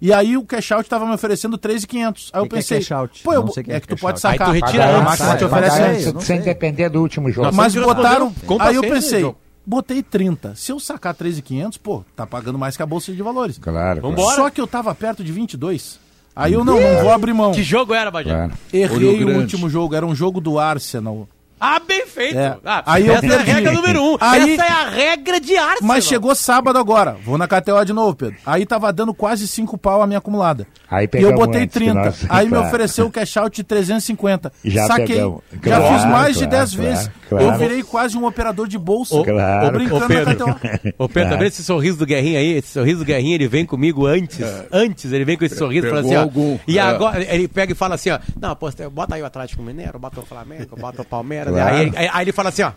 E 0.02 0.12
aí 0.12 0.36
o 0.36 0.44
cash 0.44 0.72
out 0.72 0.90
tava 0.90 1.06
me 1.06 1.14
oferecendo 1.14 1.56
3,500. 1.56 2.30
Aí 2.32 2.40
eu 2.40 2.48
pensei, 2.48 2.78
que 2.78 2.84
é 2.84 2.86
cash 2.88 2.92
out? 2.92 3.22
pô, 3.22 3.32
eu, 3.32 3.48
é, 3.68 3.76
é 3.76 3.80
que 3.80 3.86
tu 3.86 3.96
pode 3.96 4.18
sacar. 4.18 4.50
Aí 4.50 4.60
tu 4.60 4.66
retira 4.66 4.90
antes. 4.90 5.04
Máximo 5.04 5.36
te 5.36 5.44
oferece 5.44 5.80
antes. 5.80 6.24
Sem 6.24 6.40
depender 6.40 6.88
do 6.88 7.00
último 7.00 7.30
jogo. 7.30 7.54
Mas 7.54 7.72
botaram, 7.76 8.34
aí 8.58 8.74
eu 8.74 8.82
pensei, 8.82 9.32
botei 9.64 10.02
30. 10.02 10.54
Se 10.56 10.72
eu 10.72 10.80
sacar 10.80 11.14
3,500, 11.14 11.78
pô, 11.78 12.04
tá 12.16 12.26
pagando 12.26 12.58
mais 12.58 12.76
que 12.76 12.82
a 12.82 12.86
bolsa 12.86 13.12
de 13.12 13.22
valores. 13.22 13.58
Claro. 13.58 14.00
Vambora. 14.00 14.36
Só 14.36 14.50
que 14.50 14.60
eu 14.60 14.66
tava 14.66 14.94
perto 14.94 15.22
de 15.22 15.32
22. 15.32 16.00
Aí 16.34 16.54
eu 16.54 16.64
não, 16.64 16.80
não 16.80 17.02
vou 17.02 17.12
abrir 17.12 17.34
mão. 17.34 17.52
Que 17.52 17.62
jogo 17.62 17.92
era, 17.92 18.10
Bajé? 18.10 18.30
Claro. 18.30 18.52
Errei 18.72 19.24
o 19.24 19.38
último 19.38 19.68
jogo, 19.68 19.94
era 19.94 20.06
um 20.06 20.14
jogo 20.14 20.40
do 20.40 20.58
Arsenal. 20.58 21.28
Ah, 21.64 21.78
bem 21.78 22.04
feito. 22.04 22.36
É. 22.36 22.56
Ah, 22.64 22.82
aí 22.84 23.08
essa 23.08 23.24
eu 23.24 23.32
é 23.32 23.36
a 23.36 23.42
regra 23.42 23.72
número 23.72 24.02
um. 24.02 24.16
Aí... 24.20 24.54
Essa 24.54 24.64
é 24.64 24.68
a 24.68 24.88
regra 24.88 25.40
de 25.40 25.56
Arsenal. 25.56 25.94
Mas 25.94 26.04
chegou 26.04 26.34
sábado 26.34 26.76
agora. 26.76 27.16
Vou 27.24 27.38
na 27.38 27.46
KTO 27.46 27.84
de 27.84 27.92
novo, 27.92 28.16
Pedro. 28.16 28.36
Aí 28.44 28.66
tava 28.66 28.92
dando 28.92 29.14
quase 29.14 29.46
5 29.46 29.78
pau 29.78 30.02
a 30.02 30.06
minha 30.08 30.18
acumulada. 30.18 30.66
Aí 30.90 31.08
e 31.14 31.22
eu 31.22 31.32
botei 31.32 31.68
30. 31.68 31.94
Nossa, 31.94 32.26
aí 32.28 32.48
claro. 32.48 32.64
me 32.64 32.68
ofereceu 32.68 33.06
o 33.06 33.12
cash 33.12 33.36
out 33.36 33.54
de 33.54 33.62
350. 33.62 34.52
Já 34.64 34.88
Saquei. 34.88 35.06
Pegamos. 35.06 35.42
Já 35.52 35.58
claro, 35.60 35.94
fiz 35.94 36.04
mais 36.04 36.36
claro, 36.36 36.38
de 36.38 36.46
10 36.46 36.74
vezes. 36.74 37.10
Claro. 37.38 37.54
Eu 37.54 37.58
virei 37.58 37.82
quase 37.82 38.16
um 38.16 38.24
operador 38.24 38.68
de 38.68 38.78
bolsa. 38.78 39.14
Ô, 39.14 39.24
claro. 39.24 39.68
Ô, 39.68 39.70
brincando 39.70 40.04
ô, 40.04 40.08
Pedro. 40.08 40.94
Ô, 40.98 41.08
Pedro, 41.08 41.30
tá 41.30 41.36
vendo 41.36 41.48
esse 41.48 41.64
sorriso 41.64 41.98
do 41.98 42.06
Guerrinho 42.06 42.38
aí? 42.38 42.52
Esse 42.54 42.68
sorriso 42.68 42.98
do 42.98 43.04
Guerrinho, 43.04 43.34
ele 43.34 43.48
vem 43.48 43.66
comigo 43.66 44.06
antes. 44.06 44.40
É. 44.40 44.66
Antes, 44.72 45.12
ele 45.12 45.24
vem 45.24 45.36
com 45.36 45.44
esse 45.44 45.56
sorriso 45.56 45.86
e 45.86 45.90
fala 45.90 46.00
assim, 46.00 46.16
ó. 46.16 46.22
algum, 46.22 46.58
e 46.66 46.78
é. 46.78 46.82
agora, 46.82 47.22
ele 47.22 47.48
pega 47.48 47.72
e 47.72 47.74
fala 47.74 47.94
assim, 47.94 48.10
ó. 48.10 48.18
Não, 48.40 48.54
pô, 48.56 48.68
bota 48.90 49.14
aí 49.14 49.22
o 49.22 49.26
Atlético 49.26 49.62
Mineiro, 49.62 49.98
bota 49.98 50.20
o 50.20 50.24
Flamengo, 50.24 50.76
bota 50.76 51.02
o 51.02 51.04
Palmeiras. 51.04 51.52
Claro. 51.52 51.76
Aí, 51.76 51.92
aí, 51.94 52.10
aí 52.12 52.24
ele 52.24 52.32
fala 52.32 52.48
assim, 52.48 52.62
ó. 52.62 52.72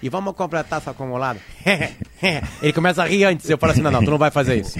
E 0.00 0.08
vamos 0.08 0.34
completar 0.34 0.78
essa 0.78 0.92
acumulada. 0.92 1.40
ele 2.62 2.72
começa 2.72 3.02
a 3.02 3.06
rir 3.06 3.24
antes. 3.24 3.50
Eu 3.50 3.58
falo 3.58 3.72
assim: 3.72 3.82
não, 3.82 3.90
não, 3.90 4.04
tu 4.04 4.10
não 4.12 4.18
vai 4.18 4.30
fazer 4.30 4.60
isso. 4.60 4.78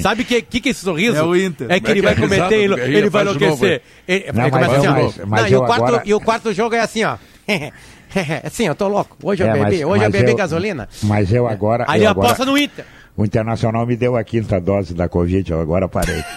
Sabe 0.00 0.22
o 0.22 0.24
que, 0.24 0.40
que, 0.42 0.60
que 0.60 0.68
é 0.68 0.70
esse 0.70 0.82
sorriso? 0.82 1.16
É 1.16 1.22
o 1.24 1.34
Inter. 1.34 1.66
É 1.68 1.80
que 1.80 1.90
ele 1.90 2.02
vai 2.02 2.14
cometer, 2.14 2.54
ele, 2.54 2.80
ele 2.80 3.10
vai 3.10 3.22
enlouquecer. 3.22 3.82
Ele, 4.06 4.32
Não, 4.32 4.44
ele 4.46 4.50
mas 4.52 4.52
começa 4.52 4.76
assim, 4.76 4.86
ó. 4.86 4.92
mas- 4.92 5.16
mas 5.26 5.42
Não, 5.42 5.48
e, 5.48 5.56
o 5.56 5.66
quarto, 5.66 5.84
agora- 5.84 6.02
e 6.06 6.14
o 6.14 6.20
quarto 6.20 6.52
jogo 6.52 6.74
é 6.76 6.80
assim, 6.80 7.02
ó. 7.02 7.16
assim, 8.44 8.66
eu 8.66 8.74
tô 8.74 8.88
louco. 8.88 9.16
Hoje 9.22 9.42
eu 9.42 9.48
É, 9.48 9.52
bebi, 9.52 9.64
mas- 9.64 9.74
hoje 9.74 9.82
eu 10.04 10.10
mas 10.10 10.12
bebi 10.12 10.30
eu- 10.32 10.36
gasolina. 10.36 10.88
Mas 11.02 11.32
eu 11.32 11.46
agora. 11.46 11.84
Aí 11.88 12.04
eu 12.04 12.10
agora- 12.10 12.28
aposta 12.28 12.44
no 12.44 12.58
Inter. 12.58 12.84
O 13.16 13.24
Internacional 13.24 13.86
me 13.86 13.96
deu 13.96 14.16
a 14.16 14.24
quinta 14.24 14.60
dose 14.60 14.94
da 14.94 15.08
Covid, 15.08 15.50
eu 15.50 15.60
agora 15.60 15.88
parei. 15.88 16.22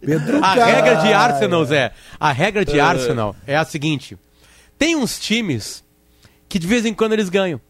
Pedro 0.00 0.44
A 0.44 0.54
regra 0.54 0.94
de 0.96 1.12
Arsenal, 1.12 1.64
Zé, 1.64 1.92
a 2.18 2.32
regra 2.32 2.64
de 2.64 2.80
Arsenal 2.80 3.34
é 3.46 3.56
a 3.56 3.64
seguinte: 3.64 4.16
tem 4.78 4.96
uns 4.96 5.18
times 5.18 5.84
que 6.48 6.58
de 6.58 6.66
vez 6.66 6.84
em 6.86 6.94
quando 6.94 7.12
eles 7.12 7.28
ganham. 7.28 7.60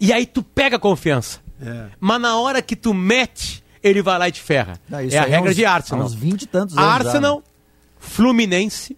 E 0.00 0.12
aí 0.12 0.26
tu 0.26 0.42
pega 0.42 0.76
a 0.76 0.78
confiança. 0.78 1.38
É. 1.64 1.86
Mas 2.00 2.20
na 2.20 2.36
hora 2.36 2.60
que 2.60 2.74
tu 2.74 2.92
mete, 2.92 3.62
ele 3.82 4.02
vai 4.02 4.18
lá 4.18 4.28
e 4.28 4.32
te 4.32 4.40
ferra. 4.40 4.74
Não, 4.88 5.00
isso 5.00 5.14
é 5.14 5.18
a 5.20 5.24
aí 5.24 5.30
regra 5.30 5.50
uns- 5.50 5.56
de 5.56 5.64
Arsenal. 5.64 6.02
há 6.02 6.06
uns 6.06 6.14
20 6.14 6.42
e 6.42 6.46
tantos 6.46 6.76
anos 6.76 6.88
já, 6.88 6.94
Arsenal, 6.94 7.36
né? 7.36 7.42
Fluminense, 8.02 8.96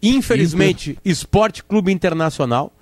infelizmente, 0.00 0.96
Esporte 1.04 1.64
Clube 1.64 1.92
Internacional. 1.92 2.72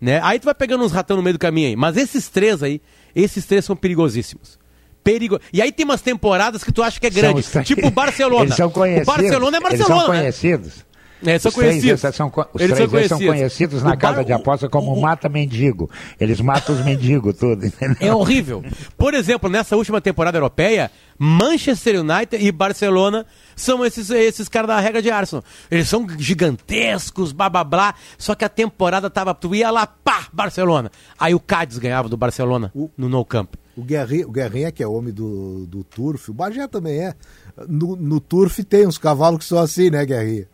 Né? 0.00 0.18
Aí 0.22 0.40
tu 0.40 0.44
vai 0.44 0.54
pegando 0.54 0.82
uns 0.82 0.92
ratão 0.92 1.16
no 1.16 1.22
meio 1.22 1.34
do 1.34 1.38
caminho 1.38 1.68
aí. 1.68 1.76
Mas 1.76 1.96
esses 1.96 2.28
três 2.28 2.62
aí, 2.62 2.80
esses 3.14 3.44
três 3.44 3.64
são 3.64 3.76
perigosíssimos. 3.76 4.58
Perigo... 5.04 5.38
E 5.52 5.60
aí 5.60 5.70
tem 5.70 5.84
umas 5.84 6.00
temporadas 6.00 6.64
que 6.64 6.72
tu 6.72 6.82
acha 6.82 6.98
que 6.98 7.06
é 7.06 7.10
grande. 7.10 7.42
São 7.42 7.62
Tipo 7.62 7.86
o 7.86 7.90
Barcelona. 7.90 8.46
Eles 8.48 8.56
são 8.56 8.70
conhecidos. 8.70 9.08
O 9.08 9.16
Barcelona 9.16 9.56
é 9.56 9.60
Eles 9.60 9.78
Barcelona. 9.78 10.32
são 10.32 10.62
né? 10.62 10.74
Conhecidos. 11.24 11.34
É, 11.34 11.38
são 11.38 11.48
os 11.48 11.54
três, 11.54 11.70
conhecidos. 11.80 12.16
são, 12.16 12.32
os 12.54 12.60
Eles 12.60 12.74
três 12.76 12.90
são 12.90 12.98
esses 12.98 13.08
são 13.08 13.18
conhecidos. 13.18 13.26
conhecidos 13.26 13.82
na 13.82 13.94
O 13.94 13.98
casa 13.98 14.16
Bar- 14.16 14.24
de 14.24 14.32
aposta 14.32 14.68
como 14.68 15.00
mata 15.00 15.28
mendigo. 15.28 15.90
Eles 16.20 16.40
matam 16.40 16.74
os 16.74 16.84
mendigos, 16.84 17.36
tudo. 17.36 17.64
entendeu? 17.66 17.96
É 18.00 18.14
horrível. 18.14 18.62
Por 18.96 19.14
exemplo, 19.14 19.48
nessa 19.50 19.76
última 19.76 20.00
temporada 20.00 20.36
europeia, 20.38 20.90
Manchester 21.18 22.00
United 22.00 22.36
e 22.44 22.50
Barcelona 22.52 23.24
são 23.56 23.84
esses, 23.84 24.10
esses 24.10 24.48
caras 24.48 24.68
da 24.68 24.80
regra 24.80 25.00
de 25.00 25.10
Arsenal. 25.10 25.44
Eles 25.70 25.88
são 25.88 26.06
gigantescos, 26.18 27.32
blá 27.32 27.48
blá 27.48 27.64
blá. 27.64 27.94
Só 28.18 28.34
que 28.34 28.44
a 28.44 28.48
temporada 28.48 29.08
tava. 29.10 29.34
Tu 29.34 29.54
ia 29.54 29.70
lá, 29.70 29.86
pá, 29.86 30.26
Barcelona. 30.32 30.90
Aí 31.18 31.34
o 31.34 31.40
Cádiz 31.40 31.78
ganhava 31.78 32.08
do 32.08 32.16
Barcelona 32.16 32.72
no 32.96 33.08
No 33.08 33.24
Camp. 33.24 33.54
O 33.76 33.82
Guerrinha, 33.82 34.26
o 34.26 34.30
Guerrinha, 34.30 34.70
que 34.70 34.82
é 34.84 34.86
homem 34.86 35.12
do, 35.12 35.66
do 35.66 35.82
Turf, 35.82 36.28
o 36.28 36.34
Bagé 36.34 36.68
também 36.68 37.00
é. 37.00 37.14
No, 37.68 37.96
no 37.96 38.20
Turf 38.20 38.60
tem 38.62 38.86
uns 38.86 38.98
cavalos 38.98 39.40
que 39.40 39.44
são 39.44 39.58
assim, 39.58 39.90
né, 39.90 40.04
Guerrinha? 40.06 40.46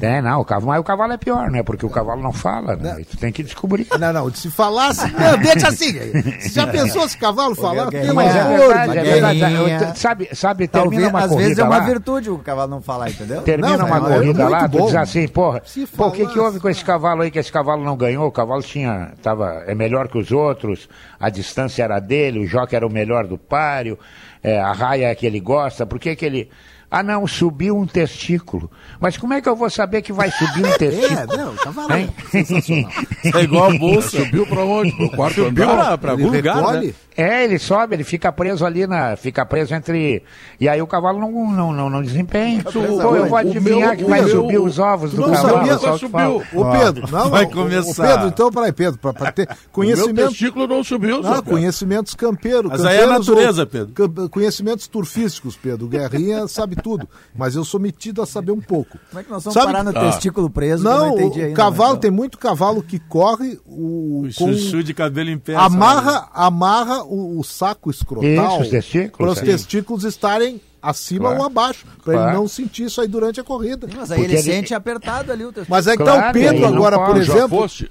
É, 0.00 0.22
não, 0.22 0.40
o 0.40 0.44
cavalo, 0.44 0.68
mas 0.68 0.80
o 0.80 0.84
cavalo 0.84 1.12
é 1.12 1.18
pior, 1.18 1.50
né? 1.50 1.62
Porque 1.62 1.84
o 1.84 1.90
cavalo 1.90 2.22
não 2.22 2.32
fala, 2.32 2.74
né? 2.76 2.96
E 3.00 3.04
Tu 3.04 3.18
tem 3.18 3.30
que 3.30 3.42
descobrir. 3.42 3.86
Não, 4.00 4.10
não, 4.10 4.32
se 4.32 4.50
falasse. 4.50 5.02
Não, 5.12 5.36
deixa 5.36 5.68
assim. 5.68 5.92
Você 6.40 6.48
já 6.48 6.66
pensou 6.66 7.06
se 7.06 7.18
cavalo 7.18 7.54
falar? 7.54 7.90
Pelo 7.90 8.14
Mas 8.14 8.34
é 8.34 8.40
amor 8.40 8.58
verdade, 8.68 8.92
de 8.92 8.98
é 8.98 9.02
verdade. 9.02 9.40
Eu- 9.54 9.94
Sabe, 9.94 10.28
sabe 10.32 10.66
Talvez, 10.66 10.90
termina 10.92 11.10
uma 11.10 11.18
às 11.18 11.26
corrida 11.28 11.42
vezes 11.48 11.58
é 11.58 11.64
uma 11.64 11.76
lá, 11.76 11.84
virtude 11.84 12.30
o 12.30 12.38
cavalo 12.38 12.70
não 12.70 12.80
falar, 12.80 13.10
entendeu? 13.10 13.42
Termina 13.42 13.76
Não, 13.76 13.84
uma 13.86 14.00
mas 14.00 14.10
é 14.12 14.14
corrida 14.16 14.48
lá, 14.48 14.66
tu 14.68 14.78
bom. 14.78 14.86
diz 14.86 14.94
assim, 14.96 15.28
porra, 15.28 15.62
Se 15.66 15.86
pô, 15.86 16.06
o 16.06 16.10
que 16.12 16.26
que 16.26 16.38
houve 16.38 16.58
com 16.58 16.70
esse 16.70 16.82
cavalo 16.82 17.20
aí, 17.20 17.30
que 17.30 17.38
esse 17.38 17.52
cavalo 17.52 17.84
não 17.84 17.94
ganhou? 17.96 18.26
O 18.26 18.32
cavalo 18.32 18.62
tinha, 18.62 19.12
tava, 19.22 19.62
é 19.66 19.74
melhor 19.74 20.08
que 20.08 20.16
os 20.16 20.32
outros, 20.32 20.88
a 21.20 21.28
distância 21.28 21.82
era 21.82 22.00
dele, 22.00 22.38
o 22.38 22.46
jockey 22.46 22.74
era 22.76 22.86
o 22.86 22.90
melhor 22.90 23.26
do 23.26 23.36
páreo, 23.36 23.98
é, 24.42 24.58
a 24.58 24.72
raia 24.72 25.08
é 25.08 25.14
que 25.14 25.26
ele 25.26 25.38
gosta, 25.38 25.84
por 25.84 25.98
que 25.98 26.16
que 26.16 26.24
ele... 26.24 26.48
Ah 26.94 27.02
não, 27.02 27.26
subiu 27.26 27.74
um 27.74 27.86
testículo. 27.86 28.70
Mas 29.00 29.16
como 29.16 29.32
é 29.32 29.40
que 29.40 29.48
eu 29.48 29.56
vou 29.56 29.70
saber 29.70 30.02
que 30.02 30.12
vai 30.12 30.30
subir 30.30 30.66
um 30.66 30.72
testículo? 30.76 31.20
É, 31.32 31.36
não, 31.38 31.54
é 31.96 32.00
Hein? 32.00 32.10
sensacional. 32.30 32.90
É 33.34 33.40
igual 33.42 33.70
a 33.70 33.78
bolsa. 33.78 34.10
Subiu 34.22 34.46
pra 34.46 34.62
onde? 34.62 34.92
Pro 34.92 35.10
quarto 35.10 35.42
Subiu 35.44 35.64
andar? 35.70 35.84
pra, 35.84 35.98
pra 35.98 36.12
Ele 36.12 36.22
algum 36.24 36.36
lugar, 36.36 36.56
recolhe? 36.56 36.86
né? 36.88 36.94
É, 37.14 37.44
ele 37.44 37.58
sobe, 37.58 37.94
ele 37.94 38.04
fica 38.04 38.32
preso 38.32 38.64
ali 38.64 38.86
na. 38.86 39.16
Fica 39.16 39.44
preso 39.44 39.74
entre. 39.74 40.22
E 40.58 40.66
aí 40.66 40.80
o 40.80 40.86
cavalo 40.86 41.18
não, 41.20 41.30
não, 41.52 41.70
não, 41.72 41.90
não 41.90 42.02
desempenha. 42.02 42.62
Pô, 42.64 42.78
eu 42.80 43.26
vou 43.26 43.32
O 43.32 43.36
adivinhar 43.36 43.88
meu- 43.90 43.96
que 43.98 44.04
o 44.04 44.08
vai 44.08 44.20
meu- 44.22 44.30
subir 44.30 44.58
os 44.58 44.78
ovos 44.78 45.12
do 45.12 45.20
não 45.20 45.30
cavalo. 45.32 45.56
sabia? 45.58 45.78
só 45.78 45.98
fala. 46.08 46.34
Ô 46.54 46.70
Pedro, 46.72 47.10
não, 47.10 47.28
Vai 47.28 47.46
começar. 47.46 48.02
Ô 48.02 48.06
Pedro, 48.14 48.28
então, 48.28 48.50
peraí, 48.50 48.72
Pedro, 48.72 48.98
pra, 48.98 49.12
pra 49.12 49.30
ter 49.32 49.42
O 49.68 49.70
conhecimento. 49.72 50.28
testículo 50.30 50.66
não 50.66 50.82
subiu, 50.82 51.20
Não, 51.20 51.42
conhecimentos 51.42 52.14
campeiros. 52.14 52.70
Mas 52.70 52.82
aí 52.84 52.96
é 52.96 53.00
a 53.04 53.08
campeiros 53.08 53.28
natureza, 53.28 53.60
ou- 53.62 53.66
Pedro. 53.66 54.28
Conhecimentos 54.30 54.86
turfísticos, 54.88 55.54
Pedro. 55.54 55.84
O 55.84 55.88
Guerrinha 55.90 56.48
sabe 56.48 56.76
tudo, 56.82 57.08
mas 57.34 57.54
eu 57.54 57.64
sou 57.64 57.78
metido 57.80 58.20
a 58.20 58.26
saber 58.26 58.52
um 58.52 58.60
pouco. 58.60 58.98
Como 59.10 59.20
é 59.20 59.24
que 59.24 59.30
nós 59.30 59.44
vamos 59.44 59.54
Sabe- 59.54 59.66
parar 59.72 59.84
no 59.84 59.90
Ah. 59.96 60.10
testículo 60.10 60.50
preso? 60.50 60.84
Não, 60.84 61.08
não 61.10 61.20
entendi 61.20 61.44
o 61.46 61.54
cavalo, 61.54 61.90
mas, 61.92 62.00
tem 62.00 62.10
muito 62.10 62.36
cavalo 62.38 62.82
que 62.82 62.98
corre 62.98 63.58
o, 63.66 64.22
O 64.26 64.34
com- 64.36 64.52
chuchu 64.52 64.82
de 64.82 64.92
cabelo 64.92 65.30
em 65.30 65.38
pé. 65.38 65.54
amarra, 65.54 66.28
amarra 66.34 67.02
o, 67.04 67.38
o 67.38 67.44
saco 67.44 67.90
escrotal 67.90 68.54
Isso, 68.54 68.62
os 68.62 68.68
testículos, 68.68 69.16
para 69.16 69.30
os 69.30 69.40
testículos 69.40 70.04
estarem 70.04 70.60
acima 70.82 71.26
Claro. 71.28 71.38
ou 71.40 71.46
abaixo, 71.46 71.86
para 72.04 72.14
Claro. 72.14 72.28
ele 72.30 72.36
não 72.38 72.48
sentir 72.48 72.84
isso 72.86 73.00
aí 73.00 73.06
durante 73.06 73.40
a 73.40 73.44
corrida. 73.44 73.86
Mas 73.96 74.10
aí 74.10 74.18
Porque 74.18 74.32
ele, 74.32 74.42
ele- 74.42 74.42
sente 74.42 74.74
apertado 74.74 75.30
ali 75.30 75.44
o 75.44 75.52
testículo. 75.52 75.68
Mas 75.70 75.86
é 75.86 75.96
que 75.96 76.02
Claro, 76.02 76.20
tá 76.22 76.30
o 76.30 76.32
Pedro 76.32 76.66
agora, 76.66 76.98
por 76.98 77.16
exemplo. 77.16 77.48
fosse, 77.60 77.88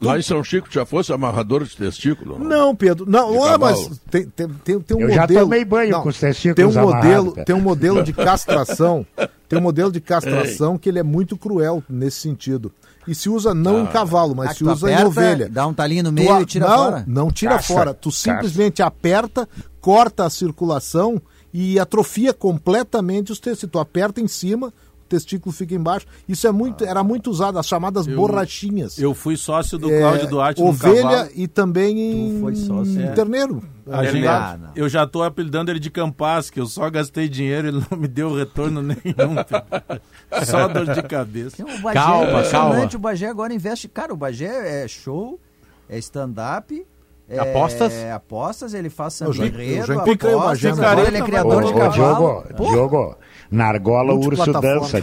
lá 0.00 0.18
em 0.18 0.22
São 0.22 0.42
Chico, 0.44 0.68
já 0.70 0.84
fosse 0.86 1.12
amarrador 1.12 1.64
de 1.64 1.76
testículo? 1.76 2.38
Não, 2.38 2.74
Pedro, 2.74 3.04
não, 3.08 3.32
De 3.32 3.38
ah, 3.38 3.58
mas 3.58 4.00
tem, 4.10 4.24
tem, 4.28 4.48
tem, 4.48 4.80
tem 4.80 4.96
um 4.96 5.00
Eu 5.00 5.10
já 5.10 5.20
modelo. 5.22 5.40
tomei 5.40 5.64
banho 5.64 5.90
não, 5.92 6.02
com 6.02 6.08
os 6.08 6.18
testículos 6.18 6.56
tem 6.74 6.82
um 6.82 6.86
modelo, 6.86 7.32
tem 7.44 7.54
um 7.56 7.60
modelo 7.60 8.02
de 8.02 8.12
castração, 8.12 9.06
tem 9.48 9.58
um 9.58 9.62
modelo 9.62 9.90
de 9.92 10.00
castração 10.00 10.78
que 10.78 10.88
ele 10.88 10.98
é 10.98 11.02
muito 11.02 11.36
cruel 11.36 11.82
nesse 11.88 12.20
sentido. 12.20 12.72
E 13.06 13.14
se 13.14 13.30
usa 13.30 13.54
não 13.54 13.82
em 13.82 13.86
cavalo, 13.86 14.34
mas 14.36 14.50
Ah, 14.50 14.52
se 14.52 14.58
tu 14.58 14.70
usa 14.70 14.90
em 14.90 14.94
aperta, 14.94 15.08
ovelha. 15.08 15.48
Dá 15.48 15.66
um 15.66 15.72
talinho 15.72 16.02
no 16.04 16.10
Tu 16.10 16.14
meio 16.14 16.34
a- 16.34 16.42
e 16.42 16.46
tira 16.46 16.68
não, 16.68 16.76
fora. 16.76 17.04
Não 17.06 17.30
tira 17.30 17.54
Caça, 17.54 17.66
fora. 17.72 17.94
Tu 17.94 18.10
caça. 18.10 18.18
simplesmente 18.20 18.82
aperta, 18.82 19.48
corta 19.80 20.26
a 20.26 20.30
circulação 20.30 21.20
e 21.54 21.78
atrofia 21.80 22.34
completamente 22.34 23.32
os 23.32 23.40
testículos. 23.40 23.72
Tu 23.72 23.78
aperta 23.78 24.20
em 24.20 24.28
cima, 24.28 24.70
testículo 25.08 25.52
fica 25.52 25.74
embaixo. 25.74 26.06
Isso 26.28 26.46
é 26.46 26.52
muito, 26.52 26.84
era 26.84 27.02
muito 27.02 27.30
usado, 27.30 27.58
as 27.58 27.66
chamadas 27.66 28.06
borrachinhas. 28.06 28.98
Eu 28.98 29.14
fui 29.14 29.36
sócio 29.36 29.78
do 29.78 29.90
É, 29.90 30.00
Cláudio 30.00 30.28
Duarte 30.28 30.60
no 30.60 30.68
ovelha 30.68 31.30
e 31.34 31.48
também 31.48 31.98
em, 32.36 32.40
foi 32.40 32.54
sócio, 32.54 33.00
em 33.00 33.04
é. 33.04 33.12
terneiro. 33.12 33.62
A 33.90 34.04
É, 34.04 34.12
gente- 34.12 34.26
Ah, 34.26 34.58
eu 34.76 34.88
já 34.88 35.06
tô 35.06 35.22
apelidando 35.22 35.70
ele 35.70 35.80
de 35.80 35.90
Campas, 35.90 36.50
que 36.50 36.60
eu 36.60 36.66
só 36.66 36.88
gastei 36.90 37.28
dinheiro, 37.28 37.68
ele 37.68 37.82
não 37.90 37.98
me 37.98 38.06
deu 38.06 38.34
retorno 38.34 38.82
nenhum. 38.84 38.94
só 40.44 40.68
dor 40.68 40.86
de 40.94 41.02
cabeça. 41.02 41.62
O 41.64 41.78
Bagé 41.80 41.94
Calma, 41.98 42.24
é 42.24 42.30
impressionante, 42.30 42.72
calma. 42.92 42.96
o 42.96 42.98
Bagé 42.98 43.26
agora 43.28 43.54
investe. 43.54 43.88
Cara, 43.88 44.12
o 44.12 44.16
Bagé 44.16 44.84
é 44.84 44.88
show 44.88 45.40
é 45.88 45.98
stand-up. 45.98 46.86
É, 47.28 47.38
Apostas? 47.38 47.92
apostas, 48.14 48.72
ele 48.74 48.88
faz 48.88 49.20
Eu 49.20 49.32
já- 49.32 49.44
samba 49.44 49.56
eu 49.56 49.58
já 49.58 49.64
enredo, 49.64 49.92
encontrei 49.92 50.34
o 50.34 50.38
apostas, 50.40 50.78
agora 50.80 51.08
ele 51.08 51.18
é 51.18 51.22
criador 51.22 51.64
de 51.64 51.72
Ô, 51.72 51.76
cavalo. 51.76 51.92
Diogo, 51.92 52.54
Pô, 52.56 52.64
Diogo, 52.70 53.16
na 53.50 53.64
argola 53.66 54.14
o 54.14 54.18
urso 54.24 54.52
dança. 54.52 55.02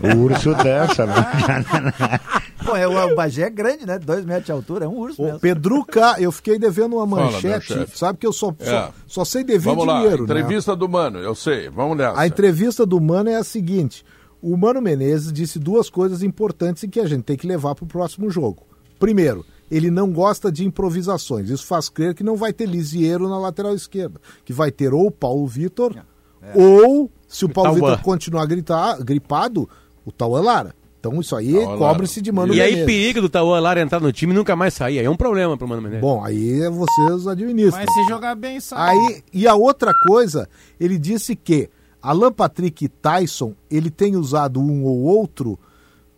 O 0.00 0.16
urso 0.18 0.54
dança. 0.54 1.04
né? 1.06 1.14
Pô, 2.64 2.76
é, 2.76 2.86
o, 2.86 3.14
Bagé 3.14 3.42
é 3.42 3.50
grande, 3.50 3.86
né? 3.86 3.98
Dois 3.98 4.24
metros 4.24 4.46
de 4.46 4.52
altura, 4.52 4.84
é 4.84 4.88
um 4.88 4.96
urso 4.96 5.22
mesmo. 5.22 5.38
Pedruca, 5.40 6.16
eu 6.18 6.30
fiquei 6.32 6.58
devendo 6.58 6.96
uma 6.96 7.06
Fala, 7.08 7.30
manchete, 7.32 7.66
chefe. 7.66 7.98
sabe 7.98 8.18
que 8.18 8.26
eu 8.26 8.32
só, 8.32 8.54
É. 8.60 8.64
só, 8.64 8.92
só 9.06 9.24
sei 9.24 9.44
dever 9.44 9.60
Vamos 9.70 9.86
lá, 9.86 9.96
dinheiro, 10.00 10.18
né? 10.26 10.34
entrevista 10.40 10.74
do 10.76 10.88
Mano, 10.88 11.18
eu 11.18 11.34
sei. 11.34 11.68
Vamos 11.68 11.96
nessa. 11.96 12.18
A 12.18 12.26
entrevista 12.26 12.84
do 12.86 13.00
Mano 13.00 13.28
é 13.30 13.36
a 13.36 13.44
seguinte: 13.44 14.04
o 14.42 14.56
Mano 14.56 14.80
Menezes 14.80 15.32
disse 15.32 15.58
duas 15.58 15.88
coisas 15.90 16.22
importantes 16.22 16.82
e 16.82 16.88
que 16.88 17.00
a 17.00 17.06
gente 17.06 17.24
tem 17.24 17.36
que 17.36 17.46
levar 17.46 17.74
para 17.74 17.84
o 17.84 17.88
próximo 17.88 18.30
jogo. 18.30 18.62
Primeiro, 18.98 19.44
ele 19.70 19.90
não 19.90 20.12
gosta 20.12 20.50
de 20.50 20.64
improvisações. 20.64 21.50
Isso 21.50 21.66
faz 21.66 21.88
crer 21.88 22.14
que 22.14 22.24
não 22.24 22.36
vai 22.36 22.52
ter 22.52 22.66
Lisieiro 22.66 23.28
na 23.28 23.38
lateral 23.38 23.74
esquerda, 23.74 24.20
que 24.44 24.52
vai 24.52 24.70
ter 24.70 24.92
ou 24.92 25.06
o 25.06 25.10
Paulo 25.10 25.46
Vitor, 25.46 25.94
ou, 26.54 27.10
se 27.26 27.44
o 27.44 27.48
Paulo. 27.48 27.74
Vitor 27.74 28.00
continuar 28.02 28.42
a 28.42 28.46
gritar, 28.46 29.02
gripado, 29.02 29.68
o 30.04 30.12
Tauan 30.12 30.42
Lara. 30.42 30.74
Então 31.00 31.20
isso 31.20 31.36
aí 31.36 31.54
cobre-se 31.78 32.20
de 32.20 32.32
Mano 32.32 32.52
E 32.52 32.60
aí, 32.60 32.70
Menezes. 32.70 32.86
perigo 32.86 33.20
do 33.20 33.28
Tauan 33.28 33.60
Lara 33.60 33.80
entrar 33.80 34.00
no 34.00 34.12
time 34.12 34.32
e 34.32 34.36
nunca 34.36 34.56
mais 34.56 34.74
sair. 34.74 34.98
Aí 34.98 35.04
é 35.04 35.10
um 35.10 35.16
problema 35.16 35.56
pro 35.56 35.68
Mano 35.68 35.80
Menezes. 35.80 36.00
Bom, 36.00 36.24
aí 36.24 36.60
é 36.60 36.70
vocês 36.70 37.26
administram. 37.26 37.84
Mas 37.84 37.94
se 37.94 38.08
jogar 38.08 38.34
bem, 38.34 38.58
sai. 38.58 38.96
Aí, 38.96 39.22
e 39.32 39.46
a 39.46 39.54
outra 39.54 39.92
coisa, 40.06 40.48
ele 40.80 40.98
disse 40.98 41.36
que 41.36 41.70
Alan 42.02 42.32
Patrick 42.32 42.84
e 42.84 42.88
Tyson, 42.88 43.54
ele 43.70 43.90
tem 43.90 44.16
usado 44.16 44.60
um 44.60 44.84
ou 44.84 44.98
outro 45.00 45.58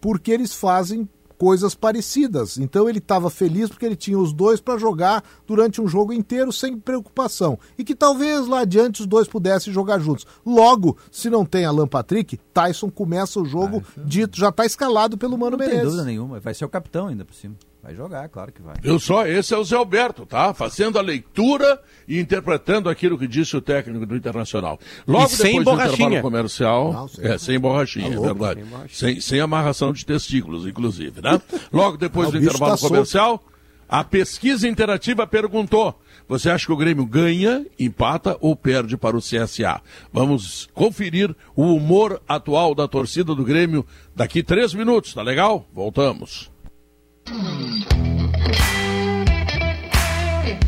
porque 0.00 0.30
eles 0.30 0.54
fazem 0.54 1.06
coisas 1.40 1.74
parecidas. 1.74 2.58
Então 2.58 2.86
ele 2.86 2.98
estava 2.98 3.30
feliz 3.30 3.70
porque 3.70 3.86
ele 3.86 3.96
tinha 3.96 4.18
os 4.18 4.30
dois 4.30 4.60
para 4.60 4.78
jogar 4.78 5.24
durante 5.46 5.80
um 5.80 5.88
jogo 5.88 6.12
inteiro 6.12 6.52
sem 6.52 6.76
preocupação. 6.78 7.58
E 7.78 7.82
que 7.82 7.94
talvez 7.94 8.46
lá 8.46 8.60
adiante 8.60 9.00
os 9.00 9.06
dois 9.06 9.26
pudessem 9.26 9.72
jogar 9.72 9.98
juntos. 10.00 10.26
Logo, 10.44 10.98
se 11.10 11.30
não 11.30 11.46
tem 11.46 11.64
Alan 11.64 11.88
Patrick, 11.88 12.36
Tyson 12.52 12.90
começa 12.90 13.40
o 13.40 13.46
jogo 13.46 13.82
dito, 14.04 14.38
já 14.38 14.50
está 14.50 14.66
escalado 14.66 15.16
pelo 15.16 15.38
Mano 15.38 15.52
Não 15.52 15.58
tem 15.60 15.68
Menezes. 15.68 15.86
dúvida 15.86 16.04
nenhuma, 16.04 16.40
vai 16.40 16.52
ser 16.52 16.66
o 16.66 16.68
capitão 16.68 17.06
ainda 17.08 17.24
por 17.24 17.34
cima. 17.34 17.54
Vai 17.82 17.94
jogar, 17.94 18.28
claro 18.28 18.52
que 18.52 18.60
vai. 18.60 18.74
Eu 18.84 18.98
só, 18.98 19.26
esse 19.26 19.54
é 19.54 19.56
o 19.56 19.64
Zé 19.64 19.74
Alberto, 19.74 20.26
tá? 20.26 20.52
Fazendo 20.52 20.98
a 20.98 21.02
leitura 21.02 21.80
e 22.06 22.20
interpretando 22.20 22.90
aquilo 22.90 23.16
que 23.18 23.26
disse 23.26 23.56
o 23.56 23.60
técnico 23.62 24.04
do 24.04 24.14
Internacional. 24.14 24.78
Logo 25.08 25.24
E 25.24 25.28
sem 25.30 25.46
depois 25.46 25.64
do 25.64 25.70
borrachinha. 25.70 25.94
intervalo 26.08 26.22
comercial. 26.22 26.92
Não, 26.92 27.08
sem- 27.08 27.24
é, 27.26 27.38
sem 27.38 27.58
borrachinha, 27.58 28.06
Tá 28.08 28.12
é 28.12 28.16
louco, 28.18 28.34
verdade. 28.34 28.60
sem 28.60 28.68
borrachinha. 28.70 29.12
Sem, 29.14 29.20
sem 29.22 29.40
amarração 29.40 29.92
de 29.94 30.04
testículos, 30.04 30.66
inclusive, 30.66 31.22
né? 31.22 31.40
Logo 31.72 31.96
depois 31.96 32.30
do 32.30 32.36
intervalo 32.38 32.72
tá 32.72 32.76
solto. 32.76 32.92
comercial, 32.92 33.42
a 33.88 34.04
pesquisa 34.04 34.68
interativa 34.68 35.26
perguntou: 35.26 35.98
você 36.28 36.50
acha 36.50 36.66
que 36.66 36.72
o 36.72 36.76
Grêmio 36.76 37.06
ganha, 37.06 37.64
empata 37.78 38.36
ou 38.42 38.54
perde 38.54 38.94
para 38.98 39.16
o 39.16 39.20
CSA? 39.22 39.80
Vamos 40.12 40.68
conferir 40.74 41.34
o 41.56 41.74
humor 41.74 42.20
atual 42.28 42.74
da 42.74 42.86
torcida 42.86 43.34
do 43.34 43.42
Grêmio 43.42 43.86
daqui 44.14 44.42
três 44.42 44.74
minutos, 44.74 45.14
tá 45.14 45.22
legal? 45.22 45.66
Voltamos. 45.72 46.50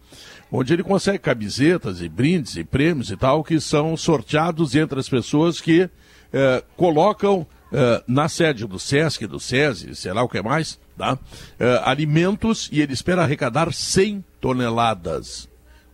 onde 0.51 0.73
ele 0.73 0.83
consegue 0.83 1.21
camisetas 1.21 2.01
e 2.03 2.09
brindes 2.09 2.57
e 2.57 2.65
prêmios 2.65 3.13
e 3.13 3.17
tal, 3.17 3.45
que 3.45 3.61
são 3.61 3.97
sorteados 3.97 4.75
entre 4.75 4.99
as 4.99 5.09
pessoas 5.09 5.61
que 5.61 5.89
eh, 6.33 6.65
colocam 6.77 7.47
eh, 7.73 8.03
na 8.09 8.29
sede 8.29 8.67
do 8.67 8.81
SESC, 8.81 9.25
do 9.29 9.39
SESI, 9.39 9.95
sei 9.95 10.13
lá 10.13 10.25
o 10.25 10.29
que 10.29 10.43
mais, 10.43 10.81
tá? 10.99 11.17
Eh, 11.61 11.81
alimentos 11.85 12.69
e 12.73 12.83
ele 12.83 12.93
espera 12.93 13.23
arrecadar 13.23 13.73
100 13.73 14.25
toneladas. 14.41 15.50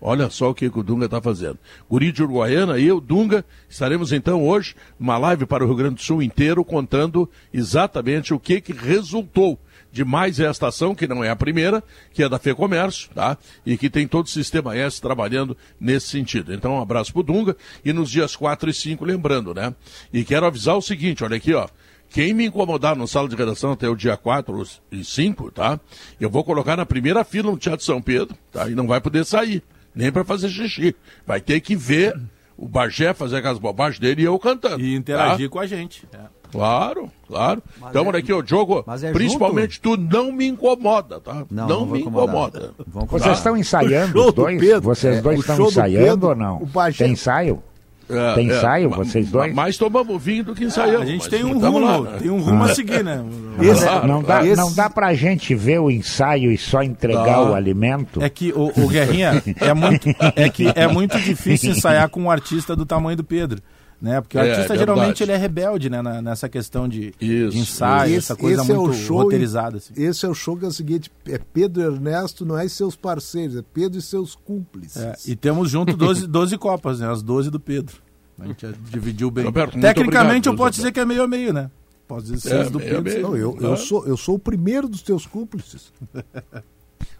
Olha 0.08 0.30
só 0.30 0.50
o 0.50 0.54
que, 0.54 0.66
o 0.66 0.82
Dunga 0.84 1.06
está 1.06 1.20
fazendo. 1.20 1.58
Guri 1.90 2.12
de 2.12 2.22
Uruguaiana 2.22 2.78
e 2.78 2.86
eu, 2.86 3.00
Dunga, 3.00 3.44
estaremos 3.68 4.12
então 4.12 4.46
hoje 4.46 4.76
numa 5.00 5.18
live 5.18 5.46
para 5.46 5.64
o 5.64 5.66
Rio 5.66 5.74
Grande 5.74 5.96
do 5.96 6.00
Sul 6.00 6.22
inteiro 6.22 6.64
contando 6.64 7.28
exatamente 7.52 8.32
o 8.32 8.38
que, 8.38 8.60
que 8.60 8.72
resultou 8.72 9.58
de 9.90 10.04
mais 10.04 10.38
esta 10.38 10.68
ação, 10.68 10.94
que 10.94 11.08
não 11.08 11.24
é 11.24 11.30
a 11.30 11.34
primeira, 11.34 11.82
que 12.12 12.22
é 12.22 12.28
da 12.28 12.38
FEComércio, 12.38 13.10
tá? 13.16 13.36
E 13.66 13.76
que 13.76 13.90
tem 13.90 14.06
todo 14.06 14.26
o 14.26 14.30
sistema 14.30 14.76
S 14.76 15.00
trabalhando 15.00 15.56
nesse 15.80 16.06
sentido. 16.06 16.54
Então, 16.54 16.74
um 16.74 16.80
abraço 16.80 17.12
pro 17.12 17.24
Dunga 17.24 17.56
e 17.84 17.92
nos 17.92 18.08
dias 18.08 18.36
4 18.36 18.70
e 18.70 18.74
5, 18.74 19.04
lembrando, 19.04 19.52
né? 19.52 19.74
E 20.12 20.22
quero 20.22 20.46
avisar 20.46 20.76
o 20.76 20.82
seguinte, 20.82 21.24
olha 21.24 21.36
aqui, 21.36 21.52
ó. 21.52 21.66
Quem 22.10 22.32
me 22.32 22.46
incomodar 22.46 22.94
no 22.94 23.08
sala 23.08 23.28
de 23.28 23.34
redação 23.34 23.72
até 23.72 23.88
o 23.88 23.96
dia 23.96 24.16
4 24.16 24.62
e 24.92 25.04
5, 25.04 25.50
tá? 25.50 25.80
Eu 26.20 26.30
vou 26.30 26.44
colocar 26.44 26.76
na 26.76 26.86
primeira 26.86 27.24
fila 27.24 27.50
no 27.50 27.58
Teatro 27.58 27.84
São 27.84 28.00
Pedro, 28.00 28.36
tá? 28.52 28.68
E 28.68 28.74
não 28.76 28.86
vai 28.86 29.00
poder 29.00 29.24
sair 29.24 29.64
nem 29.96 30.12
para 30.12 30.24
fazer 30.24 30.50
xixi. 30.50 30.94
Vai 31.26 31.40
ter 31.40 31.60
que 31.60 31.74
ver 31.74 32.14
o 32.56 32.68
Bagé 32.68 33.14
fazer 33.14 33.38
aquelas 33.38 33.58
bobagens 33.58 33.98
dele 33.98 34.22
e 34.22 34.24
eu 34.26 34.38
cantando. 34.38 34.80
E 34.80 34.94
interagir 34.94 35.48
tá? 35.48 35.52
com 35.52 35.58
a 35.58 35.66
gente. 35.66 36.06
É. 36.12 36.36
Claro, 36.50 37.10
claro. 37.26 37.62
Mas 37.80 37.90
então, 37.90 38.04
é, 38.04 38.08
olha 38.08 38.18
aqui, 38.18 38.32
o 38.32 38.40
Diogo, 38.40 38.84
é 39.02 39.12
principalmente 39.12 39.80
junto? 39.82 39.96
tu 39.96 39.96
não 39.96 40.30
me 40.30 40.46
incomoda, 40.46 41.20
tá? 41.20 41.44
Não, 41.50 41.66
não, 41.66 41.80
não 41.80 41.86
me 41.86 42.00
incomoda. 42.00 42.72
Vocês 42.86 43.38
estão 43.38 43.56
ensaiando 43.56 44.28
os 44.28 44.32
dois? 44.32 44.60
Pedro, 44.60 44.82
Vocês 44.82 45.20
dois 45.20 45.40
estão 45.40 45.66
ensaiando 45.66 46.28
ou 46.28 46.34
não? 46.34 46.68
Tem 46.96 47.12
ensaio? 47.12 47.62
É, 48.08 48.34
tem 48.34 48.50
é, 48.50 48.56
ensaio, 48.56 48.92
é, 48.92 48.96
vocês 48.96 49.30
dois? 49.30 49.54
Mais 49.54 49.76
tomamos 49.76 50.22
vinho 50.22 50.44
do 50.44 50.54
que 50.54 50.64
ensaiamos. 50.64 51.02
a 51.02 51.04
gente 51.06 51.28
tem 51.28 51.44
um 51.44 51.58
rumo, 51.58 51.78
lá, 51.80 52.00
né? 52.00 52.18
tem 52.20 52.30
um 52.30 52.40
rumo 52.40 52.64
a 52.64 52.68
seguir, 52.74 53.02
né? 53.02 53.24
Esse, 53.60 53.84
não, 54.06 54.22
dá, 54.22 54.46
esse... 54.46 54.56
não 54.56 54.72
dá 54.72 54.88
pra 54.88 55.12
gente 55.14 55.54
ver 55.54 55.80
o 55.80 55.90
ensaio 55.90 56.52
e 56.52 56.58
só 56.58 56.82
entregar 56.82 57.42
o 57.42 57.54
alimento? 57.54 58.22
É 58.22 58.28
que, 58.28 58.52
o, 58.52 58.72
o 58.76 58.88
Guerrinha, 58.88 59.42
é 59.60 59.74
muito, 59.74 60.08
é 60.36 60.48
que 60.48 60.72
é 60.74 60.86
muito 60.86 61.18
difícil 61.20 61.72
ensaiar 61.72 62.08
com 62.08 62.22
um 62.22 62.30
artista 62.30 62.76
do 62.76 62.86
tamanho 62.86 63.16
do 63.16 63.24
Pedro. 63.24 63.60
Né? 64.06 64.20
Porque 64.20 64.38
o 64.38 64.40
é, 64.40 64.52
artista 64.52 64.74
é 64.74 64.78
geralmente 64.78 65.20
ele 65.24 65.32
é 65.32 65.36
rebelde 65.36 65.90
né? 65.90 66.00
nessa 66.22 66.48
questão 66.48 66.88
de, 66.88 67.12
de 67.18 67.58
ensaio, 67.58 68.10
esse, 68.10 68.18
essa 68.18 68.36
coisa 68.36 68.62
muito 68.62 68.92
é 68.92 68.94
show, 68.94 69.22
roteirizada. 69.22 69.78
Assim. 69.78 69.94
Esse 69.96 70.24
é 70.24 70.28
o 70.28 70.34
show 70.34 70.56
que 70.56 70.64
é 70.64 70.68
o 70.68 70.72
seguinte: 70.72 71.10
é 71.26 71.38
Pedro 71.38 71.82
Ernesto, 71.82 72.46
não 72.46 72.56
é 72.56 72.68
seus 72.68 72.94
parceiros, 72.94 73.56
é 73.56 73.64
Pedro 73.74 73.98
e 73.98 74.02
seus 74.02 74.36
cúmplices. 74.36 75.02
É, 75.02 75.16
e 75.26 75.34
temos 75.34 75.68
junto 75.68 75.96
12, 75.96 76.28
12 76.28 76.56
Copas, 76.56 77.00
né? 77.00 77.10
as 77.10 77.20
12 77.20 77.50
do 77.50 77.58
Pedro. 77.58 77.96
A 78.38 78.46
gente 78.46 78.64
dividiu 78.92 79.28
bem. 79.28 79.44
Roberto, 79.44 79.72
Tecnicamente 79.72 80.48
obrigado, 80.48 80.54
eu 80.54 80.56
posso 80.56 80.76
dizer 80.76 80.92
que 80.92 81.00
é 81.00 81.04
meio 81.04 81.24
a 81.24 81.26
meio, 81.26 81.52
né? 81.52 81.68
Pode 82.06 82.30
dizer 82.30 82.54
é, 82.54 82.70
do 82.70 82.78
Pedro. 82.78 83.02
Meio. 83.02 83.22
Não, 83.22 83.36
eu, 83.36 83.58
eu, 83.60 83.76
sou, 83.76 84.06
eu 84.06 84.16
sou 84.16 84.36
o 84.36 84.38
primeiro 84.38 84.88
dos 84.88 85.02
teus 85.02 85.26
cúmplices. 85.26 85.92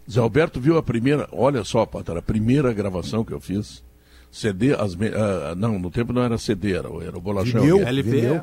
Zé 0.09 0.21
Alberto 0.21 0.61
viu 0.61 0.77
a 0.77 0.83
primeira, 0.83 1.27
olha 1.33 1.65
só, 1.65 1.85
Patar, 1.85 2.15
a 2.15 2.21
primeira 2.21 2.71
gravação 2.71 3.25
que 3.25 3.33
eu 3.33 3.41
fiz. 3.41 3.83
CD, 4.31 4.73
as, 4.73 4.93
uh, 4.93 5.55
não, 5.55 5.79
no 5.79 5.89
tempo 5.89 6.13
não 6.13 6.21
era 6.21 6.37
CD, 6.37 6.73
era, 6.73 6.89
era 7.03 7.17
o 7.17 7.21
Bolachão. 7.21 7.61
Vinil, 7.61 7.81
LP. 7.81 8.09
Vinil. 8.09 8.41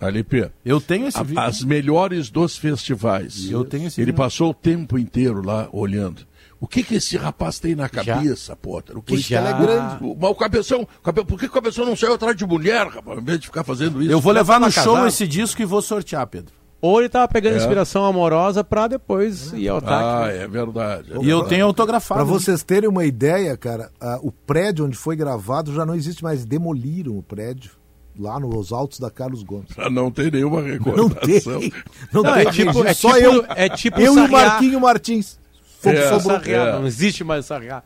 LP. 0.00 0.50
Eu 0.64 0.80
tenho 0.80 1.06
esse 1.06 1.22
vídeo. 1.22 1.40
As 1.40 1.62
melhores 1.62 2.28
dos 2.28 2.56
festivais. 2.56 3.48
Eu 3.50 3.64
tenho 3.64 3.86
esse 3.86 4.00
Ele 4.00 4.06
vídeo. 4.06 4.18
passou 4.18 4.50
o 4.50 4.54
tempo 4.54 4.98
inteiro 4.98 5.44
lá 5.44 5.68
olhando. 5.72 6.26
O 6.60 6.66
que 6.66 6.82
que 6.82 6.94
esse 6.94 7.16
rapaz 7.16 7.58
tem 7.58 7.74
na 7.74 7.88
cabeça, 7.88 8.52
Já. 8.52 8.56
Potter? 8.56 8.96
O 8.96 9.02
que 9.02 9.16
já... 9.16 9.38
ela 9.38 9.50
é 9.50 9.66
grande. 9.66 10.04
O, 10.04 10.12
o 10.12 10.34
cabeção, 10.34 10.86
por 11.26 11.38
que 11.38 11.46
o 11.46 11.50
cabeção 11.50 11.84
não 11.84 11.96
saiu 11.96 12.14
atrás 12.14 12.36
de 12.36 12.46
mulher, 12.46 12.86
rapaz, 12.86 13.18
em 13.18 13.24
vez 13.24 13.40
de 13.40 13.46
ficar 13.46 13.64
fazendo 13.64 14.00
isso? 14.00 14.12
Eu 14.12 14.20
vou 14.20 14.32
levar 14.32 14.60
no 14.60 14.70
show 14.70 14.94
casado. 14.94 15.08
esse 15.08 15.26
disco 15.26 15.60
e 15.60 15.64
vou 15.64 15.82
sortear, 15.82 16.24
Pedro. 16.28 16.61
Ou 16.82 16.98
ele 16.98 17.08
tava 17.08 17.28
pegando 17.28 17.54
é. 17.54 17.58
inspiração 17.58 18.04
amorosa 18.04 18.64
para 18.64 18.88
depois 18.88 19.52
ir 19.52 19.68
ao 19.68 19.78
ataque. 19.78 20.04
Ah, 20.04 20.32
é 20.32 20.48
verdade. 20.48 21.12
É 21.12 21.22
e 21.22 21.30
eu 21.30 21.44
tenho 21.44 21.64
autografado. 21.64 22.18
Para 22.18 22.24
vocês 22.24 22.64
terem 22.64 22.88
uma 22.88 23.04
ideia, 23.04 23.56
cara, 23.56 23.88
uh, 24.02 24.26
o 24.26 24.32
prédio 24.32 24.84
onde 24.84 24.96
foi 24.96 25.14
gravado 25.14 25.72
já 25.72 25.86
não 25.86 25.94
existe 25.94 26.24
mais. 26.24 26.44
Demoliram 26.44 27.16
o 27.16 27.22
prédio 27.22 27.70
lá 28.18 28.40
nos 28.40 28.72
altos 28.72 28.98
da 28.98 29.12
Carlos 29.12 29.44
Gomes. 29.44 29.68
Já 29.76 29.88
não 29.88 30.10
tem 30.10 30.28
nenhuma 30.28 30.60
recordação. 30.60 31.08
Não 31.08 31.14
tem. 31.14 31.72
Não, 32.12 32.22
não 32.24 32.34
tem. 32.34 32.42
É 32.42 32.50
tipo, 32.50 32.84
é 32.84 32.94
só 32.94 33.14
tipo, 33.14 33.26
eu, 33.26 33.44
é 33.50 33.68
tipo 33.68 34.00
eu 34.00 34.18
e 34.18 34.20
o 34.20 34.28
Marquinho 34.28 34.80
Martins. 34.80 35.38
Fogo 35.78 35.96
é, 35.96 36.20
sobre 36.20 36.52
é. 36.52 36.72
Não 36.72 36.84
existe 36.84 37.22
mais 37.22 37.46
Sarriá. 37.46 37.84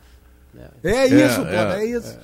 É, 0.82 0.90
é 0.90 1.06
isso, 1.06 1.40
é, 1.42 1.54
é, 1.54 1.78
é 1.80 1.84
isso. 1.84 2.18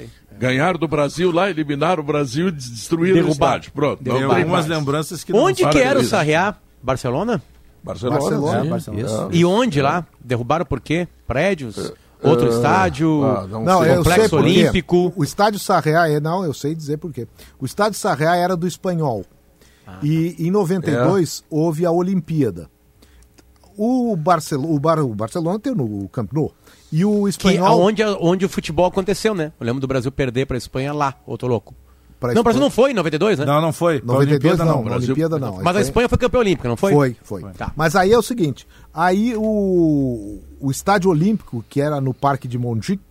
É, 0.00 0.06
Ganhar 0.38 0.76
do 0.76 0.88
Brasil 0.88 1.30
lá, 1.30 1.50
eliminar 1.50 2.00
o 2.00 2.02
Brasil 2.02 2.48
e 2.48 2.52
destruir 2.52 3.14
Derrubar. 3.14 3.30
o 3.30 3.32
estádio. 3.32 3.72
Pronto. 3.72 4.02
Tem 4.02 4.22
algumas 4.22 4.66
lembranças 4.66 5.22
que 5.22 5.32
Onde 5.32 5.66
que 5.68 5.78
era 5.78 5.98
o 5.98 6.04
Sarriá? 6.04 6.56
Barcelona? 6.82 7.42
Barcelona. 7.82 8.18
Barcelona. 8.18 8.64
Barcelona. 8.64 9.28
E 9.32 9.44
onde 9.44 9.80
lá? 9.80 10.06
Derrubaram 10.22 10.64
por 10.64 10.80
quê? 10.80 11.06
Prédios? 11.26 11.92
Outro 12.22 12.46
uh, 12.46 12.56
estádio? 12.56 13.22
Ah, 13.22 13.46
não, 13.46 13.62
não 13.62 13.84
eu 13.84 13.96
complexo 13.98 14.36
olímpico? 14.36 15.12
O 15.14 15.22
estádio 15.22 15.60
Sarriá, 15.60 16.08
é, 16.08 16.18
não, 16.18 16.42
eu 16.42 16.54
sei 16.54 16.74
dizer 16.74 16.96
por 16.96 17.12
quê. 17.12 17.28
O 17.60 17.66
estádio 17.66 17.98
Sarriá 17.98 18.34
era 18.34 18.56
do 18.56 18.66
espanhol. 18.66 19.24
Ah, 19.86 19.98
e 20.02 20.34
em 20.38 20.50
92 20.50 21.44
houve 21.50 21.84
a 21.84 21.90
Olimpíada. 21.90 22.70
O, 23.76 24.16
Barcel 24.16 24.64
o, 24.64 24.78
Bar 24.78 25.00
o 25.00 25.14
Barcelona 25.14 25.58
tem 25.58 25.74
no 25.74 26.08
Camp 26.08 26.32
Nou. 26.32 26.54
E 26.94 27.04
o 27.04 27.26
espanhol. 27.26 27.76
Que, 27.76 27.82
onde, 27.82 28.02
onde 28.20 28.44
o 28.46 28.48
futebol 28.48 28.86
aconteceu, 28.86 29.34
né? 29.34 29.50
Eu 29.58 29.66
lembro 29.66 29.80
do 29.80 29.86
Brasil 29.88 30.12
perder 30.12 30.46
para 30.46 30.56
a 30.56 30.58
Espanha 30.58 30.92
lá, 30.92 31.16
ô 31.26 31.36
tô 31.36 31.48
louco. 31.48 31.74
Pra 32.20 32.32
não, 32.32 32.40
o 32.40 32.44
Brasil 32.44 32.60
não 32.60 32.70
foi 32.70 32.92
em 32.92 32.94
92, 32.94 33.40
né? 33.40 33.44
Não, 33.44 33.60
não 33.60 33.72
foi. 33.72 34.00
92 34.00 34.58
não, 34.60 34.64
não. 34.64 34.84
Brasil... 34.84 35.08
Olimpíada 35.08 35.36
não. 35.36 35.60
Mas 35.60 35.76
a 35.76 35.80
Espanha 35.80 36.08
foi 36.08 36.16
campeã 36.16 36.38
olímpica, 36.38 36.68
não 36.68 36.76
foi? 36.76 36.92
Foi, 36.92 37.16
foi. 37.20 37.40
foi. 37.40 37.52
Tá. 37.54 37.72
Mas 37.74 37.96
aí 37.96 38.12
é 38.12 38.16
o 38.16 38.22
seguinte, 38.22 38.64
aí 38.94 39.34
o, 39.36 40.38
o 40.60 40.70
estádio 40.70 41.10
olímpico, 41.10 41.64
que 41.68 41.80
era 41.80 42.00
no 42.00 42.14
Parque 42.14 42.46
de 42.46 42.56
Montjuic, 42.56 43.02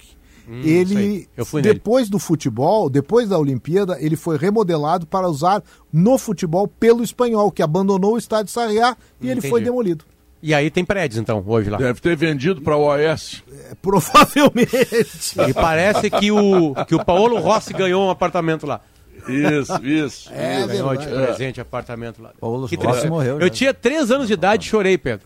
hum, 0.48 0.62
ele, 0.64 1.28
depois 1.62 2.06
nele. 2.06 2.12
do 2.12 2.20
futebol, 2.20 2.90
depois 2.90 3.28
da 3.28 3.38
Olimpíada, 3.38 3.98
ele 4.00 4.16
foi 4.16 4.38
remodelado 4.38 5.06
para 5.06 5.28
usar 5.28 5.62
no 5.92 6.18
futebol 6.18 6.70
pelo 6.70 7.04
espanhol, 7.04 7.52
que 7.52 7.62
abandonou 7.62 8.14
o 8.14 8.18
estádio 8.18 8.50
Sarriá 8.50 8.96
e 9.20 9.26
Entendi. 9.26 9.46
ele 9.46 9.50
foi 9.50 9.62
demolido. 9.62 10.06
E 10.46 10.54
aí 10.54 10.70
tem 10.70 10.84
prédios, 10.84 11.18
então, 11.18 11.42
hoje 11.48 11.70
lá. 11.70 11.78
Deve 11.78 12.02
ter 12.02 12.18
vendido 12.18 12.62
para 12.62 12.76
o 12.76 12.82
OS. 12.82 13.42
É, 13.50 13.76
provavelmente. 13.82 15.40
E 15.48 15.54
parece 15.54 16.10
que 16.10 16.34
o, 16.34 16.76
que 16.86 16.94
o 16.94 17.06
Paulo 17.06 17.40
Rossi 17.40 17.72
ganhou 17.72 18.06
um 18.06 18.10
apartamento 18.10 18.68
lá. 18.68 18.82
Isso, 19.26 19.86
isso. 19.86 20.30
É, 20.34 20.68
ganhou 20.68 20.98
de 20.98 21.08
presente 21.08 21.62
apartamento 21.62 22.22
lá. 22.22 22.34
Paulo 22.42 22.68
que 22.68 22.76
Rossi 22.76 23.08
morreu. 23.08 23.40
Eu 23.40 23.50
tinha 23.50 23.74
três 23.74 24.12
anos 24.12 24.28
de 24.28 24.34
idade 24.34 24.66
e 24.66 24.70
chorei, 24.70 24.98
Pedro. 24.98 25.26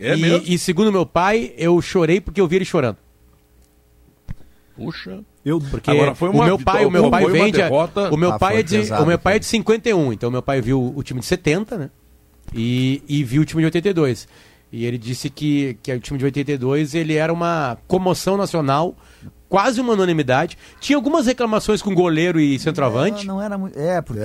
É 0.00 0.16
e, 0.16 0.20
mesmo? 0.22 0.42
E 0.46 0.58
segundo 0.58 0.90
meu 0.90 1.04
pai, 1.04 1.52
eu 1.58 1.78
chorei 1.82 2.18
porque 2.18 2.40
eu 2.40 2.48
vi 2.48 2.56
ele 2.56 2.64
chorando. 2.64 2.96
Puxa. 4.74 5.22
Eu, 5.44 5.60
porque 5.60 5.90
Agora, 5.90 6.14
foi 6.14 6.30
uma 6.30 6.44
o 6.44 6.46
meu 6.46 6.58
pai, 6.58 6.86
o 6.86 6.90
meu 6.90 7.10
pai 7.10 7.26
vende, 7.26 7.60
o 8.10 8.16
meu 8.16 8.38
pai 8.38 8.60
é 8.60 8.62
de, 8.62 8.90
o 8.90 9.04
meu 9.04 9.18
pai 9.18 9.36
é 9.36 9.38
de 9.38 9.44
51, 9.44 10.14
então 10.14 10.30
meu 10.30 10.40
pai 10.42 10.62
viu 10.62 10.94
o 10.96 11.02
time 11.02 11.20
de 11.20 11.26
70, 11.26 11.76
né? 11.76 11.90
E, 12.52 13.02
e 13.08 13.22
viu 13.22 13.42
o 13.42 13.44
time 13.44 13.62
de 13.62 13.66
82. 13.66 14.26
E 14.72 14.84
ele 14.84 14.98
disse 14.98 15.30
que, 15.30 15.78
que 15.82 15.92
o 15.92 16.00
time 16.00 16.18
de 16.18 16.24
82 16.24 16.94
ele 16.94 17.14
era 17.14 17.32
uma 17.32 17.78
comoção 17.86 18.36
nacional 18.36 18.96
quase 19.54 19.80
uma 19.80 19.92
unanimidade. 19.92 20.58
Tinha 20.80 20.96
algumas 20.96 21.26
reclamações 21.26 21.80
com 21.80 21.94
goleiro 21.94 22.40
e 22.40 22.58
centroavante. 22.58 23.24
Não, 23.24 23.36
não 23.36 23.42
era 23.42 23.56
muito. 23.56 23.78
É, 23.78 24.02
porque. 24.02 24.20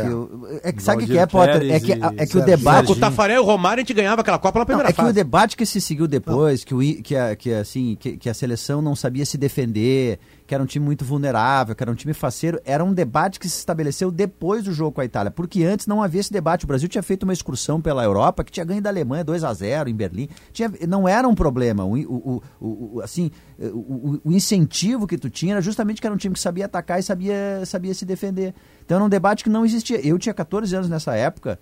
É, 0.63 0.69
é 0.69 0.71
que 0.71 0.81
sabe 0.81 1.03
o 1.03 1.05
que 1.05 1.19
é, 1.19 1.25
Potter? 1.27 1.71
É 1.71 1.79
que, 1.79 1.91
é 1.91 2.25
que 2.25 2.35
o 2.35 2.43
debate. 2.43 2.87
Com 2.87 2.93
o 2.93 2.95
Tafarel 2.95 3.35
e 3.35 3.39
o 3.39 3.45
Romário 3.45 3.81
a 3.81 3.83
gente 3.83 3.93
ganhava 3.93 4.21
aquela 4.21 4.39
Copa 4.39 4.57
na 4.57 4.65
primeira 4.65 4.89
não, 4.89 4.91
é 4.91 4.93
fase. 4.93 5.07
que 5.07 5.11
o 5.11 5.13
debate 5.13 5.55
que 5.55 5.67
se 5.67 5.79
seguiu 5.79 6.07
depois, 6.07 6.63
que, 6.63 6.73
o, 6.73 6.79
que, 6.79 7.15
a, 7.15 7.35
que, 7.35 7.53
assim, 7.53 7.95
que, 7.99 8.17
que 8.17 8.27
a 8.27 8.33
seleção 8.33 8.81
não 8.81 8.95
sabia 8.95 9.23
se 9.23 9.37
defender, 9.37 10.17
que 10.49 10.55
era 10.55 10.63
um 10.63 10.65
time 10.65 10.83
muito 10.83 11.05
vulnerável, 11.05 11.75
que 11.75 11.83
era 11.83 11.91
um 11.91 11.95
time 11.95 12.11
faceiro, 12.11 12.59
era 12.65 12.83
um 12.83 12.91
debate 12.91 13.39
que 13.39 13.47
se 13.47 13.59
estabeleceu 13.59 14.09
depois 14.09 14.63
do 14.63 14.73
jogo 14.73 14.93
com 14.93 15.01
a 15.01 15.05
Itália, 15.05 15.29
porque 15.29 15.63
antes 15.63 15.85
não 15.85 16.01
havia 16.01 16.19
esse 16.19 16.33
debate. 16.33 16.65
O 16.65 16.67
Brasil 16.67 16.89
tinha 16.89 17.03
feito 17.03 17.21
uma 17.21 17.31
excursão 17.31 17.79
pela 17.79 18.03
Europa, 18.03 18.43
que 18.43 18.51
tinha 18.51 18.65
ganho 18.65 18.81
da 18.81 18.89
Alemanha 18.89 19.23
2 19.23 19.43
a 19.43 19.53
0 19.53 19.87
em 19.87 19.95
Berlim. 19.95 20.27
Tinha, 20.51 20.71
não 20.87 21.07
era 21.07 21.27
um 21.27 21.35
problema. 21.35 21.85
O, 21.85 21.93
o, 21.93 22.43
o, 22.59 22.95
o 22.95 23.01
assim, 23.01 23.29
o, 23.59 24.31
incentivo 24.31 25.05
que 25.05 25.19
tu 25.19 25.29
tinha 25.29 25.53
era 25.53 25.61
justamente 25.61 26.01
que 26.01 26.07
era 26.07 26.15
um 26.15 26.17
time 26.17 26.33
que 26.33 26.41
sabia 26.41 26.65
atacar 26.65 26.99
e 26.99 27.03
sabia, 27.03 27.63
sabia 27.67 27.93
se 27.93 28.03
defender. 28.03 28.55
Então 28.83 28.97
era 28.97 29.05
um 29.05 29.09
debate 29.09 29.43
que 29.43 29.51
não 29.51 29.63
existia. 29.63 30.03
Eu 30.03 30.17
tinha 30.17 30.33
14 30.33 30.75
anos 30.75 30.89
nessa 30.89 31.15
época 31.15 31.59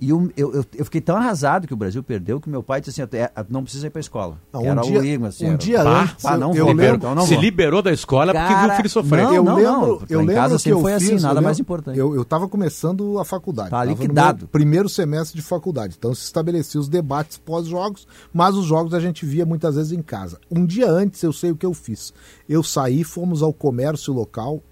e 0.00 0.08
eu, 0.08 0.30
eu, 0.34 0.64
eu, 0.78 0.84
fiquei 0.86 1.00
tão 1.02 1.14
arrasado 1.14 1.66
que 1.66 1.74
o 1.74 1.76
Brasil 1.76 2.02
perdeu 2.02 2.40
que 2.40 2.48
meu 2.48 2.62
pai 2.62 2.80
disse 2.80 3.02
assim: 3.02 3.12
não 3.50 3.62
precisa 3.62 3.86
ir 3.86 3.90
para 3.90 3.98
a 3.98 4.00
escola. 4.00 4.38
Não, 4.50 4.62
um 4.62 4.80
dia, 4.80 5.04
Igma, 5.04 5.28
assim, 5.28 5.44
um 5.44 5.48
era, 5.48 5.58
dia 5.58 5.82
antes. 5.82 6.24
Ah, 6.24 6.38
não 6.38 6.54
eu, 6.54 6.64
vou, 6.64 6.74
lembro, 6.74 6.96
então 6.96 7.14
não 7.14 7.26
se 7.26 7.34
vou. 7.34 7.42
liberou 7.42 7.82
da 7.82 7.92
escola 7.92 8.32
porque 8.32 8.54
viu 8.54 8.68
o 8.68 8.76
filho 8.76 8.88
sofrer. 8.88 9.24
Não, 9.24 9.34
eu 9.34 9.44
não, 9.44 9.56
lembro, 9.56 9.72
não. 9.72 10.02
eu 10.08 10.22
em 10.22 10.26
lembro 10.26 10.34
casa 10.34 10.56
que 10.56 10.62
sempre 10.62 10.78
eu 10.78 10.80
foi 10.80 10.94
assim, 10.94 11.06
fiz, 11.08 11.22
nada 11.22 11.38
eu 11.38 11.42
mais 11.42 11.58
lembro- 11.58 11.74
importante. 11.74 11.98
Eu 11.98 12.22
estava 12.22 12.48
começando 12.48 13.18
a 13.18 13.26
faculdade. 13.26 13.68
Tá 13.68 13.84
liquidado. 13.84 14.48
primeiro 14.48 14.88
semestre 14.88 15.38
de 15.38 15.46
faculdade. 15.46 15.96
Então 15.98 16.14
se 16.14 16.24
estabelecia 16.24 16.80
os 16.80 16.88
debates 16.88 17.36
pós-jogos, 17.36 18.08
mas 18.32 18.54
os 18.54 18.64
jogos 18.64 18.94
a 18.94 19.00
gente 19.00 19.26
via 19.26 19.44
muitas 19.44 19.76
vezes 19.76 19.92
em 19.92 20.00
casa. 20.00 20.38
Um 20.50 20.64
dia 20.64 20.90
antes 20.90 21.22
eu 21.22 21.32
sei 21.32 21.50
o 21.50 21.56
que 21.56 21.66
eu 21.66 21.74
fiz. 21.74 22.14
Eu 22.48 22.62
saí, 22.62 23.04
fomos 23.04 23.42
ao 23.42 23.52
comércio 23.52 24.14
local, 24.14 24.62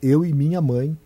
eu 0.00 0.24
e 0.24 0.32
minha 0.32 0.62
mãe, 0.62 0.96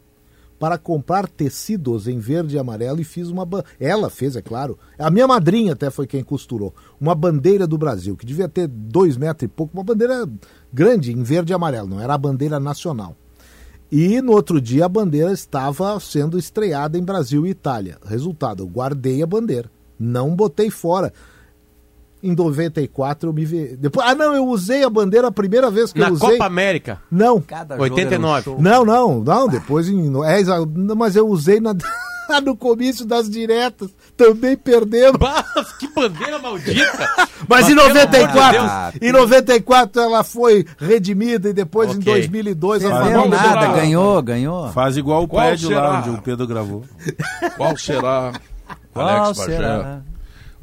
para 0.65 0.79
comprar 0.79 1.29
tecidos 1.29 2.09
em 2.09 2.19
verde 2.19 2.57
e 2.57 2.59
amarelo 2.59 2.99
e 2.99 3.05
fiz 3.05 3.29
uma. 3.29 3.47
Ela 3.79 4.09
fez, 4.09 4.35
é 4.35 4.41
claro. 4.41 4.79
A 4.99 5.11
minha 5.11 5.29
madrinha 5.29 5.75
até 5.75 5.91
foi 5.91 6.07
quem 6.07 6.25
costurou. 6.25 6.75
Uma 6.99 7.15
bandeira 7.15 7.67
do 7.67 7.77
Brasil, 7.77 8.17
que 8.17 8.25
devia 8.25 8.49
ter 8.49 8.67
dois 8.67 9.15
metros 9.19 9.43
e 9.43 9.49
pouco, 9.49 9.77
uma 9.77 9.85
bandeira 9.85 10.27
grande, 10.73 11.13
em 11.13 11.23
verde 11.23 11.53
e 11.53 11.55
amarelo, 11.55 11.87
não 11.87 12.01
era 12.01 12.15
a 12.15 12.17
bandeira 12.17 12.59
nacional. 12.59 13.15
E 13.93 14.23
no 14.23 14.33
outro 14.33 14.59
dia 14.59 14.87
a 14.87 14.89
bandeira 14.89 15.35
estava 15.35 16.01
sendo 16.01 16.39
estreada 16.39 16.97
em 16.97 17.05
Brasil 17.05 17.47
e 17.47 17.51
Itália. 17.51 17.99
Resultado, 18.03 18.63
eu 18.63 18.67
guardei 18.67 19.23
a 19.23 19.27
bandeira. 19.27 19.71
Não 19.99 20.35
botei 20.35 20.71
fora. 20.71 21.13
Em 22.27 22.35
94 22.35 23.29
eu 23.29 23.33
me 23.35 23.45
vi. 23.45 23.77
Depois, 23.77 24.07
ah, 24.09 24.15
não, 24.15 24.35
eu 24.35 24.47
usei 24.47 24.83
a 24.83 24.91
bandeira 24.91 25.29
a 25.29 25.33
primeira 25.33 25.71
vez 25.71 25.93
que 25.93 26.01
Na 26.01 26.09
eu 26.09 26.15
usei. 26.15 26.31
Copa 26.33 26.47
América. 26.47 26.99
Não. 27.11 27.41
Cada 27.41 27.77
89. 27.77 28.43
jogo 28.45 28.61
era 28.67 28.81
um. 28.81 28.85
Não, 28.85 28.85
não, 28.85 29.21
não, 29.25 29.49
depois 29.49 29.89
em. 29.89 30.07
É, 30.25 30.41
mas 30.97 31.17
eu 31.17 31.29
usei 31.29 31.61
na, 31.61 31.75
no 32.43 32.57
comício 32.57 33.05
das 33.05 33.29
diretas, 33.29 33.91
também 34.17 34.57
perdendo. 34.57 35.19
Bah, 35.19 35.45
que 35.79 35.87
bandeira 35.89 36.39
maldita! 36.39 37.09
Mas 37.47 37.69
em 37.69 37.75
pelo 37.75 37.83
amor 37.83 37.93
de 37.93 38.05
94, 38.07 38.61
Deus. 38.63 39.03
em 39.03 39.13
94 39.13 40.01
ela 40.03 40.25
foi 40.25 40.65
redimida 40.79 41.51
e 41.51 41.53
depois 41.53 41.91
em 41.95 41.99
Ok. 41.99 42.05
2002 42.15 42.83
ela 42.85 43.05
Não 43.05 43.13
Vamos 43.23 43.31
nada, 43.39 43.67
ganhou, 43.75 44.23
ganhou. 44.23 44.73
Faz 44.73 44.97
igual 44.97 45.25
o 45.25 45.29
Qual 45.29 45.47
prédio 45.47 45.69
será? 45.69 45.81
lá 45.83 45.99
onde 45.99 46.11
o 46.11 46.23
Pedro 46.23 46.47
gravou. 46.47 46.83
Qual 47.59 47.77
será, 47.77 48.33
Qual 48.95 49.07
Alex 49.07 49.39
Bagé, 49.39 49.57
será? 49.57 50.03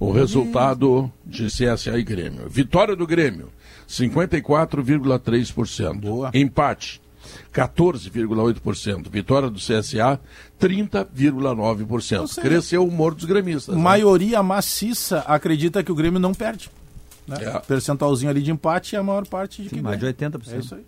O 0.02 0.12
resultado 0.12 1.12
de 1.26 1.48
CSA 1.48 1.98
e 1.98 2.04
Grêmio? 2.04 2.50
Vitória 2.50 2.96
do 2.96 3.06
Grêmio, 3.06 3.50
54,3%. 3.88 6.00
Boa. 6.00 6.32
Empate, 6.34 7.00
14,8%. 7.54 9.08
Vitória 9.10 9.50
do 9.50 9.60
CSA, 9.60 10.20
30,9%. 10.60 12.28
seja, 12.28 12.42
Cresceu 12.42 12.84
o 12.84 12.88
humor 12.88 13.14
dos 13.14 13.26
gremistas. 13.26 13.76
né? 13.76 13.82
Maioria 13.82 14.42
maciça 14.42 15.20
acredita 15.20 15.84
que 15.84 15.92
o 15.92 15.96
Grêmio 15.96 16.20
não 16.20 16.34
perde. 16.34 16.70
Né? 17.28 17.38
É. 17.42 17.60
Percentualzinho 17.60 18.32
ali 18.32 18.42
de 18.42 18.52
empate 18.52 18.96
e 18.96 18.98
a 18.98 19.04
maior 19.04 19.28
parte 19.28 19.62
de 19.62 19.70
Sim, 19.70 19.76
que 19.76 19.82
mais 19.82 20.00
de 20.00 20.12
ganha. 20.12 20.32
80%. 20.32 20.54
É 20.54 20.58
isso 20.58 20.76
aí. 20.76 20.86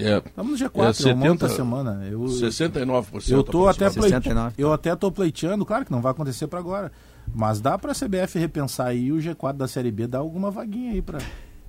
É, 0.00 0.18
Estamos 0.18 0.60
no 0.60 0.66
É, 0.66 0.68
G4, 0.68 0.90
é, 0.90 0.92
70, 0.92 1.14
um 1.14 1.16
monte 1.28 1.40
da 1.40 1.48
semana. 1.48 2.06
Eu, 2.08 2.20
69%. 2.20 3.30
eu 3.30 3.42
tô 3.42 3.66
até 3.66 3.86
aproximadamente. 3.86 3.94
pleite... 3.96 4.22
69. 4.24 4.54
eu 4.58 4.72
até 4.72 4.94
tô 4.94 5.10
pleiteando, 5.10 5.66
claro 5.66 5.84
que 5.84 5.90
não 5.90 6.00
vai 6.00 6.12
acontecer 6.12 6.46
para 6.46 6.60
agora, 6.60 6.92
mas 7.34 7.60
dá 7.60 7.78
para 7.78 7.92
a 7.92 7.94
CBF 7.94 8.38
repensar 8.38 8.88
aí 8.88 9.06
e 9.06 9.12
o 9.12 9.16
G4 9.18 9.52
da 9.54 9.68
Série 9.68 9.90
B 9.90 10.06
dar 10.06 10.18
alguma 10.18 10.50
vaguinha 10.50 10.92
aí 10.92 11.02
para 11.02 11.18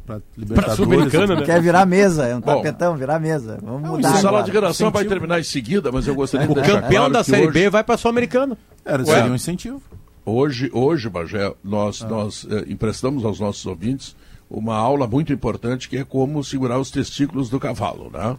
para 0.05 0.21
Libertadores. 0.35 0.75
Sul-Americana, 0.75 1.35
né? 1.35 1.45
Quer 1.45 1.61
virar 1.61 1.85
mesa, 1.85 2.25
é 2.25 2.35
um 2.35 2.39
Bom. 2.39 2.55
tapetão, 2.55 2.97
virar 2.97 3.19
mesa. 3.19 3.59
Vamos 3.61 3.83
Não, 3.83 3.91
mudar 3.95 4.09
O 4.09 4.17
sala 4.17 4.29
agora. 4.29 4.43
de 4.43 4.51
redação 4.51 4.89
vai 4.89 5.05
terminar 5.05 5.39
em 5.39 5.43
seguida, 5.43 5.91
mas 5.91 6.07
eu 6.07 6.15
gostaria 6.15 6.47
de 6.47 6.51
O 6.51 6.55
campeão 6.55 6.89
claro 6.89 7.13
da 7.13 7.23
Série 7.23 7.43
hoje, 7.43 7.53
B 7.53 7.69
vai 7.69 7.83
para 7.83 7.95
Sul-Americano. 7.95 8.57
Era, 8.83 9.03
Ué. 9.03 9.13
seria 9.15 9.31
um 9.31 9.35
incentivo. 9.35 9.79
Hoje, 10.25 10.69
hoje 10.73 11.07
Bagé, 11.09 11.53
nós, 11.63 12.01
nós 12.01 12.47
eh, 12.49 12.65
emprestamos 12.69 13.23
aos 13.23 13.39
nossos 13.39 13.65
ouvintes 13.67 14.15
uma 14.49 14.75
aula 14.75 15.05
muito 15.05 15.31
importante 15.31 15.87
que 15.87 15.97
é 15.97 16.03
como 16.03 16.43
segurar 16.43 16.79
os 16.79 16.89
testículos 16.89 17.49
do 17.49 17.59
cavalo, 17.59 18.09
né? 18.11 18.35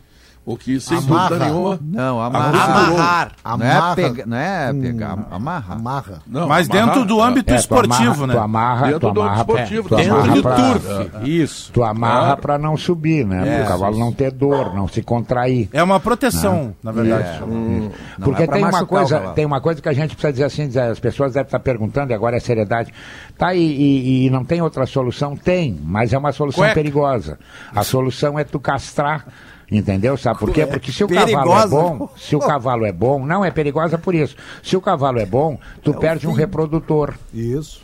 O 0.53 0.57
que, 0.57 0.81
sem 0.81 0.99
Amarra. 0.99 1.29
dúvida 1.29 1.45
nenhuma... 1.47 1.79
Não, 1.83 2.21
Amarrar. 2.21 2.71
amarrar. 2.71 3.33
Não 3.45 3.67
é, 3.67 3.71
Amarra. 3.73 3.95
pega, 3.97 4.27
não 4.27 4.37
é 4.37 4.73
Hum. 4.73 4.81
pegar, 4.81 5.19
amarrar. 5.31 5.73
Amarra. 5.77 6.23
Não, 6.27 6.49
Mas 6.49 6.69
amarrar, 6.69 6.87
dentro 6.89 7.05
do 7.07 7.21
é, 7.21 7.25
âmbito 7.25 7.53
É, 7.53 7.57
esportivo, 7.57 7.95
amarra- 8.25 8.27
né? 8.27 8.33
Tu 8.35 8.39
amarra, 8.41 8.87
Dentro 8.87 9.01
tu 9.01 9.13
do 9.15 9.21
amarra, 9.23 9.35
âmbito 9.43 9.53
pra- 9.53 9.63
esportivo, 9.63 9.89
tu 9.89 9.97
dentro 9.97 10.15
amarra 10.15 10.35
do 10.35 10.43
pra- 10.43 10.55
turf. 10.57 10.87
Isso. 11.29 11.73
Tu 11.73 11.85
amarra 11.85 12.21
Claro. 12.27 12.41
pra 12.43 12.59
não 12.59 12.77
subir, 12.77 13.25
né? 13.27 13.49
É, 13.49 13.59
Pro 13.61 13.69
cavalo 13.69 13.93
isso. 13.93 14.01
não 14.01 14.13
ter 14.13 14.31
dor, 14.33 14.75
não 14.75 14.89
se 14.89 15.03
contrair. 15.03 15.69
É 15.73 15.83
uma 15.83 16.01
proteção, 16.01 16.75
na 16.83 16.91
verdade. 16.93 17.29
É, 17.41 17.45
Hum. 17.45 17.91
Porque 18.23 18.43
é 18.43 18.47
tem 18.47 18.65
uma 18.65 18.83
o 18.83 18.87
coisa, 18.87 19.21
tem 19.35 19.47
uma 19.47 19.61
coisa 19.61 19.81
que 19.81 19.89
a 19.89 19.93
gente 19.93 20.15
precisa 20.17 20.33
dizer 20.33 20.45
assim, 20.45 20.67
dizer, 20.67 20.81
as 20.83 20.99
pessoas 21.01 21.33
devem 21.35 21.47
estar 21.47 21.61
perguntando, 21.61 22.13
e 22.13 22.15
agora 22.15 22.37
é 22.37 22.41
seriedade. 22.41 22.93
Tá, 23.39 23.55
e, 23.55 23.61
e- 23.61 24.27
e 24.27 24.31
não 24.31 24.45
tem 24.45 24.61
outra 24.61 24.85
solução? 24.87 25.37
Tem, 25.37 25.79
mas 25.85 26.13
é 26.13 26.19
uma 26.19 26.33
solução 26.33 26.63
Cueca. 26.65 26.75
perigosa. 26.75 27.39
A 27.75 27.83
solução 27.85 28.39
é 28.39 28.45
tu 28.45 28.59
castrar. 28.59 29.27
Entendeu? 29.71 30.17
Sabe 30.17 30.39
por 30.41 30.51
quê? 30.51 30.67
Porque 30.67 30.91
se 30.91 31.05
o 31.05 31.09
cavalo 31.09 31.31
é 31.31 31.35
Perigosa. 31.37 31.69
bom, 31.69 32.09
se 32.17 32.35
o 32.35 32.41
cavalo 32.41 32.85
é 32.85 32.93
bom, 32.93 33.25
não 33.25 33.45
é 33.45 33.51
perigosa 33.53 33.97
por 33.97 34.15
isso. 34.15 34.35
Se 34.63 34.77
o 34.77 34.81
cavalo 34.81 35.21
é 35.21 35.27
bom, 35.27 35.59
tu 35.83 35.95
perde 35.95 36.27
um 36.27 36.33
reprodutor. 36.33 37.15
Isso. 37.33 37.81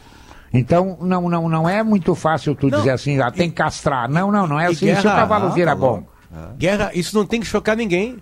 Então, 0.53 0.97
não, 1.01 1.29
não, 1.29 1.49
não 1.49 1.69
é 1.69 1.83
muito 1.85 2.15
fácil 2.15 2.55
tu 2.57 2.71
dizer 2.71 2.91
assim, 2.91 3.21
ah, 3.21 3.31
tem 3.31 3.49
que 3.51 3.57
castrar. 3.57 4.09
Não, 4.11 4.33
não, 4.33 4.47
não 4.49 4.59
é 4.59 4.65
e 4.65 4.67
assim. 4.67 4.77
Se 4.77 4.85
o 4.85 4.87
guerra- 5.03 5.15
cavalo 5.17 5.47
Ah, 5.47 5.51
vira 5.51 5.71
tá 5.73 5.77
bom. 5.77 5.87
louco. 5.87 6.09
Guerra, 6.59 6.91
isso 6.93 7.17
não 7.17 7.25
tem 7.25 7.41
que 7.41 7.47
chocar 7.47 7.77
ninguém. 7.77 8.19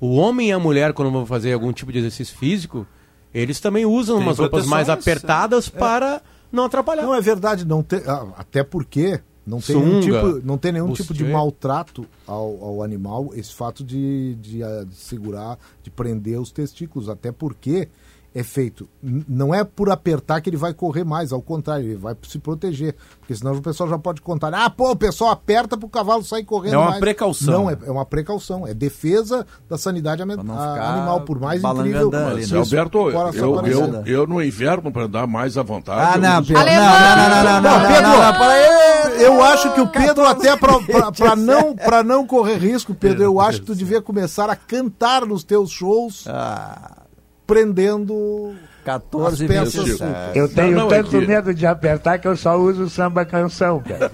O 0.00 0.16
homem 0.16 0.48
e 0.48 0.52
a 0.52 0.58
mulher, 0.58 0.92
quando 0.92 1.10
vão 1.10 1.26
fazer 1.26 1.52
algum 1.52 1.72
tipo 1.72 1.92
de 1.92 1.98
exercício 1.98 2.36
físico, 2.36 2.86
eles 3.34 3.60
também 3.60 3.84
usam 3.84 4.16
Tem 4.16 4.26
umas 4.26 4.38
roupas 4.38 4.66
mais 4.66 4.88
apertadas 4.88 5.68
para 5.68 6.22
não 6.50 6.64
atrapalhar. 6.64 7.02
Não 7.02 7.14
é 7.14 7.20
verdade, 7.20 7.64
não 7.66 7.82
tem, 7.82 8.00
ah, 8.06 8.26
até 8.38 8.62
porque 8.62 9.20
não 9.46 9.60
tem 9.60 9.76
nenhum 9.76 10.02
Sunga, 10.02 10.22
tipo, 10.22 10.46
não 10.46 10.58
tem 10.58 10.72
nenhum 10.72 10.92
tipo 10.92 11.12
de 11.12 11.24
maltrato 11.24 12.06
ao, 12.26 12.64
ao 12.64 12.82
animal, 12.82 13.30
esse 13.34 13.52
fato 13.52 13.84
de, 13.84 14.34
de, 14.36 14.62
ah, 14.62 14.84
de 14.88 14.94
segurar, 14.94 15.58
de 15.82 15.90
prender 15.90 16.40
os 16.40 16.50
testículos, 16.50 17.08
até 17.08 17.30
porque 17.30 17.88
é 18.34 18.42
feito. 18.42 18.88
Não 19.02 19.54
é 19.54 19.62
por 19.62 19.90
apertar 19.90 20.40
que 20.40 20.50
ele 20.50 20.56
vai 20.56 20.74
correr 20.74 21.04
mais, 21.04 21.32
ao 21.32 21.40
contrário, 21.40 21.84
ele 21.86 21.94
vai 21.96 22.16
se 22.28 22.38
proteger. 22.38 22.96
Porque 23.20 23.34
senão 23.34 23.52
o 23.52 23.62
pessoal 23.62 23.88
já 23.88 23.96
pode 23.98 24.20
contar. 24.20 24.52
Ah, 24.52 24.68
pô, 24.68 24.90
o 24.90 24.96
pessoal 24.96 25.30
aperta 25.30 25.76
pro 25.78 25.88
cavalo 25.88 26.24
sair 26.24 26.44
correndo 26.44 26.74
É 26.74 26.78
uma 26.78 26.86
mais." 26.90 27.00
precaução. 27.00 27.52
Não, 27.64 27.70
é, 27.70 27.78
é 27.86 27.90
uma 27.90 28.04
precaução. 28.04 28.66
É 28.66 28.74
defesa 28.74 29.46
da 29.68 29.78
sanidade 29.78 30.24
não 30.24 30.58
a- 30.58 30.94
animal, 30.94 31.20
por 31.20 31.38
mais 31.38 31.62
incrível. 31.62 32.08
ali, 32.14 32.46
né? 32.50 32.58
Alberto, 32.58 33.10
eu, 33.10 33.64
eu, 33.64 34.02
eu 34.04 34.26
no 34.26 34.42
inverno, 34.42 34.90
para 34.90 35.04
andar 35.04 35.26
mais 35.26 35.56
à 35.56 35.62
vontade... 35.62 36.14
Ah, 36.14 36.18
não, 36.18 36.40
uso- 36.40 36.52
Pedro, 36.52 36.64
não, 36.72 36.74
não, 36.74 37.16
não, 37.16 37.28
não, 37.28 37.44
não, 37.44 37.60
não, 37.62 37.80
não, 37.80 37.88
Pedro, 37.88 38.02
não, 38.02 38.22
não, 38.24 38.32
para 38.34 38.48
aí. 38.52 39.22
Eu 39.22 39.42
acho 39.44 39.72
que 39.74 39.80
o 39.80 39.86
Pedro, 39.86 40.26
até 40.26 40.56
para 40.56 40.72
não, 41.36 41.74
pra 41.76 42.02
não 42.02 42.26
correr 42.26 42.56
risco, 42.56 42.94
Pedro, 42.94 43.22
eu 43.22 43.40
acho 43.40 43.60
que 43.60 43.66
tu 43.66 43.74
devia 43.76 44.02
começar 44.02 44.50
a 44.50 44.56
cantar 44.56 45.24
nos 45.24 45.44
teus 45.44 45.70
shows, 45.70 46.24
Ah, 46.26 47.03
prendendo 47.46 48.54
14 48.84 49.44
as 49.44 49.48
peças. 49.48 49.84
vezes. 49.84 50.00
Eu 50.34 50.48
tenho 50.48 50.76
não, 50.76 50.86
é 50.86 50.96
tanto 50.98 51.10
que- 51.10 51.26
medo 51.26 51.54
de 51.54 51.66
apertar 51.66 52.18
que 52.18 52.28
eu 52.28 52.36
só 52.36 52.56
uso 52.56 52.88
samba 52.90 53.24
canção, 53.24 53.80
cara. 53.82 54.10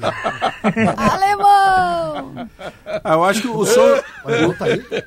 Alemão! 0.97 2.49
Ah, 3.03 3.15
eu 3.15 3.25
acho 3.25 3.43
que 3.43 3.49
o 3.49 3.65
som. 3.65 3.81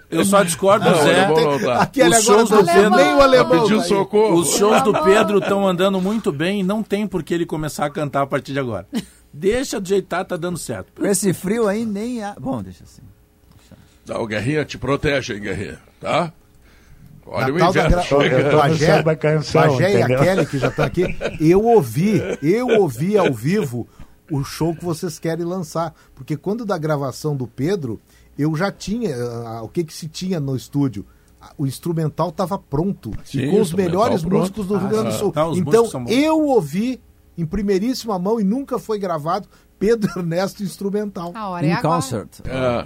Eu 0.10 0.26
só 0.26 0.44
discordo 0.44 0.86
do 0.86 0.92
Não, 0.96 1.04
Zé. 1.04 1.28
não 1.28 1.60
dá. 1.62 1.82
Aquele 1.82 2.10
Os 2.18 2.28
agora 2.30 2.46
shows 2.46 2.50
do 2.50 2.66
Pedro- 2.66 2.90
nem 2.96 3.14
o 3.16 3.22
alemão. 3.22 3.62
Pediu 3.64 3.78
tá 3.80 3.84
socorro. 3.86 4.36
Os 4.40 4.50
shows 4.56 4.82
do 4.84 4.94
Pedro 5.04 5.38
estão 5.40 5.68
andando 5.68 6.02
muito 6.02 6.32
bem 6.32 6.60
e 6.60 6.64
não 6.64 6.82
tem 6.84 7.08
por 7.08 7.24
que 7.24 7.34
ele 7.34 7.46
começar 7.46 7.86
a 7.86 7.90
cantar 7.90 8.22
a 8.24 8.28
partir 8.28 8.54
de 8.54 8.60
agora. 8.60 8.88
Deixa 9.32 9.80
do 9.80 9.88
jeitar, 9.88 10.26
tá 10.26 10.36
dando 10.38 10.58
certo. 10.58 11.02
Com 11.02 11.08
esse 11.08 11.34
frio 11.34 11.68
aí, 11.68 11.86
nem. 11.86 12.24
há- 12.24 12.36
Bom, 12.40 12.62
deixa 12.62 12.84
assim. 12.84 13.02
Não, 14.06 14.22
o 14.22 14.28
Guerrinha 14.28 14.66
te 14.66 14.78
protege, 14.78 15.34
hein, 15.34 15.40
Guerrinha, 15.40 15.80
tá? 16.00 16.32
Olha 17.26 17.54
o 17.54 17.58
Natal 17.58 17.74
da 17.74 17.80
inverno 17.86 17.96
Gra... 17.96 18.04
chegando. 18.04 18.58
Bagé, 18.58 19.16
canção, 19.16 19.62
Bagé 19.62 20.00
e 20.00 20.02
a? 20.02 20.08
Kelly, 20.08 20.46
que 20.46 20.58
já 20.58 20.68
estão 20.68 20.86
aqui, 20.86 21.16
eu 21.40 21.64
ouvi, 21.64 22.22
eu 22.42 22.68
ouvi 22.68 23.18
ao 23.18 23.34
vivo 23.34 23.88
o 24.32 24.44
show 24.44 24.76
que 24.76 24.84
vocês 24.84 25.20
querem 25.20 25.46
lançar. 25.46 25.94
Porque 26.16 26.36
quando 26.36 26.66
da 26.66 26.78
gravação 26.78 27.36
do 27.36 27.48
Pedro, 27.48 28.00
eu 28.38 28.56
já 28.56 28.72
tinha 28.72 29.16
ah, 29.16 29.62
o 29.64 29.70
que, 29.70 29.84
que 29.84 29.94
se 29.94 30.08
tinha 30.08 30.40
no 30.40 30.56
estúdio. 30.56 31.06
Ah, 31.42 31.52
O 31.58 31.66
instrumental 31.66 32.30
estava 32.30 32.58
pronto. 32.58 33.12
Sim, 33.26 33.40
e 33.40 33.52
com 33.52 33.62
os 33.62 33.74
melhores 33.74 34.22
pronto. 34.22 34.38
músicos 34.38 34.68
do 34.68 34.78
Rio 34.78 34.90
Grande 34.90 35.10
do. 35.12 35.18
Sul. 35.18 35.34
Ah, 35.36 35.52
então, 35.56 35.88
eu 36.08 36.40
ouvi 36.42 37.02
em 37.38 37.46
primeiríssima 37.46 38.18
mão 38.20 38.40
e 38.40 38.44
nunca 38.44 38.78
foi 38.80 39.00
gravado 39.00 39.48
Pedro 39.80 40.12
Ernesto 40.18 40.64
instrumental. 40.64 41.32
A 41.36 41.50
hora 41.50 41.66
é 41.66 41.70
In 41.70 41.74
agora. 41.74 41.96
concert. 41.96 42.30
É. 42.46 42.86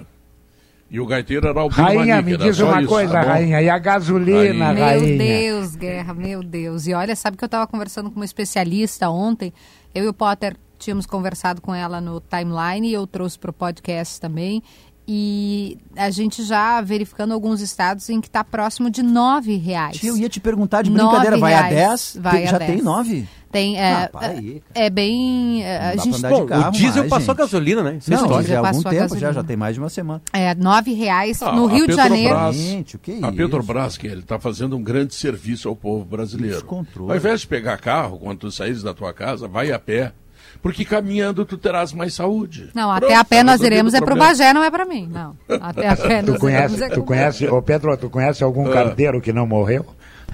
E 0.90 0.98
o 0.98 1.06
gaiteiro 1.06 1.46
era 1.46 1.62
o 1.62 1.68
Rainha, 1.68 2.22
me 2.22 2.36
diz 2.36 2.58
uma 2.60 2.84
coisa, 2.86 3.20
rainha. 3.20 3.60
E 3.60 3.68
a 3.68 3.78
gasolina, 3.78 4.72
Meu 4.72 4.84
rainha? 4.84 5.18
Deus, 5.18 5.76
Guerra, 5.76 6.14
meu 6.14 6.42
Deus. 6.42 6.86
E 6.86 6.94
olha, 6.94 7.14
sabe 7.14 7.36
que 7.36 7.44
eu 7.44 7.46
estava 7.46 7.66
conversando 7.66 8.10
com 8.10 8.16
uma 8.16 8.24
especialista 8.24 9.10
ontem. 9.10 9.52
Eu 9.94 10.04
e 10.04 10.08
o 10.08 10.14
Potter 10.14 10.56
tínhamos 10.78 11.04
conversado 11.04 11.60
com 11.60 11.74
ela 11.74 12.00
no 12.00 12.20
timeline 12.20 12.88
e 12.88 12.92
eu 12.94 13.06
trouxe 13.06 13.38
para 13.38 13.50
o 13.50 13.52
podcast 13.52 14.18
também. 14.18 14.62
E 15.10 15.78
a 15.96 16.10
gente 16.10 16.42
já 16.42 16.80
verificando 16.82 17.32
alguns 17.32 17.60
estados 17.62 18.08
em 18.10 18.20
que 18.20 18.26
está 18.28 18.44
próximo 18.44 18.90
de 18.90 19.02
nove 19.02 19.56
reais. 19.56 19.96
Tia, 19.96 20.10
eu 20.10 20.16
ia 20.18 20.28
te 20.28 20.38
perguntar 20.38 20.82
de 20.82 20.90
brincadeira, 20.90 21.30
Nove 21.30 21.40
vai 21.40 21.54
a 21.54 21.62
reais, 21.62 22.12
10? 22.14 22.22
Vai 22.22 22.32
Tem- 22.38 22.46
a 22.46 22.50
já 22.50 22.58
10. 22.58 22.70
tem 22.72 22.82
9? 22.82 23.28
Tem, 23.50 23.80
é, 23.80 23.92
Ah, 24.04 24.08
para 24.12 24.28
aí, 24.28 24.62
é 24.74 24.90
bem... 24.90 25.64
é, 25.64 25.78
a 25.78 25.96
gente, 25.96 26.16
de 26.16 26.22
carro 26.22 26.68
o 26.68 26.70
diesel 26.70 26.96
mais, 26.98 27.08
passou 27.10 27.34
gente. 27.34 27.36
gasolina, 27.38 27.82
né? 27.82 27.96
Isso 27.98 28.12
é 28.12 28.16
Não, 28.16 28.22
história. 28.24 28.46
já 28.46 28.60
há 28.60 28.68
algum 28.68 28.82
tempo 28.82 29.18
já, 29.18 29.32
já 29.32 29.42
tem 29.42 29.56
mais 29.56 29.74
de 29.74 29.80
uma 29.80 29.88
semana. 29.88 30.20
É, 30.34 30.54
nove 30.54 30.92
reais 30.92 31.42
Ah, 31.42 31.52
no 31.52 31.64
Rio 31.66 31.86
de 31.86 31.94
Janeiro. 31.94 32.52
Gente, 32.52 32.96
o 32.96 32.98
que 32.98 33.12
é 33.12 33.14
a 33.14 33.18
isso? 33.28 33.32
Petrobras, 33.32 33.96
que 33.96 34.06
ele 34.06 34.20
está 34.20 34.38
fazendo 34.38 34.76
um 34.76 34.82
grande 34.82 35.14
serviço 35.14 35.66
ao 35.68 35.74
povo 35.74 36.04
brasileiro. 36.04 36.56
Descontrole. 36.56 37.10
Ao 37.10 37.16
invés 37.16 37.40
de 37.40 37.46
pegar 37.46 37.78
carro, 37.78 38.18
quando 38.18 38.38
tu 38.38 38.50
saíres 38.50 38.82
da 38.82 38.92
tua 38.92 39.12
casa, 39.14 39.48
vai 39.48 39.72
a 39.72 39.78
pé. 39.78 40.12
Porque 40.60 40.84
caminhando 40.84 41.44
tu 41.44 41.56
terás 41.56 41.92
mais 41.92 42.14
saúde. 42.14 42.70
Não, 42.74 42.88
Pronto, 42.90 43.04
até 43.04 43.14
a 43.14 43.22
pé 43.24 43.36
tá 43.38 43.44
nós 43.44 43.60
iremos 43.60 43.94
é 43.94 44.00
pro. 44.00 44.16
Bagé, 44.16 44.52
não 44.52 44.62
é 44.64 44.70
pra 44.70 44.84
mim. 44.84 45.08
Não, 45.10 45.36
até 45.60 45.88
a 45.88 45.96
pé 45.96 46.20
Tu 46.22 46.32
nós 46.32 46.40
conhece, 46.40 46.74
iremos 46.74 46.80
é 46.82 46.88
tu 46.88 47.00
com- 47.00 47.06
conhece, 47.06 47.46
ô 47.46 47.62
Pedro, 47.62 47.96
tu 47.96 48.10
conhece 48.10 48.42
algum 48.42 48.66
Ah. 48.68 48.72
carteiro 48.72 49.20
que 49.20 49.32
não 49.32 49.46
morreu? 49.46 49.86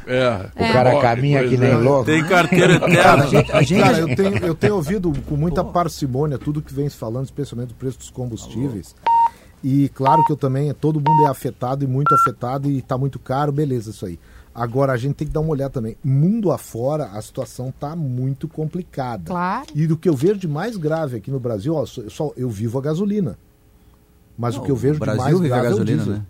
É. 0.06 0.50
O 0.54 0.72
cara 0.72 1.00
caminha 1.00 1.48
que 1.48 1.56
nem 1.56 1.74
louco. 1.76 2.04
Tem 2.04 2.24
carteira 2.24 2.74
eterna. 2.76 3.24
a 3.52 3.62
gente- 3.62 3.80
cara, 3.80 3.98
eu, 3.98 4.14
tenho, 4.16 4.36
eu 4.38 4.54
tenho 4.54 4.74
ouvido 4.74 5.12
com 5.26 5.36
muita 5.36 5.64
parcimônia 5.64 6.38
tudo 6.38 6.60
que 6.60 6.72
vem 6.74 6.88
se 6.88 6.96
falando, 6.96 7.24
especialmente 7.24 7.68
do 7.68 7.74
preço 7.74 7.98
dos 7.98 8.10
combustíveis. 8.10 8.94
E 9.62 9.88
claro 9.90 10.22
que 10.26 10.32
eu 10.32 10.36
também, 10.36 10.72
todo 10.74 10.96
mundo 11.00 11.24
é 11.26 11.30
afetado 11.30 11.84
e 11.84 11.86
muito 11.86 12.14
afetado 12.14 12.70
e 12.70 12.82
tá 12.82 12.98
muito 12.98 13.18
caro, 13.18 13.50
beleza, 13.50 13.90
isso 13.90 14.04
aí. 14.04 14.18
Agora 14.54 14.92
a 14.92 14.96
gente 14.96 15.14
tem 15.14 15.26
que 15.26 15.32
dar 15.32 15.40
uma 15.40 15.50
olhada 15.50 15.70
também. 15.70 15.96
Mundo 16.04 16.52
afora, 16.52 17.06
a 17.06 17.20
situação 17.22 17.72
tá 17.80 17.96
muito 17.96 18.46
complicada. 18.46 19.24
Claro. 19.24 19.66
E 19.74 19.86
do 19.86 19.96
que 19.96 20.08
eu 20.08 20.14
vejo 20.14 20.36
de 20.36 20.46
mais 20.46 20.76
grave 20.76 21.16
aqui 21.16 21.30
no 21.30 21.40
Brasil, 21.40 21.74
ó, 21.74 21.84
só, 21.86 22.02
só- 22.08 22.32
eu 22.36 22.48
vivo 22.50 22.78
a 22.78 22.82
gasolina. 22.82 23.36
Mas 24.36 24.54
Não, 24.54 24.62
o 24.62 24.64
que 24.66 24.70
eu 24.70 24.76
vejo 24.76 25.00
de 25.00 25.06
mais 25.06 25.40
grave 25.40 25.48
gasolina, 25.48 25.70
é 25.70 25.82
o 25.82 25.84
diesel. 25.84 26.12
né? 26.12 26.22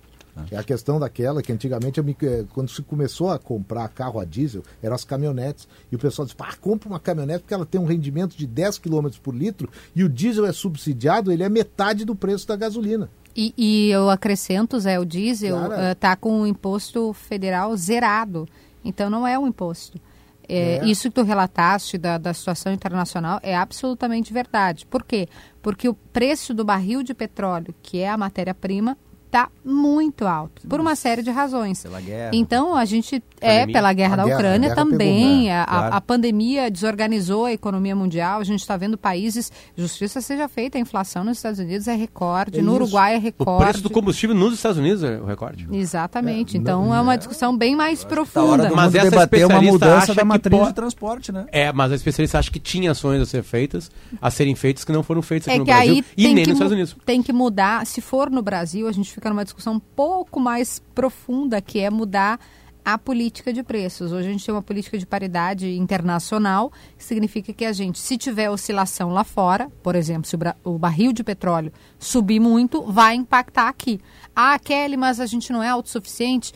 É 0.50 0.56
a 0.56 0.62
questão 0.64 0.98
daquela 0.98 1.42
que 1.42 1.52
antigamente, 1.52 1.98
eu 1.98 2.04
me- 2.04 2.16
eh, 2.22 2.44
quando 2.52 2.68
se 2.68 2.82
começou 2.82 3.30
a 3.30 3.38
comprar 3.38 3.88
carro 3.88 4.18
a 4.18 4.24
diesel, 4.24 4.62
eram 4.82 4.94
as 4.94 5.04
caminhonetes. 5.04 5.68
E 5.92 5.96
o 5.96 5.98
pessoal 5.98 6.26
disse, 6.26 6.36
pá, 6.36 6.54
compra 6.60 6.88
uma 6.88 6.98
caminhonete 6.98 7.40
porque 7.40 7.54
ela 7.54 7.64
tem 7.66 7.80
um 7.80 7.84
rendimento 7.86 8.36
de 8.36 8.46
10 8.46 8.78
km 8.78 9.08
por 9.22 9.34
litro 9.34 9.68
e 9.94 10.02
o 10.02 10.08
diesel 10.08 10.44
é 10.46 10.52
subsidiado, 10.52 11.30
ele 11.30 11.42
é 11.42 11.48
metade 11.48 12.04
do 12.04 12.14
preço 12.16 12.46
da 12.48 12.56
gasolina. 12.56 13.08
E, 13.36 13.52
e 13.56 13.90
eu 13.90 14.10
acrescento, 14.10 14.78
Zé, 14.78 14.98
o 14.98 15.04
diesel 15.04 15.56
está 15.92 16.14
com 16.16 16.40
o 16.42 16.46
imposto 16.46 17.12
federal 17.12 17.76
zerado. 17.76 18.48
Então 18.84 19.08
não 19.10 19.26
é 19.26 19.38
um 19.38 19.46
imposto. 19.46 20.00
É, 20.48 20.76
É. 20.76 20.84
Isso 20.86 21.08
que 21.08 21.14
tu 21.14 21.22
relataste 21.22 21.96
da, 21.96 22.18
da 22.18 22.34
situação 22.34 22.72
internacional 22.72 23.40
é 23.42 23.56
absolutamente 23.56 24.32
verdade. 24.32 24.84
Por 24.86 25.02
quê? 25.02 25.26
Porque 25.62 25.88
o 25.88 25.94
preço 25.94 26.52
do 26.52 26.64
barril 26.64 27.02
de 27.02 27.14
petróleo, 27.14 27.74
que 27.82 27.98
é 28.00 28.10
a 28.10 28.16
matéria-prima, 28.16 28.96
está 29.34 29.48
muito 29.64 30.26
alto, 30.26 30.62
por 30.68 30.78
uma 30.80 30.94
série 30.94 31.22
de 31.22 31.30
razões. 31.30 31.82
Pela 31.82 32.00
guerra. 32.00 32.30
Então, 32.32 32.76
a 32.76 32.84
gente 32.84 33.22
é 33.40 33.60
Pandemia. 33.60 33.72
pela 33.74 33.92
guerra 33.92 34.12
A 34.12 34.16
da 34.16 34.24
guerra- 34.24 34.36
Ucrânia 34.36 34.56
a 34.72 34.74
guerra 34.74 34.76
também. 34.90 35.24
pegou, 35.26 35.44
né? 35.46 35.60
a, 35.60 35.66
Claro. 35.66 35.94
a 35.96 36.00
pandemia 36.00 36.70
desorganizou 36.70 37.44
a 37.46 37.52
economia 37.52 37.96
mundial. 37.96 38.40
A 38.40 38.44
gente 38.44 38.60
está 38.60 38.76
vendo 38.76 38.96
países, 38.96 39.50
justiça 39.76 40.20
seja 40.20 40.48
feita, 40.48 40.78
a 40.78 40.80
inflação 40.80 41.24
nos 41.24 41.38
Estados 41.38 41.58
Unidos 41.58 41.88
é 41.88 41.94
recorde, 41.94 42.60
É 42.60 42.62
no. 42.62 42.74
Uruguai 42.74 43.14
é 43.14 43.18
O 43.18 43.20
recorde. 43.20 43.64
preço 43.64 43.82
do 43.82 43.90
combustível 43.90 44.34
nos 44.36 44.54
Estados 44.54 44.78
Unidos 44.78 45.02
é 45.02 45.18
o 45.18 45.24
recorde. 45.26 45.66
Exatamente. 45.72 46.56
então 46.56 46.94
é 46.94 47.00
uma 47.00 47.16
discussão 47.16 47.56
bem 47.56 47.74
mais 47.74 48.02
Tá 48.02 48.08
profunda. 48.08 48.70
Mas 48.74 48.94
essa 48.94 49.10
debater 49.10 49.46
uma 49.46 49.54
especialista 49.54 49.72
mudança 49.72 49.96
acha 50.04 50.14
da 50.14 50.24
matriz 50.24 50.66
de 50.68 50.72
transporte, 50.74 51.32
né? 51.32 51.46
É, 51.50 51.72
mas 51.72 51.90
a 51.92 51.94
especialista 51.94 52.38
acha 52.38 52.50
que 52.50 52.58
tinha 52.60 52.90
ações 52.92 53.20
a 53.20 53.26
ser 53.26 53.42
feitas, 53.42 53.90
a 54.20 54.30
serem 54.30 54.54
feitas 54.54 54.84
que 54.84 54.92
não 54.92 55.02
foram 55.02 55.22
feitas 55.22 55.48
aqui 55.48 55.56
É 55.56 55.58
no 55.58 55.64
Brasil 55.64 56.04
e 56.16 56.24
nem 56.34 56.44
nos 56.44 56.48
Estados 56.54 56.72
Unidos. 56.72 56.96
tem 57.04 57.22
que 57.22 57.32
mudar. 57.32 57.84
Se 57.86 58.00
for 58.00 58.30
no 58.30 58.42
Brasil, 58.42 58.86
a 58.88 58.92
gente 58.92 59.12
fica 59.12 59.23
numa 59.30 59.44
discussão 59.44 59.74
um 59.74 59.80
pouco 59.80 60.38
mais 60.40 60.80
profunda, 60.94 61.60
que 61.60 61.80
é 61.80 61.90
mudar 61.90 62.38
a 62.84 62.98
política 62.98 63.52
de 63.52 63.62
preços. 63.62 64.12
Hoje 64.12 64.28
a 64.28 64.32
gente 64.32 64.44
tem 64.44 64.54
uma 64.54 64.62
política 64.62 64.98
de 64.98 65.06
paridade 65.06 65.74
internacional, 65.78 66.70
que 66.98 67.02
significa 67.02 67.52
que 67.52 67.64
a 67.64 67.72
gente, 67.72 67.98
se 67.98 68.18
tiver 68.18 68.50
oscilação 68.50 69.10
lá 69.10 69.24
fora, 69.24 69.70
por 69.82 69.96
exemplo, 69.96 70.28
se 70.28 70.36
o 70.62 70.78
barril 70.78 71.12
de 71.12 71.24
petróleo 71.24 71.72
subir 71.98 72.38
muito, 72.38 72.82
vai 72.82 73.14
impactar 73.14 73.68
aqui. 73.68 74.00
Ah, 74.36 74.58
Kelly, 74.58 74.96
mas 74.96 75.18
a 75.18 75.26
gente 75.26 75.50
não 75.50 75.62
é 75.62 75.68
autossuficiente. 75.70 76.52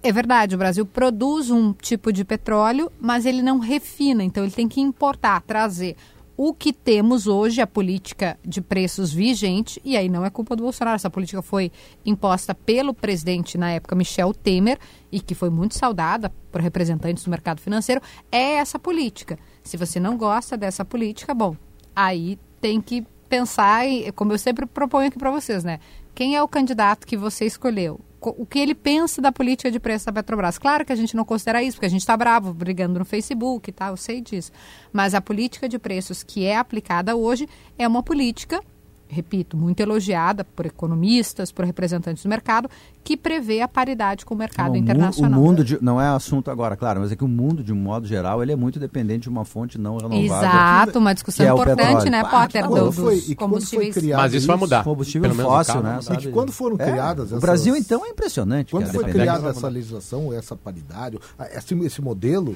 É 0.00 0.12
verdade, 0.12 0.54
o 0.54 0.58
Brasil 0.58 0.86
produz 0.86 1.50
um 1.50 1.72
tipo 1.72 2.12
de 2.12 2.24
petróleo, 2.24 2.92
mas 3.00 3.26
ele 3.26 3.42
não 3.42 3.58
refina, 3.58 4.22
então 4.22 4.44
ele 4.44 4.52
tem 4.52 4.68
que 4.68 4.80
importar, 4.80 5.42
trazer 5.42 5.96
o 6.40 6.54
que 6.54 6.72
temos 6.72 7.26
hoje, 7.26 7.60
a 7.60 7.66
política 7.66 8.38
de 8.46 8.60
preços 8.60 9.12
vigente, 9.12 9.80
e 9.84 9.96
aí 9.96 10.08
não 10.08 10.24
é 10.24 10.30
culpa 10.30 10.54
do 10.54 10.62
Bolsonaro, 10.62 10.94
essa 10.94 11.10
política 11.10 11.42
foi 11.42 11.72
imposta 12.06 12.54
pelo 12.54 12.94
presidente 12.94 13.58
na 13.58 13.72
época, 13.72 13.96
Michel 13.96 14.32
Temer, 14.32 14.78
e 15.10 15.18
que 15.20 15.34
foi 15.34 15.50
muito 15.50 15.74
saudada 15.74 16.32
por 16.52 16.60
representantes 16.60 17.24
do 17.24 17.30
mercado 17.30 17.60
financeiro, 17.60 18.00
é 18.30 18.52
essa 18.52 18.78
política. 18.78 19.36
Se 19.64 19.76
você 19.76 19.98
não 19.98 20.16
gosta 20.16 20.56
dessa 20.56 20.84
política, 20.84 21.34
bom, 21.34 21.56
aí 21.94 22.38
tem 22.60 22.80
que 22.80 23.04
pensar, 23.28 23.88
e, 23.88 24.12
como 24.12 24.32
eu 24.32 24.38
sempre 24.38 24.64
proponho 24.64 25.08
aqui 25.08 25.18
para 25.18 25.32
vocês, 25.32 25.64
né? 25.64 25.80
Quem 26.14 26.36
é 26.36 26.42
o 26.42 26.46
candidato 26.46 27.04
que 27.04 27.16
você 27.16 27.46
escolheu? 27.46 27.98
O 28.20 28.44
que 28.44 28.58
ele 28.58 28.74
pensa 28.74 29.22
da 29.22 29.30
política 29.30 29.70
de 29.70 29.78
preço 29.78 30.06
da 30.06 30.12
Petrobras? 30.12 30.58
Claro 30.58 30.84
que 30.84 30.92
a 30.92 30.96
gente 30.96 31.16
não 31.16 31.24
considera 31.24 31.62
isso, 31.62 31.76
porque 31.76 31.86
a 31.86 31.90
gente 31.90 32.00
está 32.00 32.16
bravo, 32.16 32.52
brigando 32.52 32.98
no 32.98 33.04
Facebook 33.04 33.70
e 33.70 33.72
tal, 33.72 33.90
eu 33.92 33.96
sei 33.96 34.20
disso. 34.20 34.50
Mas 34.92 35.14
a 35.14 35.20
política 35.20 35.68
de 35.68 35.78
preços 35.78 36.22
que 36.22 36.44
é 36.44 36.56
aplicada 36.56 37.14
hoje 37.14 37.48
é 37.78 37.86
uma 37.86 38.02
política, 38.02 38.60
repito, 39.08 39.56
muito 39.56 39.80
elogiada 39.80 40.44
por 40.44 40.66
economistas, 40.66 41.50
por 41.50 41.64
representantes 41.64 42.22
do 42.22 42.28
mercado, 42.28 42.68
que 43.02 43.16
prevê 43.16 43.62
a 43.62 43.68
paridade 43.68 44.26
com 44.26 44.34
o 44.34 44.36
mercado 44.36 44.68
Não, 44.68 44.74
o 44.74 44.76
internacional. 44.76 45.40
O 45.40 45.42
mundo 45.42 45.64
de- 45.64 45.78
não 45.82 45.98
é 46.00 46.06
assunto 46.08 46.50
agora, 46.50 46.76
claro, 46.76 47.00
mas 47.00 47.10
é 47.10 47.16
que 47.16 47.24
o 47.24 47.28
mundo, 47.28 47.64
de 47.64 47.72
um 47.72 47.76
modo 47.76 48.06
geral, 48.06 48.42
ele 48.42 48.52
é 48.52 48.56
muito 48.56 48.78
dependente 48.78 49.22
de 49.22 49.28
uma 49.30 49.44
fonte 49.46 49.78
não 49.78 49.96
renovável. 49.96 50.24
Exato, 50.24 50.98
uma 50.98 51.14
discussão 51.14 51.46
é 51.46 51.52
o 51.52 51.56
importante, 51.56 52.10
né, 52.10 52.22
Pá, 52.22 52.42
Potter, 52.42 52.62
que 52.62 52.68
do- 52.68 52.84
dos 52.86 52.96
foi- 52.96 53.34
combustíveis. 53.34 53.94
criado 53.94 54.20
Mas 54.20 54.34
isso 54.34 54.46
vai 54.46 54.56
mudar. 54.56 54.84
Combustível 54.84 55.34
fóssil, 55.34 55.82
né? 55.82 56.00
E 56.12 56.16
que 56.18 56.28
quando 56.30 56.52
foram 56.52 56.76
É, 56.78 56.84
criadas 56.90 57.24
O 57.24 57.28
essas- 57.28 57.40
Brasil, 57.40 57.76
então, 57.76 58.04
é 58.04 58.10
impressionante. 58.10 58.72
Quando 58.72 58.86
cara, 58.86 58.94
foi 58.98 59.04
criada 59.10 59.48
essa 59.48 59.68
legislação, 59.68 60.32
essa 60.32 60.54
paridade, 60.54 61.18
esse, 61.54 61.74
esse 61.84 62.02
modelo, 62.02 62.54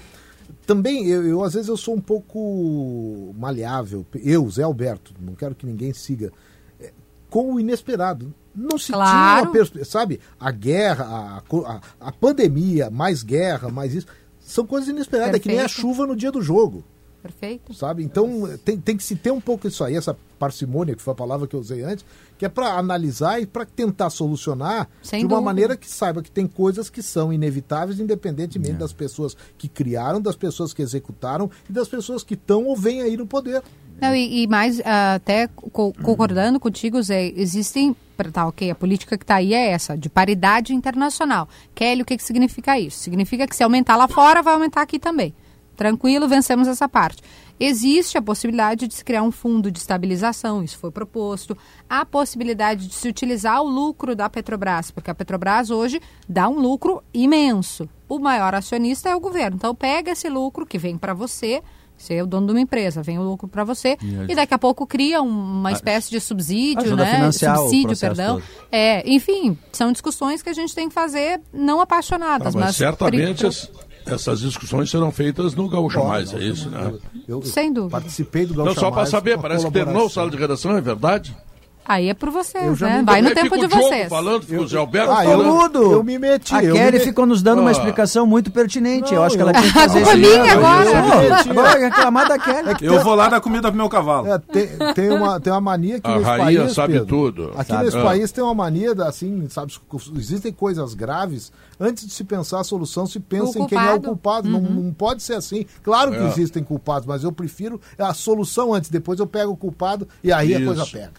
também 0.67 1.07
eu, 1.07 1.27
eu, 1.27 1.43
às 1.45 1.55
vezes 1.55 1.69
eu 1.69 1.77
sou 1.77 1.95
um 1.95 2.01
pouco 2.01 3.35
maleável. 3.39 4.07
Eu, 4.15 4.49
Zé 4.51 4.63
Alberto, 4.63 5.13
não 5.21 5.35
quero 5.35 5.55
que 5.55 5.67
ninguém 5.67 5.93
siga 5.93 6.33
é, 6.81 6.93
com 7.31 7.55
o 7.55 7.61
inesperado. 7.61 8.33
Não 8.55 8.77
se 8.79 8.93
Claro. 8.93 9.51
tinha 9.53 9.63
uma 9.65 9.85
sabe, 9.85 10.21
a 10.39 10.51
guerra, 10.51 11.05
a, 11.05 11.43
a, 11.71 11.81
a 12.09 12.13
pandemia, 12.13 12.91
mais 12.91 13.23
guerra, 13.23 13.71
mais 13.71 13.95
isso, 13.95 14.07
são 14.41 14.67
coisas 14.67 14.89
inesperadas, 14.89 15.37
é 15.37 15.39
que 15.39 15.49
nem 15.49 15.61
a 15.61 15.69
chuva 15.69 16.07
no 16.07 16.15
dia 16.15 16.31
do 16.31 16.43
jogo. 16.43 16.85
Perfeito. 17.23 17.73
Sabe? 17.73 18.03
Então 18.03 18.49
tem, 18.65 18.77
tem 18.79 18.97
que 18.97 19.03
se 19.05 19.15
ter 19.15 19.31
um 19.31 19.41
pouco 19.41 19.69
isso 19.69 19.85
aí, 19.85 19.95
essa 19.97 20.17
parcimônia, 20.39 20.97
que 20.97 21.03
foi 21.03 21.13
a 21.13 21.17
palavra 21.17 21.47
que 21.47 21.55
eu 21.55 21.61
usei 21.61 21.83
antes, 21.85 22.05
que 22.37 22.45
é 22.45 22.49
para 22.49 22.73
analisar 22.77 23.41
e 23.41 23.47
para 23.47 23.65
tentar 23.65 24.11
solucionar 24.11 24.89
Sem 25.03 25.21
de 25.21 25.27
uma 25.27 25.37
dúvida. 25.37 25.45
maneira 25.45 25.77
que 25.77 25.89
saiba 25.89 26.21
que 26.21 26.31
tem 26.31 26.49
coisas 26.49 26.91
que 26.91 27.01
são 27.01 27.33
inevitáveis, 27.33 28.01
independentemente 28.01 28.73
das 28.75 28.93
pessoas 28.93 29.37
que 29.57 29.69
criaram, 29.69 30.21
das 30.21 30.35
pessoas 30.35 30.75
que 30.75 30.83
executaram 30.83 31.49
e 31.71 31.73
das 31.73 31.87
pessoas 31.89 32.25
que 32.25 32.35
estão 32.35 32.65
ou 32.67 32.77
vêm 32.77 33.03
aí 33.03 33.17
no 33.17 33.27
poder. 33.27 33.63
Não, 34.01 34.13
e, 34.17 34.43
e 34.43 34.47
mais, 34.49 34.81
ah, 34.85 35.15
até 35.15 35.47
co- 35.47 35.93
concordando 36.03 36.59
contigo, 36.59 37.01
Zé, 37.03 37.29
existem. 37.37 37.95
Tá, 38.33 38.47
ok, 38.47 38.71
a 38.71 38.75
política 38.75 39.17
que 39.19 39.25
está 39.25 39.37
aí 39.37 39.53
é 39.53 39.69
essa, 39.71 39.97
de 39.97 40.09
paridade 40.09 40.73
internacional. 40.73 41.49
Kelly, 41.75 42.03
o 42.03 42.05
que, 42.05 42.17
que 42.17 42.23
significa 42.23 42.79
isso? 42.79 42.99
Significa 42.99 43.47
que 43.49 43.55
se 43.57 43.65
aumentar 43.65 43.97
lá 43.97 44.07
fora, 44.07 44.43
vai 44.43 44.55
aumentar 44.55 44.83
aqui 44.83 44.97
também. 44.99 45.35
Tranquilo, 45.77 46.29
vencemos 46.29 46.69
essa 46.69 46.89
parte. 46.89 47.23
Existe 47.59 48.19
a 48.19 48.23
possibilidade 48.23 48.89
de 48.89 48.95
se 48.95 49.05
criar 49.05 49.23
um 49.23 49.31
fundo 49.31 49.71
de 49.71 49.79
estabilização, 49.79 50.63
isso 50.65 50.77
foi 50.79 50.91
proposto. 50.91 51.57
Há 51.89 52.01
a 52.01 52.05
possibilidade 52.05 52.89
de 52.89 52.95
se 52.95 53.09
utilizar 53.09 53.63
o 53.63 53.69
lucro 53.69 54.17
da 54.17 54.29
Petrobras, 54.29 54.91
porque 54.91 55.11
a 55.11 55.15
Petrobras 55.15 55.71
hoje 55.71 56.01
dá 56.29 56.49
um 56.49 56.59
lucro 56.59 57.03
imenso. 57.15 57.89
O 58.09 58.19
maior 58.19 58.55
acionista 58.55 59.09
é 59.09 59.15
o 59.17 59.21
governo. 59.21 59.57
Então, 59.57 59.75
pega 59.75 60.11
esse 60.11 60.29
lucro 60.29 60.67
que 60.67 60.77
vem 60.79 60.99
para 60.99 61.15
você, 61.15 61.63
Você 61.95 62.15
é 62.15 62.23
o 62.23 62.27
dono 62.27 62.47
de 62.49 62.53
uma 62.55 62.61
empresa, 62.61 63.01
vem 63.01 63.17
o 63.19 63.23
lucro 63.23 63.47
para 63.47 63.63
você 63.63 63.97
e 64.29 64.35
daqui 64.35 64.53
a 64.53 64.59
pouco 64.59 64.85
cria 64.87 65.23
uma 65.23 65.69
Ah, 65.69 65.73
espécie 65.73 66.11
de 66.11 66.19
subsídio, 66.19 66.97
né? 66.97 67.31
Subsídio, 67.31 67.97
perdão. 67.97 68.41
todo. 68.41 68.45
É, 68.73 69.09
enfim, 69.09 69.57
são 69.71 69.93
discussões 69.93 70.43
que 70.43 70.49
a 70.49 70.53
gente 70.53 70.75
tem 70.75 70.89
que 70.89 70.95
fazer 70.95 71.41
não 71.53 71.79
Ah, 71.79 71.85
apaixonadas, 71.85 72.57
mas 72.57 72.65
mas 72.65 72.77
certamente 72.77 73.47
es- 73.47 73.71
essas 74.07 74.41
discussões 74.41 74.91
serão 74.91 75.11
feitas 75.13 75.55
no 75.55 75.69
Gaúcho 75.69 76.05
Mais, 76.05 76.33
é 76.35 76.39
isso, 76.43 76.69
né? 76.71 76.93
Eu 77.27 77.43
Sem 77.43 77.73
dúvida. 77.73 77.91
participei 77.93 78.47
do 78.47 78.53
Então, 78.53 78.65
Gaúcho 78.67 78.81
só 78.81 78.91
para 78.91 79.07
saber, 79.07 79.39
parece 79.39 79.67
que 79.67 79.73
terminou 79.73 80.07
o 80.07 80.11
sala 80.11 80.31
de 80.31 80.37
redação, 80.37 80.77
é 80.77 80.81
verdade? 80.81 81.37
Aí 81.85 82.09
é 82.09 82.15
por 82.15 82.31
vocês, 82.31 82.81
né? 82.81 82.99
me- 82.99 83.05
Vai 83.05 83.21
no 83.21 83.35
tempo 83.35 83.59
de 83.59 83.67
vocês. 83.67 84.09
falando, 84.09 84.43
fica 84.45 84.63
o 84.63 84.69
Zé 84.69 84.79
Alberto 84.79 85.11
Ah, 85.11 85.25
eu 85.25 85.31
falando. 85.33 85.53
mudo. 85.53 85.93
Eu 85.93 86.05
me 86.05 86.17
meti. 86.19 86.55
A 86.55 86.63
eu 86.63 86.75
Kelly 86.75 86.99
me 86.99 87.05
ficou 87.05 87.27
nos 87.27 87.43
dando 87.43 87.59
uma 87.61 87.71
Ah. 87.71 87.73
explicação 87.73 88.25
muito 88.25 88.51
pertinente. 88.53 89.13
eu 89.13 89.19
Não, 89.19 89.27
acho 89.27 89.35
que 89.37 89.43
ela 89.43 89.51
eu- 89.51 89.61
tinha 89.61 89.73
que 89.73 89.79
A 89.79 89.83
fazer 89.83 89.99
culpa 90.05 90.17
é 90.17 90.21
isso. 90.21 90.31
minha 90.41 90.53
agora. 90.53 91.45
Vai 91.55 91.81
reclamar 91.81 92.29
da 92.29 92.39
Kelly. 92.39 92.77
Eu 92.83 93.03
vou 93.03 93.15
lá 93.17 93.29
dar 93.29 93.41
comida 93.41 93.69
pro 93.69 93.77
meu 93.77 93.89
cavalo. 93.89 94.29
É, 94.29 94.39
tem, 94.39 94.69
tem, 94.95 95.11
uma, 95.11 95.41
tem 95.41 95.53
uma 95.53 95.61
mania 95.61 96.01
que 96.01 96.09
A 96.09 96.15
nesse 96.19 96.25
rainha 96.25 96.61
país. 96.61 96.73
sabe 96.73 96.93
Pedro, 96.95 97.07
tudo. 97.09 97.53
Aqui 97.57 97.73
Sabe. 97.73 97.85
nesse 97.85 97.99
Ah. 97.99 98.03
país 98.03 98.33
tem 98.33 98.45
uma 98.45 98.55
mania, 98.55 98.95
da- 98.95 99.09
assim, 99.09 99.47
sabe, 99.49 99.73
existem 100.17 100.53
coisas 100.53 100.95
graves. 100.95 101.53
Antes 101.81 102.07
de 102.07 102.13
se 102.13 102.23
pensar 102.23 102.61
a 102.61 102.65
solução, 102.65 103.07
se 103.07 103.19
pensa 103.19 103.59
O 103.59 103.65
em 103.65 103.67
quem 103.67 103.77
é 103.79 103.83
o 103.93 104.01
culpado. 104.01 104.49
culpado. 104.49 104.49
Não, 104.49 104.61
não 104.61 104.93
pode 104.93 105.23
ser 105.23 105.35
assim. 105.35 105.67
Claro 105.83 106.13
que 106.13 106.19
É. 106.19 106.27
existem 106.29 106.63
culpados, 106.63 107.07
mas 107.07 107.25
eu 107.25 107.33
prefiro 107.33 107.81
a 107.99 108.15
solução 108.15 108.73
antes. 108.73 108.89
Depois 108.89 109.19
eu 109.19 109.27
pego 109.27 109.51
o 109.53 109.57
culpado 109.57 110.07
e 110.23 110.33
aí 110.33 110.55
a 110.55 110.65
coisa 110.65 110.87
pega. 110.87 111.11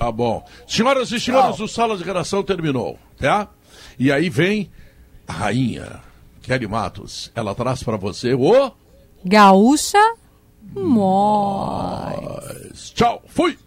Tá 0.00 0.10
bom. 0.10 0.42
Senhoras 0.66 1.12
e 1.12 1.20
senhores, 1.20 1.56
Tchau. 1.56 1.66
o 1.66 1.68
Sala 1.68 1.94
de 1.94 2.02
Redação 2.02 2.42
terminou, 2.42 2.98
tá? 3.18 3.48
E 3.98 4.10
aí 4.10 4.30
vem 4.30 4.70
a 5.28 5.32
rainha, 5.34 6.00
Kelly 6.40 6.66
Matos. 6.66 7.30
Ela 7.34 7.54
traz 7.54 7.82
para 7.82 7.98
você 7.98 8.32
o... 8.32 8.72
Gaúcha, 9.22 9.98
mó. 10.74 12.16
Tchau, 12.94 13.22
fui! 13.28 13.58